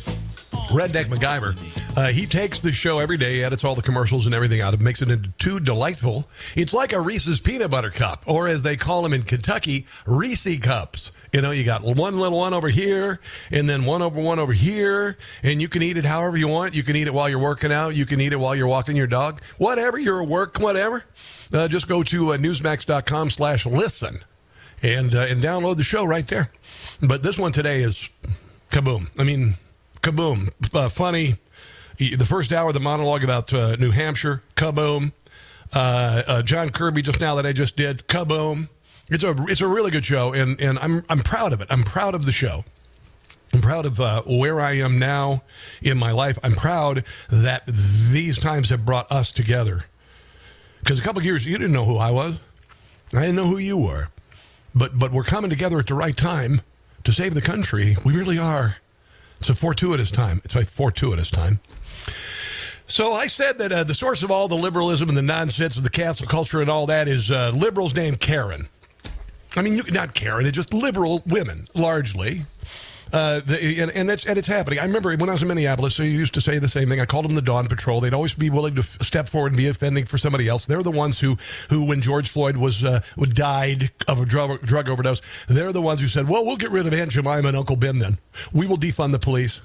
Redneck 0.71 1.05
MacGyver, 1.05 1.99
uh, 1.99 2.07
he 2.07 2.25
takes 2.25 2.61
the 2.61 2.73
show 2.73 2.99
every 2.99 3.19
day, 3.19 3.45
edits 3.45 3.63
all 3.63 3.75
the 3.75 3.83
commercials 3.83 4.25
and 4.25 4.35
everything 4.35 4.63
out 4.63 4.73
of 4.73 4.81
it, 4.81 4.83
makes 4.83 5.03
it 5.03 5.11
into 5.11 5.29
two 5.39 5.61
delightful. 5.61 6.27
It's 6.57 6.73
like 6.73 6.95
a 6.95 7.01
Reese's 7.03 7.41
peanut 7.41 7.71
butter 7.71 7.91
cup, 7.91 8.23
or 8.25 8.49
as 8.49 8.63
they 8.63 8.79
call 8.79 9.03
them 9.03 9.13
in 9.13 9.21
Kentucky, 9.21 9.87
Reese 10.07 10.59
cups. 10.61 11.13
You 11.31 11.43
know, 11.43 11.51
you 11.51 11.63
got 11.63 11.83
one 11.83 12.19
little 12.19 12.39
one 12.39 12.55
over 12.55 12.71
here, 12.71 13.21
and 13.51 13.69
then 13.69 13.85
one 13.85 14.01
over 14.01 14.19
one 14.19 14.39
over 14.39 14.55
here, 14.55 15.19
and 15.43 15.61
you 15.61 15.69
can 15.69 15.83
eat 15.83 15.99
it 15.99 16.07
however 16.07 16.39
you 16.39 16.49
want. 16.49 16.73
You 16.73 16.83
can 16.83 16.97
eat 16.97 17.07
it 17.07 17.13
while 17.13 17.29
you're 17.29 17.39
working 17.39 17.71
out. 17.71 17.95
You 17.95 18.07
can 18.07 18.19
eat 18.23 18.33
it 18.33 18.41
while 18.41 18.57
you're 18.57 18.67
walking 18.67 18.97
your 18.97 19.07
dog. 19.07 19.43
Whatever, 19.59 19.99
you're 19.99 20.23
at 20.23 20.29
work, 20.29 20.59
whatever. 20.59 21.05
Uh, 21.53 21.69
just 21.69 21.87
go 21.87 22.03
to 22.05 22.33
uh, 22.33 22.39
newsmax.com 22.39 23.29
slash 23.29 23.67
listen 23.67 24.21
and, 24.83 25.15
uh, 25.15 25.21
and 25.21 25.43
download 25.43 25.77
the 25.77 25.83
show 25.83 26.07
right 26.07 26.27
there. 26.29 26.51
But 27.01 27.23
this 27.23 27.39
one 27.39 27.53
today 27.53 27.83
is 27.83 28.09
kaboom. 28.71 29.09
I 29.17 29.25
mean, 29.25 29.55
kaboom. 30.01 30.51
Uh, 30.75 30.89
funny. 30.89 31.37
The 31.99 32.25
first 32.25 32.53
hour, 32.53 32.73
the 32.73 32.81
monologue 32.81 33.25
about 33.25 33.53
uh, 33.53 33.77
New 33.77 33.91
Hampshire, 33.91 34.43
kaboom. 34.57 35.13
Uh, 35.73 36.23
uh, 36.27 36.43
John 36.43 36.69
Kirby 36.71 37.03
just 37.03 37.21
now 37.21 37.35
that 37.37 37.47
I 37.47 37.53
just 37.53 37.77
did, 37.77 38.07
kaboom. 38.09 38.69
It's 39.11 39.25
a 39.25 39.35
it's 39.49 39.61
a 39.61 39.67
really 39.67 39.91
good 39.91 40.05
show, 40.05 40.33
and 40.33 40.61
and 40.61 40.79
I'm 40.79 41.05
I'm 41.09 41.21
proud 41.21 41.53
of 41.53 41.61
it. 41.61 41.69
I'm 41.71 41.83
proud 41.83 42.15
of 42.15 42.27
the 42.27 42.33
show. 42.33 42.65
I'm 43.55 43.61
proud 43.61 43.87
of 43.87 44.01
uh, 44.01 44.23
where 44.23 44.61
I 44.61 44.75
am 44.75 44.99
now 44.99 45.43
in 45.81 45.99
my 45.99 46.11
life. 46.13 46.39
I'm 46.43 46.55
proud 46.55 47.05
that 47.31 47.63
these 47.67 48.39
times 48.39 48.69
have 48.71 48.85
brought 48.85 49.11
us 49.11 49.33
together. 49.33 49.87
Because 50.81 50.99
a 50.99 51.03
couple 51.03 51.23
years, 51.23 51.47
you 51.47 51.57
didn't 51.57 51.73
know 51.73 51.87
who 51.87 51.97
I 51.97 52.11
was. 52.11 52.39
I 53.15 53.21
didn't 53.21 53.37
know 53.37 53.47
who 53.47 53.59
you 53.59 53.79
were. 53.79 54.09
But 54.75 54.99
but 54.99 55.13
we're 55.13 55.25
coming 55.25 55.51
together 55.51 55.79
at 55.79 55.87
the 55.87 55.95
right 55.95 56.17
time 56.17 56.61
to 57.09 57.15
save 57.15 57.33
the 57.33 57.41
country. 57.41 57.97
We 58.05 58.15
really 58.15 58.39
are. 58.39 58.77
It's 59.41 59.49
a 59.49 59.55
fortuitous 59.55 60.11
time. 60.11 60.43
It's 60.45 60.55
a 60.55 60.67
fortuitous 60.67 61.31
time. 61.31 61.59
So 62.87 63.15
I 63.15 63.29
said 63.29 63.57
that 63.59 63.73
uh, 63.73 63.85
the 63.85 63.95
source 63.95 64.23
of 64.23 64.31
all 64.31 64.47
the 64.47 64.57
liberalism 64.57 65.09
and 65.09 65.17
the 65.17 65.23
nonsense 65.23 65.79
of 65.79 65.85
the 65.85 65.91
cancel 65.91 66.27
culture 66.27 66.61
and 66.61 66.69
all 66.69 66.85
that 66.89 67.09
is 67.09 67.31
uh, 67.31 67.53
liberals 67.55 67.95
named 67.95 68.21
Karen. 68.21 68.69
I 69.57 69.63
mean, 69.63 69.81
not 69.91 70.13
Karen, 70.13 70.45
it's 70.45 70.55
just 70.55 70.75
liberal 70.75 71.23
women, 71.27 71.67
largely. 71.75 72.43
Uh, 73.13 73.41
the, 73.41 73.81
and, 73.81 73.91
and, 73.93 74.09
that's 74.09 74.27
and 74.27 74.39
it's 74.39 74.49
happening. 74.49 74.79
I 74.79 74.85
remember 74.85 75.17
when 75.17 75.29
I 75.29 75.33
was 75.33 75.43
in 75.43 75.49
Minneapolis, 75.49 75.97
they 75.97 76.09
used 76.09 76.35
to 76.35 76.41
say 76.41 76.59
the 76.59 76.69
same 76.69 76.89
thing. 76.89 77.01
I 77.01 77.07
called 77.07 77.25
them 77.25 77.35
the 77.35 77.43
Dawn 77.43 77.67
Patrol. 77.67 78.01
They'd 78.01 78.15
always 78.15 78.35
be 78.35 78.51
willing 78.51 78.75
to 78.75 78.83
f- 78.83 78.99
step 79.03 79.29
forward 79.29 79.53
and 79.53 79.57
be 79.57 79.69
offending 79.69 80.05
for 80.05 80.19
somebody 80.19 80.49
else. 80.49 80.67
They're 80.67 80.83
the 80.83 80.91
ones 80.91 81.21
who, 81.21 81.39
who 81.71 81.85
when 81.85 82.01
George 82.01 82.29
Floyd 82.29 82.57
was 82.57 82.85
uh, 82.85 83.03
died 83.31 83.91
of 84.07 84.21
a 84.21 84.27
drug, 84.27 84.61
drug 84.63 84.89
overdose, 84.89 85.23
they're 85.49 85.73
the 85.73 85.83
ones 85.83 86.01
who 86.01 86.09
said, 86.09 86.29
"Well, 86.29 86.45
we'll 86.45 86.57
get 86.57 86.71
rid 86.71 86.87
of 86.87 86.93
Aunt 86.93 87.11
Jemima 87.11 87.49
and 87.49 87.57
Uncle 87.57 87.77
Ben. 87.77 87.99
Then 87.99 88.19
we 88.53 88.67
will 88.67 88.79
defund 88.79 89.13
the 89.13 89.19
police." 89.19 89.61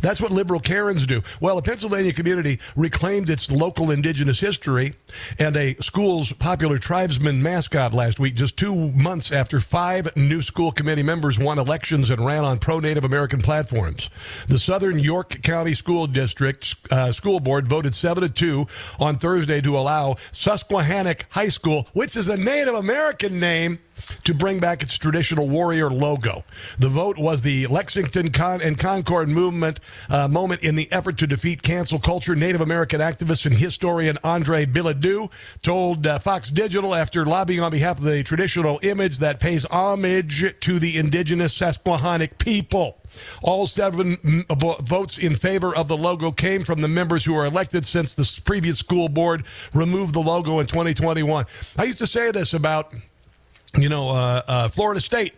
That's 0.00 0.20
what 0.20 0.32
liberal 0.32 0.60
Karens 0.60 1.06
do. 1.06 1.22
Well, 1.40 1.58
a 1.58 1.62
Pennsylvania 1.62 2.12
community 2.12 2.58
reclaimed 2.76 3.30
its 3.30 3.50
local 3.50 3.90
indigenous 3.90 4.40
history 4.40 4.94
and 5.38 5.56
a 5.56 5.76
school's 5.80 6.32
popular 6.32 6.78
tribesman 6.78 7.42
mascot 7.42 7.92
last 7.92 8.20
week, 8.20 8.34
just 8.34 8.56
two 8.56 8.74
months 8.92 9.32
after 9.32 9.60
five 9.60 10.14
new 10.16 10.42
school 10.42 10.72
committee 10.72 11.02
members 11.02 11.38
won 11.38 11.58
elections 11.58 12.10
and 12.10 12.24
ran 12.24 12.44
on 12.44 12.58
pro 12.58 12.80
Native 12.80 13.04
American 13.04 13.40
platforms. 13.40 14.10
The 14.48 14.58
Southern 14.58 14.98
York 14.98 15.42
County 15.42 15.74
School 15.74 16.06
District 16.06 16.74
uh, 16.90 17.12
School 17.12 17.40
Board 17.40 17.68
voted 17.68 17.94
7 17.94 18.22
to 18.22 18.28
2 18.28 18.66
on 18.98 19.18
Thursday 19.18 19.60
to 19.60 19.78
allow 19.78 20.16
Susquehannock 20.32 21.26
High 21.30 21.48
School, 21.48 21.88
which 21.92 22.16
is 22.16 22.28
a 22.28 22.36
Native 22.36 22.74
American 22.74 23.40
name, 23.40 23.78
to 24.24 24.34
bring 24.34 24.58
back 24.60 24.82
its 24.82 24.96
traditional 24.96 25.48
warrior 25.48 25.90
logo. 25.90 26.44
The 26.78 26.88
vote 26.88 27.18
was 27.18 27.42
the 27.42 27.66
Lexington 27.66 28.30
Con- 28.30 28.60
and 28.60 28.78
Concord 28.78 29.28
movement 29.28 29.80
uh, 30.08 30.28
moment 30.28 30.62
in 30.62 30.74
the 30.74 30.90
effort 30.92 31.18
to 31.18 31.26
defeat 31.26 31.62
cancel 31.62 31.98
culture. 31.98 32.34
Native 32.34 32.60
American 32.60 33.00
activist 33.00 33.46
and 33.46 33.54
historian 33.54 34.18
Andre 34.24 34.66
Bilodeau 34.66 35.30
told 35.62 36.06
uh, 36.06 36.18
Fox 36.18 36.50
Digital 36.50 36.94
after 36.94 37.24
lobbying 37.24 37.60
on 37.60 37.70
behalf 37.70 37.98
of 37.98 38.04
the 38.04 38.22
traditional 38.22 38.78
image 38.82 39.18
that 39.18 39.40
pays 39.40 39.64
homage 39.66 40.58
to 40.60 40.78
the 40.78 40.96
indigenous 40.96 41.54
Susquehannock 41.54 42.38
people. 42.38 42.98
All 43.42 43.66
seven 43.66 44.18
votes 44.82 45.18
in 45.18 45.34
favor 45.34 45.74
of 45.74 45.88
the 45.88 45.96
logo 45.96 46.30
came 46.30 46.62
from 46.64 46.80
the 46.80 46.88
members 46.88 47.24
who 47.24 47.34
were 47.34 47.46
elected 47.46 47.86
since 47.86 48.14
the 48.14 48.40
previous 48.44 48.78
school 48.78 49.08
board 49.08 49.44
removed 49.72 50.14
the 50.14 50.20
logo 50.20 50.60
in 50.60 50.66
2021. 50.66 51.46
I 51.76 51.84
used 51.84 51.98
to 51.98 52.06
say 52.06 52.30
this 52.30 52.54
about 52.54 52.92
you 53.76 53.88
know, 53.88 54.10
uh, 54.10 54.42
uh, 54.48 54.68
Florida 54.68 55.00
State 55.00 55.34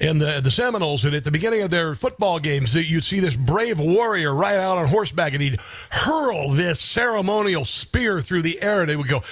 and 0.00 0.20
the 0.20 0.40
the 0.40 0.50
Seminoles, 0.50 1.04
and 1.04 1.14
at 1.14 1.24
the 1.24 1.30
beginning 1.30 1.62
of 1.62 1.70
their 1.70 1.94
football 1.94 2.38
games, 2.38 2.74
you'd 2.74 3.02
see 3.02 3.18
this 3.18 3.34
brave 3.34 3.80
warrior 3.80 4.32
ride 4.32 4.56
out 4.56 4.78
on 4.78 4.86
horseback, 4.86 5.32
and 5.32 5.42
he'd 5.42 5.60
hurl 5.90 6.50
this 6.50 6.80
ceremonial 6.80 7.64
spear 7.64 8.20
through 8.20 8.42
the 8.42 8.62
air, 8.62 8.82
and 8.82 8.90
it 8.90 8.96
would 8.96 9.08
go 9.08 9.22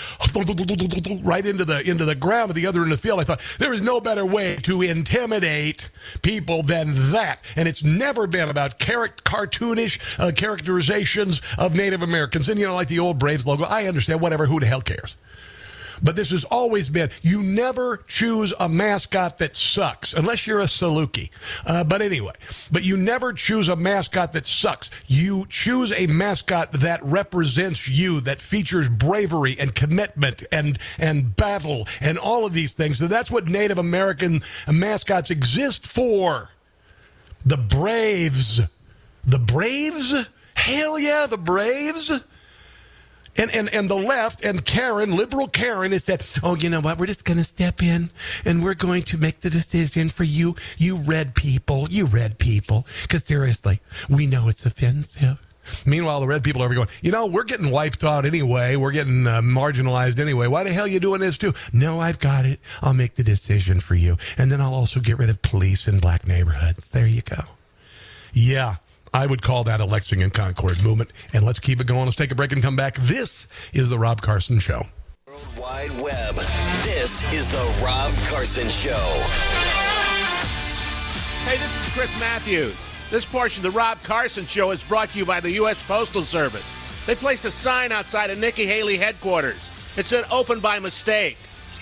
right 1.23 1.47
into 1.47 1.65
the 1.65 1.81
into 1.89 2.05
the 2.05 2.15
ground 2.15 2.51
at 2.51 2.57
the 2.57 2.67
other 2.67 2.83
end 2.83 2.93
of 2.93 3.01
the 3.01 3.03
field. 3.03 3.21
I 3.21 3.25
thought 3.25 3.41
there 3.59 3.73
is 3.73 3.83
no 3.83 4.01
better 4.01 4.27
way 4.27 4.57
to 4.63 4.83
intimidate 4.83 5.89
people 6.23 6.63
than 6.63 7.13
that, 7.13 7.41
and 7.55 7.69
it's 7.69 7.85
never 7.85 8.27
been 8.27 8.49
about 8.49 8.79
cartoonish 8.79 10.01
uh, 10.19 10.33
characterizations 10.33 11.41
of 11.57 11.75
Native 11.75 12.03
Americans. 12.03 12.49
And 12.49 12.59
you 12.59 12.67
know, 12.67 12.75
like 12.75 12.89
the 12.89 12.99
old 12.99 13.19
Braves 13.19 13.47
logo, 13.47 13.65
I 13.65 13.87
understand. 13.87 14.21
Whatever, 14.21 14.47
who 14.47 14.59
the 14.59 14.67
hell 14.67 14.83
cares? 14.83 15.15
But 16.03 16.17
this 16.17 16.31
has 16.31 16.45
always 16.45 16.89
been 16.89 17.11
you 17.23 17.43
never 17.43 17.99
choose 18.09 18.53
a 18.59 18.69
mascot 18.69 19.39
that 19.39 19.57
sucks 19.57 20.13
unless 20.13 20.47
you're 20.47 20.61
a 20.61 20.65
Saluki. 20.65 21.31
Uh, 21.67 21.85
but 21.85 22.03
anyway, 22.03 22.33
but 22.71 22.83
you 22.83 22.97
never 22.97 23.33
choose 23.33 23.69
a 23.69 23.77
mascot 23.77 24.33
that 24.33 24.47
sucks. 24.47 24.91
You 25.07 25.47
choose 25.49 25.93
a 25.93 26.07
mascot 26.07 26.73
that 26.73 27.05
represents 27.05 27.89
you, 27.89 28.21
that 28.23 28.41
features 28.41 28.89
bravery 28.89 29.57
and 29.59 29.75
commitment 29.75 30.45
and 30.51 30.79
and 30.99 31.37
battle 31.37 31.87
and 32.01 32.19
all 32.19 32.47
of 32.47 32.53
these 32.53 32.75
things. 32.75 32.99
So 32.99 33.07
that's 33.07 33.31
what 33.31 33.47
Native 33.47 33.79
American 33.79 34.43
mascots 34.69 35.31
exist 35.31 35.87
for. 35.87 36.51
The 37.45 37.57
Braves. 37.57 38.61
The 39.25 39.39
Braves? 39.39 40.15
Hell 40.55 40.99
yeah, 40.99 41.27
the 41.27 41.39
Braves. 41.39 42.13
And, 43.41 43.51
and, 43.53 43.71
and 43.71 43.89
the 43.89 43.97
left 43.97 44.45
and 44.45 44.63
Karen, 44.63 45.17
liberal 45.17 45.49
Karen, 45.49 45.93
has 45.93 46.05
said, 46.05 46.27
oh, 46.43 46.57
you 46.57 46.69
know 46.69 46.83
what? 46.83 46.99
We're 46.99 47.07
just 47.07 47.25
going 47.25 47.39
to 47.39 47.45
step 47.45 47.83
in 47.83 48.11
and 48.45 48.63
we're 48.63 48.75
going 48.75 49.03
to 49.05 49.17
make 49.17 49.41
the 49.41 49.49
decision 49.49 50.11
for 50.11 50.25
you, 50.25 50.57
you 50.77 50.97
red 50.97 51.35
people, 51.35 51.89
you 51.89 52.05
red 52.05 52.39
people. 52.39 52.87
Because 53.01 53.25
seriously, 53.25 53.81
we 54.11 54.27
know 54.27 54.49
it's 54.49 54.67
offensive. 54.67 55.39
Meanwhile, 55.87 56.21
the 56.21 56.27
red 56.27 56.45
people 56.45 56.63
are 56.63 56.69
going, 56.75 56.89
you 57.01 57.13
know, 57.13 57.25
we're 57.25 57.45
getting 57.45 57.71
wiped 57.71 58.05
out 58.05 58.27
anyway. 58.27 58.77
We're 58.77 58.91
getting 58.91 59.27
uh, 59.27 59.41
marginalized 59.41 60.19
anyway. 60.19 60.47
Why 60.47 60.63
the 60.65 60.73
hell 60.75 60.85
are 60.85 60.89
you 60.89 61.01
doing 61.01 61.23
this 61.23 61.39
too? 61.39 61.55
No, 61.73 61.99
I've 61.99 62.19
got 62.19 62.45
it. 62.45 62.61
I'll 62.83 62.93
make 62.93 63.15
the 63.15 63.23
decision 63.23 63.81
for 63.81 63.95
you. 63.95 64.19
And 64.37 64.53
then 64.53 64.61
I'll 64.61 64.75
also 64.75 65.01
get 65.01 65.17
rid 65.17 65.31
of 65.31 65.41
police 65.41 65.89
in 65.89 65.99
black 65.99 66.27
neighborhoods. 66.27 66.91
There 66.91 67.07
you 67.07 67.23
go. 67.23 67.45
Yeah, 68.35 68.77
I 69.13 69.27
would 69.27 69.43
call 69.43 69.65
that 69.65 69.81
a 69.81 69.85
Lexington 69.85 70.31
Concord 70.31 70.83
movement. 70.83 71.13
And 71.33 71.45
let's 71.45 71.59
keep 71.59 71.81
it 71.81 71.87
going. 71.87 72.05
Let's 72.05 72.17
take 72.17 72.31
a 72.31 72.35
break 72.35 72.53
and 72.53 72.63
come 72.63 72.77
back. 72.77 72.97
This 72.97 73.49
is 73.73 73.91
the 73.91 73.99
Rob 73.99 74.23
Carson 74.23 74.59
Show. 74.59 74.87
World 75.27 75.59
Wide 75.59 76.01
Web. 76.01 76.37
This 76.83 77.23
is 77.33 77.51
the 77.51 77.75
Rob 77.83 78.13
Carson 78.29 78.69
Show. 78.69 79.23
Hey, 81.45 81.57
this 81.57 81.85
is 81.85 81.93
Chris 81.93 82.21
Matthews. 82.21 82.77
This 83.11 83.25
portion 83.25 83.65
of 83.65 83.73
the 83.73 83.77
Rob 83.77 84.01
Carson 84.03 84.47
Show 84.47 84.71
is 84.71 84.85
brought 84.85 85.11
to 85.11 85.19
you 85.19 85.25
by 85.25 85.41
the 85.41 85.51
U.S. 85.53 85.83
Postal 85.83 86.23
Service. 86.23 86.65
They 87.07 87.15
placed 87.15 87.45
a 87.45 87.51
sign 87.51 87.91
outside 87.91 88.31
of 88.31 88.39
Nikki 88.39 88.67
Haley 88.67 88.99
headquarters. 88.99 89.73
It 89.97 90.07
said 90.07 90.25
open 90.31 90.61
by 90.61 90.79
mistake. 90.79 91.37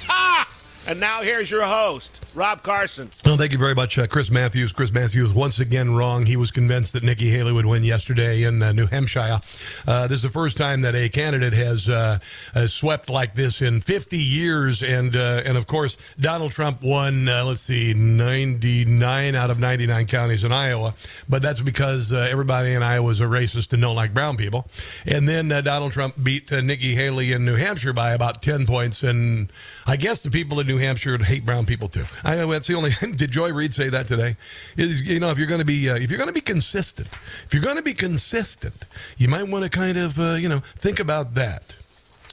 Ha! 0.06 0.47
And 0.88 1.00
now 1.00 1.20
here's 1.20 1.50
your 1.50 1.64
host, 1.64 2.24
Rob 2.34 2.62
Carson. 2.62 3.10
Well, 3.22 3.36
thank 3.36 3.52
you 3.52 3.58
very 3.58 3.74
much, 3.74 3.98
uh, 3.98 4.06
Chris 4.06 4.30
Matthews. 4.30 4.72
Chris 4.72 4.90
Matthews 4.90 5.34
once 5.34 5.60
again 5.60 5.94
wrong. 5.94 6.24
He 6.24 6.36
was 6.36 6.50
convinced 6.50 6.94
that 6.94 7.02
Nikki 7.02 7.30
Haley 7.30 7.52
would 7.52 7.66
win 7.66 7.84
yesterday 7.84 8.44
in 8.44 8.62
uh, 8.62 8.72
New 8.72 8.86
Hampshire. 8.86 9.42
Uh, 9.86 10.06
this 10.06 10.16
is 10.16 10.22
the 10.22 10.30
first 10.30 10.56
time 10.56 10.80
that 10.80 10.94
a 10.94 11.10
candidate 11.10 11.52
has, 11.52 11.90
uh, 11.90 12.20
has 12.54 12.72
swept 12.72 13.10
like 13.10 13.34
this 13.34 13.60
in 13.60 13.82
50 13.82 14.16
years, 14.16 14.82
and 14.82 15.14
uh, 15.14 15.42
and 15.44 15.58
of 15.58 15.66
course 15.66 15.98
Donald 16.18 16.52
Trump 16.52 16.80
won. 16.80 17.28
Uh, 17.28 17.44
let's 17.44 17.60
see, 17.60 17.92
99 17.92 19.34
out 19.34 19.50
of 19.50 19.58
99 19.58 20.06
counties 20.06 20.42
in 20.42 20.52
Iowa, 20.52 20.94
but 21.28 21.42
that's 21.42 21.60
because 21.60 22.14
everybody 22.14 22.72
in 22.72 22.82
Iowa 22.82 23.10
is 23.10 23.20
a 23.20 23.24
racist 23.24 23.74
and 23.74 23.82
don't 23.82 23.94
like 23.94 24.14
brown 24.14 24.38
people. 24.38 24.66
And 25.04 25.28
then 25.28 25.48
Donald 25.48 25.92
Trump 25.92 26.14
beat 26.22 26.50
Nikki 26.50 26.94
Haley 26.94 27.32
in 27.32 27.44
New 27.44 27.56
Hampshire 27.56 27.92
by 27.92 28.12
about 28.12 28.40
10 28.40 28.64
points, 28.64 29.02
and 29.02 29.52
I 29.86 29.96
guess 29.96 30.22
the 30.22 30.30
people 30.30 30.60
in 30.60 30.66
New 30.66 30.77
Hampshire 30.78 31.18
hate 31.18 31.44
brown 31.44 31.66
people 31.66 31.88
too. 31.88 32.04
I 32.24 32.36
know 32.36 32.50
that's 32.50 32.66
the 32.66 32.74
only. 32.74 32.90
Did 33.00 33.30
Joy 33.30 33.52
Reid 33.52 33.74
say 33.74 33.88
that 33.88 34.06
today? 34.06 34.36
Is 34.76 35.02
you 35.02 35.20
know 35.20 35.30
if 35.30 35.38
you're 35.38 35.46
going 35.46 35.60
to 35.60 35.64
be 35.64 35.88
uh, 35.90 35.96
if 35.96 36.10
you're 36.10 36.18
going 36.18 36.28
to 36.28 36.34
be 36.34 36.40
consistent, 36.40 37.08
if 37.46 37.52
you're 37.52 37.62
going 37.62 37.76
to 37.76 37.82
be 37.82 37.94
consistent, 37.94 38.84
you 39.16 39.28
might 39.28 39.48
want 39.48 39.64
to 39.64 39.70
kind 39.70 39.98
of 39.98 40.18
uh, 40.18 40.32
you 40.32 40.48
know 40.48 40.62
think 40.76 41.00
about 41.00 41.34
that. 41.34 41.76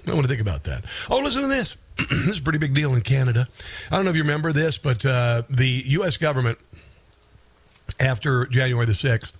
I 0.07 0.13
want 0.13 0.23
to 0.23 0.27
think 0.27 0.41
about 0.41 0.63
that. 0.65 0.85
Oh, 1.09 1.17
listen 1.17 1.41
to 1.41 1.47
this. 1.47 1.75
this 1.97 2.27
is 2.27 2.39
a 2.39 2.43
pretty 2.43 2.59
big 2.59 2.73
deal 2.73 2.93
in 2.93 3.01
Canada. 3.01 3.47
I 3.89 3.95
don't 3.95 4.05
know 4.05 4.11
if 4.11 4.17
you 4.17 4.23
remember 4.23 4.51
this, 4.51 4.77
but 4.77 5.05
uh, 5.05 5.43
the 5.49 5.83
U.S. 5.87 6.17
government, 6.17 6.59
after 7.99 8.45
January 8.47 8.85
the 8.85 8.91
6th, 8.91 9.37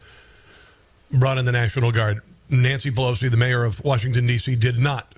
brought 1.12 1.38
in 1.38 1.46
the 1.46 1.52
National 1.52 1.92
Guard. 1.92 2.22
Nancy 2.50 2.92
Pelosi, 2.92 3.30
the 3.30 3.38
mayor 3.38 3.64
of 3.64 3.84
Washington, 3.84 4.28
D.C., 4.28 4.56
did 4.56 4.78
not 4.78 5.15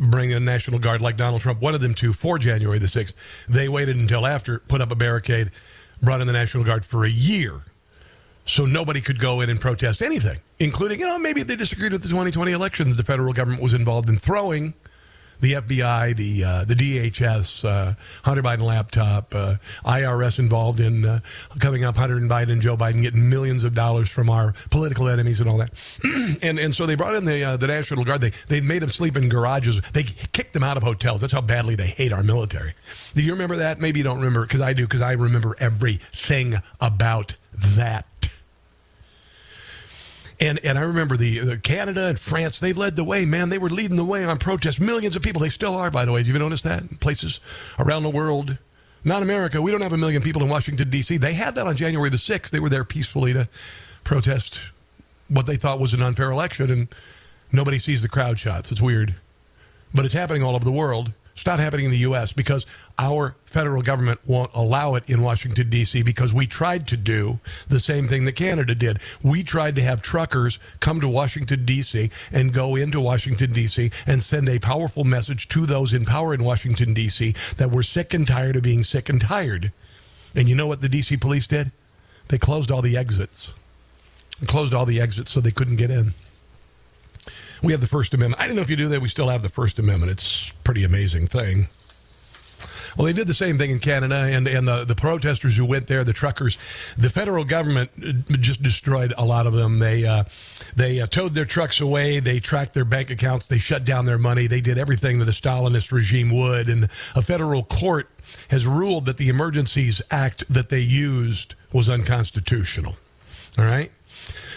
bring 0.00 0.32
a 0.32 0.40
National 0.40 0.78
Guard 0.78 1.02
like 1.02 1.16
Donald 1.16 1.42
Trump 1.42 1.60
wanted 1.60 1.80
them 1.80 1.94
to 1.94 2.12
for 2.12 2.38
January 2.38 2.78
the 2.78 2.86
6th. 2.86 3.14
They 3.48 3.68
waited 3.68 3.96
until 3.96 4.26
after, 4.26 4.60
put 4.60 4.80
up 4.80 4.90
a 4.90 4.94
barricade, 4.96 5.50
brought 6.02 6.20
in 6.20 6.26
the 6.26 6.32
National 6.32 6.64
Guard 6.64 6.84
for 6.84 7.04
a 7.04 7.10
year 7.10 7.62
so 8.46 8.64
nobody 8.64 9.00
could 9.00 9.18
go 9.18 9.40
in 9.40 9.50
and 9.50 9.60
protest 9.60 10.02
anything, 10.02 10.38
including, 10.58 11.00
you 11.00 11.06
know, 11.06 11.18
maybe 11.18 11.42
they 11.42 11.56
disagreed 11.56 11.92
with 11.92 12.02
the 12.02 12.08
2020 12.08 12.52
election 12.52 12.88
that 12.88 12.96
the 12.96 13.04
federal 13.04 13.32
government 13.32 13.62
was 13.62 13.74
involved 13.74 14.08
in 14.08 14.16
throwing 14.16 14.74
the 15.40 15.54
FBI, 15.54 16.16
the 16.16 16.44
uh, 16.44 16.64
the 16.64 16.74
DHS, 16.74 17.64
uh, 17.64 17.94
Hunter 18.22 18.42
Biden 18.42 18.62
laptop, 18.62 19.34
uh, 19.34 19.56
IRS 19.84 20.38
involved 20.38 20.80
in 20.80 21.04
uh, 21.04 21.20
coming 21.58 21.84
up 21.84 21.96
Hunter 21.96 22.18
Biden 22.20 22.52
and 22.52 22.62
Joe 22.62 22.76
Biden 22.76 23.02
getting 23.02 23.28
millions 23.28 23.64
of 23.64 23.74
dollars 23.74 24.08
from 24.08 24.30
our 24.30 24.54
political 24.70 25.08
enemies 25.08 25.40
and 25.40 25.48
all 25.48 25.58
that. 25.58 25.72
and 26.42 26.58
and 26.58 26.74
so 26.74 26.86
they 26.86 26.94
brought 26.94 27.14
in 27.14 27.24
the 27.24 27.42
uh, 27.44 27.56
the 27.56 27.66
National 27.66 28.04
Guard. 28.04 28.20
They 28.20 28.32
they 28.48 28.60
made 28.60 28.82
them 28.82 28.90
sleep 28.90 29.16
in 29.16 29.28
garages. 29.28 29.80
They 29.92 30.04
kicked 30.04 30.52
them 30.52 30.64
out 30.64 30.76
of 30.76 30.82
hotels. 30.82 31.20
That's 31.20 31.32
how 31.32 31.40
badly 31.40 31.74
they 31.74 31.88
hate 31.88 32.12
our 32.12 32.22
military. 32.22 32.72
Do 33.14 33.22
you 33.22 33.32
remember 33.32 33.56
that? 33.56 33.80
Maybe 33.80 34.00
you 34.00 34.04
don't 34.04 34.18
remember 34.18 34.42
because 34.42 34.60
I 34.60 34.72
do 34.72 34.84
because 34.86 35.02
I 35.02 35.12
remember 35.12 35.56
everything 35.58 36.56
about 36.80 37.36
that. 37.52 38.06
And 40.40 40.58
and 40.64 40.78
I 40.78 40.82
remember 40.82 41.18
the, 41.18 41.40
the, 41.40 41.58
Canada 41.58 42.06
and 42.06 42.18
France, 42.18 42.60
they 42.60 42.72
led 42.72 42.96
the 42.96 43.04
way, 43.04 43.26
man. 43.26 43.50
They 43.50 43.58
were 43.58 43.68
leading 43.68 43.96
the 43.96 44.04
way 44.04 44.24
on 44.24 44.38
protests. 44.38 44.80
Millions 44.80 45.14
of 45.14 45.22
people. 45.22 45.42
They 45.42 45.50
still 45.50 45.74
are, 45.74 45.90
by 45.90 46.06
the 46.06 46.12
way. 46.12 46.20
Have 46.20 46.26
you 46.26 46.38
noticed 46.38 46.64
that? 46.64 47.00
Places 47.00 47.40
around 47.78 48.04
the 48.04 48.10
world. 48.10 48.56
Not 49.04 49.22
America. 49.22 49.60
We 49.60 49.70
don't 49.70 49.82
have 49.82 49.92
a 49.92 49.98
million 49.98 50.22
people 50.22 50.42
in 50.42 50.48
Washington, 50.48 50.90
D.C. 50.90 51.18
They 51.18 51.32
had 51.34 51.54
that 51.54 51.66
on 51.66 51.76
January 51.76 52.10
the 52.10 52.16
6th. 52.16 52.50
They 52.50 52.60
were 52.60 52.68
there 52.68 52.84
peacefully 52.84 53.32
to 53.32 53.48
protest 54.04 54.58
what 55.28 55.46
they 55.46 55.56
thought 55.56 55.80
was 55.80 55.94
an 55.94 56.02
unfair 56.02 56.30
election, 56.30 56.70
and 56.70 56.88
nobody 57.52 57.78
sees 57.78 58.02
the 58.02 58.08
crowd 58.08 58.38
shots. 58.38 58.70
It's 58.70 58.80
weird. 58.80 59.14
But 59.94 60.04
it's 60.04 60.14
happening 60.14 60.42
all 60.42 60.54
over 60.54 60.64
the 60.64 60.72
world. 60.72 61.12
It's 61.34 61.46
not 61.46 61.58
happening 61.58 61.86
in 61.86 61.90
the 61.90 61.98
U.S. 61.98 62.32
because 62.32 62.66
our 63.00 63.34
federal 63.46 63.80
government 63.80 64.20
won't 64.28 64.50
allow 64.54 64.94
it 64.94 65.08
in 65.08 65.22
Washington, 65.22 65.70
D.C., 65.70 66.02
because 66.02 66.34
we 66.34 66.46
tried 66.46 66.86
to 66.88 66.98
do 66.98 67.40
the 67.66 67.80
same 67.80 68.06
thing 68.06 68.26
that 68.26 68.32
Canada 68.32 68.74
did. 68.74 69.00
We 69.22 69.42
tried 69.42 69.74
to 69.76 69.82
have 69.82 70.02
truckers 70.02 70.58
come 70.80 71.00
to 71.00 71.08
Washington, 71.08 71.64
D.C., 71.64 72.10
and 72.30 72.52
go 72.52 72.76
into 72.76 73.00
Washington, 73.00 73.52
D.C., 73.52 73.90
and 74.06 74.22
send 74.22 74.50
a 74.50 74.60
powerful 74.60 75.04
message 75.04 75.48
to 75.48 75.64
those 75.64 75.94
in 75.94 76.04
power 76.04 76.34
in 76.34 76.44
Washington, 76.44 76.92
D.C., 76.92 77.34
that 77.56 77.70
we're 77.70 77.82
sick 77.82 78.12
and 78.12 78.28
tired 78.28 78.56
of 78.56 78.62
being 78.62 78.84
sick 78.84 79.08
and 79.08 79.22
tired. 79.22 79.72
And 80.34 80.46
you 80.46 80.54
know 80.54 80.66
what 80.66 80.82
the 80.82 80.88
D.C. 80.88 81.16
police 81.16 81.46
did? 81.46 81.72
They 82.28 82.38
closed 82.38 82.70
all 82.70 82.82
the 82.82 82.98
exits. 82.98 83.54
closed 84.46 84.74
all 84.74 84.84
the 84.84 85.00
exits 85.00 85.32
so 85.32 85.40
they 85.40 85.50
couldn't 85.50 85.76
get 85.76 85.90
in. 85.90 86.12
We 87.62 87.72
have 87.72 87.80
the 87.80 87.86
First 87.86 88.12
Amendment. 88.12 88.42
I 88.42 88.46
don't 88.46 88.56
know 88.56 88.62
if 88.62 88.70
you 88.70 88.76
do 88.76 88.88
that. 88.88 89.00
We 89.00 89.08
still 89.08 89.28
have 89.28 89.42
the 89.42 89.48
First 89.48 89.78
Amendment. 89.78 90.12
It's 90.12 90.50
a 90.50 90.54
pretty 90.64 90.84
amazing 90.84 91.28
thing. 91.28 91.68
Well, 92.96 93.06
they 93.06 93.12
did 93.12 93.26
the 93.26 93.34
same 93.34 93.58
thing 93.58 93.70
in 93.70 93.78
Canada, 93.78 94.14
and, 94.14 94.46
and 94.46 94.66
the, 94.66 94.84
the 94.84 94.94
protesters 94.94 95.56
who 95.56 95.64
went 95.64 95.86
there, 95.86 96.04
the 96.04 96.12
truckers, 96.12 96.58
the 96.96 97.10
federal 97.10 97.44
government 97.44 97.90
just 98.40 98.62
destroyed 98.62 99.12
a 99.16 99.24
lot 99.24 99.46
of 99.46 99.52
them. 99.52 99.78
They 99.78 100.04
uh, 100.04 100.24
they 100.76 101.00
uh, 101.00 101.06
towed 101.06 101.34
their 101.34 101.44
trucks 101.44 101.80
away, 101.80 102.20
they 102.20 102.40
tracked 102.40 102.74
their 102.74 102.84
bank 102.84 103.10
accounts, 103.10 103.46
they 103.46 103.58
shut 103.58 103.84
down 103.84 104.06
their 104.06 104.18
money, 104.18 104.46
they 104.46 104.60
did 104.60 104.78
everything 104.78 105.18
that 105.18 105.28
a 105.28 105.32
Stalinist 105.32 105.92
regime 105.92 106.30
would. 106.30 106.68
And 106.68 106.88
a 107.14 107.22
federal 107.22 107.64
court 107.64 108.08
has 108.48 108.66
ruled 108.66 109.06
that 109.06 109.16
the 109.16 109.28
Emergencies 109.28 110.02
Act 110.10 110.44
that 110.52 110.68
they 110.68 110.80
used 110.80 111.54
was 111.72 111.88
unconstitutional. 111.88 112.96
All 113.58 113.64
right? 113.64 113.90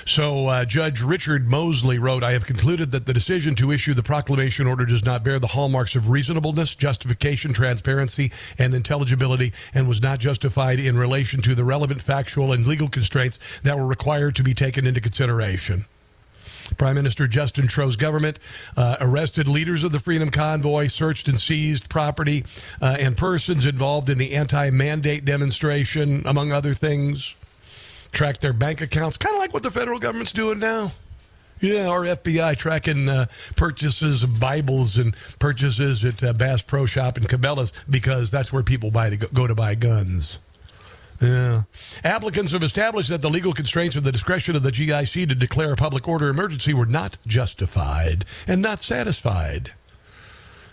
So 0.05 0.47
uh, 0.47 0.65
Judge 0.65 1.01
Richard 1.01 1.47
Mosley 1.47 1.97
wrote, 1.97 2.23
I 2.23 2.33
have 2.33 2.45
concluded 2.45 2.91
that 2.91 3.05
the 3.05 3.13
decision 3.13 3.55
to 3.55 3.71
issue 3.71 3.93
the 3.93 4.03
proclamation 4.03 4.67
order 4.67 4.85
does 4.85 5.05
not 5.05 5.23
bear 5.23 5.39
the 5.39 5.47
hallmarks 5.47 5.95
of 5.95 6.09
reasonableness, 6.09 6.75
justification, 6.75 7.53
transparency, 7.53 8.31
and 8.57 8.73
intelligibility, 8.73 9.53
and 9.73 9.87
was 9.87 10.01
not 10.01 10.19
justified 10.19 10.79
in 10.79 10.97
relation 10.97 11.41
to 11.43 11.55
the 11.55 11.63
relevant 11.63 12.01
factual 12.01 12.51
and 12.51 12.67
legal 12.67 12.89
constraints 12.89 13.39
that 13.63 13.77
were 13.77 13.87
required 13.87 14.35
to 14.35 14.43
be 14.43 14.53
taken 14.53 14.85
into 14.85 14.99
consideration. 14.99 15.85
Prime 16.77 16.95
Minister 16.95 17.27
Justin 17.27 17.67
Trudeau's 17.67 17.95
government 17.95 18.39
uh, 18.75 18.97
arrested 18.99 19.47
leaders 19.47 19.83
of 19.83 19.91
the 19.91 19.99
Freedom 19.99 20.29
Convoy, 20.29 20.87
searched 20.87 21.27
and 21.27 21.39
seized 21.39 21.89
property 21.89 22.45
uh, 22.81 22.97
and 22.99 23.15
persons 23.15 23.65
involved 23.65 24.09
in 24.09 24.17
the 24.17 24.33
anti 24.33 24.69
mandate 24.69 25.23
demonstration, 25.23 26.23
among 26.25 26.51
other 26.51 26.73
things 26.73 27.35
track 28.13 28.39
their 28.39 28.53
bank 28.53 28.81
accounts, 28.81 29.17
kind 29.17 29.35
of 29.35 29.41
like 29.41 29.53
what 29.53 29.63
the 29.63 29.71
federal 29.71 29.99
government's 29.99 30.31
doing 30.31 30.59
now. 30.59 30.91
Yeah, 31.59 31.87
our 31.87 32.01
FBI 32.01 32.57
tracking 32.57 33.07
uh, 33.07 33.27
purchases 33.55 34.23
of 34.23 34.39
Bibles 34.39 34.97
and 34.97 35.15
purchases 35.39 36.03
at 36.03 36.23
uh, 36.23 36.33
Bass 36.33 36.61
Pro 36.61 36.85
Shop 36.85 37.17
and 37.17 37.27
Cabela's 37.27 37.71
because 37.89 38.31
that's 38.31 38.51
where 38.51 38.63
people 38.63 38.91
buy 38.91 39.09
to 39.09 39.17
go, 39.17 39.27
go 39.27 39.47
to 39.47 39.55
buy 39.55 39.75
guns. 39.75 40.39
Yeah. 41.21 41.63
Applicants 42.03 42.51
have 42.51 42.63
established 42.63 43.09
that 43.09 43.21
the 43.21 43.29
legal 43.29 43.53
constraints 43.53 43.95
of 43.95 44.03
the 44.03 44.11
discretion 44.11 44.57
of 44.57 44.63
the 44.63 44.71
GIC 44.71 45.29
to 45.29 45.35
declare 45.35 45.71
a 45.71 45.77
public 45.77 46.07
order 46.07 46.27
emergency 46.27 46.73
were 46.73 46.85
not 46.85 47.17
justified 47.25 48.25
and 48.45 48.61
not 48.61 48.81
satisfied. 48.81 49.71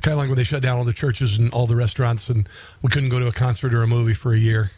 Kind 0.03 0.15
of 0.15 0.19
like 0.19 0.29
when 0.29 0.39
they 0.39 0.45
shut 0.45 0.63
down 0.63 0.79
all 0.79 0.85
the 0.85 0.93
churches 0.93 1.39
and 1.39 1.53
all 1.53 1.67
the 1.67 1.77
restaurants 1.77 2.29
and 2.29 2.49
we 2.83 2.91
couldn't 2.91 3.11
go 3.11 3.21
to 3.21 3.29
a 3.29 3.33
concert 3.33 3.75
or 3.75 3.83
a 3.83 3.87
movie 3.87 4.15
for 4.15 4.33
a 4.33 4.39
year. 4.39 4.73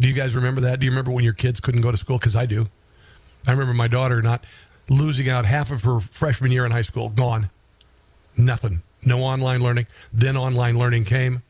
Do 0.00 0.08
you 0.08 0.14
guys 0.14 0.34
remember 0.34 0.62
that? 0.62 0.80
Do 0.80 0.86
you 0.86 0.90
remember 0.90 1.10
when 1.10 1.24
your 1.24 1.34
kids 1.34 1.60
couldn't 1.60 1.80
go 1.80 1.90
to 1.90 1.96
school? 1.96 2.18
Because 2.18 2.36
I 2.36 2.46
do. 2.46 2.68
I 3.46 3.52
remember 3.52 3.74
my 3.74 3.88
daughter 3.88 4.22
not 4.22 4.44
losing 4.88 5.28
out 5.28 5.44
half 5.44 5.70
of 5.70 5.82
her 5.84 6.00
freshman 6.00 6.50
year 6.50 6.64
in 6.64 6.72
high 6.72 6.82
school, 6.82 7.08
gone. 7.08 7.50
Nothing. 8.36 8.82
No 9.04 9.22
online 9.22 9.62
learning. 9.62 9.86
Then 10.12 10.36
online 10.36 10.78
learning 10.78 11.04
came 11.04 11.42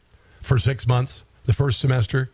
for 0.43 0.59
six 0.59 0.87
months, 0.87 1.25
the 1.47 1.53
first 1.53 1.81
semester, 1.81 2.31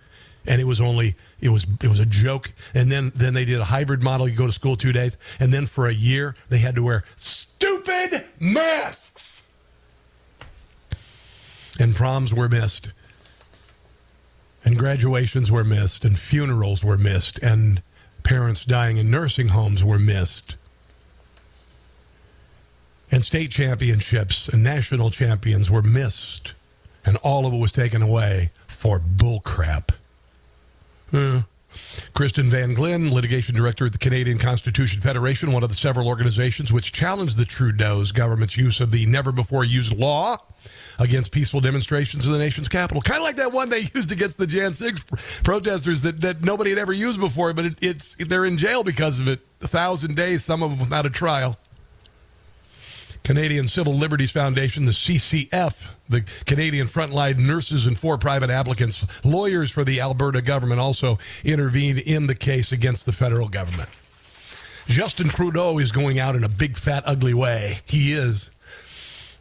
and 0.46 0.60
it 0.60 0.64
was 0.64 0.80
only 0.80 1.14
it 1.40 1.50
was 1.50 1.66
it 1.82 1.88
was 1.88 2.00
a 2.00 2.06
joke. 2.06 2.52
And 2.74 2.90
then 2.90 3.12
then 3.14 3.34
they 3.34 3.44
did 3.44 3.60
a 3.60 3.64
hybrid 3.64 4.02
model. 4.02 4.26
You 4.26 4.36
go 4.36 4.46
to 4.46 4.52
school 4.52 4.76
two 4.76 4.92
days, 4.92 5.16
and 5.38 5.52
then 5.52 5.66
for 5.66 5.86
a 5.86 5.94
year 5.94 6.34
they 6.48 6.58
had 6.58 6.74
to 6.74 6.82
wear 6.82 7.04
stupid 7.16 8.24
masks. 8.40 9.48
And 11.78 11.94
proms 11.94 12.34
were 12.34 12.48
missed 12.48 12.92
and 14.64 14.78
graduations 14.78 15.50
were 15.50 15.64
missed, 15.64 16.04
and 16.04 16.18
funerals 16.18 16.84
were 16.84 16.98
missed, 16.98 17.38
and 17.38 17.82
parents 18.22 18.64
dying 18.64 18.96
in 18.96 19.10
nursing 19.10 19.48
homes 19.48 19.82
were 19.82 19.98
missed. 19.98 20.56
And 23.10 23.24
state 23.24 23.50
championships 23.50 24.48
and 24.48 24.62
national 24.62 25.10
champions 25.10 25.70
were 25.70 25.82
missed, 25.82 26.52
and 27.04 27.16
all 27.18 27.46
of 27.46 27.52
it 27.52 27.58
was 27.58 27.72
taken 27.72 28.02
away 28.02 28.50
for 28.68 29.00
bullcrap. 29.00 29.90
Uh, 31.12 31.42
Kristen 32.14 32.50
Van 32.50 32.74
Geyn, 32.74 33.10
litigation 33.12 33.54
director 33.54 33.86
at 33.86 33.92
the 33.92 33.98
Canadian 33.98 34.38
Constitution 34.38 35.00
Federation, 35.00 35.52
one 35.52 35.62
of 35.62 35.68
the 35.68 35.74
several 35.74 36.06
organizations 36.06 36.72
which 36.72 36.92
challenged 36.92 37.36
the 37.36 37.44
Trudeau's 37.44 38.12
government's 38.12 38.56
use 38.56 38.80
of 38.80 38.90
the 38.90 39.06
never 39.06 39.32
before 39.32 39.64
used 39.64 39.92
law 39.92 40.38
against 40.98 41.32
peaceful 41.32 41.60
demonstrations 41.60 42.26
in 42.26 42.32
the 42.32 42.38
nation's 42.38 42.68
capital. 42.68 43.00
Kind 43.00 43.18
of 43.18 43.24
like 43.24 43.36
that 43.36 43.52
one 43.52 43.68
they 43.70 43.88
used 43.94 44.12
against 44.12 44.38
the 44.38 44.46
Jan 44.46 44.74
6 44.74 45.02
protesters 45.42 46.02
that, 46.02 46.20
that 46.20 46.44
nobody 46.44 46.70
had 46.70 46.78
ever 46.78 46.92
used 46.92 47.20
before, 47.20 47.52
but 47.52 47.66
it, 47.66 47.78
it's 47.80 48.16
they're 48.16 48.44
in 48.44 48.58
jail 48.58 48.84
because 48.84 49.18
of 49.18 49.28
it. 49.28 49.40
A 49.62 49.68
thousand 49.68 50.16
days, 50.16 50.42
some 50.42 50.62
of 50.62 50.70
them 50.70 50.78
without 50.78 51.04
a 51.04 51.10
trial. 51.10 51.58
Canadian 53.30 53.68
Civil 53.68 53.94
Liberties 53.94 54.32
Foundation, 54.32 54.86
the 54.86 54.90
CCF, 54.90 55.76
the 56.08 56.24
Canadian 56.46 56.88
Frontline 56.88 57.38
Nurses 57.38 57.86
and 57.86 57.96
four 57.96 58.18
private 58.18 58.50
applicants, 58.50 59.06
lawyers 59.22 59.70
for 59.70 59.84
the 59.84 60.00
Alberta 60.00 60.42
government 60.42 60.80
also 60.80 61.16
intervened 61.44 62.00
in 62.00 62.26
the 62.26 62.34
case 62.34 62.72
against 62.72 63.06
the 63.06 63.12
federal 63.12 63.46
government. 63.46 63.88
Justin 64.88 65.28
Trudeau 65.28 65.78
is 65.78 65.92
going 65.92 66.18
out 66.18 66.34
in 66.34 66.42
a 66.42 66.48
big, 66.48 66.76
fat, 66.76 67.04
ugly 67.06 67.32
way. 67.32 67.78
He 67.84 68.14
is. 68.14 68.50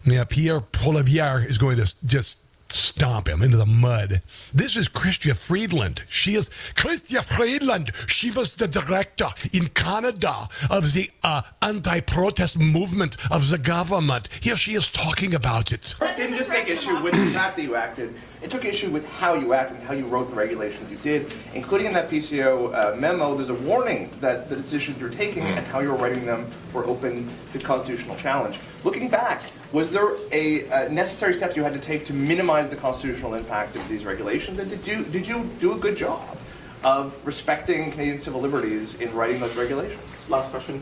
Yeah, 0.03 0.23
Pierre 0.23 0.59
Poilievre 0.59 1.43
is 1.49 1.57
going 1.57 1.77
to 1.77 1.91
just 2.05 2.37
stomp 2.71 3.27
him 3.27 3.41
into 3.41 3.57
the 3.57 3.65
mud. 3.65 4.21
This 4.53 4.75
is 4.75 4.89
Chrystia 4.89 5.37
Freeland. 5.37 6.03
She 6.07 6.35
is 6.35 6.49
Chrystia 6.75 7.23
Freeland. 7.23 7.91
She 8.07 8.31
was 8.31 8.55
the 8.55 8.67
director 8.67 9.27
in 9.51 9.67
Canada 9.69 10.49
of 10.69 10.93
the 10.93 11.09
uh, 11.23 11.41
anti-protest 11.61 12.57
movement 12.57 13.17
of 13.31 13.49
the 13.49 13.57
government. 13.57 14.29
Here 14.41 14.55
she 14.55 14.75
is 14.75 14.89
talking 14.91 15.33
about 15.33 15.71
it. 15.71 15.95
It 16.01 16.17
didn't 16.17 16.37
just 16.37 16.49
take 16.49 16.67
issue 16.67 17.01
with 17.01 17.13
the 17.13 17.31
fact 17.33 17.57
that 17.57 17.63
you 17.63 17.75
acted. 17.75 18.13
It 18.41 18.49
took 18.49 18.65
issue 18.65 18.89
with 18.89 19.05
how 19.05 19.33
you 19.33 19.53
acted 19.53 19.77
and 19.77 19.87
how 19.87 19.93
you 19.93 20.05
wrote 20.05 20.29
the 20.29 20.35
regulations 20.35 20.89
you 20.89 20.97
did, 20.97 21.33
including 21.53 21.87
in 21.87 21.93
that 21.93 22.09
PCO 22.09 22.73
uh, 22.73 22.95
memo. 22.95 23.35
There's 23.35 23.49
a 23.49 23.53
warning 23.53 24.09
that 24.21 24.49
the 24.49 24.55
decisions 24.55 24.99
you're 24.99 25.09
taking 25.09 25.43
and 25.43 25.65
how 25.67 25.79
you're 25.79 25.95
writing 25.95 26.25
them 26.25 26.49
were 26.73 26.85
open 26.85 27.29
to 27.51 27.59
constitutional 27.59 28.15
challenge. 28.15 28.59
Looking 28.83 29.09
back, 29.09 29.43
Was 29.71 29.91
there 29.91 30.15
a, 30.31 30.65
a 30.69 30.89
necessary 30.89 31.35
step 31.35 31.55
you 31.55 31.63
had 31.63 31.73
to 31.73 31.79
take 31.79 32.05
to 32.05 32.13
minimize 32.13 32.69
the 32.69 32.75
constitutional 32.75 33.35
impact 33.35 33.75
of 33.75 33.87
these 33.87 34.03
regulations? 34.03 34.57
And 34.57 34.69
did 34.69 34.85
you 34.87 35.03
did 35.05 35.27
you 35.27 35.49
do 35.59 35.73
a 35.73 35.77
good 35.77 35.95
job 35.95 36.37
of 36.83 37.15
respecting 37.23 37.91
Canadian 37.91 38.19
civil 38.19 38.41
liberties 38.41 38.95
in 38.95 39.13
writing 39.13 39.39
those 39.39 39.55
regulations? 39.55 40.01
Last 40.27 40.49
question. 40.49 40.81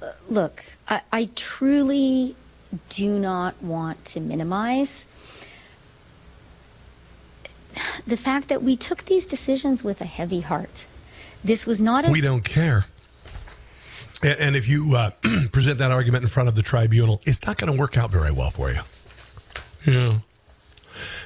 Uh, 0.00 0.12
look, 0.28 0.64
I, 0.88 1.02
I 1.12 1.30
truly 1.34 2.34
do 2.88 3.18
not 3.18 3.60
want 3.62 4.04
to 4.06 4.20
minimize 4.20 5.04
the 8.06 8.16
fact 8.16 8.48
that 8.48 8.62
we 8.62 8.76
took 8.76 9.04
these 9.04 9.26
decisions 9.26 9.84
with 9.84 10.00
a 10.00 10.06
heavy 10.06 10.40
heart. 10.40 10.86
This 11.44 11.66
was 11.66 11.80
not 11.80 12.06
a. 12.06 12.10
We 12.10 12.20
don't 12.20 12.44
care. 12.44 12.86
And, 14.22 14.38
and 14.38 14.56
if 14.56 14.68
you 14.68 14.94
uh, 14.94 15.10
present 15.52 15.78
that 15.78 15.90
argument 15.90 16.22
in 16.22 16.28
front 16.28 16.48
of 16.48 16.54
the 16.54 16.62
tribunal, 16.62 17.20
it's 17.24 17.46
not 17.46 17.58
going 17.58 17.72
to 17.72 17.78
work 17.78 17.96
out 17.96 18.10
very 18.10 18.32
well 18.32 18.50
for 18.50 18.70
you. 18.70 18.80
Yeah. 19.86 20.18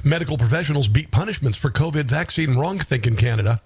Medical 0.04 0.36
professionals 0.36 0.88
beat 0.88 1.10
punishments 1.10 1.56
for 1.56 1.70
COVID 1.70 2.04
vaccine 2.04 2.56
wrong 2.56 2.78
think 2.78 3.06
in 3.06 3.16
Canada. 3.16 3.60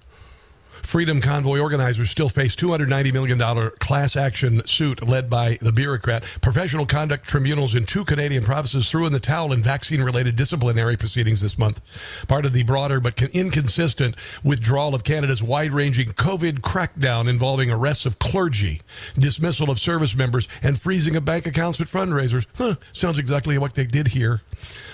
Freedom 0.86 1.20
Convoy 1.20 1.58
organizers 1.58 2.10
still 2.10 2.28
face 2.28 2.54
$290 2.54 3.12
million 3.12 3.70
class 3.80 4.14
action 4.14 4.64
suit 4.68 5.04
led 5.06 5.28
by 5.28 5.58
the 5.60 5.72
bureaucrat. 5.72 6.22
Professional 6.40 6.86
conduct 6.86 7.26
tribunals 7.26 7.74
in 7.74 7.84
two 7.84 8.04
Canadian 8.04 8.44
provinces 8.44 8.88
threw 8.88 9.04
in 9.04 9.12
the 9.12 9.18
towel 9.18 9.52
in 9.52 9.64
vaccine 9.64 10.00
related 10.00 10.36
disciplinary 10.36 10.96
proceedings 10.96 11.40
this 11.40 11.58
month. 11.58 11.80
Part 12.28 12.46
of 12.46 12.52
the 12.52 12.62
broader 12.62 13.00
but 13.00 13.20
inconsistent 13.20 14.14
withdrawal 14.44 14.94
of 14.94 15.02
Canada's 15.02 15.42
wide 15.42 15.72
ranging 15.72 16.10
COVID 16.10 16.60
crackdown 16.60 17.28
involving 17.28 17.68
arrests 17.68 18.06
of 18.06 18.20
clergy, 18.20 18.80
dismissal 19.18 19.70
of 19.70 19.80
service 19.80 20.14
members, 20.14 20.46
and 20.62 20.80
freezing 20.80 21.16
of 21.16 21.24
bank 21.24 21.46
accounts 21.46 21.80
at 21.80 21.88
fundraisers. 21.88 22.46
Huh, 22.54 22.76
sounds 22.92 23.18
exactly 23.18 23.58
what 23.58 23.74
they 23.74 23.86
did 23.86 24.06
here. 24.06 24.40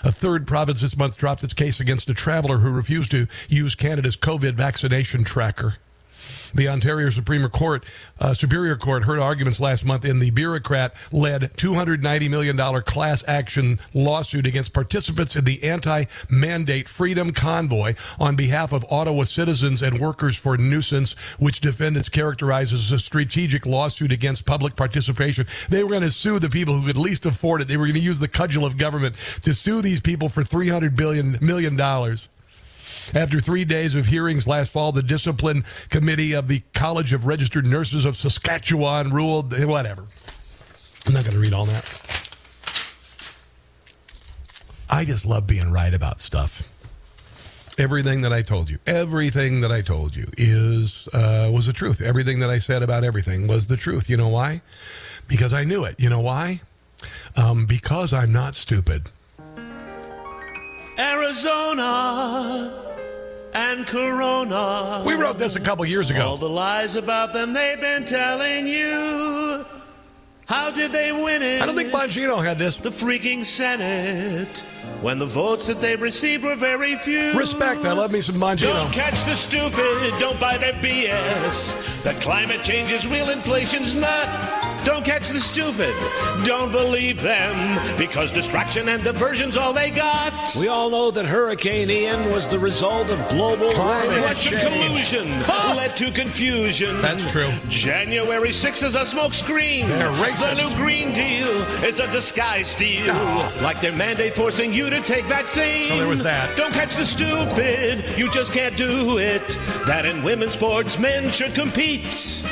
A 0.05 0.11
third 0.11 0.47
province 0.47 0.80
this 0.80 0.97
month 0.97 1.18
dropped 1.18 1.45
its 1.45 1.53
case 1.55 1.80
against 1.80 2.09
a 2.09 2.14
traveler 2.14 2.59
who 2.59 2.70
refused 2.70 3.11
to 3.11 3.28
use 3.49 3.74
Canada's 3.74 4.16
COVID 4.16 4.55
vaccination 4.55 5.22
tracker. 5.22 5.74
The 6.55 6.68
Ontario 6.68 7.11
Supreme 7.11 7.48
Court, 7.48 7.84
uh, 8.20 8.34
Superior 8.34 8.76
Court 8.76 9.05
heard 9.05 9.18
arguments 9.18 9.61
last 9.61 9.84
month 9.84 10.05
in 10.05 10.18
the 10.18 10.30
bureaucrat-led 10.30 11.53
$290 11.57 12.30
million 12.30 12.82
class 12.82 13.24
action 13.26 13.78
lawsuit 13.94 14.46
against 14.46 14.72
participants 14.72 15.36
in 15.36 15.44
the 15.44 15.62
anti-mandate 15.64 16.88
Freedom 16.88 17.32
Convoy 17.32 17.94
on 18.18 18.36
behalf 18.36 18.72
of 18.72 18.84
Ottawa 18.90 19.24
citizens 19.24 19.82
and 19.82 19.98
workers 19.98 20.36
for 20.36 20.57
nuisance, 20.57 21.12
which 21.38 21.61
defendants 21.61 22.09
characterized 22.09 22.72
as 22.74 22.92
a 22.92 22.98
strategic 22.98 23.66
lawsuit 23.66 24.12
against 24.12 24.44
public 24.44 24.76
participation. 24.76 25.46
They 25.68 25.82
were 25.82 25.90
going 25.90 26.03
to 26.03 26.11
sue 26.11 26.38
the 26.38 26.50
people 26.50 26.78
who 26.78 26.86
could 26.86 26.96
least 26.96 27.26
afford 27.26 27.62
it. 27.62 27.68
They 27.68 27.76
were 27.76 27.86
going 27.86 27.94
to 27.94 28.00
use 28.00 28.18
the 28.18 28.28
cudgel 28.28 28.64
of 28.64 28.76
government 28.76 29.16
to 29.42 29.55
sue 29.55 29.82
these 29.82 30.00
people 30.00 30.28
for 30.28 30.42
$300 30.42 30.96
billion, 30.96 31.38
million 31.40 31.76
dollars. 31.76 32.28
After 33.14 33.40
three 33.40 33.64
days 33.64 33.94
of 33.94 34.07
hearings 34.07 34.46
last 34.46 34.72
fall, 34.72 34.92
the 34.92 35.03
discipline 35.03 35.64
committee 35.90 36.32
of 36.32 36.48
the 36.48 36.62
College 36.74 37.12
of 37.12 37.26
Registered 37.26 37.66
Nurses 37.66 38.05
of 38.05 38.16
Saskatchewan 38.16 39.12
ruled 39.12 39.53
whatever. 39.66 40.07
I'm 41.07 41.12
not 41.12 41.24
going 41.24 41.34
to 41.34 41.40
read 41.40 41.53
all 41.53 41.66
that. 41.66 41.84
I 44.88 45.05
just 45.05 45.26
love 45.26 45.46
being 45.46 45.72
right 45.72 45.92
about 45.92 46.20
stuff. 46.20 46.62
Everything 47.78 48.20
that 48.22 48.32
I 48.32 48.42
told 48.42 48.68
you, 48.68 48.78
everything 48.86 49.61
that 49.61 49.72
I 49.72 49.80
told 49.80 50.14
you 50.14 50.28
is 50.36 51.09
uh, 51.14 51.50
was 51.53 51.66
the 51.66 51.72
truth. 51.72 52.03
Everything 52.03 52.40
that 52.40 52.50
I 52.50 52.59
said 52.59 52.82
about 52.82 53.03
everything 53.03 53.46
was 53.46 53.68
the 53.68 53.78
truth. 53.78 54.11
You 54.11 54.18
know 54.18 54.28
why? 54.28 54.61
Because 55.28 55.55
I 55.55 55.64
knew 55.64 55.84
it. 55.84 55.98
You 55.98 56.11
know 56.11 56.20
why? 56.20 56.61
Um, 57.36 57.64
because 57.64 58.12
I'm 58.12 58.32
not 58.32 58.55
stupid. 58.55 59.09
Arizona 60.98 62.91
and 63.55 63.86
Corona. 63.86 65.03
We 65.05 65.14
wrote 65.14 65.38
this 65.38 65.57
a 65.57 65.61
couple 65.61 65.84
years 65.84 66.11
ago. 66.11 66.26
All 66.26 66.36
the 66.36 66.48
lies 66.48 66.96
about 66.96 67.32
them 67.32 67.53
they've 67.53 67.80
been 67.80 68.05
telling 68.05 68.66
you. 68.66 69.64
How 70.46 70.70
did 70.70 70.92
they 70.92 71.12
win 71.12 71.42
it? 71.42 71.62
I 71.62 71.66
don't 71.66 71.76
think 71.76 71.90
Bongino 71.90 72.44
had 72.44 72.59
this. 72.59 72.76
The 72.76 72.90
freaking 72.90 73.44
Senate. 73.44 74.61
When 75.00 75.18
the 75.18 75.26
votes 75.26 75.66
that 75.68 75.80
they 75.80 75.96
received 75.96 76.44
were 76.44 76.57
very 76.57 76.96
few. 76.96 77.32
Respect. 77.32 77.84
I 77.84 77.92
love 77.92 78.12
me 78.12 78.20
some 78.20 78.36
Bongino. 78.36 78.74
Don't 78.74 78.92
catch 78.92 79.24
the 79.24 79.34
stupid. 79.34 80.12
Don't 80.18 80.38
buy 80.38 80.59
their 80.59 80.74
BS. 80.74 82.03
That 82.03 82.20
climate 82.20 82.62
change 82.62 82.92
is 82.92 83.07
real, 83.07 83.30
inflation's 83.30 83.94
not. 83.94 84.62
Don't 84.85 85.05
catch 85.05 85.28
the 85.28 85.39
stupid. 85.39 85.95
Don't 86.45 86.72
believe 86.72 87.22
them 87.22 87.97
because 87.97 88.33
distraction 88.33 88.89
and 88.89 89.05
diversion's 89.05 89.57
all 89.57 89.72
they 89.72 89.91
got. 89.91 90.57
We 90.59 90.66
all 90.66 90.91
know 90.91 91.12
that 91.12 91.24
Hurricane 91.24 91.89
Ian 91.89 92.30
was 92.30 92.49
the 92.49 92.59
result 92.59 93.09
of 93.09 93.28
global 93.28 93.72
warming. 93.76 94.22
Russian 94.22 94.59
collusion 94.59 95.28
ah! 95.47 95.74
led 95.76 95.97
to 95.99 96.11
confusion. 96.11 97.01
That's 97.01 97.30
true. 97.30 97.49
January 97.68 98.49
6th 98.49 98.83
is 98.85 98.95
a 98.97 99.03
smokescreen. 99.03 99.87
The 99.87 100.68
new 100.68 100.74
Green 100.74 101.12
Deal 101.12 101.62
is 101.85 102.01
a 102.01 102.11
disguise 102.11 102.74
deal. 102.74 103.07
Ah. 103.11 103.53
Like 103.62 103.80
their 103.80 103.93
mandate 103.93 104.35
forcing 104.35 104.72
you 104.72 104.91
to 104.91 105.01
take 105.01 105.26
vaccine. 105.26 105.91
So 105.91 105.99
there 105.99 106.09
was 106.09 106.22
that. 106.24 106.57
Don't 106.57 106.72
catch 106.72 106.97
the 106.97 107.05
stupid. 107.05 108.18
You 108.18 108.30
just 108.33 108.53
can't 108.53 108.76
do 108.76 109.18
it. 109.18 109.59
That 109.87 110.07
in 110.07 110.24
women's 110.24 110.55
sports, 110.55 110.99
men 110.99 111.30
should 111.30 111.55
compete. 111.55 112.43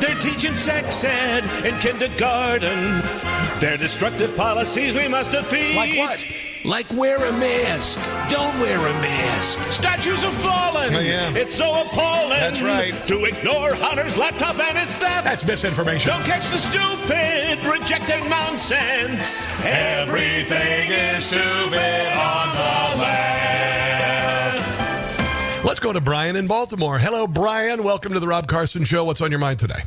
They're 0.00 0.18
teaching 0.18 0.54
sex 0.54 1.04
ed 1.04 1.44
in 1.64 1.75
kindergarten. 1.80 3.02
Their 3.60 3.76
destructive 3.76 4.36
policies 4.36 4.94
we 4.94 5.08
must 5.08 5.30
defeat. 5.30 5.76
Like 5.76 5.96
what? 5.98 6.24
Like 6.64 6.92
wear 6.92 7.16
a 7.16 7.32
mask. 7.32 8.00
Don't 8.30 8.58
wear 8.60 8.76
a 8.76 8.92
mask. 9.00 9.60
Statues 9.72 10.22
have 10.22 10.34
fallen. 10.34 10.94
Oh, 10.94 10.98
yeah. 10.98 11.32
It's 11.34 11.54
so 11.54 11.70
appalling. 11.70 12.40
That's 12.40 12.60
right. 12.60 12.92
To 13.06 13.24
ignore 13.24 13.74
Hunter's 13.74 14.16
laptop 14.16 14.58
and 14.58 14.76
his 14.76 14.94
theft. 14.96 15.24
That's 15.24 15.46
misinformation. 15.46 16.10
Don't 16.10 16.24
catch 16.24 16.48
the 16.48 16.58
stupid. 16.58 17.64
Reject 17.64 18.06
their 18.06 18.28
nonsense. 18.28 19.46
Everything 19.64 20.90
is 20.90 21.24
stupid 21.24 22.12
on 22.12 22.48
the 22.50 22.98
left. 23.02 23.24
Let's 25.64 25.80
go 25.80 25.92
to 25.92 26.00
Brian 26.00 26.36
in 26.36 26.46
Baltimore. 26.46 26.98
Hello, 26.98 27.26
Brian. 27.26 27.84
Welcome 27.84 28.12
to 28.12 28.20
the 28.20 28.28
Rob 28.28 28.48
Carson 28.48 28.84
Show. 28.84 29.04
What's 29.04 29.20
on 29.20 29.30
your 29.30 29.40
mind 29.40 29.58
today? 29.58 29.82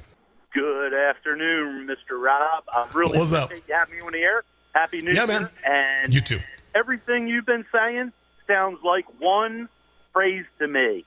Afternoon, 0.99 1.87
Mr. 1.87 2.21
Rob. 2.21 2.63
I'm 2.73 2.87
really 2.93 3.17
What's 3.17 3.31
up? 3.31 3.45
appreciate 3.45 3.67
you 3.67 3.75
having 3.79 3.95
me 3.97 4.01
on 4.01 4.11
the 4.11 4.19
air. 4.19 4.43
Happy 4.73 5.01
New 5.01 5.11
Yeah, 5.11 5.25
Year. 5.25 5.39
man. 5.41 5.49
And 5.65 6.13
You 6.13 6.21
too. 6.21 6.39
everything 6.75 7.27
you've 7.27 7.45
been 7.45 7.65
saying 7.71 8.11
sounds 8.47 8.79
like 8.83 9.05
one 9.19 9.69
phrase 10.13 10.45
to 10.59 10.67
me. 10.67 11.05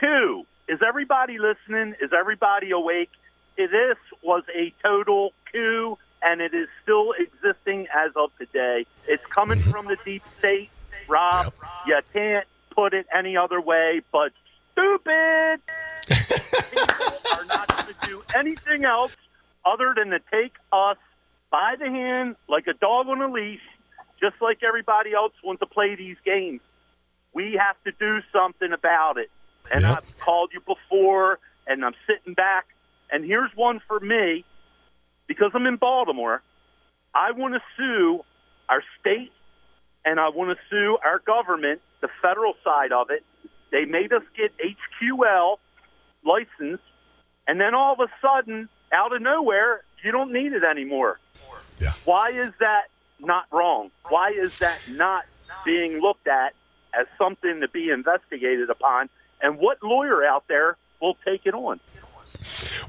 Coup. 0.00 0.44
Is 0.68 0.80
everybody 0.86 1.38
listening? 1.38 1.94
Is 2.00 2.10
everybody 2.12 2.70
awake? 2.72 3.10
This 3.56 3.96
was 4.22 4.42
a 4.54 4.72
total 4.82 5.32
coup, 5.52 5.96
and 6.22 6.40
it 6.40 6.52
is 6.52 6.68
still 6.82 7.12
existing 7.18 7.86
as 7.94 8.10
of 8.16 8.30
today. 8.36 8.84
It's 9.06 9.24
coming 9.34 9.60
mm-hmm. 9.60 9.70
from 9.70 9.86
the 9.86 9.96
deep 10.04 10.22
state, 10.38 10.70
Rob. 11.08 11.52
You 11.86 11.98
can't 12.12 12.46
put 12.74 12.94
it 12.94 13.06
any 13.16 13.36
other 13.36 13.60
way 13.60 14.02
but 14.12 14.32
stupid. 14.72 15.60
People 16.06 17.16
are 17.32 17.44
not 17.46 17.68
going 17.68 17.94
to 17.94 18.06
do 18.06 18.22
anything 18.34 18.84
else 18.84 19.16
other 19.64 19.94
than 19.96 20.10
to 20.10 20.20
take 20.30 20.52
us 20.72 20.96
by 21.50 21.74
the 21.78 21.86
hand 21.86 22.36
like 22.48 22.66
a 22.66 22.74
dog 22.74 23.08
on 23.08 23.20
a 23.20 23.28
leash, 23.30 23.60
just 24.20 24.36
like 24.40 24.58
everybody 24.66 25.12
else 25.14 25.32
wants 25.44 25.60
to 25.60 25.66
play 25.66 25.94
these 25.96 26.16
games. 26.24 26.60
We 27.32 27.58
have 27.60 27.76
to 27.84 27.92
do 27.98 28.20
something 28.32 28.72
about 28.72 29.18
it. 29.18 29.30
And 29.70 29.82
Yep. 29.82 29.96
I've 29.98 30.18
called 30.18 30.50
you 30.54 30.60
before, 30.60 31.38
and 31.66 31.84
I'm 31.84 31.94
sitting 32.06 32.34
back. 32.34 32.66
And 33.10 33.24
here's 33.24 33.50
one 33.54 33.80
for 33.86 34.00
me 34.00 34.44
because 35.26 35.50
I'm 35.54 35.66
in 35.66 35.76
Baltimore. 35.76 36.42
I 37.14 37.32
want 37.32 37.54
to 37.54 37.60
sue 37.76 38.24
our 38.68 38.82
state 39.00 39.32
and 40.04 40.20
I 40.20 40.28
want 40.28 40.56
to 40.56 40.64
sue 40.70 40.98
our 41.04 41.18
government, 41.20 41.80
the 42.00 42.08
federal 42.22 42.54
side 42.62 42.92
of 42.92 43.10
it. 43.10 43.24
They 43.72 43.84
made 43.84 44.12
us 44.12 44.22
get 44.36 44.52
HQL 44.58 45.58
license, 46.26 46.80
and 47.46 47.60
then 47.60 47.74
all 47.74 47.94
of 47.94 48.00
a 48.00 48.08
sudden, 48.20 48.68
out 48.92 49.14
of 49.14 49.22
nowhere, 49.22 49.82
you 50.04 50.12
don't 50.12 50.32
need 50.32 50.52
it 50.52 50.64
anymore. 50.64 51.18
Yeah. 51.80 51.92
Why 52.04 52.30
is 52.30 52.52
that 52.60 52.84
not 53.20 53.46
wrong? 53.50 53.90
Why 54.08 54.30
is 54.30 54.58
that 54.58 54.78
not 54.88 55.24
being 55.64 56.00
looked 56.00 56.26
at 56.26 56.54
as 56.98 57.06
something 57.18 57.60
to 57.60 57.68
be 57.68 57.90
investigated 57.90 58.70
upon? 58.70 59.08
And 59.40 59.58
what 59.58 59.82
lawyer 59.82 60.24
out 60.24 60.44
there 60.48 60.76
will 61.00 61.16
take 61.24 61.46
it 61.46 61.54
on? 61.54 61.80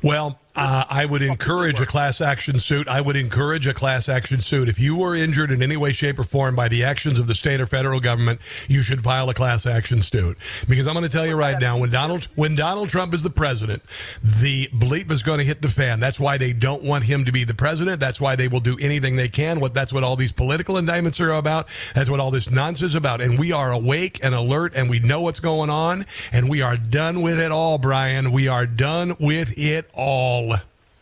Well, 0.02 0.40
Uh, 0.58 0.84
I 0.90 1.06
would 1.06 1.22
encourage 1.22 1.80
a 1.82 1.86
class 1.86 2.20
action 2.20 2.58
suit. 2.58 2.88
I 2.88 3.00
would 3.00 3.16
encourage 3.16 3.68
a 3.68 3.76
class 3.76 4.10
action 4.10 4.42
suit. 4.42 4.68
If 4.68 4.80
you 4.80 4.96
were 4.96 5.14
injured 5.14 5.52
in 5.52 5.62
any 5.62 5.78
way, 5.78 5.94
shape, 5.94 6.18
or 6.18 6.24
form 6.24 6.56
by 6.56 6.68
the 6.68 6.84
actions 6.84 7.20
of 7.20 7.28
the 7.28 7.36
state 7.36 7.62
or 7.62 7.68
federal 7.68 8.00
government, 8.00 8.42
you 8.68 8.82
should 8.82 9.04
file 9.04 9.30
a 9.30 9.36
class 9.36 9.68
action 9.68 10.02
suit. 10.02 10.36
Because 10.68 10.88
I'm 10.88 10.96
going 10.96 11.06
to 11.06 11.12
tell 11.12 11.28
you 11.28 11.36
right 11.36 11.60
now, 11.60 11.78
when 11.78 11.92
Donald 11.92 12.28
when 12.34 12.56
Donald 12.56 12.90
Trump 12.90 13.14
is 13.14 13.22
the 13.22 13.30
president, 13.30 13.84
the 14.24 14.68
bleep 14.70 15.12
is 15.12 15.22
going 15.22 15.38
to 15.38 15.46
hit 15.46 15.62
the 15.62 15.70
fan. 15.70 16.00
That's 16.00 16.20
why 16.20 16.40
they 16.40 16.54
don't 16.54 16.82
want 16.82 17.04
him 17.04 17.24
to 17.26 17.32
be 17.32 17.44
the 17.44 17.54
president. 17.54 18.00
That's 18.00 18.20
why 18.20 18.36
they 18.36 18.48
will 18.48 18.60
do 18.60 18.80
anything 18.82 19.16
they 19.16 19.30
can. 19.30 19.60
What 19.60 19.76
that's 19.76 19.94
what 19.94 20.04
all 20.04 20.16
these 20.16 20.32
political 20.32 20.78
indictments 20.78 21.20
are 21.20 21.34
about. 21.34 21.68
That's 21.94 22.10
what 22.10 22.20
all 22.20 22.32
this 22.32 22.50
nonsense 22.50 22.94
is 22.94 22.96
about. 22.96 23.22
And 23.22 23.38
we 23.38 23.52
are 23.52 23.72
awake 23.72 24.22
and 24.24 24.34
alert, 24.34 24.74
and 24.76 24.90
we 24.90 24.98
know 24.98 25.22
what's 25.22 25.40
going 25.40 25.70
on, 25.70 26.08
and 26.32 26.50
we 26.50 26.64
are 26.64 26.78
done 26.78 27.22
with 27.22 27.40
it 27.40 27.52
all, 27.52 27.78
Brian. 27.78 28.32
We 28.32 28.48
are 28.48 28.66
done 28.66 29.16
with 29.20 29.56
it 29.56 29.87
all. 29.94 30.56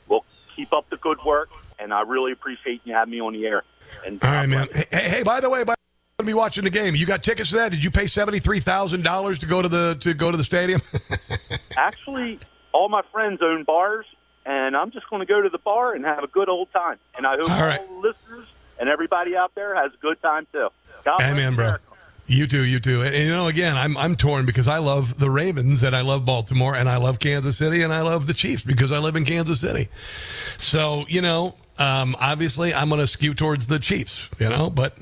Well, 0.08 0.26
keep 0.56 0.74
up 0.74 0.90
the 0.90 0.98
good 0.98 1.18
work, 1.26 1.50
and 1.80 1.94
I 1.94 2.02
really 2.02 2.32
appreciate 2.32 2.82
you 2.84 2.94
having 2.94 3.12
me 3.12 3.22
on 3.22 3.34
the 3.34 3.46
air. 3.46 3.64
And 4.06 4.24
All 4.24 4.30
right, 4.30 4.44
uh, 4.44 4.48
man. 4.48 4.68
Hey, 4.74 5.10
hey, 5.10 5.24
by 5.24 5.40
the 5.40 5.50
way, 5.50 5.64
by 5.64 5.76
going 6.18 6.28
to 6.28 6.30
be 6.30 6.34
watching 6.34 6.64
the 6.64 6.70
game. 6.70 6.96
You 6.96 7.06
got 7.06 7.24
tickets 7.24 7.50
to 7.50 7.56
that? 7.56 7.72
Did 7.72 7.84
you 7.84 7.92
pay 7.92 8.08
seventy 8.08 8.40
three 8.40 8.60
thousand 8.60 9.04
dollars 9.04 9.40
to 9.40 9.46
go 9.46 9.62
to 9.62 9.68
the 9.68 9.98
to 10.02 10.14
go 10.14 10.32
to 10.32 10.38
the 10.38 10.44
stadium? 10.44 10.82
actually, 11.78 12.40
all 12.72 12.90
my 12.90 13.02
friends 13.12 13.42
own 13.42 13.64
bars, 13.64 14.06
and 14.46 14.78
I'm 14.78 14.92
just 14.92 15.10
going 15.10 15.20
to 15.22 15.26
go 15.26 15.42
to 15.42 15.50
the 15.50 15.58
bar 15.58 15.94
and 15.94 16.06
have 16.06 16.24
a 16.24 16.28
good 16.28 16.50
old 16.50 16.72
time. 16.72 17.00
And 17.18 17.28
I 17.28 17.36
hope 17.36 17.50
All 17.50 17.58
all, 17.58 17.68
right. 17.68 17.88
the 17.88 17.94
listeners 17.96 18.48
and 18.80 18.90
everybody 18.90 19.36
out 19.36 19.54
there 19.56 19.76
has 19.76 19.94
a 19.94 19.98
good 19.98 20.22
time 20.22 20.48
too. 20.52 20.70
God 21.04 21.22
Amen, 21.22 21.56
bro. 21.56 21.76
You 22.28 22.48
too, 22.48 22.64
you 22.64 22.80
too. 22.80 23.04
And, 23.04 23.14
you 23.16 23.30
know, 23.30 23.48
again, 23.48 23.78
I'm 23.78 23.96
I'm 23.98 24.16
torn 24.16 24.46
because 24.46 24.68
I 24.68 24.80
love 24.80 25.20
the 25.20 25.30
Ravens 25.30 25.84
and 25.84 25.96
I 25.96 26.02
love 26.02 26.26
Baltimore 26.26 26.76
and 26.76 26.90
I 26.90 26.98
love 26.98 27.20
Kansas 27.20 27.58
City 27.58 27.84
and 27.84 27.94
I 27.94 28.02
love 28.02 28.26
the 28.26 28.34
Chiefs 28.34 28.64
because 28.64 28.92
I 28.92 28.98
live 28.98 29.16
in 29.16 29.26
Kansas 29.26 29.60
City. 29.60 29.90
So 30.58 31.06
you 31.08 31.22
know, 31.22 31.56
um, 31.78 32.16
obviously, 32.20 32.74
I'm 32.74 32.90
going 32.90 33.02
to 33.02 33.08
skew 33.08 33.36
towards 33.36 33.68
the 33.68 33.78
Chiefs. 33.78 34.28
You 34.40 34.50
know, 34.50 34.70
but 34.72 34.98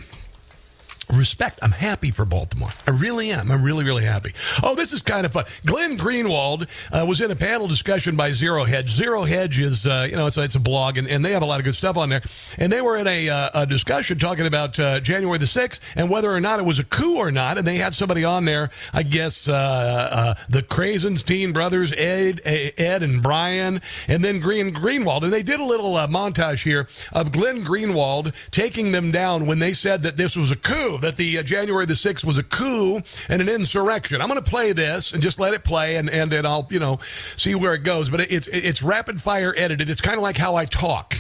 respect. 1.12 1.60
I'm 1.62 1.72
happy 1.72 2.12
for 2.12 2.26
Baltimore. 2.26 2.70
I 2.88 2.92
really 2.92 3.32
am. 3.32 3.52
I'm 3.52 3.64
really, 3.64 3.84
really 3.84 4.04
happy. 4.04 4.34
Oh, 4.62 4.76
this 4.76 4.94
is 4.94 5.02
kind 5.02 5.26
of 5.26 5.34
fun. 5.34 5.46
Glenn 5.66 5.98
Greenwald 5.98 6.68
uh, 6.92 7.06
was 7.06 7.22
in 7.22 7.32
a 7.32 7.36
panel 7.36 7.68
discussion 7.68 8.16
by 8.16 8.32
Zero 8.32 8.64
Hedge. 8.64 8.90
Zero 8.90 9.24
Hedge 9.24 9.60
is, 9.60 9.86
uh, 9.86 10.08
you 10.10 10.16
know, 10.16 10.28
it's 10.28 10.38
a, 10.38 10.44
it's 10.44 10.56
a 10.56 10.60
blog, 10.60 10.98
and, 10.98 11.08
and 11.08 11.24
they 11.24 11.32
have 11.32 11.42
a 11.42 11.46
lot 11.46 11.60
of 11.60 11.66
good 11.66 11.76
stuff 11.76 11.98
on 11.98 12.10
there. 12.10 12.22
And 12.58 12.72
they 12.72 12.82
were 12.82 12.98
in 12.98 13.08
a, 13.08 13.30
uh, 13.30 13.62
a 13.62 13.66
discussion 13.66 14.20
talking 14.20 14.46
about 14.46 14.80
uh, 14.80 15.00
January 15.00 15.38
the 15.38 15.46
6th 15.46 15.80
and 15.96 16.10
whether 16.10 16.32
or 16.32 16.40
not 16.40 16.60
it 16.60 16.66
was 16.66 16.80
a 16.80 16.84
coup 16.84 17.18
or 17.18 17.32
not. 17.32 17.58
And 17.58 17.66
they 17.66 17.78
had 17.78 17.94
somebody 17.94 18.24
on 18.24 18.46
there, 18.46 18.70
I 18.94 19.04
guess, 19.04 19.48
uh, 19.48 19.54
uh, 19.54 20.34
the 20.50 20.64
Krassenstein 20.64 21.54
brothers, 21.54 21.92
Ed, 21.92 22.42
Ed 22.46 23.04
and 23.04 23.22
Brian, 23.22 23.82
and 24.08 24.24
then 24.24 24.40
Green 24.40 24.74
Greenwald. 24.74 25.24
And 25.24 25.34
they 25.34 25.44
did 25.44 25.60
a 25.60 25.66
little 25.66 25.94
montage 25.94 26.64
here 26.64 26.88
of 27.12 27.32
Glenn 27.32 27.64
Greenwald 27.64 28.34
taking 28.52 28.92
them 28.92 29.12
down 29.12 29.46
when 29.46 29.60
they 29.60 29.74
said 29.74 30.04
that 30.04 30.18
this 30.18 30.36
was 30.36 30.52
a 30.52 30.56
coup 30.56 30.93
that 31.00 31.16
the 31.18 31.38
uh, 31.40 31.44
January 31.44 31.86
the 31.86 31.94
6th 31.94 32.24
was 32.24 32.38
a 32.38 32.44
coup 32.44 33.02
and 33.30 33.42
an 33.42 33.50
insurrection. 33.50 34.22
I'm 34.22 34.28
going 34.30 34.42
to 34.42 34.50
play 34.50 34.72
this 34.74 35.14
and 35.14 35.22
just 35.22 35.40
let 35.40 35.54
it 35.54 35.64
play 35.64 35.96
and, 35.98 36.10
and 36.10 36.32
then 36.32 36.46
I'll, 36.46 36.68
you 36.70 36.80
know, 36.80 37.00
see 37.38 37.56
where 37.56 37.74
it 37.74 37.84
goes. 37.84 38.10
But 38.10 38.22
it, 38.22 38.32
it's, 38.32 38.48
it's 38.48 38.82
rapid 38.84 39.22
fire 39.22 39.54
edited. 39.58 39.90
It's 39.90 40.02
kind 40.02 40.18
of 40.18 40.24
like 40.24 40.38
how 40.38 40.56
I 40.56 40.66
talk. 40.66 41.16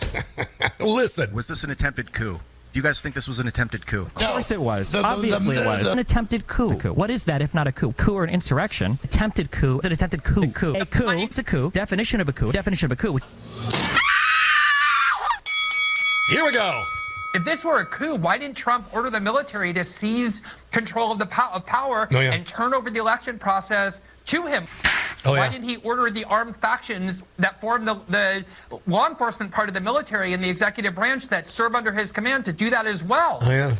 Listen. 0.80 1.32
Was 1.34 1.46
this 1.46 1.64
an 1.64 1.70
attempted 1.70 2.12
coup? 2.12 2.34
Do 2.72 2.78
you 2.78 2.82
guys 2.82 3.00
think 3.00 3.14
this 3.14 3.26
was 3.26 3.38
an 3.38 3.48
attempted 3.48 3.86
coup? 3.86 4.02
Of 4.02 4.12
course 4.14 4.50
it 4.50 4.60
was. 4.60 4.92
The- 4.92 4.98
the- 5.00 5.04
Obviously 5.06 5.54
the- 5.56 5.62
it 5.62 5.66
was. 5.66 5.86
an 5.86 5.98
attempted 5.98 6.46
coup. 6.46 6.74
What 6.92 7.10
is 7.10 7.24
that 7.24 7.40
if 7.40 7.54
not 7.54 7.66
a 7.66 7.72
coup? 7.72 7.92
Coup 7.92 8.14
or 8.14 8.24
an 8.24 8.30
insurrection? 8.30 8.98
Attempted 9.02 9.50
coup. 9.50 9.76
It's 9.76 9.86
an 9.86 9.92
attempted 9.92 10.24
coup. 10.24 10.42
A 10.42 10.48
coup. 10.48 10.74
A 10.76 10.84
coup. 10.84 11.08
It's 11.10 11.38
a 11.38 11.44
coup. 11.44 11.70
Definition 11.70 12.20
of 12.20 12.28
a 12.28 12.32
coup. 12.34 12.52
Definition 12.52 12.86
of 12.86 12.92
a 12.92 12.96
coup. 12.96 13.18
Here 16.28 16.44
we 16.44 16.52
go. 16.52 16.82
If 17.36 17.44
this 17.44 17.62
were 17.64 17.78
a 17.80 17.84
coup, 17.84 18.14
why 18.14 18.38
didn't 18.38 18.56
Trump 18.56 18.86
order 18.94 19.10
the 19.10 19.20
military 19.20 19.74
to 19.74 19.84
seize 19.84 20.40
control 20.72 21.12
of 21.12 21.18
the 21.18 21.26
pow- 21.26 21.50
of 21.52 21.66
power 21.66 22.08
Oh, 22.10 22.18
yeah. 22.20 22.32
and 22.32 22.46
turn 22.46 22.72
over 22.72 22.88
the 22.90 22.98
election 22.98 23.38
process 23.38 24.00
to 24.26 24.46
him? 24.46 24.66
Oh, 25.26 25.32
why 25.32 25.44
yeah. 25.44 25.50
didn't 25.52 25.68
he 25.68 25.76
order 25.76 26.08
the 26.10 26.24
armed 26.24 26.56
factions 26.56 27.22
that 27.38 27.60
form 27.60 27.84
the, 27.84 27.96
the 28.08 28.44
law 28.86 29.06
enforcement 29.06 29.52
part 29.52 29.68
of 29.68 29.74
the 29.74 29.82
military 29.82 30.32
and 30.32 30.42
the 30.42 30.48
executive 30.48 30.94
branch 30.94 31.28
that 31.28 31.46
serve 31.46 31.74
under 31.74 31.92
his 31.92 32.10
command 32.10 32.46
to 32.46 32.54
do 32.54 32.70
that 32.70 32.86
as 32.86 33.04
well? 33.04 33.38
Oh, 33.42 33.50
yeah. 33.50 33.76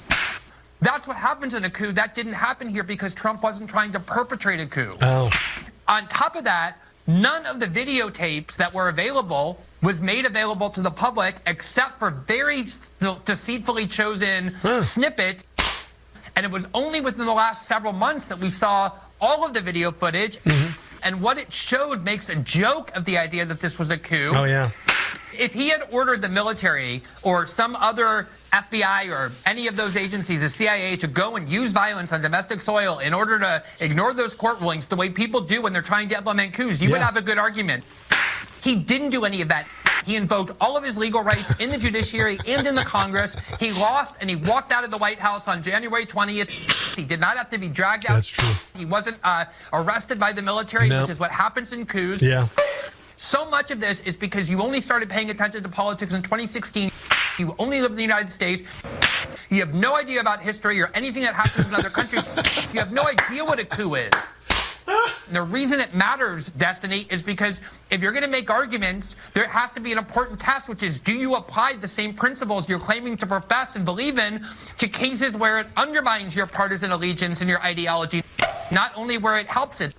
That's 0.82 1.06
what 1.06 1.16
happens 1.16 1.54
in 1.54 1.64
a 1.64 1.70
coup. 1.70 1.92
That 1.92 2.14
didn't 2.14 2.34
happen 2.34 2.68
here 2.68 2.82
because 2.82 3.14
Trump 3.14 3.42
wasn't 3.42 3.70
trying 3.70 3.92
to 3.92 4.00
perpetrate 4.00 4.60
a 4.60 4.66
coup. 4.66 4.94
Oh. 5.00 5.30
On 5.88 6.06
top 6.08 6.36
of 6.36 6.44
that, 6.44 6.76
none 7.06 7.46
of 7.46 7.58
the 7.60 7.66
videotapes 7.66 8.56
that 8.56 8.74
were 8.74 8.88
available 8.90 9.58
was 9.86 10.00
made 10.00 10.26
available 10.26 10.68
to 10.68 10.82
the 10.82 10.90
public 10.90 11.36
except 11.46 12.00
for 12.00 12.10
very 12.10 12.64
deceitfully 13.24 13.86
chosen 13.86 14.56
snippets. 14.82 15.44
And 16.34 16.44
it 16.44 16.50
was 16.50 16.66
only 16.74 17.00
within 17.00 17.24
the 17.24 17.32
last 17.32 17.68
several 17.68 17.92
months 17.92 18.26
that 18.26 18.40
we 18.40 18.50
saw 18.50 18.90
all 19.20 19.46
of 19.46 19.54
the 19.54 19.60
video 19.60 19.92
footage. 19.92 20.38
Mm-hmm. 20.42 20.72
And 21.04 21.22
what 21.22 21.38
it 21.38 21.52
showed 21.52 22.02
makes 22.02 22.28
a 22.28 22.34
joke 22.34 22.96
of 22.96 23.04
the 23.04 23.18
idea 23.18 23.46
that 23.46 23.60
this 23.60 23.78
was 23.78 23.90
a 23.90 23.96
coup. 23.96 24.32
Oh, 24.34 24.42
yeah. 24.42 24.70
If 25.38 25.54
he 25.54 25.68
had 25.68 25.86
ordered 25.92 26.20
the 26.20 26.30
military 26.30 27.02
or 27.22 27.46
some 27.46 27.76
other 27.76 28.26
FBI 28.52 29.10
or 29.10 29.30
any 29.44 29.68
of 29.68 29.76
those 29.76 29.96
agencies, 29.96 30.40
the 30.40 30.48
CIA, 30.48 30.96
to 30.96 31.06
go 31.06 31.36
and 31.36 31.48
use 31.48 31.70
violence 31.70 32.12
on 32.12 32.22
domestic 32.22 32.60
soil 32.60 32.98
in 32.98 33.14
order 33.14 33.38
to 33.38 33.62
ignore 33.78 34.14
those 34.14 34.34
court 34.34 34.60
rulings 34.60 34.88
the 34.88 34.96
way 34.96 35.10
people 35.10 35.42
do 35.42 35.62
when 35.62 35.72
they're 35.72 35.80
trying 35.80 36.08
to 36.08 36.16
implement 36.16 36.54
coups, 36.54 36.80
you 36.80 36.90
would 36.90 37.02
have 37.02 37.16
a 37.16 37.22
good 37.22 37.38
argument. 37.38 37.84
He 38.62 38.76
didn't 38.76 39.10
do 39.10 39.24
any 39.24 39.42
of 39.42 39.48
that. 39.48 39.66
He 40.04 40.14
invoked 40.14 40.52
all 40.60 40.76
of 40.76 40.84
his 40.84 40.96
legal 40.96 41.22
rights 41.22 41.52
in 41.58 41.70
the 41.70 41.78
judiciary 41.78 42.38
and 42.46 42.66
in 42.66 42.74
the 42.76 42.82
Congress. 42.82 43.34
He 43.58 43.72
lost 43.72 44.16
and 44.20 44.30
he 44.30 44.36
walked 44.36 44.70
out 44.70 44.84
of 44.84 44.90
the 44.90 44.98
White 44.98 45.18
House 45.18 45.48
on 45.48 45.62
January 45.62 46.06
20th. 46.06 46.48
He 46.94 47.04
did 47.04 47.18
not 47.18 47.36
have 47.36 47.50
to 47.50 47.58
be 47.58 47.68
dragged 47.68 48.06
out. 48.06 48.14
That's 48.14 48.28
true. 48.28 48.54
He 48.76 48.84
wasn't 48.84 49.18
uh, 49.24 49.46
arrested 49.72 50.20
by 50.20 50.32
the 50.32 50.42
military, 50.42 50.88
which 50.88 51.10
is 51.10 51.18
what 51.18 51.32
happens 51.32 51.72
in 51.72 51.86
coups. 51.86 52.22
Yeah. 52.22 52.48
So 53.16 53.48
much 53.48 53.70
of 53.70 53.80
this 53.80 54.00
is 54.00 54.16
because 54.16 54.48
you 54.48 54.62
only 54.62 54.80
started 54.80 55.08
paying 55.08 55.30
attention 55.30 55.62
to 55.62 55.68
politics 55.68 56.12
in 56.12 56.22
2016. 56.22 56.92
You 57.38 57.56
only 57.58 57.80
live 57.80 57.90
in 57.90 57.96
the 57.96 58.02
United 58.02 58.30
States. 58.30 58.62
You 59.50 59.60
have 59.60 59.74
no 59.74 59.96
idea 59.96 60.20
about 60.20 60.40
history 60.40 60.80
or 60.80 60.90
anything 60.94 61.22
that 61.22 61.34
happens 61.34 61.68
in 61.68 61.74
other 61.74 61.90
countries. 61.90 62.24
You 62.72 62.80
have 62.80 62.92
no 62.92 63.04
idea 63.04 63.44
what 63.44 63.58
a 63.58 63.64
coup 63.64 63.94
is. 63.94 64.12
The 65.30 65.42
reason 65.42 65.80
it 65.80 65.92
matters, 65.92 66.50
Destiny, 66.50 67.06
is 67.10 67.20
because 67.20 67.60
if 67.90 68.00
you're 68.00 68.12
going 68.12 68.22
to 68.22 68.28
make 68.28 68.48
arguments, 68.48 69.16
there 69.34 69.48
has 69.48 69.72
to 69.72 69.80
be 69.80 69.90
an 69.90 69.98
important 69.98 70.38
test, 70.38 70.68
which 70.68 70.82
is 70.84 71.00
do 71.00 71.12
you 71.12 71.34
apply 71.34 71.74
the 71.74 71.88
same 71.88 72.14
principles 72.14 72.68
you're 72.68 72.78
claiming 72.78 73.16
to 73.16 73.26
profess 73.26 73.74
and 73.74 73.84
believe 73.84 74.18
in 74.18 74.46
to 74.78 74.88
cases 74.88 75.36
where 75.36 75.58
it 75.58 75.66
undermines 75.76 76.34
your 76.34 76.46
partisan 76.46 76.92
allegiance 76.92 77.40
and 77.40 77.50
your 77.50 77.60
ideology, 77.62 78.22
not 78.70 78.92
only 78.94 79.18
where 79.18 79.38
it 79.38 79.48
helps 79.48 79.80
it. 79.80 79.94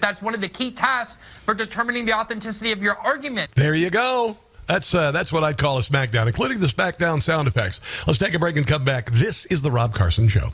That's 0.00 0.22
one 0.22 0.34
of 0.34 0.40
the 0.40 0.48
key 0.48 0.70
tests 0.70 1.18
for 1.44 1.54
determining 1.54 2.04
the 2.04 2.12
authenticity 2.12 2.70
of 2.70 2.82
your 2.82 2.96
argument. 2.98 3.50
There 3.54 3.74
you 3.74 3.90
go. 3.90 4.36
That's 4.66 4.94
uh, 4.94 5.12
that's 5.12 5.32
what 5.32 5.44
I'd 5.44 5.56
call 5.56 5.78
a 5.78 5.80
SmackDown, 5.80 6.26
including 6.26 6.60
the 6.60 6.66
SmackDown 6.66 7.22
sound 7.22 7.48
effects. 7.48 7.80
Let's 8.06 8.18
take 8.18 8.34
a 8.34 8.38
break 8.38 8.56
and 8.56 8.66
come 8.66 8.84
back. 8.84 9.10
This 9.10 9.46
is 9.46 9.62
the 9.62 9.70
Rob 9.70 9.94
Carson 9.94 10.28
Show. 10.28 10.50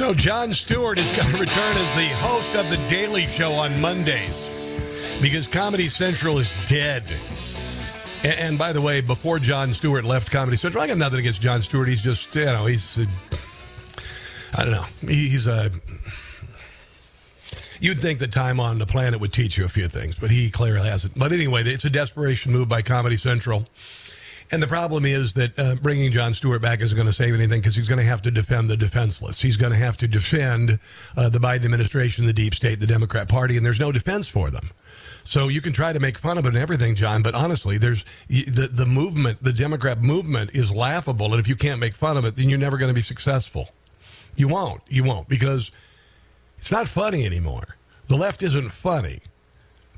So 0.00 0.14
Jon 0.14 0.54
Stewart 0.54 0.98
is 0.98 1.06
going 1.14 1.30
to 1.34 1.38
return 1.38 1.76
as 1.76 1.94
the 1.94 2.08
host 2.16 2.54
of 2.54 2.70
the 2.70 2.78
Daily 2.88 3.26
Show 3.26 3.52
on 3.52 3.78
Mondays 3.82 4.48
because 5.20 5.46
Comedy 5.46 5.90
Central 5.90 6.38
is 6.38 6.50
dead. 6.64 7.04
And, 8.24 8.32
and 8.32 8.58
by 8.58 8.72
the 8.72 8.80
way, 8.80 9.02
before 9.02 9.38
Jon 9.38 9.74
Stewart 9.74 10.06
left 10.06 10.30
Comedy 10.30 10.56
Central, 10.56 10.82
I 10.82 10.86
got 10.86 10.96
nothing 10.96 11.18
against 11.18 11.42
Jon 11.42 11.60
Stewart. 11.60 11.86
He's 11.86 12.00
just, 12.00 12.34
you 12.34 12.46
know, 12.46 12.64
he's, 12.64 12.98
uh, 12.98 13.04
I 14.54 14.62
don't 14.64 14.72
know, 14.72 14.86
He- 15.02 15.28
he's 15.28 15.46
a. 15.46 15.70
You'd 17.78 17.98
think 17.98 18.20
that 18.20 18.32
time 18.32 18.58
on 18.58 18.78
the 18.78 18.86
planet 18.86 19.20
would 19.20 19.34
teach 19.34 19.58
you 19.58 19.66
a 19.66 19.68
few 19.68 19.88
things, 19.88 20.14
but 20.14 20.30
he 20.30 20.48
clearly 20.48 20.88
hasn't. 20.88 21.18
But 21.18 21.32
anyway, 21.32 21.62
it's 21.64 21.84
a 21.84 21.90
desperation 21.90 22.52
move 22.52 22.70
by 22.70 22.80
Comedy 22.80 23.18
Central. 23.18 23.66
And 24.52 24.60
the 24.60 24.66
problem 24.66 25.06
is 25.06 25.34
that 25.34 25.56
uh, 25.58 25.76
bringing 25.76 26.10
Jon 26.10 26.34
Stewart 26.34 26.60
back 26.60 26.80
isn't 26.80 26.96
going 26.96 27.06
to 27.06 27.12
save 27.12 27.34
anything 27.34 27.60
because 27.60 27.76
he's 27.76 27.88
going 27.88 27.98
to 28.00 28.04
have 28.04 28.20
to 28.22 28.32
defend 28.32 28.68
the 28.68 28.76
defenseless. 28.76 29.40
He's 29.40 29.56
going 29.56 29.72
to 29.72 29.78
have 29.78 29.96
to 29.98 30.08
defend 30.08 30.80
uh, 31.16 31.28
the 31.28 31.38
Biden 31.38 31.64
administration, 31.64 32.26
the 32.26 32.32
deep 32.32 32.54
state, 32.54 32.80
the 32.80 32.86
Democrat 32.86 33.28
Party, 33.28 33.56
and 33.56 33.64
there's 33.64 33.78
no 33.78 33.92
defense 33.92 34.26
for 34.26 34.50
them. 34.50 34.70
So 35.22 35.46
you 35.46 35.60
can 35.60 35.72
try 35.72 35.92
to 35.92 36.00
make 36.00 36.18
fun 36.18 36.36
of 36.38 36.46
it 36.46 36.48
and 36.48 36.56
everything, 36.56 36.96
Jon, 36.96 37.22
but 37.22 37.34
honestly, 37.34 37.78
there's 37.78 38.04
the 38.28 38.68
the 38.72 38.86
movement, 38.86 39.42
the 39.42 39.52
Democrat 39.52 40.02
movement, 40.02 40.50
is 40.52 40.72
laughable, 40.72 41.26
and 41.26 41.38
if 41.38 41.46
you 41.46 41.54
can't 41.54 41.78
make 41.78 41.94
fun 41.94 42.16
of 42.16 42.24
it, 42.24 42.34
then 42.34 42.48
you're 42.48 42.58
never 42.58 42.78
going 42.78 42.88
to 42.88 42.94
be 42.94 43.02
successful. 43.02 43.68
You 44.34 44.48
won't. 44.48 44.82
You 44.88 45.04
won't 45.04 45.28
because 45.28 45.70
it's 46.58 46.72
not 46.72 46.88
funny 46.88 47.24
anymore. 47.24 47.76
The 48.08 48.16
left 48.16 48.42
isn't 48.42 48.70
funny. 48.70 49.20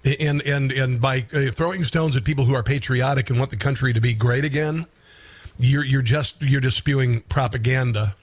And 0.04 0.42
and 0.42 0.72
and 0.72 1.00
by 1.00 1.26
uh, 1.32 1.50
throwing 1.52 1.84
stones 1.84 2.16
at 2.16 2.24
people 2.24 2.44
who 2.44 2.54
are 2.54 2.62
patriotic 2.62 3.30
and 3.30 3.38
want 3.38 3.50
the 3.50 3.56
country 3.56 3.92
to 3.92 4.00
be 4.00 4.14
great 4.14 4.44
again, 4.44 4.86
you're 5.58 5.84
you're 5.84 6.02
just 6.02 6.42
you're 6.42 6.60
just 6.60 6.76
spewing 6.76 7.20
propaganda. 7.22 8.14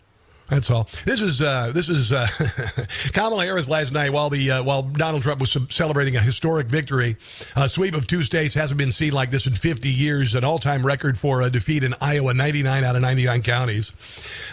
That's 0.50 0.72
all. 0.72 0.90
This 1.06 1.22
is 1.22 1.42
uh, 1.42 1.72
this 1.74 1.90
is 1.90 2.12
uh, 2.12 2.28
Kamala 3.14 3.44
Harris 3.44 3.70
last 3.70 3.92
night 3.92 4.12
while 4.12 4.32
the 4.32 4.50
uh, 4.52 4.64
while 4.64 4.82
Donald 4.82 5.22
Trump 5.22 5.40
was 5.40 5.56
celebrating 5.70 6.16
a 6.16 6.22
historic 6.22 6.68
victory. 6.68 7.18
A 7.56 7.70
sweep 7.70 7.94
of 7.94 8.08
two 8.08 8.24
states 8.24 8.56
hasn't 8.56 8.80
been 8.80 8.92
seen 8.92 9.14
like 9.14 9.30
this 9.30 9.46
in 9.46 9.54
50 9.54 9.90
years. 9.90 10.34
An 10.34 10.44
all 10.44 10.58
time 10.58 10.84
record 10.84 11.20
for 11.20 11.44
a 11.44 11.52
defeat 11.52 11.84
in 11.84 11.94
Iowa, 12.02 12.34
99 12.34 12.84
out 12.84 12.96
of 12.96 13.04
99 13.04 13.44
counties. 13.44 13.94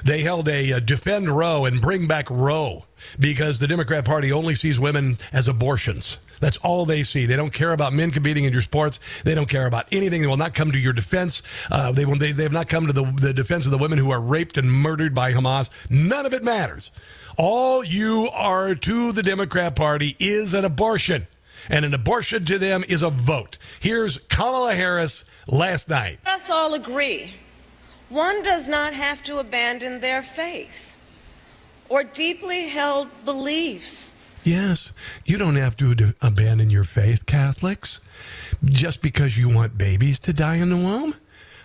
They 0.04 0.20
held 0.20 0.48
a, 0.48 0.72
a 0.72 0.80
defend 0.80 1.28
Roe 1.28 1.64
and 1.64 1.80
bring 1.80 2.06
back 2.06 2.28
Roe 2.28 2.84
because 3.18 3.58
the 3.58 3.66
Democrat 3.66 4.04
Party 4.04 4.30
only 4.32 4.54
sees 4.54 4.78
women 4.78 5.16
as 5.32 5.48
abortions. 5.48 6.18
That's 6.40 6.56
all 6.58 6.86
they 6.86 7.02
see. 7.02 7.26
They 7.26 7.36
don't 7.36 7.52
care 7.52 7.72
about 7.72 7.92
men 7.92 8.10
competing 8.10 8.44
in 8.44 8.52
your 8.52 8.62
sports. 8.62 8.98
They 9.24 9.34
don't 9.34 9.48
care 9.48 9.66
about 9.66 9.86
anything. 9.92 10.22
They 10.22 10.28
will 10.28 10.36
not 10.36 10.54
come 10.54 10.72
to 10.72 10.78
your 10.78 10.92
defense. 10.92 11.42
Uh, 11.70 11.92
they, 11.92 12.04
will, 12.04 12.16
they, 12.16 12.32
they 12.32 12.42
have 12.42 12.52
not 12.52 12.68
come 12.68 12.86
to 12.86 12.92
the, 12.92 13.04
the 13.04 13.32
defense 13.32 13.64
of 13.64 13.70
the 13.70 13.78
women 13.78 13.98
who 13.98 14.10
are 14.10 14.20
raped 14.20 14.58
and 14.58 14.70
murdered 14.70 15.14
by 15.14 15.32
Hamas. 15.32 15.70
None 15.90 16.26
of 16.26 16.34
it 16.34 16.42
matters. 16.42 16.90
All 17.36 17.84
you 17.84 18.28
are 18.32 18.74
to 18.74 19.12
the 19.12 19.22
Democrat 19.22 19.76
Party 19.76 20.16
is 20.18 20.54
an 20.54 20.64
abortion. 20.64 21.26
And 21.68 21.84
an 21.84 21.94
abortion 21.94 22.44
to 22.44 22.58
them 22.58 22.84
is 22.88 23.02
a 23.02 23.10
vote. 23.10 23.58
Here's 23.80 24.18
Kamala 24.18 24.74
Harris 24.74 25.24
last 25.46 25.88
night. 25.88 26.20
Let 26.24 26.40
us 26.40 26.50
all 26.50 26.74
agree 26.74 27.34
one 28.08 28.42
does 28.42 28.68
not 28.68 28.94
have 28.94 29.22
to 29.24 29.38
abandon 29.38 30.00
their 30.00 30.22
faith 30.22 30.94
or 31.88 32.04
deeply 32.04 32.68
held 32.68 33.08
beliefs 33.24 34.12
Yes, 34.46 34.92
you 35.24 35.38
don't 35.38 35.56
have 35.56 35.76
to 35.78 36.14
abandon 36.22 36.70
your 36.70 36.84
faith, 36.84 37.26
Catholics, 37.26 38.00
just 38.64 39.02
because 39.02 39.36
you 39.36 39.48
want 39.48 39.76
babies 39.76 40.20
to 40.20 40.32
die 40.32 40.58
in 40.58 40.70
the 40.70 40.76
womb. 40.76 41.16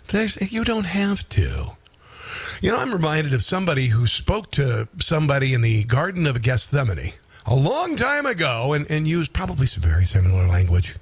There's, 0.07 0.51
you 0.51 0.63
don't 0.63 0.87
have 0.87 1.29
to. 1.29 1.77
You 2.59 2.71
know, 2.71 2.77
I'm 2.77 2.91
reminded 2.91 3.33
of 3.33 3.43
somebody 3.43 3.89
who 3.89 4.07
spoke 4.07 4.49
to 4.53 4.87
somebody 4.99 5.53
in 5.53 5.61
the 5.61 5.83
Garden 5.83 6.25
of 6.25 6.41
Gethsemane 6.41 7.13
a 7.45 7.55
long 7.55 7.97
time 7.97 8.25
ago 8.25 8.73
and, 8.73 8.89
and 8.89 9.07
used 9.07 9.31
probably 9.31 9.67
some 9.67 9.83
very 9.83 10.05
similar 10.05 10.47
language 10.47 10.95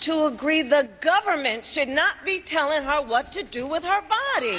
to 0.00 0.26
agree 0.26 0.62
the 0.62 0.88
government 1.00 1.64
should 1.64 1.88
not 1.88 2.24
be 2.24 2.40
telling 2.40 2.82
her 2.82 3.02
what 3.02 3.32
to 3.32 3.42
do 3.42 3.66
with 3.66 3.84
her 3.84 4.02
body. 4.02 4.58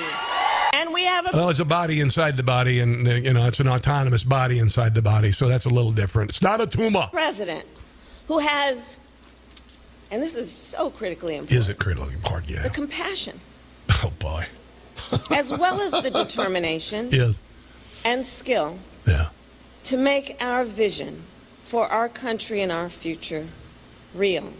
And 0.73 0.93
we 0.93 1.03
have 1.03 1.25
a. 1.25 1.35
Well, 1.35 1.49
it's 1.49 1.59
a 1.59 1.65
body 1.65 1.99
inside 1.99 2.37
the 2.37 2.43
body, 2.43 2.79
and, 2.79 3.07
uh, 3.07 3.11
you 3.11 3.33
know, 3.33 3.47
it's 3.47 3.59
an 3.59 3.67
autonomous 3.67 4.23
body 4.23 4.59
inside 4.59 4.95
the 4.95 5.01
body, 5.01 5.31
so 5.31 5.47
that's 5.47 5.65
a 5.65 5.69
little 5.69 5.91
different. 5.91 6.31
It's 6.31 6.41
not 6.41 6.61
a 6.61 6.67
tumor. 6.67 7.07
President 7.11 7.65
who 8.27 8.39
has, 8.39 8.97
and 10.11 10.21
this 10.21 10.35
is 10.35 10.51
so 10.51 10.89
critically 10.89 11.35
important. 11.35 11.59
Is 11.59 11.69
it 11.69 11.79
critically 11.79 12.13
important? 12.13 12.51
Yeah. 12.51 12.63
The 12.63 12.69
compassion. 12.69 13.39
Oh, 14.03 14.11
boy. 14.19 14.45
as 15.31 15.49
well 15.49 15.79
as 15.81 15.91
the 15.91 16.11
determination. 16.11 17.09
Yes. 17.09 17.39
And 18.03 18.25
skill. 18.25 18.77
Yeah. 19.07 19.29
To 19.85 19.97
make 19.97 20.35
our 20.41 20.65
vision 20.65 21.23
for 21.63 21.87
our 21.87 22.09
country 22.09 22.61
and 22.61 22.71
our 22.71 22.89
future 22.89 23.47
real. 24.13 24.51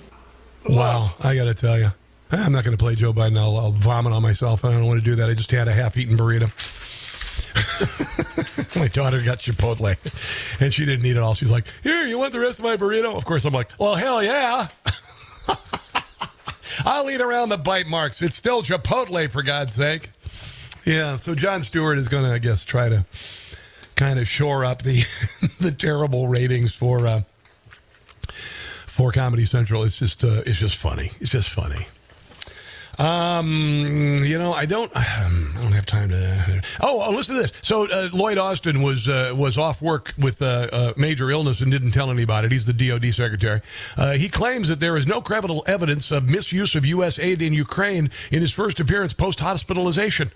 Wow, 0.69 1.13
I 1.21 1.35
got 1.35 1.45
to 1.45 1.53
tell 1.53 1.79
you, 1.79 1.91
I'm 2.31 2.51
not 2.51 2.63
going 2.63 2.75
to 2.75 2.83
play 2.83 2.95
Joe 2.95 3.13
Biden. 3.13 3.37
I'll, 3.37 3.57
I'll, 3.57 3.71
vomit 3.71 4.11
on 4.11 4.21
myself. 4.21 4.65
I 4.65 4.71
don't 4.71 4.85
want 4.85 4.99
to 5.01 5.05
do 5.05 5.15
that. 5.15 5.29
I 5.29 5.33
just 5.33 5.51
had 5.51 5.67
a 5.67 5.73
half-eaten 5.73 6.17
burrito. 6.17 6.51
my 8.79 8.87
daughter 8.87 9.21
got 9.21 9.39
Chipotle, 9.39 9.95
and 10.61 10.73
she 10.73 10.85
didn't 10.85 11.05
eat 11.05 11.15
it 11.15 11.23
all. 11.23 11.33
She's 11.33 11.51
like, 11.51 11.65
"Here, 11.83 12.05
you 12.05 12.17
want 12.17 12.33
the 12.33 12.39
rest 12.39 12.59
of 12.59 12.65
my 12.65 12.75
burrito?" 12.75 13.15
Of 13.15 13.25
course, 13.25 13.45
I'm 13.45 13.53
like, 13.53 13.69
"Well, 13.79 13.95
hell 13.95 14.21
yeah." 14.21 14.67
I'll 16.85 17.09
eat 17.09 17.21
around 17.21 17.49
the 17.49 17.57
bite 17.57 17.87
marks. 17.87 18.21
It's 18.21 18.35
still 18.35 18.61
Chipotle, 18.61 19.31
for 19.31 19.41
God's 19.41 19.73
sake. 19.73 20.11
Yeah, 20.85 21.17
so 21.17 21.33
Jon 21.35 21.61
Stewart 21.63 21.97
is 21.97 22.07
going 22.07 22.23
to, 22.23 22.31
I 22.31 22.37
guess, 22.37 22.63
try 22.63 22.89
to 22.89 23.05
kind 23.95 24.19
of 24.19 24.27
shore 24.27 24.63
up 24.63 24.83
the 24.83 25.03
the 25.59 25.71
terrible 25.71 26.27
ratings 26.27 26.73
for 26.73 27.07
uh, 27.07 27.21
for 28.97 29.11
Comedy 29.11 29.45
Central. 29.45 29.83
It's 29.83 29.99
just 29.99 30.23
uh, 30.23 30.41
it's 30.47 30.57
just 30.57 30.75
funny. 30.75 31.11
It's 31.21 31.29
just 31.29 31.51
funny. 31.51 31.85
Um, 32.97 34.15
you 34.23 34.37
know, 34.37 34.53
I 34.53 34.65
don't, 34.65 34.91
I 34.95 35.29
don't 35.55 35.71
have 35.71 35.85
time 35.85 36.09
to. 36.09 36.61
Oh, 36.81 37.01
oh 37.01 37.11
listen 37.11 37.35
to 37.35 37.41
this. 37.41 37.51
So 37.61 37.89
uh, 37.89 38.09
Lloyd 38.11 38.37
Austin 38.37 38.81
was 38.81 39.07
uh, 39.07 39.33
was 39.35 39.57
off 39.57 39.81
work 39.81 40.13
with 40.17 40.41
uh, 40.41 40.67
uh 40.71 40.93
major 40.97 41.29
illness 41.29 41.61
and 41.61 41.71
didn't 41.71 41.91
tell 41.91 42.09
anybody. 42.09 42.49
He's 42.49 42.65
the 42.65 42.73
DoD 42.73 43.13
secretary. 43.13 43.61
Uh, 43.95 44.13
he 44.13 44.29
claims 44.29 44.67
that 44.67 44.79
there 44.79 44.97
is 44.97 45.05
no 45.05 45.21
credible 45.21 45.63
evidence 45.67 46.11
of 46.11 46.29
misuse 46.29 46.75
of 46.75 46.85
U.S. 46.85 47.19
aid 47.19 47.41
in 47.41 47.53
Ukraine 47.53 48.09
in 48.31 48.41
his 48.41 48.51
first 48.51 48.79
appearance 48.79 49.13
post 49.13 49.39
hospitalization, 49.39 50.31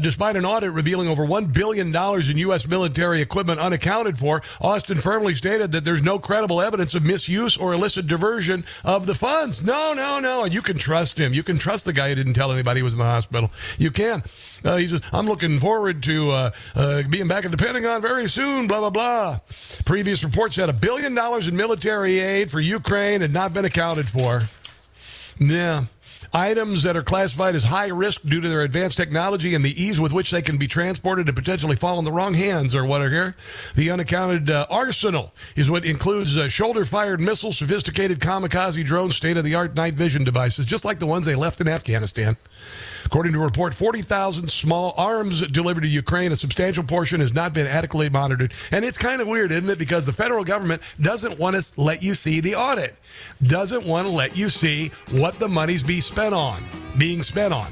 despite 0.00 0.36
an 0.36 0.44
audit 0.44 0.72
revealing 0.72 1.08
over 1.08 1.24
one 1.24 1.46
billion 1.46 1.92
dollars 1.92 2.28
in 2.28 2.36
U.S. 2.38 2.66
military 2.66 3.22
equipment 3.22 3.60
unaccounted 3.60 4.18
for. 4.18 4.42
Austin 4.60 4.98
firmly 4.98 5.34
stated 5.34 5.72
that 5.72 5.84
there's 5.84 6.02
no 6.02 6.18
credible 6.18 6.60
evidence 6.60 6.94
of 6.94 7.02
misuse 7.02 7.56
or 7.56 7.72
illicit 7.72 8.06
diversion 8.06 8.64
of 8.84 9.06
the 9.06 9.14
funds. 9.14 9.62
No, 9.62 9.94
no, 9.94 10.20
no. 10.20 10.44
And 10.44 10.52
you 10.52 10.62
can 10.62 10.78
trust 10.78 11.18
him. 11.18 11.32
You 11.32 11.42
can 11.42 11.58
trust 11.58 11.84
the 11.84 11.92
guy 11.92 12.01
guy 12.02 12.08
who 12.08 12.14
didn't 12.14 12.34
tell 12.34 12.52
anybody 12.52 12.80
he 12.80 12.82
was 12.82 12.92
in 12.92 12.98
the 12.98 13.04
hospital. 13.04 13.50
You 13.78 13.90
can. 13.90 14.22
Uh, 14.64 14.76
he 14.76 14.88
says, 14.88 15.02
I'm 15.12 15.26
looking 15.26 15.60
forward 15.60 16.02
to 16.04 16.30
uh, 16.30 16.50
uh, 16.74 17.02
being 17.02 17.28
back 17.28 17.44
at 17.44 17.50
the 17.50 17.56
Pentagon 17.56 18.02
very 18.02 18.28
soon, 18.28 18.66
blah, 18.66 18.80
blah, 18.80 18.90
blah. 18.90 19.40
Previous 19.84 20.24
reports 20.24 20.56
said 20.56 20.68
a 20.68 20.72
billion 20.72 21.14
dollars 21.14 21.46
in 21.46 21.56
military 21.56 22.18
aid 22.20 22.50
for 22.50 22.60
Ukraine 22.60 23.20
had 23.20 23.32
not 23.32 23.54
been 23.54 23.64
accounted 23.64 24.08
for. 24.08 24.42
Yeah. 25.38 25.84
Items 26.34 26.82
that 26.84 26.96
are 26.96 27.02
classified 27.02 27.54
as 27.54 27.64
high 27.64 27.88
risk 27.88 28.22
due 28.22 28.40
to 28.40 28.48
their 28.48 28.62
advanced 28.62 28.96
technology 28.96 29.54
and 29.54 29.62
the 29.62 29.82
ease 29.82 30.00
with 30.00 30.12
which 30.12 30.30
they 30.30 30.40
can 30.40 30.56
be 30.56 30.66
transported 30.66 31.28
and 31.28 31.36
potentially 31.36 31.76
fall 31.76 31.98
in 31.98 32.06
the 32.06 32.12
wrong 32.12 32.32
hands 32.32 32.74
are 32.74 32.86
what 32.86 33.02
are 33.02 33.10
here. 33.10 33.36
The 33.74 33.90
unaccounted 33.90 34.48
uh, 34.48 34.66
arsenal 34.70 35.34
is 35.56 35.70
what 35.70 35.84
includes 35.84 36.38
uh, 36.38 36.48
shoulder 36.48 36.86
fired 36.86 37.20
missiles, 37.20 37.58
sophisticated 37.58 38.18
kamikaze 38.18 38.82
drones, 38.86 39.14
state 39.14 39.36
of 39.36 39.44
the 39.44 39.54
art 39.54 39.74
night 39.74 39.92
vision 39.92 40.24
devices, 40.24 40.64
just 40.64 40.86
like 40.86 40.98
the 40.98 41.06
ones 41.06 41.26
they 41.26 41.34
left 41.34 41.60
in 41.60 41.68
Afghanistan. 41.68 42.38
According 43.12 43.34
to 43.34 43.40
a 43.40 43.44
report, 43.44 43.74
40,000 43.74 44.50
small 44.50 44.94
arms 44.96 45.46
delivered 45.48 45.82
to 45.82 45.86
Ukraine. 45.86 46.32
A 46.32 46.36
substantial 46.36 46.82
portion 46.82 47.20
has 47.20 47.34
not 47.34 47.52
been 47.52 47.66
adequately 47.66 48.08
monitored. 48.08 48.54
And 48.70 48.86
it's 48.86 48.96
kind 48.96 49.20
of 49.20 49.28
weird, 49.28 49.52
isn't 49.52 49.68
it? 49.68 49.78
Because 49.78 50.06
the 50.06 50.14
federal 50.14 50.44
government 50.44 50.80
doesn't 50.98 51.38
want 51.38 51.62
to 51.62 51.78
let 51.78 52.02
you 52.02 52.14
see 52.14 52.40
the 52.40 52.54
audit, 52.54 52.96
doesn't 53.42 53.84
want 53.84 54.06
to 54.06 54.10
let 54.10 54.34
you 54.34 54.48
see 54.48 54.92
what 55.10 55.34
the 55.34 55.46
money's 55.46 55.82
be 55.82 56.00
spent 56.00 56.34
on, 56.34 56.62
being 56.96 57.22
spent 57.22 57.52
on. 57.52 57.66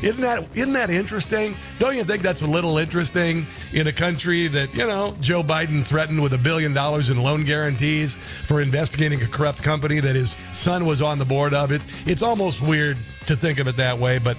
Isn't 0.00 0.22
that 0.22 0.46
isn't 0.54 0.72
that 0.72 0.88
interesting? 0.88 1.54
Don't 1.78 1.96
you 1.96 2.04
think 2.04 2.22
that's 2.22 2.40
a 2.40 2.46
little 2.46 2.78
interesting 2.78 3.44
in 3.74 3.88
a 3.88 3.92
country 3.92 4.46
that 4.48 4.74
you 4.74 4.86
know 4.86 5.14
Joe 5.20 5.42
Biden 5.42 5.84
threatened 5.86 6.22
with 6.22 6.32
a 6.32 6.38
billion 6.38 6.72
dollars 6.72 7.10
in 7.10 7.22
loan 7.22 7.44
guarantees 7.44 8.16
for 8.16 8.62
investigating 8.62 9.20
a 9.20 9.26
corrupt 9.26 9.62
company 9.62 10.00
that 10.00 10.16
his 10.16 10.34
son 10.52 10.86
was 10.86 11.02
on 11.02 11.18
the 11.18 11.26
board 11.26 11.52
of? 11.52 11.70
It 11.70 11.82
it's 12.06 12.22
almost 12.22 12.62
weird 12.62 12.96
to 13.26 13.36
think 13.36 13.58
of 13.58 13.68
it 13.68 13.76
that 13.76 13.98
way, 13.98 14.18
but 14.18 14.38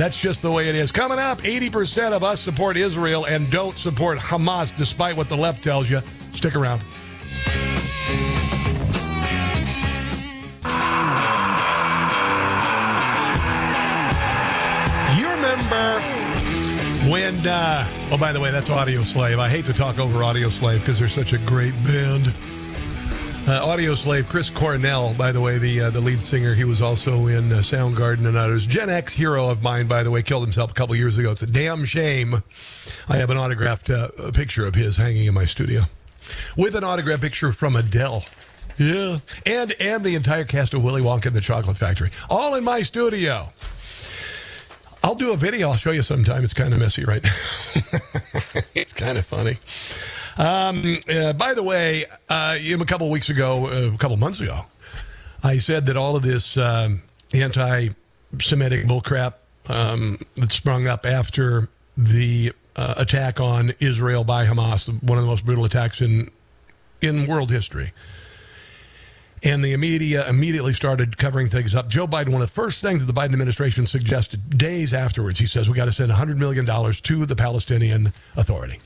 that's 0.00 0.18
just 0.18 0.40
the 0.40 0.50
way 0.50 0.70
it 0.70 0.74
is. 0.74 0.90
Coming 0.90 1.18
up, 1.18 1.42
80% 1.42 2.12
of 2.12 2.24
us 2.24 2.40
support 2.40 2.78
Israel 2.78 3.26
and 3.26 3.50
don't 3.50 3.76
support 3.76 4.18
Hamas, 4.18 4.74
despite 4.74 5.14
what 5.14 5.28
the 5.28 5.36
left 5.36 5.62
tells 5.62 5.90
you. 5.90 6.00
Stick 6.32 6.56
around. 6.56 6.80
You 15.18 15.28
remember 15.28 16.00
when, 17.10 17.46
uh, 17.46 17.86
oh, 18.10 18.16
by 18.18 18.32
the 18.32 18.40
way, 18.40 18.50
that's 18.50 18.70
Audioslave. 18.70 19.38
I 19.38 19.50
hate 19.50 19.66
to 19.66 19.74
talk 19.74 19.98
over 19.98 20.20
Audioslave 20.20 20.80
because 20.80 20.98
they're 20.98 21.08
such 21.10 21.34
a 21.34 21.38
great 21.38 21.74
band. 21.84 22.32
Uh, 23.46 23.66
Audioslave, 23.66 24.28
Chris 24.28 24.48
Cornell, 24.48 25.12
by 25.14 25.32
the 25.32 25.40
way, 25.40 25.58
the 25.58 25.80
uh, 25.80 25.90
the 25.90 26.00
lead 26.00 26.18
singer, 26.18 26.54
he 26.54 26.62
was 26.62 26.80
also 26.80 27.26
in 27.26 27.50
uh, 27.50 27.56
Soundgarden 27.56 28.26
and 28.28 28.36
others. 28.36 28.64
Gen 28.64 28.88
X 28.88 29.12
hero 29.12 29.48
of 29.48 29.60
mine, 29.60 29.88
by 29.88 30.04
the 30.04 30.10
way, 30.10 30.22
killed 30.22 30.44
himself 30.44 30.70
a 30.70 30.74
couple 30.74 30.94
years 30.94 31.18
ago. 31.18 31.32
It's 31.32 31.42
a 31.42 31.48
damn 31.48 31.84
shame. 31.84 32.42
I 33.08 33.16
have 33.16 33.30
an 33.30 33.38
autographed 33.38 33.90
uh, 33.90 34.08
picture 34.32 34.66
of 34.66 34.76
his 34.76 34.96
hanging 34.96 35.26
in 35.26 35.34
my 35.34 35.46
studio 35.46 35.82
with 36.56 36.76
an 36.76 36.84
autographed 36.84 37.22
picture 37.22 37.52
from 37.52 37.74
Adele. 37.74 38.24
Yeah, 38.78 39.18
and 39.44 39.72
and 39.80 40.04
the 40.04 40.14
entire 40.14 40.44
cast 40.44 40.72
of 40.74 40.84
Willy 40.84 41.02
Wonka 41.02 41.26
and 41.26 41.34
the 41.34 41.40
Chocolate 41.40 41.76
Factory, 41.76 42.10
all 42.28 42.54
in 42.54 42.62
my 42.62 42.82
studio. 42.82 43.48
I'll 45.02 45.14
do 45.14 45.32
a 45.32 45.36
video. 45.36 45.70
I'll 45.70 45.76
show 45.76 45.92
you 45.92 46.02
sometime. 46.02 46.44
It's 46.44 46.54
kind 46.54 46.72
of 46.72 46.78
messy 46.78 47.04
right 47.04 47.22
now. 47.22 47.34
it's 48.74 48.92
kind 48.92 49.18
of 49.18 49.26
funny. 49.26 49.56
Um, 50.40 50.98
uh, 51.06 51.34
by 51.34 51.52
the 51.52 51.62
way, 51.62 52.06
uh, 52.30 52.56
a 52.58 52.84
couple 52.86 53.10
weeks 53.10 53.28
ago, 53.28 53.66
uh, 53.66 53.94
a 53.94 53.98
couple 53.98 54.16
months 54.16 54.40
ago, 54.40 54.64
I 55.42 55.58
said 55.58 55.84
that 55.86 55.98
all 55.98 56.16
of 56.16 56.22
this 56.22 56.56
um, 56.56 57.02
anti-Semitic 57.34 58.86
bullcrap 58.86 59.34
um, 59.68 60.18
that 60.36 60.50
sprung 60.50 60.86
up 60.86 61.04
after 61.04 61.68
the 61.94 62.54
uh, 62.74 62.94
attack 62.96 63.38
on 63.38 63.74
Israel 63.80 64.24
by 64.24 64.46
Hamas, 64.46 64.88
one 65.02 65.18
of 65.18 65.24
the 65.24 65.30
most 65.30 65.44
brutal 65.44 65.66
attacks 65.66 66.00
in 66.00 66.30
in 67.02 67.26
world 67.26 67.50
history. 67.50 67.92
And 69.42 69.62
the 69.62 69.76
media 69.76 70.26
immediately 70.26 70.72
started 70.72 71.18
covering 71.18 71.50
things 71.50 71.74
up. 71.74 71.88
Joe 71.88 72.06
Biden, 72.06 72.30
one 72.30 72.40
of 72.40 72.48
the 72.48 72.54
first 72.54 72.80
things 72.80 73.00
that 73.00 73.06
the 73.06 73.18
Biden 73.18 73.32
administration 73.34 73.86
suggested 73.86 74.56
days 74.56 74.94
afterwards, 74.94 75.38
he 75.38 75.46
says, 75.46 75.68
we 75.68 75.76
got 75.76 75.86
to 75.86 75.92
send 75.92 76.10
$100 76.10 76.36
million 76.36 76.66
to 76.66 77.26
the 77.26 77.36
Palestinian 77.36 78.12
Authority. 78.36 78.80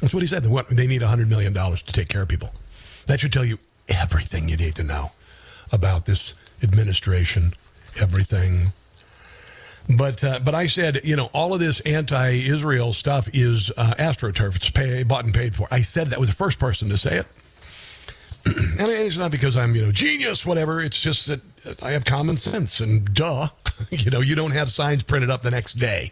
That's 0.00 0.12
what 0.12 0.22
he 0.22 0.26
said. 0.26 0.42
They, 0.42 0.86
need 0.86 1.02
$100 1.02 1.28
million 1.28 1.54
to 1.54 1.92
take 1.92 2.08
care 2.08 2.22
of 2.22 2.28
people. 2.28 2.52
That 3.06 3.20
should 3.20 3.32
tell 3.32 3.44
you 3.44 3.58
everything 3.88 4.48
you 4.48 4.56
need 4.56 4.74
to 4.76 4.82
know 4.82 5.12
about 5.72 6.04
this 6.04 6.34
administration, 6.62 7.52
everything. 8.00 8.72
But 9.88 10.24
uh, 10.24 10.40
but 10.40 10.54
I 10.54 10.66
said, 10.66 11.02
you 11.04 11.14
know, 11.14 11.26
all 11.32 11.54
of 11.54 11.60
this 11.60 11.78
anti-Israel 11.80 12.92
stuff 12.92 13.28
is 13.32 13.70
uh, 13.76 13.94
astroturf. 13.98 14.56
It's 14.56 14.68
pay, 14.68 15.04
bought 15.04 15.24
and 15.24 15.32
paid 15.32 15.54
for. 15.54 15.68
I 15.70 15.82
said 15.82 16.08
that 16.08 16.18
was 16.18 16.28
the 16.28 16.34
first 16.34 16.58
person 16.58 16.88
to 16.88 16.96
say 16.96 17.18
it. 17.18 17.26
and 18.46 18.90
it's 18.90 19.16
not 19.16 19.30
because 19.30 19.56
I'm, 19.56 19.76
you 19.76 19.82
know, 19.82 19.92
genius, 19.92 20.44
whatever. 20.44 20.80
It's 20.80 21.00
just 21.00 21.28
that 21.28 21.40
I 21.82 21.92
have 21.92 22.04
common 22.04 22.36
sense 22.36 22.80
and 22.80 23.12
duh. 23.14 23.48
you 23.90 24.10
know, 24.10 24.20
you 24.20 24.34
don't 24.34 24.50
have 24.50 24.70
signs 24.70 25.04
printed 25.04 25.30
up 25.30 25.42
the 25.42 25.52
next 25.52 25.74
day 25.74 26.10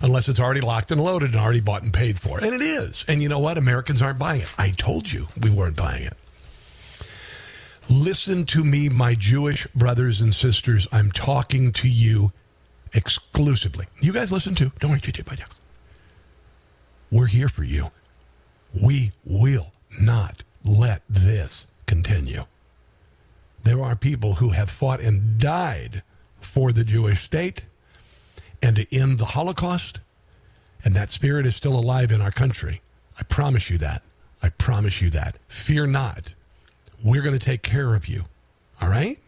unless 0.00 0.28
it's 0.28 0.40
already 0.40 0.60
locked 0.60 0.90
and 0.90 1.02
loaded 1.02 1.30
and 1.30 1.40
already 1.40 1.60
bought 1.60 1.82
and 1.82 1.92
paid 1.92 2.20
for. 2.20 2.38
And 2.38 2.54
it 2.54 2.60
is. 2.60 3.04
And 3.08 3.22
you 3.22 3.28
know 3.28 3.38
what? 3.38 3.58
Americans 3.58 4.02
aren't 4.02 4.18
buying 4.18 4.42
it. 4.42 4.48
I 4.58 4.70
told 4.70 5.10
you 5.12 5.28
we 5.40 5.50
weren't 5.50 5.76
buying 5.76 6.04
it. 6.04 6.16
Listen 7.90 8.44
to 8.46 8.62
me, 8.62 8.88
my 8.88 9.14
Jewish 9.14 9.66
brothers 9.68 10.20
and 10.20 10.34
sisters. 10.34 10.86
I'm 10.92 11.10
talking 11.10 11.72
to 11.72 11.88
you 11.88 12.32
exclusively. 12.92 13.86
You 14.00 14.12
guys 14.12 14.30
listen 14.30 14.54
too. 14.54 14.72
Don't 14.78 14.90
worry. 14.90 15.00
We're 17.10 17.26
here 17.26 17.48
for 17.48 17.64
you. 17.64 17.90
We 18.74 19.12
will 19.24 19.72
not 20.00 20.44
let 20.64 21.02
this 21.08 21.66
continue. 21.86 22.44
There 23.64 23.82
are 23.82 23.96
people 23.96 24.34
who 24.34 24.50
have 24.50 24.68
fought 24.68 25.00
and 25.00 25.38
died 25.38 26.02
for 26.40 26.72
the 26.72 26.84
Jewish 26.84 27.22
state 27.22 27.66
and 28.62 28.76
to 28.76 28.94
end 28.94 29.18
the 29.18 29.26
Holocaust, 29.26 30.00
and 30.84 30.94
that 30.94 31.10
spirit 31.10 31.46
is 31.46 31.56
still 31.56 31.74
alive 31.74 32.12
in 32.12 32.20
our 32.20 32.30
country. 32.30 32.80
I 33.18 33.22
promise 33.24 33.70
you 33.70 33.78
that. 33.78 34.02
I 34.42 34.50
promise 34.50 35.00
you 35.02 35.10
that. 35.10 35.36
Fear 35.48 35.88
not. 35.88 36.34
We're 37.02 37.22
going 37.22 37.38
to 37.38 37.44
take 37.44 37.62
care 37.62 37.94
of 37.94 38.08
you. 38.08 38.24
All 38.80 38.88
right? 38.88 39.18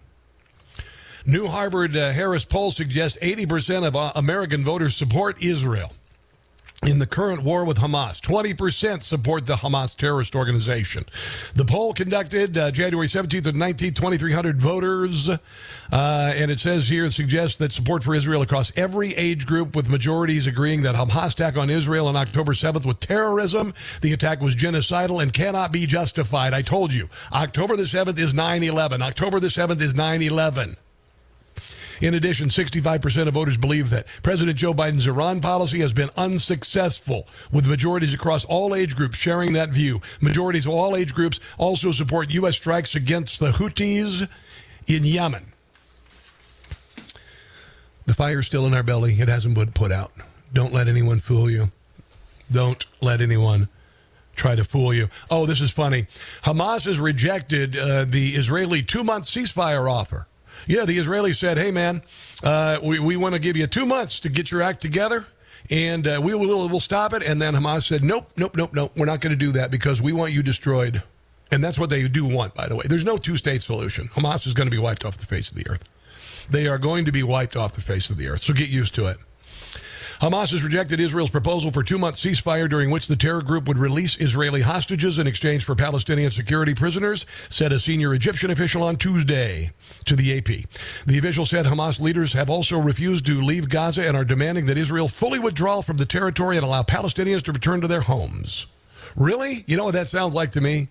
New 1.26 1.48
Harvard 1.48 1.96
uh, 1.96 2.12
Harris 2.12 2.44
poll 2.44 2.70
suggests 2.70 3.18
80% 3.18 3.86
of 3.86 3.96
uh, 3.96 4.12
American 4.14 4.64
voters 4.64 4.96
support 4.96 5.42
Israel 5.42 5.92
in 6.86 6.98
the 6.98 7.06
current 7.06 7.42
war 7.42 7.66
with 7.66 7.76
Hamas. 7.76 8.22
20% 8.22 9.02
support 9.02 9.44
the 9.44 9.56
Hamas 9.56 9.94
terrorist 9.94 10.34
organization. 10.34 11.04
The 11.54 11.66
poll 11.66 11.92
conducted 11.92 12.56
uh, 12.56 12.70
January 12.70 13.06
17th 13.06 13.46
and 13.46 13.58
19th, 13.58 13.96
2,300 13.96 14.62
voters. 14.62 15.28
Uh, 15.28 15.38
and 15.92 16.50
it 16.50 16.58
says 16.58 16.88
here, 16.88 17.04
it 17.04 17.12
suggests 17.12 17.58
that 17.58 17.72
support 17.72 18.02
for 18.02 18.14
Israel 18.14 18.40
across 18.40 18.72
every 18.76 19.14
age 19.14 19.46
group, 19.46 19.76
with 19.76 19.90
majorities 19.90 20.46
agreeing 20.46 20.80
that 20.82 20.94
Hamas 20.94 21.32
attack 21.32 21.58
on 21.58 21.68
Israel 21.68 22.06
on 22.06 22.16
October 22.16 22.54
7th 22.54 22.86
was 22.86 22.96
terrorism. 22.96 23.74
The 24.00 24.14
attack 24.14 24.40
was 24.40 24.56
genocidal 24.56 25.22
and 25.22 25.34
cannot 25.34 25.72
be 25.72 25.84
justified. 25.84 26.54
I 26.54 26.62
told 26.62 26.94
you, 26.94 27.10
October 27.30 27.76
the 27.76 27.82
7th 27.82 28.18
is 28.18 28.32
9 28.32 28.62
11. 28.62 29.02
October 29.02 29.38
the 29.38 29.48
7th 29.48 29.82
is 29.82 29.94
9 29.94 30.22
11. 30.22 30.76
In 32.00 32.14
addition, 32.14 32.48
65% 32.48 33.28
of 33.28 33.34
voters 33.34 33.56
believe 33.56 33.90
that 33.90 34.06
President 34.22 34.56
Joe 34.56 34.72
Biden's 34.72 35.06
Iran 35.06 35.40
policy 35.40 35.80
has 35.80 35.92
been 35.92 36.10
unsuccessful, 36.16 37.26
with 37.52 37.66
majorities 37.66 38.14
across 38.14 38.44
all 38.46 38.74
age 38.74 38.96
groups 38.96 39.18
sharing 39.18 39.52
that 39.52 39.70
view. 39.70 40.00
Majorities 40.20 40.66
of 40.66 40.72
all 40.72 40.96
age 40.96 41.14
groups 41.14 41.40
also 41.58 41.92
support 41.92 42.30
U.S. 42.30 42.56
strikes 42.56 42.94
against 42.94 43.38
the 43.38 43.52
Houthis 43.52 44.28
in 44.86 45.04
Yemen. 45.04 45.52
The 48.06 48.14
fire's 48.14 48.46
still 48.46 48.66
in 48.66 48.74
our 48.74 48.82
belly. 48.82 49.20
It 49.20 49.28
hasn't 49.28 49.54
been 49.54 49.72
put 49.72 49.92
out. 49.92 50.12
Don't 50.52 50.72
let 50.72 50.88
anyone 50.88 51.20
fool 51.20 51.50
you. 51.50 51.70
Don't 52.50 52.84
let 53.00 53.20
anyone 53.20 53.68
try 54.34 54.56
to 54.56 54.64
fool 54.64 54.92
you. 54.92 55.08
Oh, 55.30 55.46
this 55.46 55.60
is 55.60 55.70
funny. 55.70 56.06
Hamas 56.42 56.86
has 56.86 56.98
rejected 56.98 57.76
uh, 57.76 58.06
the 58.06 58.34
Israeli 58.34 58.82
two 58.82 59.04
month 59.04 59.26
ceasefire 59.26 59.88
offer. 59.90 60.26
Yeah, 60.66 60.84
the 60.84 60.98
Israelis 60.98 61.36
said, 61.36 61.58
hey, 61.58 61.70
man, 61.70 62.02
uh, 62.42 62.78
we, 62.82 62.98
we 62.98 63.16
want 63.16 63.34
to 63.34 63.38
give 63.40 63.56
you 63.56 63.66
two 63.66 63.86
months 63.86 64.20
to 64.20 64.28
get 64.28 64.50
your 64.50 64.62
act 64.62 64.80
together 64.80 65.24
and 65.68 66.06
uh, 66.06 66.20
we 66.22 66.34
will 66.34 66.68
we'll 66.68 66.80
stop 66.80 67.12
it. 67.12 67.22
And 67.22 67.40
then 67.40 67.54
Hamas 67.54 67.86
said, 67.86 68.02
nope, 68.02 68.30
nope, 68.36 68.56
nope, 68.56 68.72
nope. 68.72 68.92
We're 68.96 69.06
not 69.06 69.20
going 69.20 69.32
to 69.32 69.36
do 69.36 69.52
that 69.52 69.70
because 69.70 70.00
we 70.00 70.12
want 70.12 70.32
you 70.32 70.42
destroyed. 70.42 71.02
And 71.52 71.62
that's 71.62 71.78
what 71.78 71.90
they 71.90 72.06
do 72.08 72.24
want, 72.24 72.54
by 72.54 72.68
the 72.68 72.76
way. 72.76 72.86
There's 72.88 73.04
no 73.04 73.16
two 73.16 73.36
state 73.36 73.62
solution. 73.62 74.08
Hamas 74.08 74.46
is 74.46 74.54
going 74.54 74.68
to 74.68 74.74
be 74.74 74.80
wiped 74.80 75.04
off 75.04 75.16
the 75.18 75.26
face 75.26 75.50
of 75.50 75.56
the 75.56 75.68
earth. 75.68 75.84
They 76.48 76.66
are 76.66 76.78
going 76.78 77.04
to 77.04 77.12
be 77.12 77.22
wiped 77.22 77.56
off 77.56 77.74
the 77.74 77.80
face 77.80 78.10
of 78.10 78.16
the 78.16 78.28
earth. 78.28 78.42
So 78.42 78.52
get 78.52 78.68
used 78.68 78.94
to 78.96 79.06
it. 79.06 79.18
Hamas 80.20 80.50
has 80.52 80.62
rejected 80.62 81.00
Israel's 81.00 81.30
proposal 81.30 81.70
for 81.70 81.82
two 81.82 81.96
month 81.96 82.16
ceasefire 82.16 82.68
during 82.68 82.90
which 82.90 83.06
the 83.06 83.16
terror 83.16 83.40
group 83.40 83.66
would 83.66 83.78
release 83.78 84.20
Israeli 84.20 84.60
hostages 84.60 85.18
in 85.18 85.26
exchange 85.26 85.64
for 85.64 85.74
Palestinian 85.74 86.30
security 86.30 86.74
prisoners, 86.74 87.24
said 87.48 87.72
a 87.72 87.80
senior 87.80 88.12
Egyptian 88.12 88.50
official 88.50 88.82
on 88.82 88.96
Tuesday 88.96 89.70
to 90.04 90.14
the 90.14 90.36
AP. 90.36 90.68
The 91.06 91.16
official 91.16 91.46
said 91.46 91.64
Hamas 91.64 92.00
leaders 92.00 92.34
have 92.34 92.50
also 92.50 92.78
refused 92.78 93.24
to 93.26 93.40
leave 93.40 93.70
Gaza 93.70 94.06
and 94.06 94.14
are 94.14 94.26
demanding 94.26 94.66
that 94.66 94.76
Israel 94.76 95.08
fully 95.08 95.38
withdraw 95.38 95.80
from 95.80 95.96
the 95.96 96.04
territory 96.04 96.58
and 96.58 96.66
allow 96.66 96.82
Palestinians 96.82 97.42
to 97.44 97.52
return 97.52 97.80
to 97.80 97.88
their 97.88 98.02
homes. 98.02 98.66
Really? 99.20 99.64
You 99.66 99.76
know 99.76 99.84
what 99.84 99.92
that 99.92 100.08
sounds 100.08 100.34
like 100.34 100.52
to 100.52 100.62
me? 100.62 100.88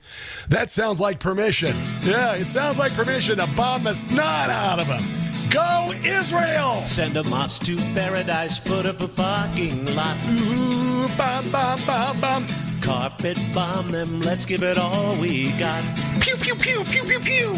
That 0.49 0.69
sounds 0.69 1.01
like 1.01 1.19
permission. 1.19 1.73
Yeah, 2.03 2.35
it 2.35 2.45
sounds 2.45 2.77
like 2.77 2.93
permission 2.93 3.39
to 3.39 3.47
bomb 3.57 3.83
the 3.83 3.95
snot 3.95 4.51
out 4.51 4.79
of 4.79 4.87
them. 4.87 5.01
Go 5.49 5.91
Israel! 6.05 6.73
Send 6.85 7.15
Hamas 7.15 7.59
to 7.65 7.75
paradise, 7.99 8.59
put 8.59 8.85
up 8.85 9.01
a 9.01 9.07
parking 9.07 9.83
lot. 9.95 10.15
Ooh, 10.29 11.07
bam, 11.17 11.49
bam, 11.49 11.79
bam, 11.87 12.21
bam. 12.21 12.45
Carpet 12.83 13.41
bomb 13.51 13.89
them, 13.89 14.21
let's 14.21 14.45
give 14.45 14.61
it 14.61 14.77
all 14.77 15.19
we 15.19 15.49
got. 15.57 15.83
Pew, 16.21 16.35
pew, 16.35 16.53
pew, 16.53 16.83
pew, 16.83 17.03
pew, 17.05 17.19
pew. 17.19 17.55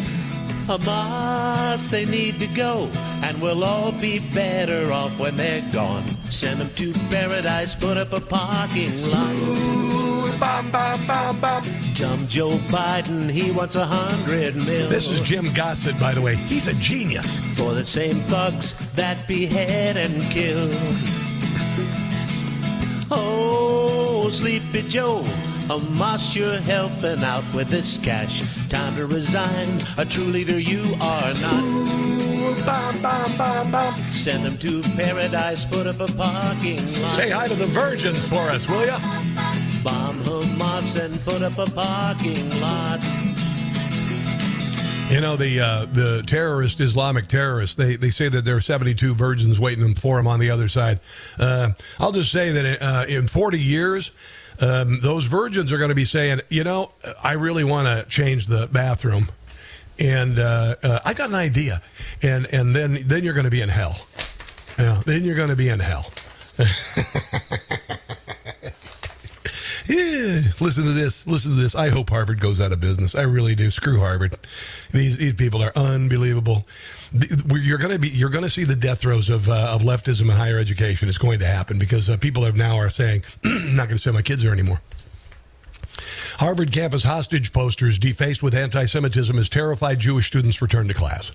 Hamas, 0.71 1.89
they 1.89 2.05
need 2.05 2.39
to 2.39 2.47
go, 2.55 2.87
and 3.23 3.41
we'll 3.41 3.61
all 3.65 3.91
be 3.91 4.19
better 4.33 4.89
off 4.93 5.19
when 5.19 5.35
they're 5.35 5.61
gone. 5.73 6.07
Send 6.31 6.61
them 6.61 6.69
to 6.75 6.93
paradise, 7.09 7.75
put 7.75 7.97
up 7.97 8.13
a 8.13 8.21
parking 8.21 8.93
lot. 9.11 9.35
Ooh, 9.43 10.31
bam, 10.39 10.71
bam, 10.71 10.97
bam, 11.05 11.35
bam. 11.41 11.63
Dumb 11.95 12.25
Joe 12.29 12.51
Biden, 12.71 13.29
he 13.29 13.51
wants 13.51 13.75
a 13.75 13.85
hundred 13.85 14.55
mil. 14.55 14.87
This 14.87 15.09
is 15.09 15.19
Jim 15.19 15.43
Gossett, 15.53 15.99
by 15.99 16.13
the 16.13 16.21
way. 16.21 16.35
He's 16.35 16.67
a 16.67 16.73
genius. 16.75 17.37
For 17.57 17.73
the 17.73 17.83
same 17.83 18.21
thugs 18.31 18.73
that 18.95 19.27
behead 19.27 19.97
and 19.97 20.21
kill. 20.31 20.69
Oh, 23.11 24.29
Sleepy 24.31 24.83
Joe, 24.87 25.21
Hamas, 25.67 26.35
you're 26.35 26.59
helping 26.61 27.23
out 27.23 27.43
with 27.53 27.69
this 27.69 27.97
cash. 28.03 28.41
Time 28.67 28.95
to 28.95 29.05
resign. 29.05 29.67
A 29.97 30.05
true 30.05 30.25
leader 30.25 30.59
you 30.59 30.81
are 31.01 31.33
not. 31.41 31.63
Ooh, 31.63 32.55
bam, 32.65 33.01
bam, 33.01 33.71
bam. 33.71 33.93
Send 34.11 34.43
them 34.45 34.57
to 34.59 34.81
paradise, 34.95 35.65
put 35.65 35.87
up 35.87 35.99
a 35.99 36.11
parking 36.13 36.77
lot. 36.77 37.15
Say 37.15 37.29
hi 37.29 37.47
to 37.47 37.55
the 37.55 37.67
virgins 37.67 38.27
for 38.27 38.41
us, 38.49 38.69
will 38.69 38.85
ya? 38.85 38.97
Bomb 39.83 40.17
Hamas 40.23 40.99
and 40.99 41.19
put 41.25 41.41
up 41.41 41.57
a 41.57 41.69
parking 41.71 42.49
lot. 42.61 42.99
You 45.11 45.19
know 45.19 45.35
the 45.35 45.59
uh, 45.59 45.85
the 45.91 46.23
terrorist 46.25 46.79
Islamic 46.79 47.27
terrorists. 47.27 47.75
They 47.75 47.97
they 47.97 48.11
say 48.11 48.29
that 48.29 48.45
there 48.45 48.55
are 48.55 48.61
72 48.61 49.13
virgins 49.13 49.59
waiting 49.59 49.93
for 49.93 50.15
them 50.15 50.25
on 50.25 50.39
the 50.39 50.49
other 50.49 50.69
side. 50.69 51.01
Uh, 51.37 51.71
I'll 51.99 52.13
just 52.13 52.31
say 52.31 52.51
that 52.51 52.81
uh, 52.81 53.05
in 53.09 53.27
40 53.27 53.59
years, 53.59 54.11
um, 54.61 55.01
those 55.01 55.25
virgins 55.25 55.71
are 55.71 55.77
going 55.77 55.89
to 55.89 55.95
be 55.95 56.05
saying, 56.05 56.41
you 56.49 56.63
know, 56.63 56.91
I 57.21 57.33
really 57.33 57.63
want 57.63 57.87
to 57.87 58.09
change 58.09 58.47
the 58.47 58.67
bathroom, 58.71 59.29
and 59.99 60.37
uh, 60.39 60.75
uh, 60.83 60.99
I 61.03 61.13
got 61.13 61.29
an 61.29 61.35
idea, 61.35 61.81
and 62.21 62.45
and 62.53 62.75
then 62.75 63.03
then 63.07 63.23
you're 63.23 63.33
going 63.33 63.45
to 63.45 63.51
be 63.51 63.61
in 63.61 63.69
hell. 63.69 63.97
Yeah, 64.77 65.01
then 65.05 65.23
you're 65.23 65.35
going 65.35 65.49
to 65.49 65.55
be 65.55 65.69
in 65.69 65.79
hell. 65.79 66.11
Yeah, 70.11 70.41
listen 70.59 70.83
to 70.83 70.91
this. 70.91 71.25
Listen 71.25 71.51
to 71.51 71.61
this. 71.61 71.73
I 71.73 71.87
hope 71.87 72.09
Harvard 72.09 72.41
goes 72.41 72.59
out 72.59 72.73
of 72.73 72.81
business. 72.81 73.15
I 73.15 73.21
really 73.21 73.55
do. 73.55 73.71
Screw 73.71 73.99
Harvard. 73.99 74.35
These 74.91 75.17
these 75.17 75.33
people 75.33 75.63
are 75.63 75.71
unbelievable. 75.73 76.67
You're 77.13 77.77
going 77.77 77.93
to 77.93 77.99
be 77.99 78.09
you're 78.09 78.29
going 78.29 78.43
to 78.43 78.49
see 78.49 78.65
the 78.65 78.75
death 78.75 78.99
throes 78.99 79.29
of 79.29 79.47
uh, 79.47 79.69
of 79.71 79.83
leftism 79.83 80.23
in 80.23 80.29
higher 80.29 80.57
education. 80.57 81.07
It's 81.07 81.17
going 81.17 81.39
to 81.39 81.45
happen 81.45 81.79
because 81.79 82.09
uh, 82.09 82.17
people 82.17 82.45
are 82.45 82.51
now 82.51 82.77
are 82.77 82.89
saying, 82.89 83.23
"I'm 83.45 83.77
not 83.77 83.87
going 83.87 83.97
to 83.97 84.03
send 84.03 84.15
my 84.15 84.21
kids 84.21 84.43
there 84.43 84.51
anymore." 84.51 84.81
Harvard 86.39 86.73
campus 86.73 87.03
hostage 87.03 87.53
posters 87.53 87.97
defaced 87.99 88.43
with 88.43 88.55
anti-Semitism 88.55 89.37
as 89.37 89.47
terrified 89.47 89.99
Jewish 89.99 90.27
students 90.27 90.61
return 90.61 90.87
to 90.89 90.93
class. 90.93 91.31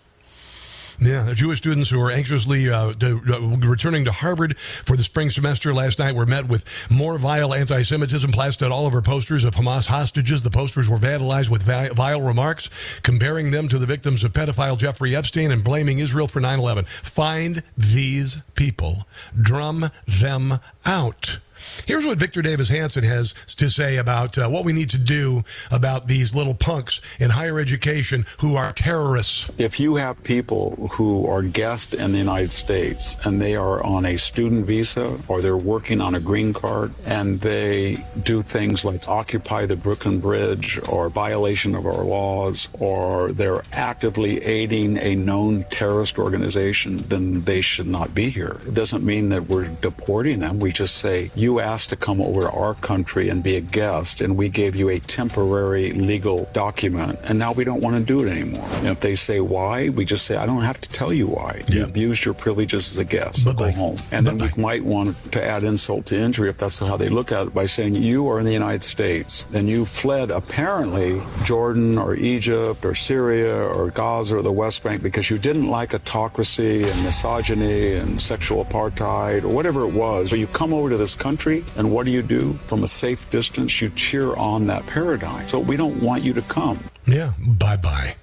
Yeah, 0.99 1.33
Jewish 1.35 1.59
students 1.59 1.91
who 1.91 2.01
are 2.01 2.11
anxiously 2.11 2.71
uh, 2.71 2.93
to, 2.95 3.21
uh, 3.29 3.41
returning 3.67 4.07
to 4.07 4.13
Harvard 4.13 4.57
for 4.59 4.97
the 4.97 5.05
spring 5.05 5.31
semester 5.31 5.75
last 5.75 5.99
night 5.99 6.15
were 6.15 6.27
met 6.27 6.49
with 6.49 6.65
more 6.91 7.19
vile 7.19 7.53
anti 7.53 7.83
Semitism 7.83 8.33
plastered 8.33 8.73
all 8.73 8.87
over 8.87 9.03
posters 9.03 9.45
of 9.45 9.55
Hamas 9.55 9.87
hostages. 9.87 10.43
The 10.43 10.51
posters 10.51 10.89
were 10.89 10.99
vandalized 10.99 11.51
with 11.51 11.63
vi- 11.63 11.91
vile 11.91 12.23
remarks, 12.23 12.71
comparing 13.03 13.51
them 13.51 13.69
to 13.69 13.79
the 13.79 13.87
victims 13.87 14.25
of 14.25 14.33
pedophile 14.33 14.79
Jeffrey 14.79 15.15
Epstein 15.15 15.51
and 15.51 15.63
blaming 15.63 15.99
Israel 15.99 16.29
for 16.29 16.41
9 16.41 16.59
11. 16.59 16.87
Find 16.87 17.63
these 17.77 18.39
people, 18.55 19.07
drum 19.39 19.91
them 20.07 20.61
out. 20.85 21.39
Here's 21.87 22.07
what 22.07 22.19
Victor 22.19 22.43
Davis 22.43 22.69
Hanson 22.69 23.05
has 23.05 23.35
to 23.57 23.69
say 23.69 23.97
about 23.97 24.37
uh, 24.39 24.49
what 24.49 24.65
we 24.65 24.73
need 24.73 24.91
to 24.91 24.99
do 24.99 25.43
about 25.71 26.07
these 26.07 26.35
little 26.35 26.55
punks 26.55 27.01
in 27.21 27.31
higher 27.31 27.59
education 27.59 28.27
who 28.39 28.57
are 28.57 28.73
terrorists. 28.73 29.51
If 29.59 29.81
you 29.81 29.97
have 29.97 30.23
people 30.23 30.89
who 30.93 31.27
are 31.27 31.43
guests 31.43 31.95
in 31.95 32.13
the 32.13 32.19
United 32.19 32.53
States 32.53 33.17
and 33.25 33.41
they 33.41 33.57
are 33.57 33.83
on 33.83 34.05
a 34.05 34.17
student 34.17 34.67
visa 34.67 35.19
or 35.29 35.41
they're 35.41 35.57
working 35.57 36.01
on 36.01 36.15
a 36.15 36.21
green 36.21 36.53
card 36.53 36.93
and 37.07 37.41
they 37.41 38.05
do 38.23 38.43
things 38.43 38.85
like 38.85 39.09
occupy 39.09 39.67
the 39.67 39.77
Brooklyn 39.77 40.21
Bridge 40.21 40.79
or 40.89 41.09
violation 41.09 41.75
of 41.75 41.87
our 41.87 42.05
laws 42.05 42.69
or 42.75 43.33
they're 43.33 43.63
actively 43.73 44.43
aiding 44.45 44.97
a 44.99 45.15
known 45.15 45.65
terrorist 45.71 46.19
organization, 46.19 47.05
then 47.09 47.43
they 47.43 47.61
should 47.61 47.87
not 47.87 48.15
be 48.15 48.31
here. 48.31 48.61
It 48.67 48.75
doesn't 48.75 49.05
mean 49.05 49.29
that 49.31 49.47
we're 49.47 49.69
deporting 49.69 50.41
them. 50.41 50.59
We 50.59 50.73
just 50.73 50.97
say, 50.97 51.31
you 51.35 51.46
asked 51.61 51.91
to 51.91 51.97
come 51.97 52.21
over 52.21 52.43
to 52.43 52.51
our 52.51 52.75
country 52.75 53.29
and 53.29 53.43
be 53.43 53.57
a 53.57 53.61
guest, 53.61 54.21
and 54.21 54.37
we 54.37 54.49
gave 54.49 54.77
you 54.77 54.89
a 54.89 54.99
temporary 54.99 55.93
legal 55.93 56.49
document, 56.53 57.19
and 57.25 57.39
now 57.39 57.53
we 57.53 57.65
don't 57.65 57.81
want 57.81 57.97
to 57.97 58.03
do 58.03 58.23
it 58.25 58.31
anymore. 58.31 58.69
And 58.73 58.89
if 58.89 59.01
they 59.01 59.15
say 59.15 59.41
why, 59.41 59.89
we 59.91 60.05
just 60.05 60.27
say, 60.27 60.37
I 60.37 60.47
don't 60.47 60.63
have 60.63 60.81
to 60.81 60.91
tell 60.91 61.13
you 61.13 61.27
why. 61.27 61.63
You 61.69 61.85
abused 61.85 62.25
your 62.25 62.35
privileges 62.35 62.91
as 62.91 62.99
a 62.99 63.05
guest. 63.05 63.45
So 63.45 63.53
go 63.53 63.71
home. 63.71 63.99
And 64.11 64.27
then 64.27 64.39
we 64.39 64.51
might 64.61 64.85
want 64.85 65.33
to 65.33 65.45
add 65.45 65.65
insult 65.65 66.07
to 66.07 66.19
injury, 66.19 66.49
if 66.49 66.59
that's 66.59 66.79
how 66.79 66.97
they 66.97 67.09
look 67.09 67.33
at 67.33 67.49
it, 67.49 67.55
by 67.55 67.67
saying, 67.67 67.95
You 67.95 68.29
are 68.29 68.39
in 68.39 68.47
the 68.47 68.53
United 68.53 68.83
States, 68.83 69.47
and 69.53 69.69
you 69.69 69.85
fled 69.85 70.31
apparently 70.31 71.23
Jordan 71.43 71.99
or 71.99 72.15
Egypt 72.15 72.85
or 72.85 72.95
Syria 72.95 73.57
or 73.57 73.91
Gaza 73.91 74.37
or 74.37 74.43
the 74.43 74.53
West 74.53 74.83
Bank 74.83 75.03
because 75.03 75.31
you 75.31 75.39
didn't 75.39 75.69
like 75.69 75.95
autocracy 75.95 76.85
and 76.85 77.05
misogyny 77.05 77.95
and 77.95 78.21
sexual 78.21 78.65
apartheid 78.65 79.45
or 79.45 79.49
whatever 79.49 79.83
it 79.83 79.93
was. 79.93 80.31
So 80.31 80.37
you 80.37 80.47
come 80.47 80.73
over 80.73 80.91
to 80.91 80.97
this 80.97 81.15
country, 81.15 81.36
and 81.45 81.93
what 81.93 82.07
do 82.07 82.13
you 82.13 82.23
do? 82.23 82.55
From 82.67 82.83
a 82.83 82.87
safe 82.87 83.29
distance, 83.31 83.81
you 83.81 83.91
cheer 83.91 84.35
on 84.37 84.67
that 84.69 84.87
paradigm. 84.87 85.47
So 85.47 85.59
we 85.59 85.77
don't 85.77 86.03
want 86.03 86.23
you 86.23 86.33
to 86.35 86.43
come. 86.43 86.79
Yeah, 87.07 87.35
bye 87.39 87.77
bye. 87.77 88.17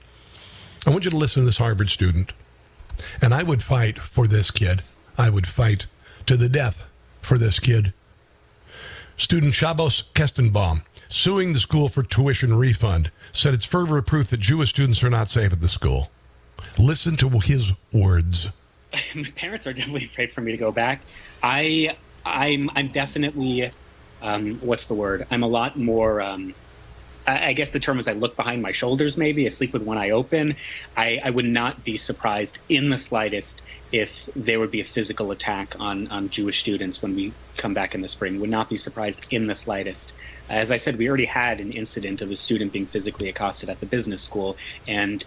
I 0.85 0.89
want 0.89 1.05
you 1.05 1.11
to 1.11 1.17
listen 1.17 1.41
to 1.41 1.45
this 1.45 1.57
Harvard 1.57 1.89
student. 1.89 2.33
And 3.21 3.33
I 3.33 3.43
would 3.43 3.63
fight 3.63 3.97
for 3.97 4.27
this 4.27 4.51
kid. 4.51 4.81
I 5.17 5.29
would 5.29 5.47
fight 5.47 5.85
to 6.25 6.35
the 6.35 6.49
death 6.49 6.85
for 7.21 7.37
this 7.37 7.59
kid. 7.59 7.93
Student 9.15 9.53
Shabbos 9.53 10.03
Kestenbaum, 10.13 10.83
suing 11.07 11.53
the 11.53 11.59
school 11.59 11.87
for 11.87 12.03
tuition 12.03 12.53
refund, 12.55 13.11
said 13.31 13.53
it's 13.53 13.65
further 13.65 14.01
proof 14.01 14.29
that 14.31 14.39
Jewish 14.39 14.71
students 14.71 15.03
are 15.03 15.09
not 15.09 15.29
safe 15.29 15.53
at 15.53 15.61
the 15.61 15.69
school. 15.69 16.09
Listen 16.77 17.15
to 17.17 17.29
his 17.39 17.73
words. 17.91 18.49
my 19.15 19.31
parents 19.35 19.67
are 19.67 19.73
definitely 19.73 20.05
afraid 20.05 20.31
for 20.31 20.41
me 20.41 20.51
to 20.51 20.57
go 20.57 20.71
back. 20.71 21.01
I, 21.41 21.95
I'm, 22.25 22.69
I'm 22.75 22.89
definitely, 22.89 23.71
um, 24.21 24.59
what's 24.59 24.87
the 24.87 24.93
word? 24.93 25.27
I'm 25.31 25.43
a 25.43 25.47
lot 25.47 25.77
more. 25.77 26.21
Um, 26.21 26.53
I, 27.25 27.53
guess 27.53 27.71
the 27.71 27.79
term 27.79 27.99
is 27.99 28.07
I 28.07 28.13
look 28.13 28.35
behind 28.35 28.61
my 28.61 28.71
shoulders. 28.71 29.17
Maybe 29.17 29.45
I 29.45 29.49
sleep 29.49 29.73
with 29.73 29.83
one 29.83 29.97
eye 29.97 30.09
open. 30.09 30.55
I, 30.97 31.21
I 31.23 31.29
would 31.29 31.45
not 31.45 31.83
be 31.83 31.97
surprised 31.97 32.59
in 32.69 32.89
the 32.89 32.97
slightest 32.97 33.61
if 33.91 34.29
there 34.35 34.59
would 34.59 34.71
be 34.71 34.81
a 34.81 34.85
physical 34.85 35.31
attack 35.31 35.75
on 35.79 36.07
on 36.07 36.29
Jewish 36.29 36.59
students 36.59 37.01
when 37.01 37.15
we 37.15 37.33
come 37.57 37.73
back 37.73 37.95
in 37.95 38.01
the 38.01 38.07
spring. 38.07 38.39
Would 38.39 38.49
not 38.49 38.69
be 38.69 38.77
surprised 38.77 39.21
in 39.29 39.47
the 39.47 39.53
slightest. 39.53 40.13
As 40.49 40.71
I 40.71 40.77
said, 40.77 40.97
we 40.97 41.07
already 41.07 41.25
had 41.25 41.59
an 41.59 41.71
incident 41.71 42.21
of 42.21 42.29
a 42.31 42.35
student 42.35 42.73
being 42.73 42.85
physically 42.85 43.29
accosted 43.29 43.69
at 43.69 43.79
the 43.79 43.85
business 43.85 44.21
school, 44.21 44.57
and 44.87 45.23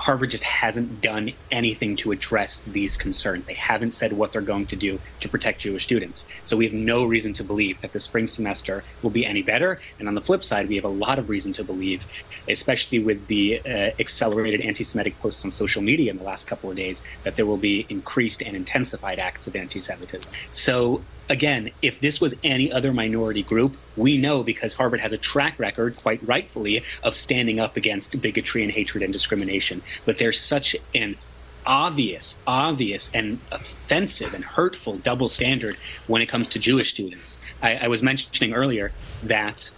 Harvard 0.00 0.30
just 0.30 0.44
hasn't 0.44 1.02
done 1.02 1.30
anything 1.50 1.94
to 1.96 2.10
address 2.10 2.60
these 2.60 2.96
concerns. 2.96 3.44
They 3.44 3.54
haven't 3.54 3.92
said 3.92 4.14
what 4.14 4.32
they're 4.32 4.40
going 4.40 4.66
to 4.68 4.76
do 4.76 4.98
to 5.20 5.28
protect 5.28 5.60
Jewish 5.60 5.84
students. 5.84 6.26
So 6.42 6.56
we 6.56 6.64
have 6.64 6.72
no 6.72 7.04
reason 7.04 7.34
to 7.34 7.44
believe 7.44 7.80
that 7.82 7.92
the 7.92 8.00
spring 8.00 8.26
semester 8.26 8.82
will 9.02 9.10
be 9.10 9.26
any 9.26 9.42
better. 9.42 9.78
And 9.98 10.08
on 10.08 10.14
the 10.14 10.22
flip 10.22 10.42
side, 10.42 10.70
we 10.70 10.76
have 10.76 10.86
a 10.86 10.88
lot 10.88 11.18
of 11.18 11.28
reason 11.28 11.52
to 11.52 11.64
believe, 11.64 12.02
especially 12.48 12.98
with 12.98 13.26
the 13.26 13.60
uh, 13.60 13.90
accelerated 14.00 14.62
anti 14.62 14.84
Semitic 14.84 15.18
posts 15.20 15.44
on 15.44 15.52
social 15.52 15.82
media 15.82 16.10
in 16.10 16.16
the 16.16 16.24
last 16.24 16.46
couple 16.46 16.70
of 16.70 16.76
days, 16.76 17.02
that 17.24 17.36
there 17.36 17.46
will 17.46 17.58
be 17.58 17.84
increased 17.90 18.42
and 18.42 18.56
intensified 18.56 19.18
acts 19.18 19.46
of 19.46 19.54
anti 19.54 19.80
Semitism. 19.80 20.30
So 20.48 21.02
again, 21.30 21.70
if 21.80 22.00
this 22.00 22.20
was 22.20 22.34
any 22.44 22.70
other 22.70 22.92
minority 22.92 23.42
group, 23.42 23.76
we 23.96 24.18
know 24.18 24.42
because 24.42 24.74
Harvard 24.74 25.00
has 25.00 25.12
a 25.12 25.16
track 25.16 25.58
record, 25.58 25.96
quite 25.96 26.20
rightfully, 26.26 26.82
of 27.02 27.14
standing 27.14 27.60
up 27.60 27.76
against 27.76 28.20
bigotry 28.20 28.62
and 28.62 28.72
hatred 28.72 29.02
and 29.02 29.12
discrimination. 29.12 29.80
But 30.04 30.18
there's 30.18 30.38
such 30.38 30.76
an 30.94 31.16
obvious, 31.64 32.36
obvious, 32.46 33.10
and 33.14 33.38
offensive 33.52 34.34
and 34.34 34.44
hurtful 34.44 34.96
double 34.98 35.28
standard 35.28 35.76
when 36.08 36.20
it 36.20 36.26
comes 36.26 36.48
to 36.48 36.58
Jewish 36.58 36.90
students. 36.90 37.38
I, 37.62 37.76
I 37.76 37.88
was 37.88 38.02
mentioning 38.02 38.52
earlier 38.52 38.92
that 39.22 39.70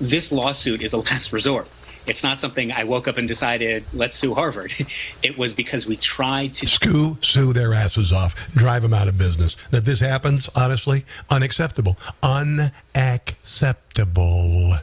this 0.00 0.30
lawsuit 0.30 0.82
is 0.82 0.92
a 0.92 0.98
last 0.98 1.32
resort. 1.32 1.68
It's 2.08 2.22
not 2.22 2.40
something 2.40 2.72
I 2.72 2.84
woke 2.84 3.06
up 3.06 3.18
and 3.18 3.28
decided, 3.28 3.84
let's 3.92 4.16
sue 4.16 4.34
Harvard. 4.34 4.72
It 5.22 5.36
was 5.36 5.52
because 5.52 5.86
we 5.86 5.96
tried 5.96 6.54
to 6.56 6.66
Sue, 6.66 7.18
sue 7.20 7.52
their 7.52 7.74
asses 7.74 8.12
off, 8.12 8.52
drive 8.54 8.82
them 8.82 8.94
out 8.94 9.08
of 9.08 9.18
business. 9.18 9.56
That 9.70 9.84
this 9.84 10.00
happens, 10.00 10.48
honestly, 10.54 11.04
unacceptable. 11.28 11.96
Unacceptable. 12.22 14.78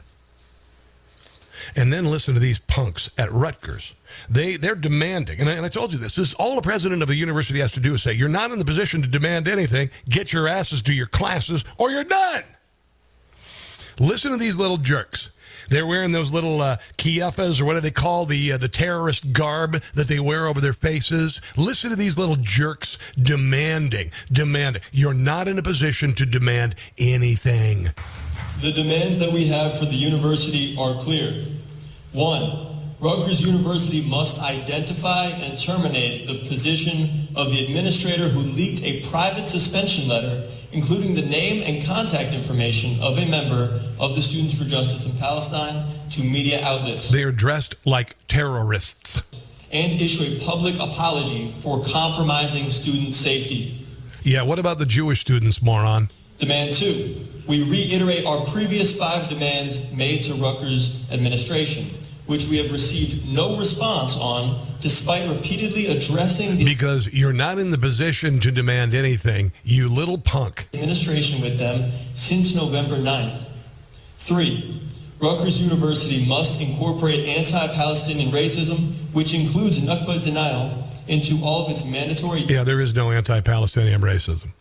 And 1.74 1.92
then 1.92 2.04
listen 2.04 2.34
to 2.34 2.40
these 2.40 2.58
punks 2.58 3.10
at 3.18 3.32
Rutgers. 3.32 3.94
They 4.28 4.56
they're 4.56 4.74
demanding, 4.74 5.40
and 5.40 5.48
I, 5.48 5.54
and 5.54 5.66
I 5.66 5.68
told 5.68 5.92
you 5.92 5.98
this. 5.98 6.14
This 6.14 6.28
is 6.28 6.34
all 6.34 6.58
a 6.58 6.62
president 6.62 7.02
of 7.02 7.10
a 7.10 7.14
university 7.14 7.58
has 7.60 7.72
to 7.72 7.80
do 7.80 7.94
is 7.94 8.02
say, 8.02 8.12
"You're 8.12 8.28
not 8.28 8.52
in 8.52 8.58
the 8.58 8.64
position 8.64 9.02
to 9.02 9.08
demand 9.08 9.48
anything. 9.48 9.90
Get 10.08 10.32
your 10.32 10.46
asses 10.46 10.80
to 10.82 10.94
your 10.94 11.06
classes, 11.06 11.64
or 11.76 11.90
you're 11.90 12.04
done." 12.04 12.44
Listen 13.98 14.32
to 14.32 14.38
these 14.38 14.56
little 14.56 14.76
jerks. 14.76 15.30
They're 15.68 15.86
wearing 15.86 16.12
those 16.12 16.30
little 16.30 16.60
uh, 16.60 16.78
kieffas, 16.98 17.60
or 17.60 17.64
what 17.64 17.74
do 17.74 17.80
they 17.80 17.90
call 17.90 18.26
the 18.26 18.52
uh, 18.52 18.58
the 18.58 18.68
terrorist 18.68 19.32
garb 19.32 19.82
that 19.94 20.08
they 20.08 20.20
wear 20.20 20.46
over 20.46 20.60
their 20.60 20.72
faces. 20.72 21.40
Listen 21.56 21.90
to 21.90 21.96
these 21.96 22.18
little 22.18 22.36
jerks 22.36 22.98
demanding, 23.20 24.10
demanding. 24.30 24.82
You're 24.92 25.14
not 25.14 25.48
in 25.48 25.58
a 25.58 25.62
position 25.62 26.12
to 26.14 26.26
demand 26.26 26.74
anything. 26.98 27.90
The 28.60 28.72
demands 28.72 29.18
that 29.18 29.32
we 29.32 29.48
have 29.48 29.78
for 29.78 29.84
the 29.84 29.94
university 29.94 30.76
are 30.78 30.94
clear. 31.02 31.46
One, 32.12 32.76
Rutgers 32.98 33.42
University 33.42 34.02
must 34.02 34.40
identify 34.40 35.26
and 35.26 35.58
terminate 35.58 36.26
the 36.26 36.48
position 36.48 37.28
of 37.36 37.50
the 37.50 37.64
administrator 37.64 38.28
who 38.28 38.40
leaked 38.40 38.82
a 38.82 39.06
private 39.10 39.46
suspension 39.46 40.08
letter, 40.08 40.48
including 40.76 41.14
the 41.14 41.22
name 41.22 41.62
and 41.62 41.82
contact 41.86 42.34
information 42.34 43.00
of 43.00 43.16
a 43.16 43.24
member 43.24 43.80
of 43.98 44.14
the 44.14 44.20
Students 44.20 44.52
for 44.52 44.64
Justice 44.64 45.06
in 45.06 45.16
Palestine, 45.16 45.90
to 46.10 46.22
media 46.22 46.62
outlets. 46.62 47.08
They 47.08 47.22
are 47.22 47.32
dressed 47.32 47.76
like 47.86 48.14
terrorists. 48.28 49.22
And 49.72 49.98
issue 49.98 50.36
a 50.36 50.44
public 50.44 50.74
apology 50.74 51.50
for 51.60 51.82
compromising 51.82 52.68
student 52.68 53.14
safety. 53.14 53.86
Yeah, 54.22 54.42
what 54.42 54.58
about 54.58 54.76
the 54.76 54.84
Jewish 54.84 55.20
students, 55.20 55.62
moron? 55.62 56.10
Demand 56.36 56.74
two, 56.74 57.24
we 57.48 57.62
reiterate 57.62 58.26
our 58.26 58.44
previous 58.44 58.96
five 58.98 59.30
demands 59.30 59.90
made 59.92 60.24
to 60.24 60.34
Rutgers 60.34 61.02
administration, 61.10 61.86
which 62.26 62.48
we 62.48 62.58
have 62.58 62.72
received 62.72 63.26
no 63.26 63.56
response 63.56 64.16
on 64.16 64.66
despite 64.80 65.28
repeatedly 65.28 65.86
addressing 65.86 66.56
the 66.56 66.64
Because 66.64 67.06
you're 67.12 67.32
not 67.32 67.58
in 67.58 67.70
the 67.70 67.78
position 67.78 68.40
to 68.40 68.50
demand 68.50 68.94
anything, 68.94 69.52
you 69.64 69.88
little 69.88 70.18
punk. 70.18 70.68
administration 70.74 71.40
with 71.40 71.58
them 71.58 71.92
since 72.14 72.54
November 72.54 72.96
9th. 72.96 73.50
Three, 74.18 74.82
Rutgers 75.20 75.62
University 75.62 76.26
must 76.26 76.60
incorporate 76.60 77.26
anti-Palestinian 77.26 78.32
racism, 78.32 78.92
which 79.12 79.32
includes 79.32 79.78
Nakba 79.80 80.22
denial, 80.22 80.84
into 81.08 81.42
all 81.44 81.66
of 81.66 81.70
its 81.72 81.84
mandatory 81.84 82.40
Yeah, 82.40 82.64
there 82.64 82.80
is 82.80 82.94
no 82.94 83.12
anti 83.12 83.40
Palestinian 83.40 84.00
racism. 84.02 84.52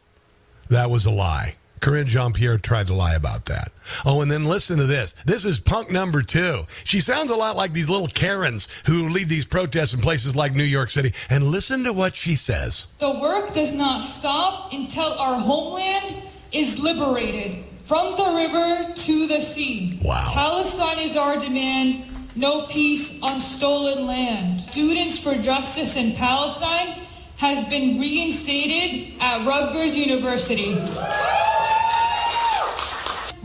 That 0.69 0.90
was 0.90 1.06
a 1.06 1.11
lie. 1.11 1.56
Karine 1.86 2.07
Jean 2.07 2.34
Pierre 2.34 2.57
tried 2.57 2.88
to 2.88 2.95
lie 2.95 3.14
about 3.14 3.45
that. 3.45 3.72
Oh, 4.06 4.22
and 4.22 4.32
then 4.32 4.45
listen 4.45 4.80
to 4.80 4.86
this. 4.86 5.14
This 5.24 5.45
is 5.45 5.60
punk 5.60 5.91
number 5.91 6.24
two. 6.24 6.66
She 6.84 6.99
sounds 6.99 7.30
a 7.30 7.36
lot 7.36 7.56
like 7.56 7.74
these 7.74 7.88
little 7.88 8.07
Karens 8.07 8.68
who 8.88 9.07
lead 9.10 9.30
these 9.30 9.45
protests 9.45 9.94
in 9.94 10.02
places 10.02 10.36
like 10.36 10.56
New 10.56 10.64
York 10.64 10.90
City. 10.90 11.14
And 11.30 11.44
listen 11.44 11.84
to 11.84 11.94
what 11.94 12.16
she 12.16 12.34
says. 12.34 12.88
The 12.98 13.12
work 13.20 13.53
does 13.53 13.72
not 13.72 14.03
stop 14.03 14.74
until 14.74 15.14
our 15.14 15.40
homeland 15.40 16.24
is 16.52 16.80
liberated 16.80 17.64
from 17.84 18.18
the 18.18 18.34
river 18.34 18.91
to 18.91 19.28
the 19.28 19.41
sea. 19.41 19.99
Wow. 20.03 20.32
Palestine 20.34 20.98
is 20.98 21.16
our 21.16 21.40
demand, 21.40 22.06
no 22.36 22.66
peace 22.66 23.22
on 23.22 23.40
stolen 23.40 24.07
land. 24.07 24.62
Students 24.72 25.20
for 25.20 25.36
Justice 25.36 25.95
in 25.95 26.16
Palestine 26.16 27.06
has 27.38 27.64
been 27.70 27.99
reinstated 27.99 29.14
at 29.20 29.45
Rutgers 29.45 29.95
University. 29.95 30.74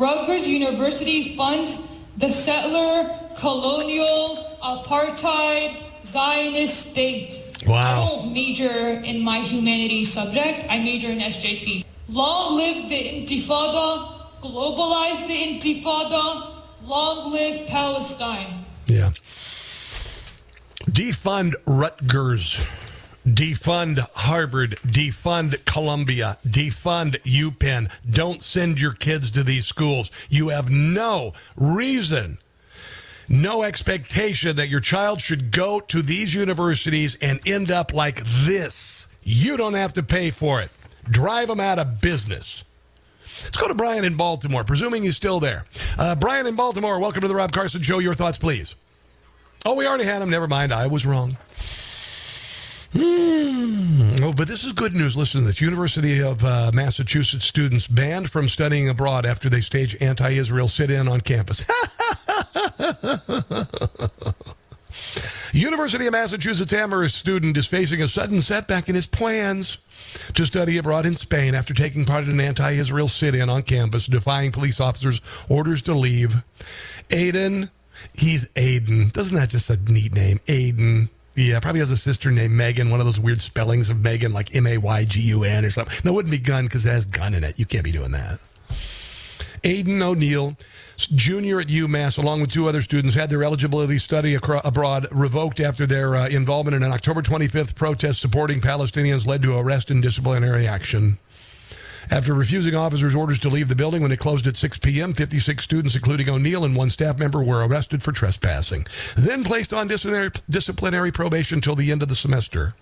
Rutgers 0.01 0.49
University 0.49 1.37
funds 1.37 1.83
the 2.17 2.33
settler, 2.33 3.15
colonial, 3.37 4.57
apartheid, 4.63 5.77
Zionist 6.03 6.91
state. 6.91 7.39
Wow. 7.67 7.77
I 7.77 8.09
don't 8.09 8.33
major 8.33 8.71
in 8.71 9.21
my 9.21 9.41
humanities 9.41 10.11
subject. 10.11 10.65
I 10.71 10.79
major 10.79 11.09
in 11.09 11.19
SJP. 11.19 11.85
Long 12.09 12.57
live 12.57 12.89
the 12.89 12.97
Intifada. 12.97 14.41
Globalize 14.41 15.27
the 15.29 15.37
Intifada. 15.37 16.63
Long 16.83 17.31
live 17.31 17.69
Palestine. 17.69 18.65
Yeah. 18.87 19.11
Defund 20.89 21.57
Rutgers. 21.67 22.59
Defund 23.27 23.99
Harvard. 24.15 24.79
Defund 24.87 25.65
Columbia. 25.65 26.39
Defund 26.47 27.21
UPenn. 27.23 27.91
Don't 28.09 28.43
send 28.43 28.81
your 28.81 28.93
kids 28.93 29.31
to 29.33 29.43
these 29.43 29.67
schools. 29.67 30.11
You 30.29 30.49
have 30.49 30.71
no 30.71 31.33
reason, 31.57 32.39
no 33.29 33.63
expectation 33.63 34.57
that 34.57 34.69
your 34.69 34.81
child 34.81 35.21
should 35.21 35.51
go 35.51 35.81
to 35.81 36.03
these 36.03 36.35
universities 36.35 37.17
and 37.21 37.41
end 37.47 37.71
up 37.71 37.93
like 37.93 38.23
this. 38.45 39.07
You 39.23 39.57
don't 39.57 39.75
have 39.75 39.93
to 39.95 40.03
pay 40.03 40.31
for 40.31 40.61
it. 40.61 40.71
Drive 41.05 41.49
them 41.49 41.61
out 41.61 41.79
of 41.79 42.01
business. 42.01 42.65
Let's 43.45 43.57
go 43.57 43.69
to 43.69 43.75
Brian 43.75 44.05
in 44.05 44.17
Baltimore, 44.17 44.65
presuming 44.65 45.03
he's 45.03 45.17
still 45.17 45.41
there. 45.41 45.65
Uh, 45.99 46.15
Brian 46.15 46.47
in 46.47 46.57
Baltimore, 46.57 46.99
welcome 46.99 47.23
to 47.23 47.29
the 47.29 47.35
Rob 47.35 47.53
Carson 47.53 47.83
Show. 47.83 47.99
Your 47.99 48.15
thoughts, 48.15 48.39
please. 48.39 48.75
Oh, 49.65 49.75
we 49.75 49.87
already 49.87 50.05
had 50.05 50.23
him. 50.23 50.31
Never 50.31 50.49
mind. 50.49 50.73
I 50.73 50.87
was 50.87 51.05
wrong. 51.07 51.37
Hmm. 52.93 54.17
Oh, 54.23 54.33
but 54.33 54.49
this 54.49 54.65
is 54.65 54.73
good 54.73 54.95
news. 54.95 55.17
Listen 55.17 55.41
to 55.43 55.47
this. 55.47 55.61
University 55.61 56.21
of 56.21 56.45
uh, 56.45 56.71
Massachusetts 56.75 57.47
students 57.47 57.87
banned 57.87 58.31
from 58.31 58.49
studying 58.49 58.89
abroad 58.89 59.25
after 59.25 59.49
they 59.49 59.61
stage 59.61 59.97
anti-Israel 60.01 60.67
sit-in 60.69 61.07
on 61.07 61.21
campus. 61.21 61.63
University 65.53 66.07
of 66.07 66.13
Massachusetts 66.13 66.73
Amherst 66.73 67.17
student 67.17 67.57
is 67.57 67.67
facing 67.67 68.03
a 68.03 68.09
sudden 68.09 68.41
setback 68.43 68.89
in 68.89 68.95
his 68.95 69.07
plans 69.07 69.79
to 70.35 70.45
study 70.45 70.77
abroad 70.79 71.07
in 71.07 71.15
Spain 71.15 71.55
after 71.55 71.73
taking 71.75 72.05
part 72.05 72.25
in 72.25 72.31
an 72.31 72.41
anti-Israel 72.41 73.09
sit-in 73.09 73.49
on 73.49 73.63
campus, 73.63 74.07
defying 74.07 74.53
police 74.53 74.81
officers' 74.81 75.21
orders 75.49 75.83
to 75.83 75.95
leave. 75.95 76.43
Aiden, 77.09 77.71
he's 78.13 78.47
Aiden. 78.51 79.13
Doesn't 79.13 79.37
that 79.37 79.51
just 79.51 79.71
a 79.71 79.77
neat 79.77 80.13
name? 80.13 80.41
Aiden. 80.47 81.09
Yeah, 81.41 81.59
probably 81.59 81.79
has 81.81 81.91
a 81.91 81.97
sister 81.97 82.31
named 82.31 82.53
Megan, 82.53 82.91
one 82.91 83.01
of 83.01 83.07
those 83.07 83.19
weird 83.19 83.41
spellings 83.41 83.89
of 83.89 84.01
Megan, 84.01 84.31
like 84.33 84.55
M 84.55 84.67
A 84.67 84.77
Y 84.77 85.05
G 85.07 85.21
U 85.23 85.45
N 85.45 85.65
or 85.65 85.71
something. 85.71 85.97
No, 86.05 86.11
it 86.11 86.15
wouldn't 86.15 86.31
be 86.31 86.39
gun 86.39 86.67
because 86.67 86.85
it 86.85 86.91
has 86.91 87.07
gun 87.07 87.33
in 87.33 87.45
it. 87.45 87.59
You 87.59 87.65
can't 87.65 87.83
be 87.83 87.93
doing 87.93 88.11
that. 88.11 88.39
Aiden 89.63 90.03
O'Neill, 90.03 90.55
junior 90.99 91.61
at 91.61 91.69
UMass, 91.69 92.19
along 92.19 92.43
with 92.43 92.53
two 92.53 92.69
other 92.69 92.83
students, 92.83 93.15
had 93.15 93.31
their 93.31 93.43
eligibility 93.43 93.97
study 93.97 94.35
acro- 94.35 94.61
abroad 94.65 95.07
revoked 95.11 95.61
after 95.61 95.87
their 95.87 96.15
uh, 96.15 96.29
involvement 96.29 96.75
in 96.75 96.83
an 96.83 96.93
October 96.93 97.23
25th 97.23 97.75
protest 97.75 98.21
supporting 98.21 98.61
Palestinians 98.61 99.27
led 99.27 99.41
to 99.43 99.57
arrest 99.57 99.91
and 99.91 100.03
disciplinary 100.03 100.69
action. 100.69 101.19
After 102.11 102.35
refusing 102.35 102.75
officers' 102.75 103.15
orders 103.15 103.39
to 103.41 103.49
leave 103.49 103.69
the 103.69 103.75
building 103.75 104.03
when 104.03 104.13
it 104.13 104.19
closed 104.19 104.47
at 104.47 104.57
6 104.57 104.79
p.m., 104.79 105.13
56 105.13 105.63
students, 105.63 105.95
including 105.95 106.29
O'Neill 106.29 106.65
and 106.65 106.77
one 106.77 106.91
staff 106.91 107.19
member, 107.19 107.43
were 107.43 107.67
arrested 107.67 108.03
for 108.03 108.13
trespassing, 108.13 108.87
then 109.17 109.45
placed 109.45 109.75
on 109.75 109.89
disciplinary, 109.89 110.31
disciplinary 110.49 111.13
probation 111.13 111.59
until 111.59 111.77
the 111.77 111.93
end 111.93 112.03
of 112.03 112.09
the 112.09 112.15
semester. 112.15 112.75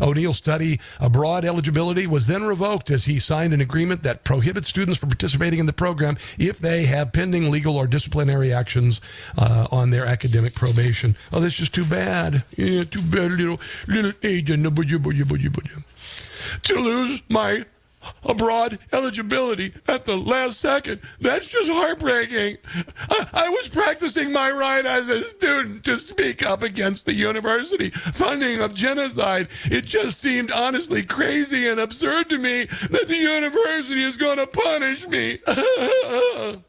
O'Neill's 0.00 0.38
study 0.38 0.80
abroad 1.00 1.44
eligibility 1.44 2.06
was 2.06 2.26
then 2.26 2.44
revoked 2.44 2.90
as 2.90 3.04
he 3.04 3.18
signed 3.18 3.52
an 3.52 3.60
agreement 3.60 4.02
that 4.02 4.24
prohibits 4.24 4.68
students 4.68 4.98
from 4.98 5.08
participating 5.08 5.58
in 5.58 5.66
the 5.66 5.72
program 5.72 6.16
if 6.38 6.58
they 6.58 6.84
have 6.84 7.12
pending 7.12 7.50
legal 7.50 7.76
or 7.76 7.86
disciplinary 7.86 8.52
actions 8.52 9.00
uh, 9.38 9.68
on 9.70 9.90
their 9.90 10.06
academic 10.06 10.54
probation. 10.54 11.16
Oh, 11.32 11.40
that's 11.40 11.56
just 11.56 11.74
too 11.74 11.84
bad. 11.84 12.42
Yeah, 12.56 12.84
too 12.84 13.02
bad, 13.02 13.32
little 13.32 13.60
little 13.86 14.12
Aiden. 14.22 14.64
To 16.62 16.74
lose 16.74 17.22
my 17.28 17.64
abroad 18.22 18.78
eligibility 18.92 19.72
at 19.86 20.04
the 20.04 20.16
last 20.16 20.60
second. 20.60 21.00
That's 21.20 21.46
just 21.46 21.70
heartbreaking. 21.70 22.58
I, 23.08 23.28
I, 23.32 23.48
was 23.48 23.68
practicing 23.68 24.32
my 24.32 24.50
right 24.50 24.84
as 24.84 25.08
a 25.08 25.24
student 25.24 25.84
to 25.84 25.96
speak 25.96 26.44
up 26.44 26.62
against 26.62 27.06
the 27.06 27.14
university 27.14 27.90
funding 27.90 28.60
of 28.60 28.74
genocide. 28.74 29.48
It 29.64 29.84
just 29.84 30.20
seemed 30.20 30.50
honestly 30.50 31.02
crazy 31.04 31.68
and 31.68 31.80
absurd 31.80 32.30
to 32.30 32.38
me 32.38 32.64
that 32.64 33.08
the 33.08 33.16
university 33.16 34.04
is 34.04 34.16
going 34.16 34.38
to 34.38 34.46
punish 34.46 35.06
me. 35.06 35.38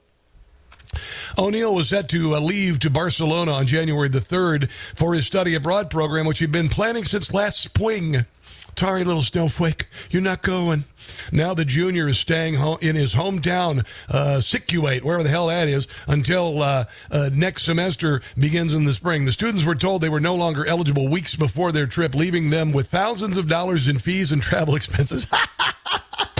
O'Neill 1.38 1.76
was 1.76 1.90
set 1.90 2.08
to 2.10 2.36
uh, 2.36 2.40
leave 2.40 2.80
to 2.80 2.90
Barcelona 2.90 3.52
on 3.52 3.68
January 3.68 4.08
the 4.08 4.20
3rd 4.20 4.70
for 4.96 5.14
his 5.14 5.28
study 5.28 5.56
abroad 5.56 5.90
program, 5.90 6.26
which 6.26 6.40
he'd 6.40 6.52
been 6.52 6.70
planning 6.70 7.04
since 7.04 7.34
last 7.34 7.60
spring. 7.60 8.26
Sorry, 8.78 9.06
little 9.06 9.22
snowflake, 9.22 9.88
you're 10.10 10.22
not 10.22 10.42
going. 10.42 10.84
Now 11.32 11.54
the 11.54 11.64
junior 11.64 12.10
is 12.10 12.20
staying 12.20 12.56
home 12.56 12.78
in 12.82 12.98
his 12.98 13.14
hometown, 13.14 13.86
uh, 14.10 14.42
Scituate, 14.42 15.06
wherever 15.06 15.24
the 15.24 15.30
hell 15.30 15.48
that 15.48 15.70
is, 15.70 15.88
until 16.08 16.62
uh, 16.62 16.86
uh, 17.10 17.30
next 17.32 17.64
semester 17.64 18.22
begins 18.38 18.74
in 18.74 18.84
the 18.84 18.94
spring. 18.94 19.24
The 19.24 19.32
students 19.32 19.64
were 19.64 19.76
told 19.76 20.02
they 20.02 20.10
were 20.10 20.20
no 20.20 20.36
longer 20.36 20.66
eligible 20.66 21.08
weeks 21.08 21.36
before 21.36 21.72
their 21.72 21.88
trip, 21.88 22.14
leaving 22.16 22.50
them 22.50 22.74
with 22.74 22.90
thousands 22.90 23.38
of 23.38 23.48
dollars 23.48 23.88
in 23.88 23.98
fees 23.98 24.34
and 24.34 24.42
travel 24.42 24.76
expenses. 24.76 25.26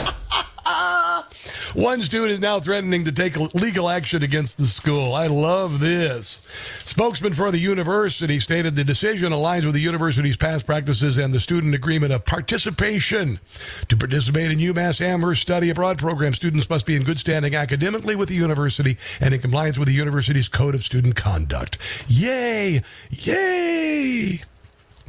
One 1.74 2.00
student 2.02 2.32
is 2.32 2.40
now 2.40 2.58
threatening 2.58 3.04
to 3.04 3.12
take 3.12 3.36
legal 3.54 3.90
action 3.90 4.22
against 4.22 4.56
the 4.56 4.66
school. 4.66 5.14
I 5.14 5.26
love 5.26 5.80
this. 5.80 6.40
Spokesman 6.84 7.34
for 7.34 7.50
the 7.50 7.58
university 7.58 8.40
stated 8.40 8.76
the 8.76 8.84
decision 8.84 9.32
aligns 9.32 9.64
with 9.64 9.74
the 9.74 9.80
university's 9.80 10.36
past 10.36 10.64
practices 10.64 11.18
and 11.18 11.34
the 11.34 11.40
student 11.40 11.74
agreement 11.74 12.12
of 12.12 12.24
participation. 12.24 13.40
To 13.88 13.96
participate 13.96 14.50
in 14.50 14.58
UMass 14.58 15.00
Amherst 15.00 15.42
study 15.42 15.68
abroad 15.70 15.98
program, 15.98 16.32
students 16.32 16.70
must 16.70 16.86
be 16.86 16.96
in 16.96 17.04
good 17.04 17.20
standing 17.20 17.54
academically 17.54 18.16
with 18.16 18.28
the 18.28 18.34
university 18.34 18.96
and 19.20 19.34
in 19.34 19.40
compliance 19.40 19.76
with 19.76 19.88
the 19.88 19.94
university's 19.94 20.48
code 20.48 20.74
of 20.74 20.84
student 20.84 21.16
conduct. 21.16 21.78
Yay! 22.08 22.82
Yay! 23.10 24.42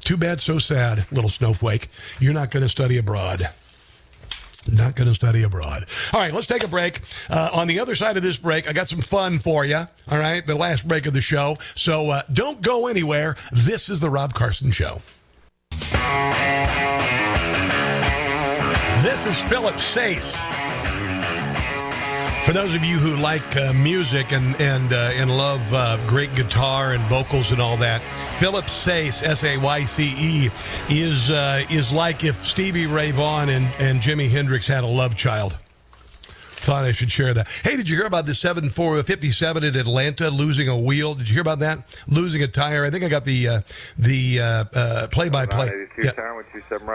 Too 0.01 0.17
bad, 0.17 0.39
so 0.39 0.59
sad, 0.59 1.05
little 1.11 1.29
snowflake. 1.29 1.87
You're 2.19 2.33
not 2.33 2.51
going 2.51 2.63
to 2.63 2.69
study 2.69 2.97
abroad. 2.97 3.49
Not 4.69 4.95
going 4.95 5.07
to 5.07 5.13
study 5.13 5.43
abroad. 5.43 5.85
All 6.13 6.19
right, 6.19 6.33
let's 6.33 6.47
take 6.47 6.63
a 6.63 6.67
break. 6.67 7.01
Uh, 7.29 7.49
on 7.53 7.67
the 7.67 7.79
other 7.79 7.95
side 7.95 8.17
of 8.17 8.23
this 8.23 8.37
break, 8.37 8.67
I 8.69 8.73
got 8.73 8.89
some 8.89 9.01
fun 9.01 9.39
for 9.39 9.65
you. 9.65 9.87
All 10.09 10.17
right, 10.17 10.45
the 10.45 10.55
last 10.55 10.87
break 10.87 11.05
of 11.05 11.13
the 11.13 11.21
show. 11.21 11.57
So 11.75 12.09
uh, 12.09 12.21
don't 12.31 12.61
go 12.61 12.87
anywhere. 12.87 13.35
This 13.51 13.89
is 13.89 13.99
the 13.99 14.09
Rob 14.09 14.33
Carson 14.33 14.71
Show. 14.71 15.01
This 19.03 19.25
is 19.25 19.41
Philip 19.43 19.79
Sayce. 19.79 20.37
For 22.47 22.53
those 22.53 22.73
of 22.73 22.85
you 22.85 22.97
who 22.97 23.17
like 23.17 23.57
uh, 23.57 23.73
music 23.73 24.31
and 24.31 24.55
and 24.61 24.93
uh, 24.93 25.11
and 25.15 25.29
love 25.29 25.73
uh, 25.73 25.97
great 26.07 26.33
guitar 26.33 26.93
and 26.93 27.03
vocals 27.07 27.51
and 27.51 27.61
all 27.61 27.75
that, 27.75 28.01
Philip 28.39 28.69
Sayce, 28.69 29.21
S 29.21 29.43
A 29.43 29.57
Y 29.57 29.83
C 29.83 30.15
E, 30.17 30.49
is 30.89 31.29
uh, 31.29 31.65
is 31.69 31.91
like 31.91 32.23
if 32.23 32.47
Stevie 32.47 32.85
Ray 32.85 33.11
Vaughan 33.11 33.49
and, 33.49 33.65
and 33.79 33.99
Jimi 33.99 34.29
Hendrix 34.29 34.65
had 34.65 34.85
a 34.85 34.87
love 34.87 35.13
child. 35.17 35.57
Thought 36.57 36.85
I 36.85 36.91
should 36.91 37.11
share 37.11 37.33
that. 37.35 37.47
Hey, 37.63 37.77
did 37.77 37.87
you 37.87 37.95
hear 37.95 38.07
about 38.07 38.25
the 38.25 38.33
757 38.33 39.63
in 39.63 39.75
Atlanta 39.75 40.29
losing 40.29 40.67
a 40.67 40.77
wheel? 40.77 41.13
Did 41.13 41.29
you 41.29 41.33
hear 41.33 41.41
about 41.41 41.59
that? 41.59 41.97
Losing 42.07 42.41
a 42.41 42.47
tire. 42.47 42.83
I 42.83 42.89
think 42.89 43.03
I 43.03 43.09
got 43.09 43.23
the 43.23 43.47
uh, 43.47 43.61
the 43.97 44.39
uh, 44.41 45.07
play 45.07 45.29
by 45.29 45.45
play. 45.45 45.87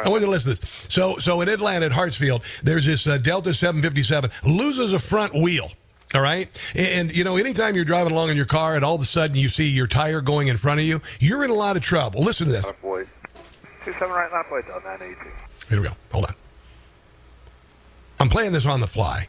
I 0.05 0.09
want 0.09 0.25
to 0.25 0.31
listen 0.31 0.55
to 0.55 0.61
this. 0.61 0.87
So 0.89 1.17
so 1.19 1.41
in 1.41 1.49
Atlanta 1.49 1.87
at 1.87 1.93
Hartsfield, 1.93 2.43
there's 2.63 2.87
this 2.87 3.07
uh, 3.07 3.19
Delta 3.19 3.55
757 3.55 4.31
loses 4.45 4.93
a 4.93 4.99
front 4.99 5.35
wheel. 5.35 5.71
All 6.15 6.21
right. 6.21 6.49
And, 6.75 7.15
you 7.15 7.25
know, 7.25 7.37
anytime 7.37 7.75
you're 7.75 7.87
driving 7.87 8.13
along 8.13 8.29
in 8.29 8.37
your 8.37 8.45
car 8.45 8.75
and 8.77 8.85
all 8.85 8.95
of 8.95 9.01
a 9.01 9.07
sudden 9.07 9.35
you 9.35 9.49
see 9.49 9.69
your 9.69 9.87
tire 9.87 10.21
going 10.21 10.49
in 10.49 10.59
front 10.59 10.81
of 10.81 10.85
you, 10.85 11.01
you're 11.21 11.43
in 11.43 11.51
a 11.51 11.55
lot 11.55 11.77
of 11.77 11.83
trouble. 11.83 12.23
Listen 12.23 12.49
to 12.49 12.53
this. 12.53 12.67
Boys. 12.83 13.07
27 13.85 14.15
right, 14.15 14.31
left 14.31 14.53
on 14.53 14.83
982. 14.85 15.31
Here 15.71 15.81
we 15.81 15.89
go. 15.89 15.95
Hold 16.13 16.27
on. 16.27 16.35
I'm 18.21 18.29
playing 18.29 18.53
this 18.53 18.67
on 18.67 18.81
the 18.81 18.87
fly. 18.87 19.27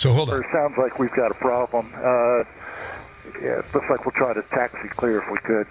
So 0.00 0.14
hold 0.14 0.30
on. 0.30 0.40
It 0.40 0.46
sounds 0.50 0.72
like 0.78 0.98
we've 0.98 1.12
got 1.12 1.30
a 1.30 1.34
problem. 1.34 1.92
Uh, 1.92 2.40
yeah, 3.44 3.60
it 3.60 3.68
looks 3.74 3.84
like 3.90 4.00
we'll 4.06 4.16
try 4.16 4.32
to 4.32 4.40
taxi 4.48 4.88
clear 4.96 5.20
if 5.20 5.28
we 5.30 5.36
could. 5.44 5.68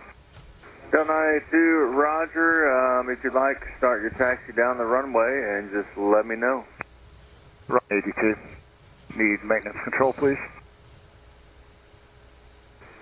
Delta 0.92 1.10
982, 1.50 1.98
Roger. 1.98 2.70
Um, 2.70 3.10
if 3.10 3.24
you'd 3.24 3.34
like, 3.34 3.58
start 3.80 4.04
your 4.04 4.12
taxi 4.12 4.54
down 4.54 4.78
the 4.78 4.86
runway 4.86 5.58
and 5.58 5.72
just 5.74 5.90
let 5.98 6.28
me 6.28 6.36
know. 6.36 6.64
Run 7.70 7.82
82. 7.90 8.38
Need 9.18 9.42
maintenance 9.44 9.82
control, 9.84 10.14
please. 10.14 10.38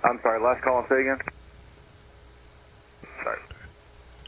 I'm 0.06 0.22
sorry, 0.24 0.40
last 0.40 0.64
call 0.64 0.80
and 0.80 0.88
say 0.88 1.02
again. 1.02 1.20
Sorry. 3.22 3.40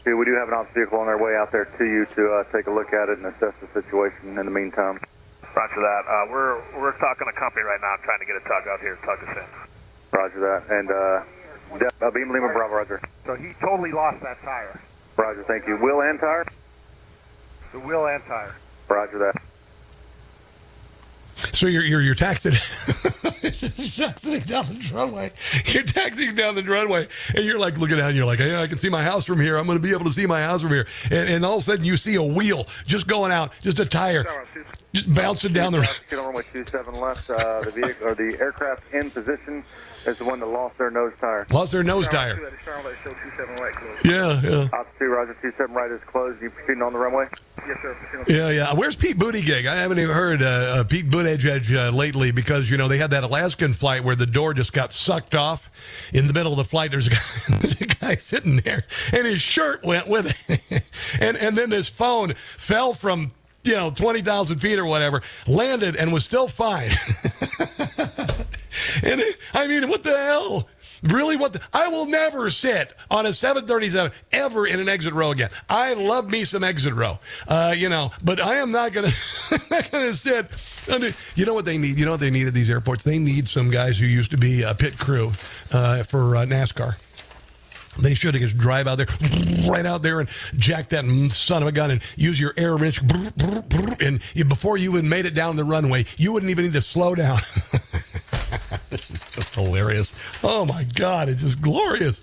See, 0.04 0.12
we 0.12 0.26
do 0.26 0.36
have 0.36 0.48
an 0.48 0.54
ops 0.54 0.74
vehicle 0.76 1.00
on 1.00 1.06
their 1.06 1.16
way 1.16 1.32
out 1.32 1.50
there 1.50 1.64
to 1.64 1.84
you 1.84 2.04
to 2.12 2.44
uh, 2.44 2.52
take 2.52 2.66
a 2.66 2.70
look 2.70 2.92
at 2.92 3.08
it 3.08 3.16
and 3.16 3.24
assess 3.24 3.56
the 3.64 3.72
situation 3.72 4.36
in 4.36 4.44
the 4.44 4.52
meantime. 4.52 5.00
Roger 5.54 5.80
that. 5.82 6.02
Uh, 6.06 6.30
we're 6.30 6.56
we're 6.78 6.96
talking 6.98 7.26
to 7.26 7.34
company 7.38 7.64
right 7.64 7.80
now, 7.80 7.94
trying 8.04 8.20
to 8.20 8.26
get 8.26 8.36
a 8.36 8.44
tug 8.46 8.64
out 8.70 8.80
here 8.80 8.96
tug 9.04 9.18
us 9.26 9.36
in. 9.36 9.48
Roger 10.12 10.40
that. 10.40 10.62
And 10.70 10.88
uh, 10.90 11.78
De- 11.78 12.06
uh, 12.06 12.10
Beam 12.10 12.30
Lima 12.32 12.50
Bravo, 12.52 12.74
Roger. 12.74 13.00
So 13.26 13.34
he 13.34 13.52
totally 13.60 13.92
lost 13.92 14.22
that 14.22 14.40
tire, 14.42 14.80
Roger, 15.16 15.44
thank 15.46 15.66
you. 15.66 15.78
Will 15.80 16.00
and 16.02 16.18
tire? 16.18 16.44
the 17.72 17.78
wheel 17.78 18.06
and 18.06 18.22
tire. 18.24 18.54
Roger 18.88 19.18
that. 19.18 19.42
So 21.52 21.66
you're 21.66 21.84
you're 21.84 22.02
you're 22.02 22.14
taxing, 22.14 22.52
taxiing 22.52 24.40
down 24.40 24.66
the 24.66 24.90
runway. 24.94 25.30
You're 25.66 25.82
taxiing 25.82 26.34
down 26.34 26.54
the 26.54 26.62
runway, 26.62 27.08
and 27.34 27.44
you're 27.44 27.58
like 27.58 27.78
looking 27.78 27.98
out, 27.98 28.08
and 28.08 28.16
you're 28.16 28.26
like, 28.26 28.38
hey, 28.38 28.56
I 28.56 28.66
can 28.66 28.78
see 28.78 28.88
my 28.88 29.02
house 29.02 29.24
from 29.24 29.40
here. 29.40 29.56
I'm 29.56 29.66
going 29.66 29.78
to 29.78 29.82
be 29.82 29.90
able 29.90 30.04
to 30.04 30.12
see 30.12 30.26
my 30.26 30.42
house 30.42 30.62
from 30.62 30.70
here. 30.70 30.86
And, 31.04 31.28
and 31.28 31.44
all 31.44 31.56
of 31.56 31.62
a 31.62 31.64
sudden, 31.64 31.84
you 31.84 31.96
see 31.96 32.14
a 32.14 32.22
wheel 32.22 32.66
just 32.86 33.06
going 33.06 33.32
out, 33.32 33.52
just 33.62 33.78
a 33.78 33.86
tire, 33.86 34.46
just 34.92 35.12
bouncing 35.14 35.52
down 35.52 35.72
the. 35.72 35.88
Runway 36.12 36.42
27 36.42 36.94
left. 36.94 37.30
Uh, 37.30 37.62
the 37.62 37.70
vehicle 37.70 38.08
or 38.08 38.14
the 38.14 38.36
aircraft 38.40 38.82
in 38.92 39.10
position 39.10 39.64
is 40.06 40.18
the 40.18 40.24
one 40.24 40.40
that 40.40 40.46
lost 40.46 40.78
their 40.78 40.90
nose 40.90 41.12
tire. 41.20 41.46
Lost 41.50 41.72
their 41.72 41.82
nose 41.82 42.08
tire. 42.08 42.40
Yeah, 44.04 44.40
yeah. 44.42 44.68
Ops 44.72 44.88
2, 44.98 45.04
Roger 45.06 45.34
27 45.34 45.74
right 45.74 45.90
is 45.90 46.00
closed. 46.06 46.40
You 46.42 46.50
proceeding 46.50 46.82
on 46.82 46.92
the 46.92 46.98
runway? 46.98 47.26
Yes, 47.66 47.78
sir. 47.82 48.24
Yeah, 48.26 48.48
yeah. 48.48 48.72
Where's 48.72 48.96
Pete 48.96 49.18
Buttigieg? 49.18 49.66
I 49.66 49.76
haven't 49.76 49.98
even 49.98 50.14
heard 50.14 50.42
uh, 50.42 50.46
uh, 50.46 50.84
Pete 50.84 51.08
Buttigieg 51.10 51.74
uh, 51.74 51.94
lately 51.94 52.30
because 52.30 52.70
you 52.70 52.76
know 52.76 52.88
they 52.88 52.98
had 52.98 53.10
that 53.10 53.24
Alaskan 53.24 53.72
flight 53.74 54.02
where 54.02 54.16
the 54.16 54.26
door 54.26 54.54
just 54.54 54.72
got 54.72 54.92
sucked 54.92 55.34
off 55.34 55.70
in 56.12 56.26
the 56.26 56.32
middle 56.32 56.52
of 56.52 56.58
the 56.58 56.64
flight. 56.64 56.90
There's 56.90 57.06
a 57.08 57.10
guy, 57.10 57.18
there's 57.60 57.80
a 57.80 57.86
guy 57.86 58.16
sitting 58.16 58.56
there, 58.58 58.84
and 59.12 59.26
his 59.26 59.42
shirt 59.42 59.84
went 59.84 60.08
with 60.08 60.34
it, 60.48 60.82
and 61.20 61.36
and 61.36 61.56
then 61.56 61.70
this 61.70 61.88
phone 61.88 62.34
fell 62.56 62.94
from 62.94 63.32
you 63.62 63.74
know 63.74 63.90
twenty 63.90 64.22
thousand 64.22 64.60
feet 64.60 64.78
or 64.78 64.86
whatever, 64.86 65.22
landed 65.46 65.96
and 65.96 66.12
was 66.12 66.24
still 66.24 66.48
fine. 66.48 66.90
and 69.02 69.22
I 69.54 69.66
mean, 69.66 69.88
what 69.88 70.02
the 70.02 70.16
hell? 70.16 70.68
Really? 71.02 71.36
What? 71.36 71.54
The, 71.54 71.60
I 71.72 71.88
will 71.88 72.06
never 72.06 72.50
sit 72.50 72.92
on 73.10 73.26
a 73.26 73.32
737 73.32 74.12
ever 74.32 74.66
in 74.66 74.80
an 74.80 74.88
exit 74.88 75.14
row 75.14 75.30
again. 75.30 75.50
I 75.68 75.94
love 75.94 76.30
me 76.30 76.44
some 76.44 76.62
exit 76.62 76.94
row, 76.94 77.18
uh, 77.48 77.74
you 77.76 77.88
know, 77.88 78.10
but 78.22 78.40
I 78.40 78.56
am 78.56 78.70
not 78.70 78.92
gonna 78.92 79.10
sit. 80.14 80.46
You 81.36 81.46
know 81.46 81.54
what 81.54 81.64
they 81.64 81.78
need? 81.78 81.98
You 81.98 82.04
know 82.04 82.12
what 82.12 82.20
they 82.20 82.30
need 82.30 82.46
at 82.46 82.54
these 82.54 82.68
airports? 82.68 83.04
They 83.04 83.18
need 83.18 83.48
some 83.48 83.70
guys 83.70 83.98
who 83.98 84.06
used 84.06 84.30
to 84.32 84.36
be 84.36 84.62
a 84.62 84.74
pit 84.74 84.98
crew 84.98 85.32
uh, 85.72 86.02
for 86.02 86.36
uh, 86.36 86.44
NASCAR. 86.44 86.96
They 87.98 88.14
should 88.14 88.34
have 88.34 88.42
just 88.42 88.56
drive 88.56 88.86
out 88.86 88.96
there, 88.96 89.08
right 89.66 89.84
out 89.84 90.02
there, 90.02 90.20
and 90.20 90.28
jack 90.56 90.90
that 90.90 91.04
son 91.32 91.62
of 91.62 91.68
a 91.68 91.72
gun, 91.72 91.90
and 91.90 92.00
use 92.16 92.38
your 92.38 92.54
air 92.56 92.76
wrench, 92.76 93.00
and 94.00 94.20
before 94.48 94.76
you 94.76 94.92
even 94.92 95.08
made 95.08 95.26
it 95.26 95.34
down 95.34 95.56
the 95.56 95.64
runway, 95.64 96.06
you 96.16 96.32
wouldn't 96.32 96.50
even 96.50 96.64
need 96.64 96.74
to 96.74 96.80
slow 96.80 97.14
down. 97.14 97.40
this 98.90 99.10
is 99.10 99.30
just 99.30 99.54
hilarious. 99.54 100.12
Oh 100.44 100.64
my 100.64 100.84
God, 100.84 101.28
it's 101.28 101.42
just 101.42 101.60
glorious 101.60 102.20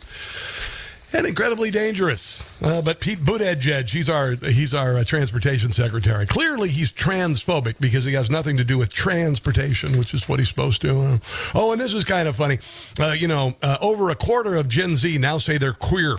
and 1.14 1.26
incredibly 1.26 1.72
dangerous. 1.72 2.44
Uh, 2.62 2.82
but 2.82 3.00
Pete 3.00 3.20
Buttigieg, 3.20 3.90
he's 3.90 4.10
our 4.10 4.32
he's 4.32 4.74
our 4.74 4.98
uh, 4.98 5.04
transportation 5.04 5.72
secretary. 5.72 6.26
Clearly, 6.26 6.70
he's 6.70 6.92
transphobic 6.92 7.80
because 7.80 8.04
he 8.04 8.14
has 8.14 8.30
nothing 8.30 8.58
to 8.58 8.64
do 8.64 8.78
with 8.78 8.92
transportation, 8.92 9.98
which 9.98 10.14
is 10.14 10.28
what 10.28 10.40
he's 10.40 10.50
supposed 10.50 10.82
to. 10.82 11.00
Uh, 11.00 11.18
oh, 11.56 11.72
and 11.72 11.82
this 11.82 11.94
is 11.94 12.04
kind 12.04 12.28
of 12.28 12.36
funny. 12.36 12.60
Uh, 13.00 13.12
you 13.12 13.28
know, 13.28 13.56
uh, 13.62 13.78
over 13.82 14.10
a 14.10 14.16
quarter 14.16 14.56
of 14.56 14.68
Gen 14.68 14.98
Z 14.98 15.18
now 15.18 15.38
say 15.38 15.58
they're 15.58 15.74
queer. 15.74 16.18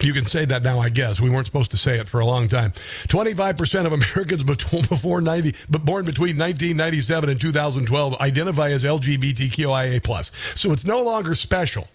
You 0.00 0.12
can 0.12 0.26
say 0.26 0.44
that 0.44 0.62
now, 0.62 0.80
I 0.80 0.88
guess. 0.88 1.20
We 1.20 1.30
weren't 1.30 1.46
supposed 1.46 1.70
to 1.70 1.76
say 1.76 1.98
it 1.98 2.08
for 2.08 2.20
a 2.20 2.26
long 2.26 2.48
time. 2.48 2.72
25% 3.08 3.86
of 3.86 3.92
Americans 3.92 4.42
before 4.88 5.20
90, 5.20 5.54
but 5.70 5.84
born 5.84 6.04
between 6.04 6.36
1997 6.36 7.30
and 7.30 7.40
2012 7.40 8.14
identify 8.20 8.70
as 8.70 8.84
LGBTQIA+. 8.84 10.30
So 10.56 10.72
it's 10.72 10.84
no 10.84 11.02
longer 11.02 11.34
special. 11.34 11.88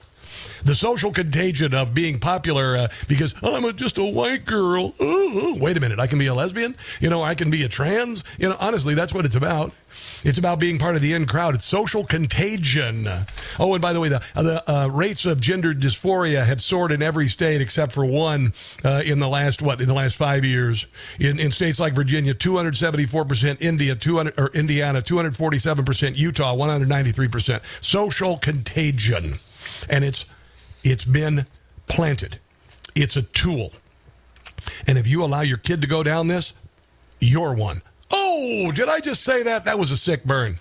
The 0.64 0.76
social 0.76 1.12
contagion 1.12 1.74
of 1.74 1.94
being 1.94 2.20
popular 2.20 2.78
uh, 2.78 2.88
because 3.08 3.34
I'm 3.44 3.66
a, 3.66 3.74
just 3.74 3.98
a 3.98 4.04
white 4.04 4.46
girl. 4.46 4.94
Oh, 5.00 5.58
wait 5.58 5.78
a 5.78 5.80
minute, 5.80 6.00
I 6.00 6.08
can 6.08 6.20
be 6.20 6.28
a 6.28 6.34
lesbian. 6.34 6.76
You 7.00 7.10
know, 7.10 7.22
I 7.22 7.36
can 7.36 7.50
be 7.50 7.64
a 7.64 7.70
trans. 7.70 8.24
You 8.38 8.50
know, 8.50 8.58
honestly, 8.60 8.94
that's 8.94 9.14
what 9.14 9.26
it's 9.26 9.36
about. 9.36 9.74
It's 10.24 10.38
about 10.38 10.60
being 10.60 10.78
part 10.78 10.96
of 10.96 11.02
the 11.02 11.14
in 11.14 11.26
crowd. 11.26 11.56
It's 11.56 11.66
social 11.66 12.06
contagion. 12.06 13.08
Oh, 13.58 13.74
and 13.74 13.82
by 13.82 13.94
the 13.94 14.00
way, 14.00 14.10
the, 14.10 14.22
the 14.36 14.64
uh, 14.70 14.88
rates 14.88 15.26
of 15.26 15.40
gender 15.40 15.74
dysphoria 15.74 16.46
have 16.46 16.62
soared 16.62 16.92
in 16.92 17.02
every 17.02 17.30
state 17.30 17.62
except 17.62 17.94
for 17.94 18.06
one 18.06 18.54
uh, 18.84 19.02
in 19.06 19.20
the 19.20 19.28
last 19.28 19.62
what 19.62 19.80
in 19.82 19.88
the 19.88 19.94
last 19.94 20.16
five 20.16 20.44
years. 20.44 20.86
In, 21.20 21.40
in 21.40 21.52
states 21.52 21.80
like 21.80 21.94
Virginia, 21.94 22.34
274 22.34 23.26
percent, 23.26 23.62
India, 23.62 23.96
200 23.96 24.38
or 24.38 24.48
Indiana, 24.50 25.02
247 25.02 25.86
percent, 25.86 26.18
Utah, 26.18 26.54
193 26.54 27.28
percent. 27.28 27.64
Social 27.82 28.38
contagion, 28.38 29.36
and 29.90 30.04
it's 30.04 30.26
it's 30.84 31.06
been 31.06 31.46
planted. 31.88 32.40
It's 32.96 33.16
a 33.16 33.22
tool, 33.22 33.72
and 34.86 34.98
if 34.98 35.08
you 35.08 35.24
allow 35.24 35.42
your 35.42 35.58
kid 35.58 35.82
to 35.82 35.88
go 35.88 36.04
down 36.04 36.28
this, 36.28 36.54
you're 37.20 37.54
one. 37.54 37.82
Oh, 38.12 38.72
did 38.72 38.90
I 38.90 39.00
just 39.00 39.24
say 39.24 39.44
that? 39.44 39.66
That 39.66 39.78
was 39.80 39.92
a 39.92 39.98
sick 39.98 40.24
burn. 40.24 40.58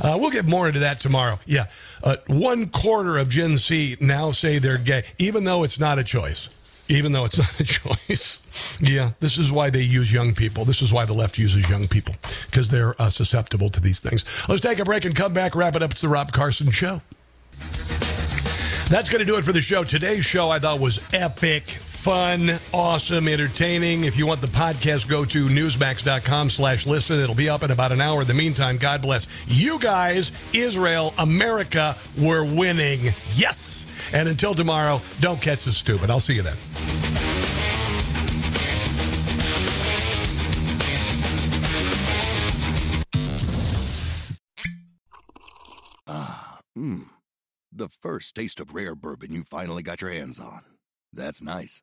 Uh, 0.00 0.16
we'll 0.20 0.30
get 0.30 0.44
more 0.44 0.66
into 0.66 0.80
that 0.80 1.00
tomorrow. 1.00 1.38
Yeah. 1.46 1.66
Uh, 2.02 2.16
one 2.26 2.68
quarter 2.68 3.16
of 3.16 3.28
Gen 3.28 3.56
Z 3.56 3.96
now 4.00 4.32
say 4.32 4.58
they're 4.58 4.76
gay, 4.78 5.04
even 5.18 5.44
though 5.44 5.64
it's 5.64 5.78
not 5.78 5.98
a 5.98 6.04
choice. 6.04 6.48
Even 6.88 7.12
though 7.12 7.24
it's 7.24 7.38
not 7.38 7.58
a 7.60 7.64
choice. 7.64 8.42
yeah, 8.80 9.12
this 9.20 9.38
is 9.38 9.50
why 9.50 9.70
they 9.70 9.80
use 9.82 10.12
young 10.12 10.34
people. 10.34 10.64
This 10.64 10.82
is 10.82 10.92
why 10.92 11.06
the 11.06 11.14
left 11.14 11.38
uses 11.38 11.68
young 11.70 11.88
people, 11.88 12.14
because 12.46 12.68
they're 12.68 13.00
uh, 13.00 13.08
susceptible 13.08 13.70
to 13.70 13.80
these 13.80 14.00
things. 14.00 14.24
Let's 14.48 14.60
take 14.60 14.80
a 14.80 14.84
break 14.84 15.04
and 15.06 15.14
come 15.14 15.32
back, 15.32 15.54
wrap 15.54 15.76
it 15.76 15.82
up. 15.82 15.92
It's 15.92 16.02
the 16.02 16.08
Rob 16.08 16.32
Carson 16.32 16.70
Show. 16.70 17.00
That's 18.90 19.08
going 19.08 19.20
to 19.20 19.24
do 19.24 19.38
it 19.38 19.44
for 19.44 19.52
the 19.52 19.62
show. 19.62 19.82
Today's 19.82 20.26
show 20.26 20.50
I 20.50 20.58
thought 20.58 20.78
was 20.78 21.00
epic, 21.14 21.62
fun, 22.04 22.60
awesome, 22.74 23.26
entertaining. 23.28 24.04
If 24.04 24.18
you 24.18 24.26
want 24.26 24.42
the 24.42 24.46
podcast, 24.46 25.08
go 25.08 25.24
to 25.24 25.46
newsmax.com 25.46 26.50
slash 26.50 26.84
listen. 26.84 27.18
It'll 27.18 27.34
be 27.34 27.48
up 27.48 27.62
in 27.62 27.70
about 27.70 27.92
an 27.92 28.02
hour. 28.02 28.20
In 28.20 28.28
the 28.28 28.34
meantime, 28.34 28.76
God 28.76 29.00
bless 29.00 29.26
you 29.46 29.78
guys, 29.78 30.30
Israel, 30.52 31.14
America, 31.16 31.96
we're 32.18 32.44
winning. 32.44 33.14
Yes. 33.34 33.86
And 34.12 34.28
until 34.28 34.54
tomorrow, 34.54 35.00
don't 35.20 35.40
catch 35.40 35.64
the 35.64 35.72
stupid. 35.72 36.10
I'll 36.10 36.20
see 36.20 36.34
you 36.34 36.42
then. 36.42 36.56
Mmm. 46.76 47.08
The 47.72 47.88
first 47.88 48.34
taste 48.34 48.60
of 48.60 48.74
rare 48.74 48.94
bourbon 48.94 49.32
you 49.32 49.42
finally 49.44 49.82
got 49.82 50.02
your 50.02 50.10
hands 50.10 50.38
on. 50.38 50.64
That's 51.12 51.40
nice. 51.40 51.82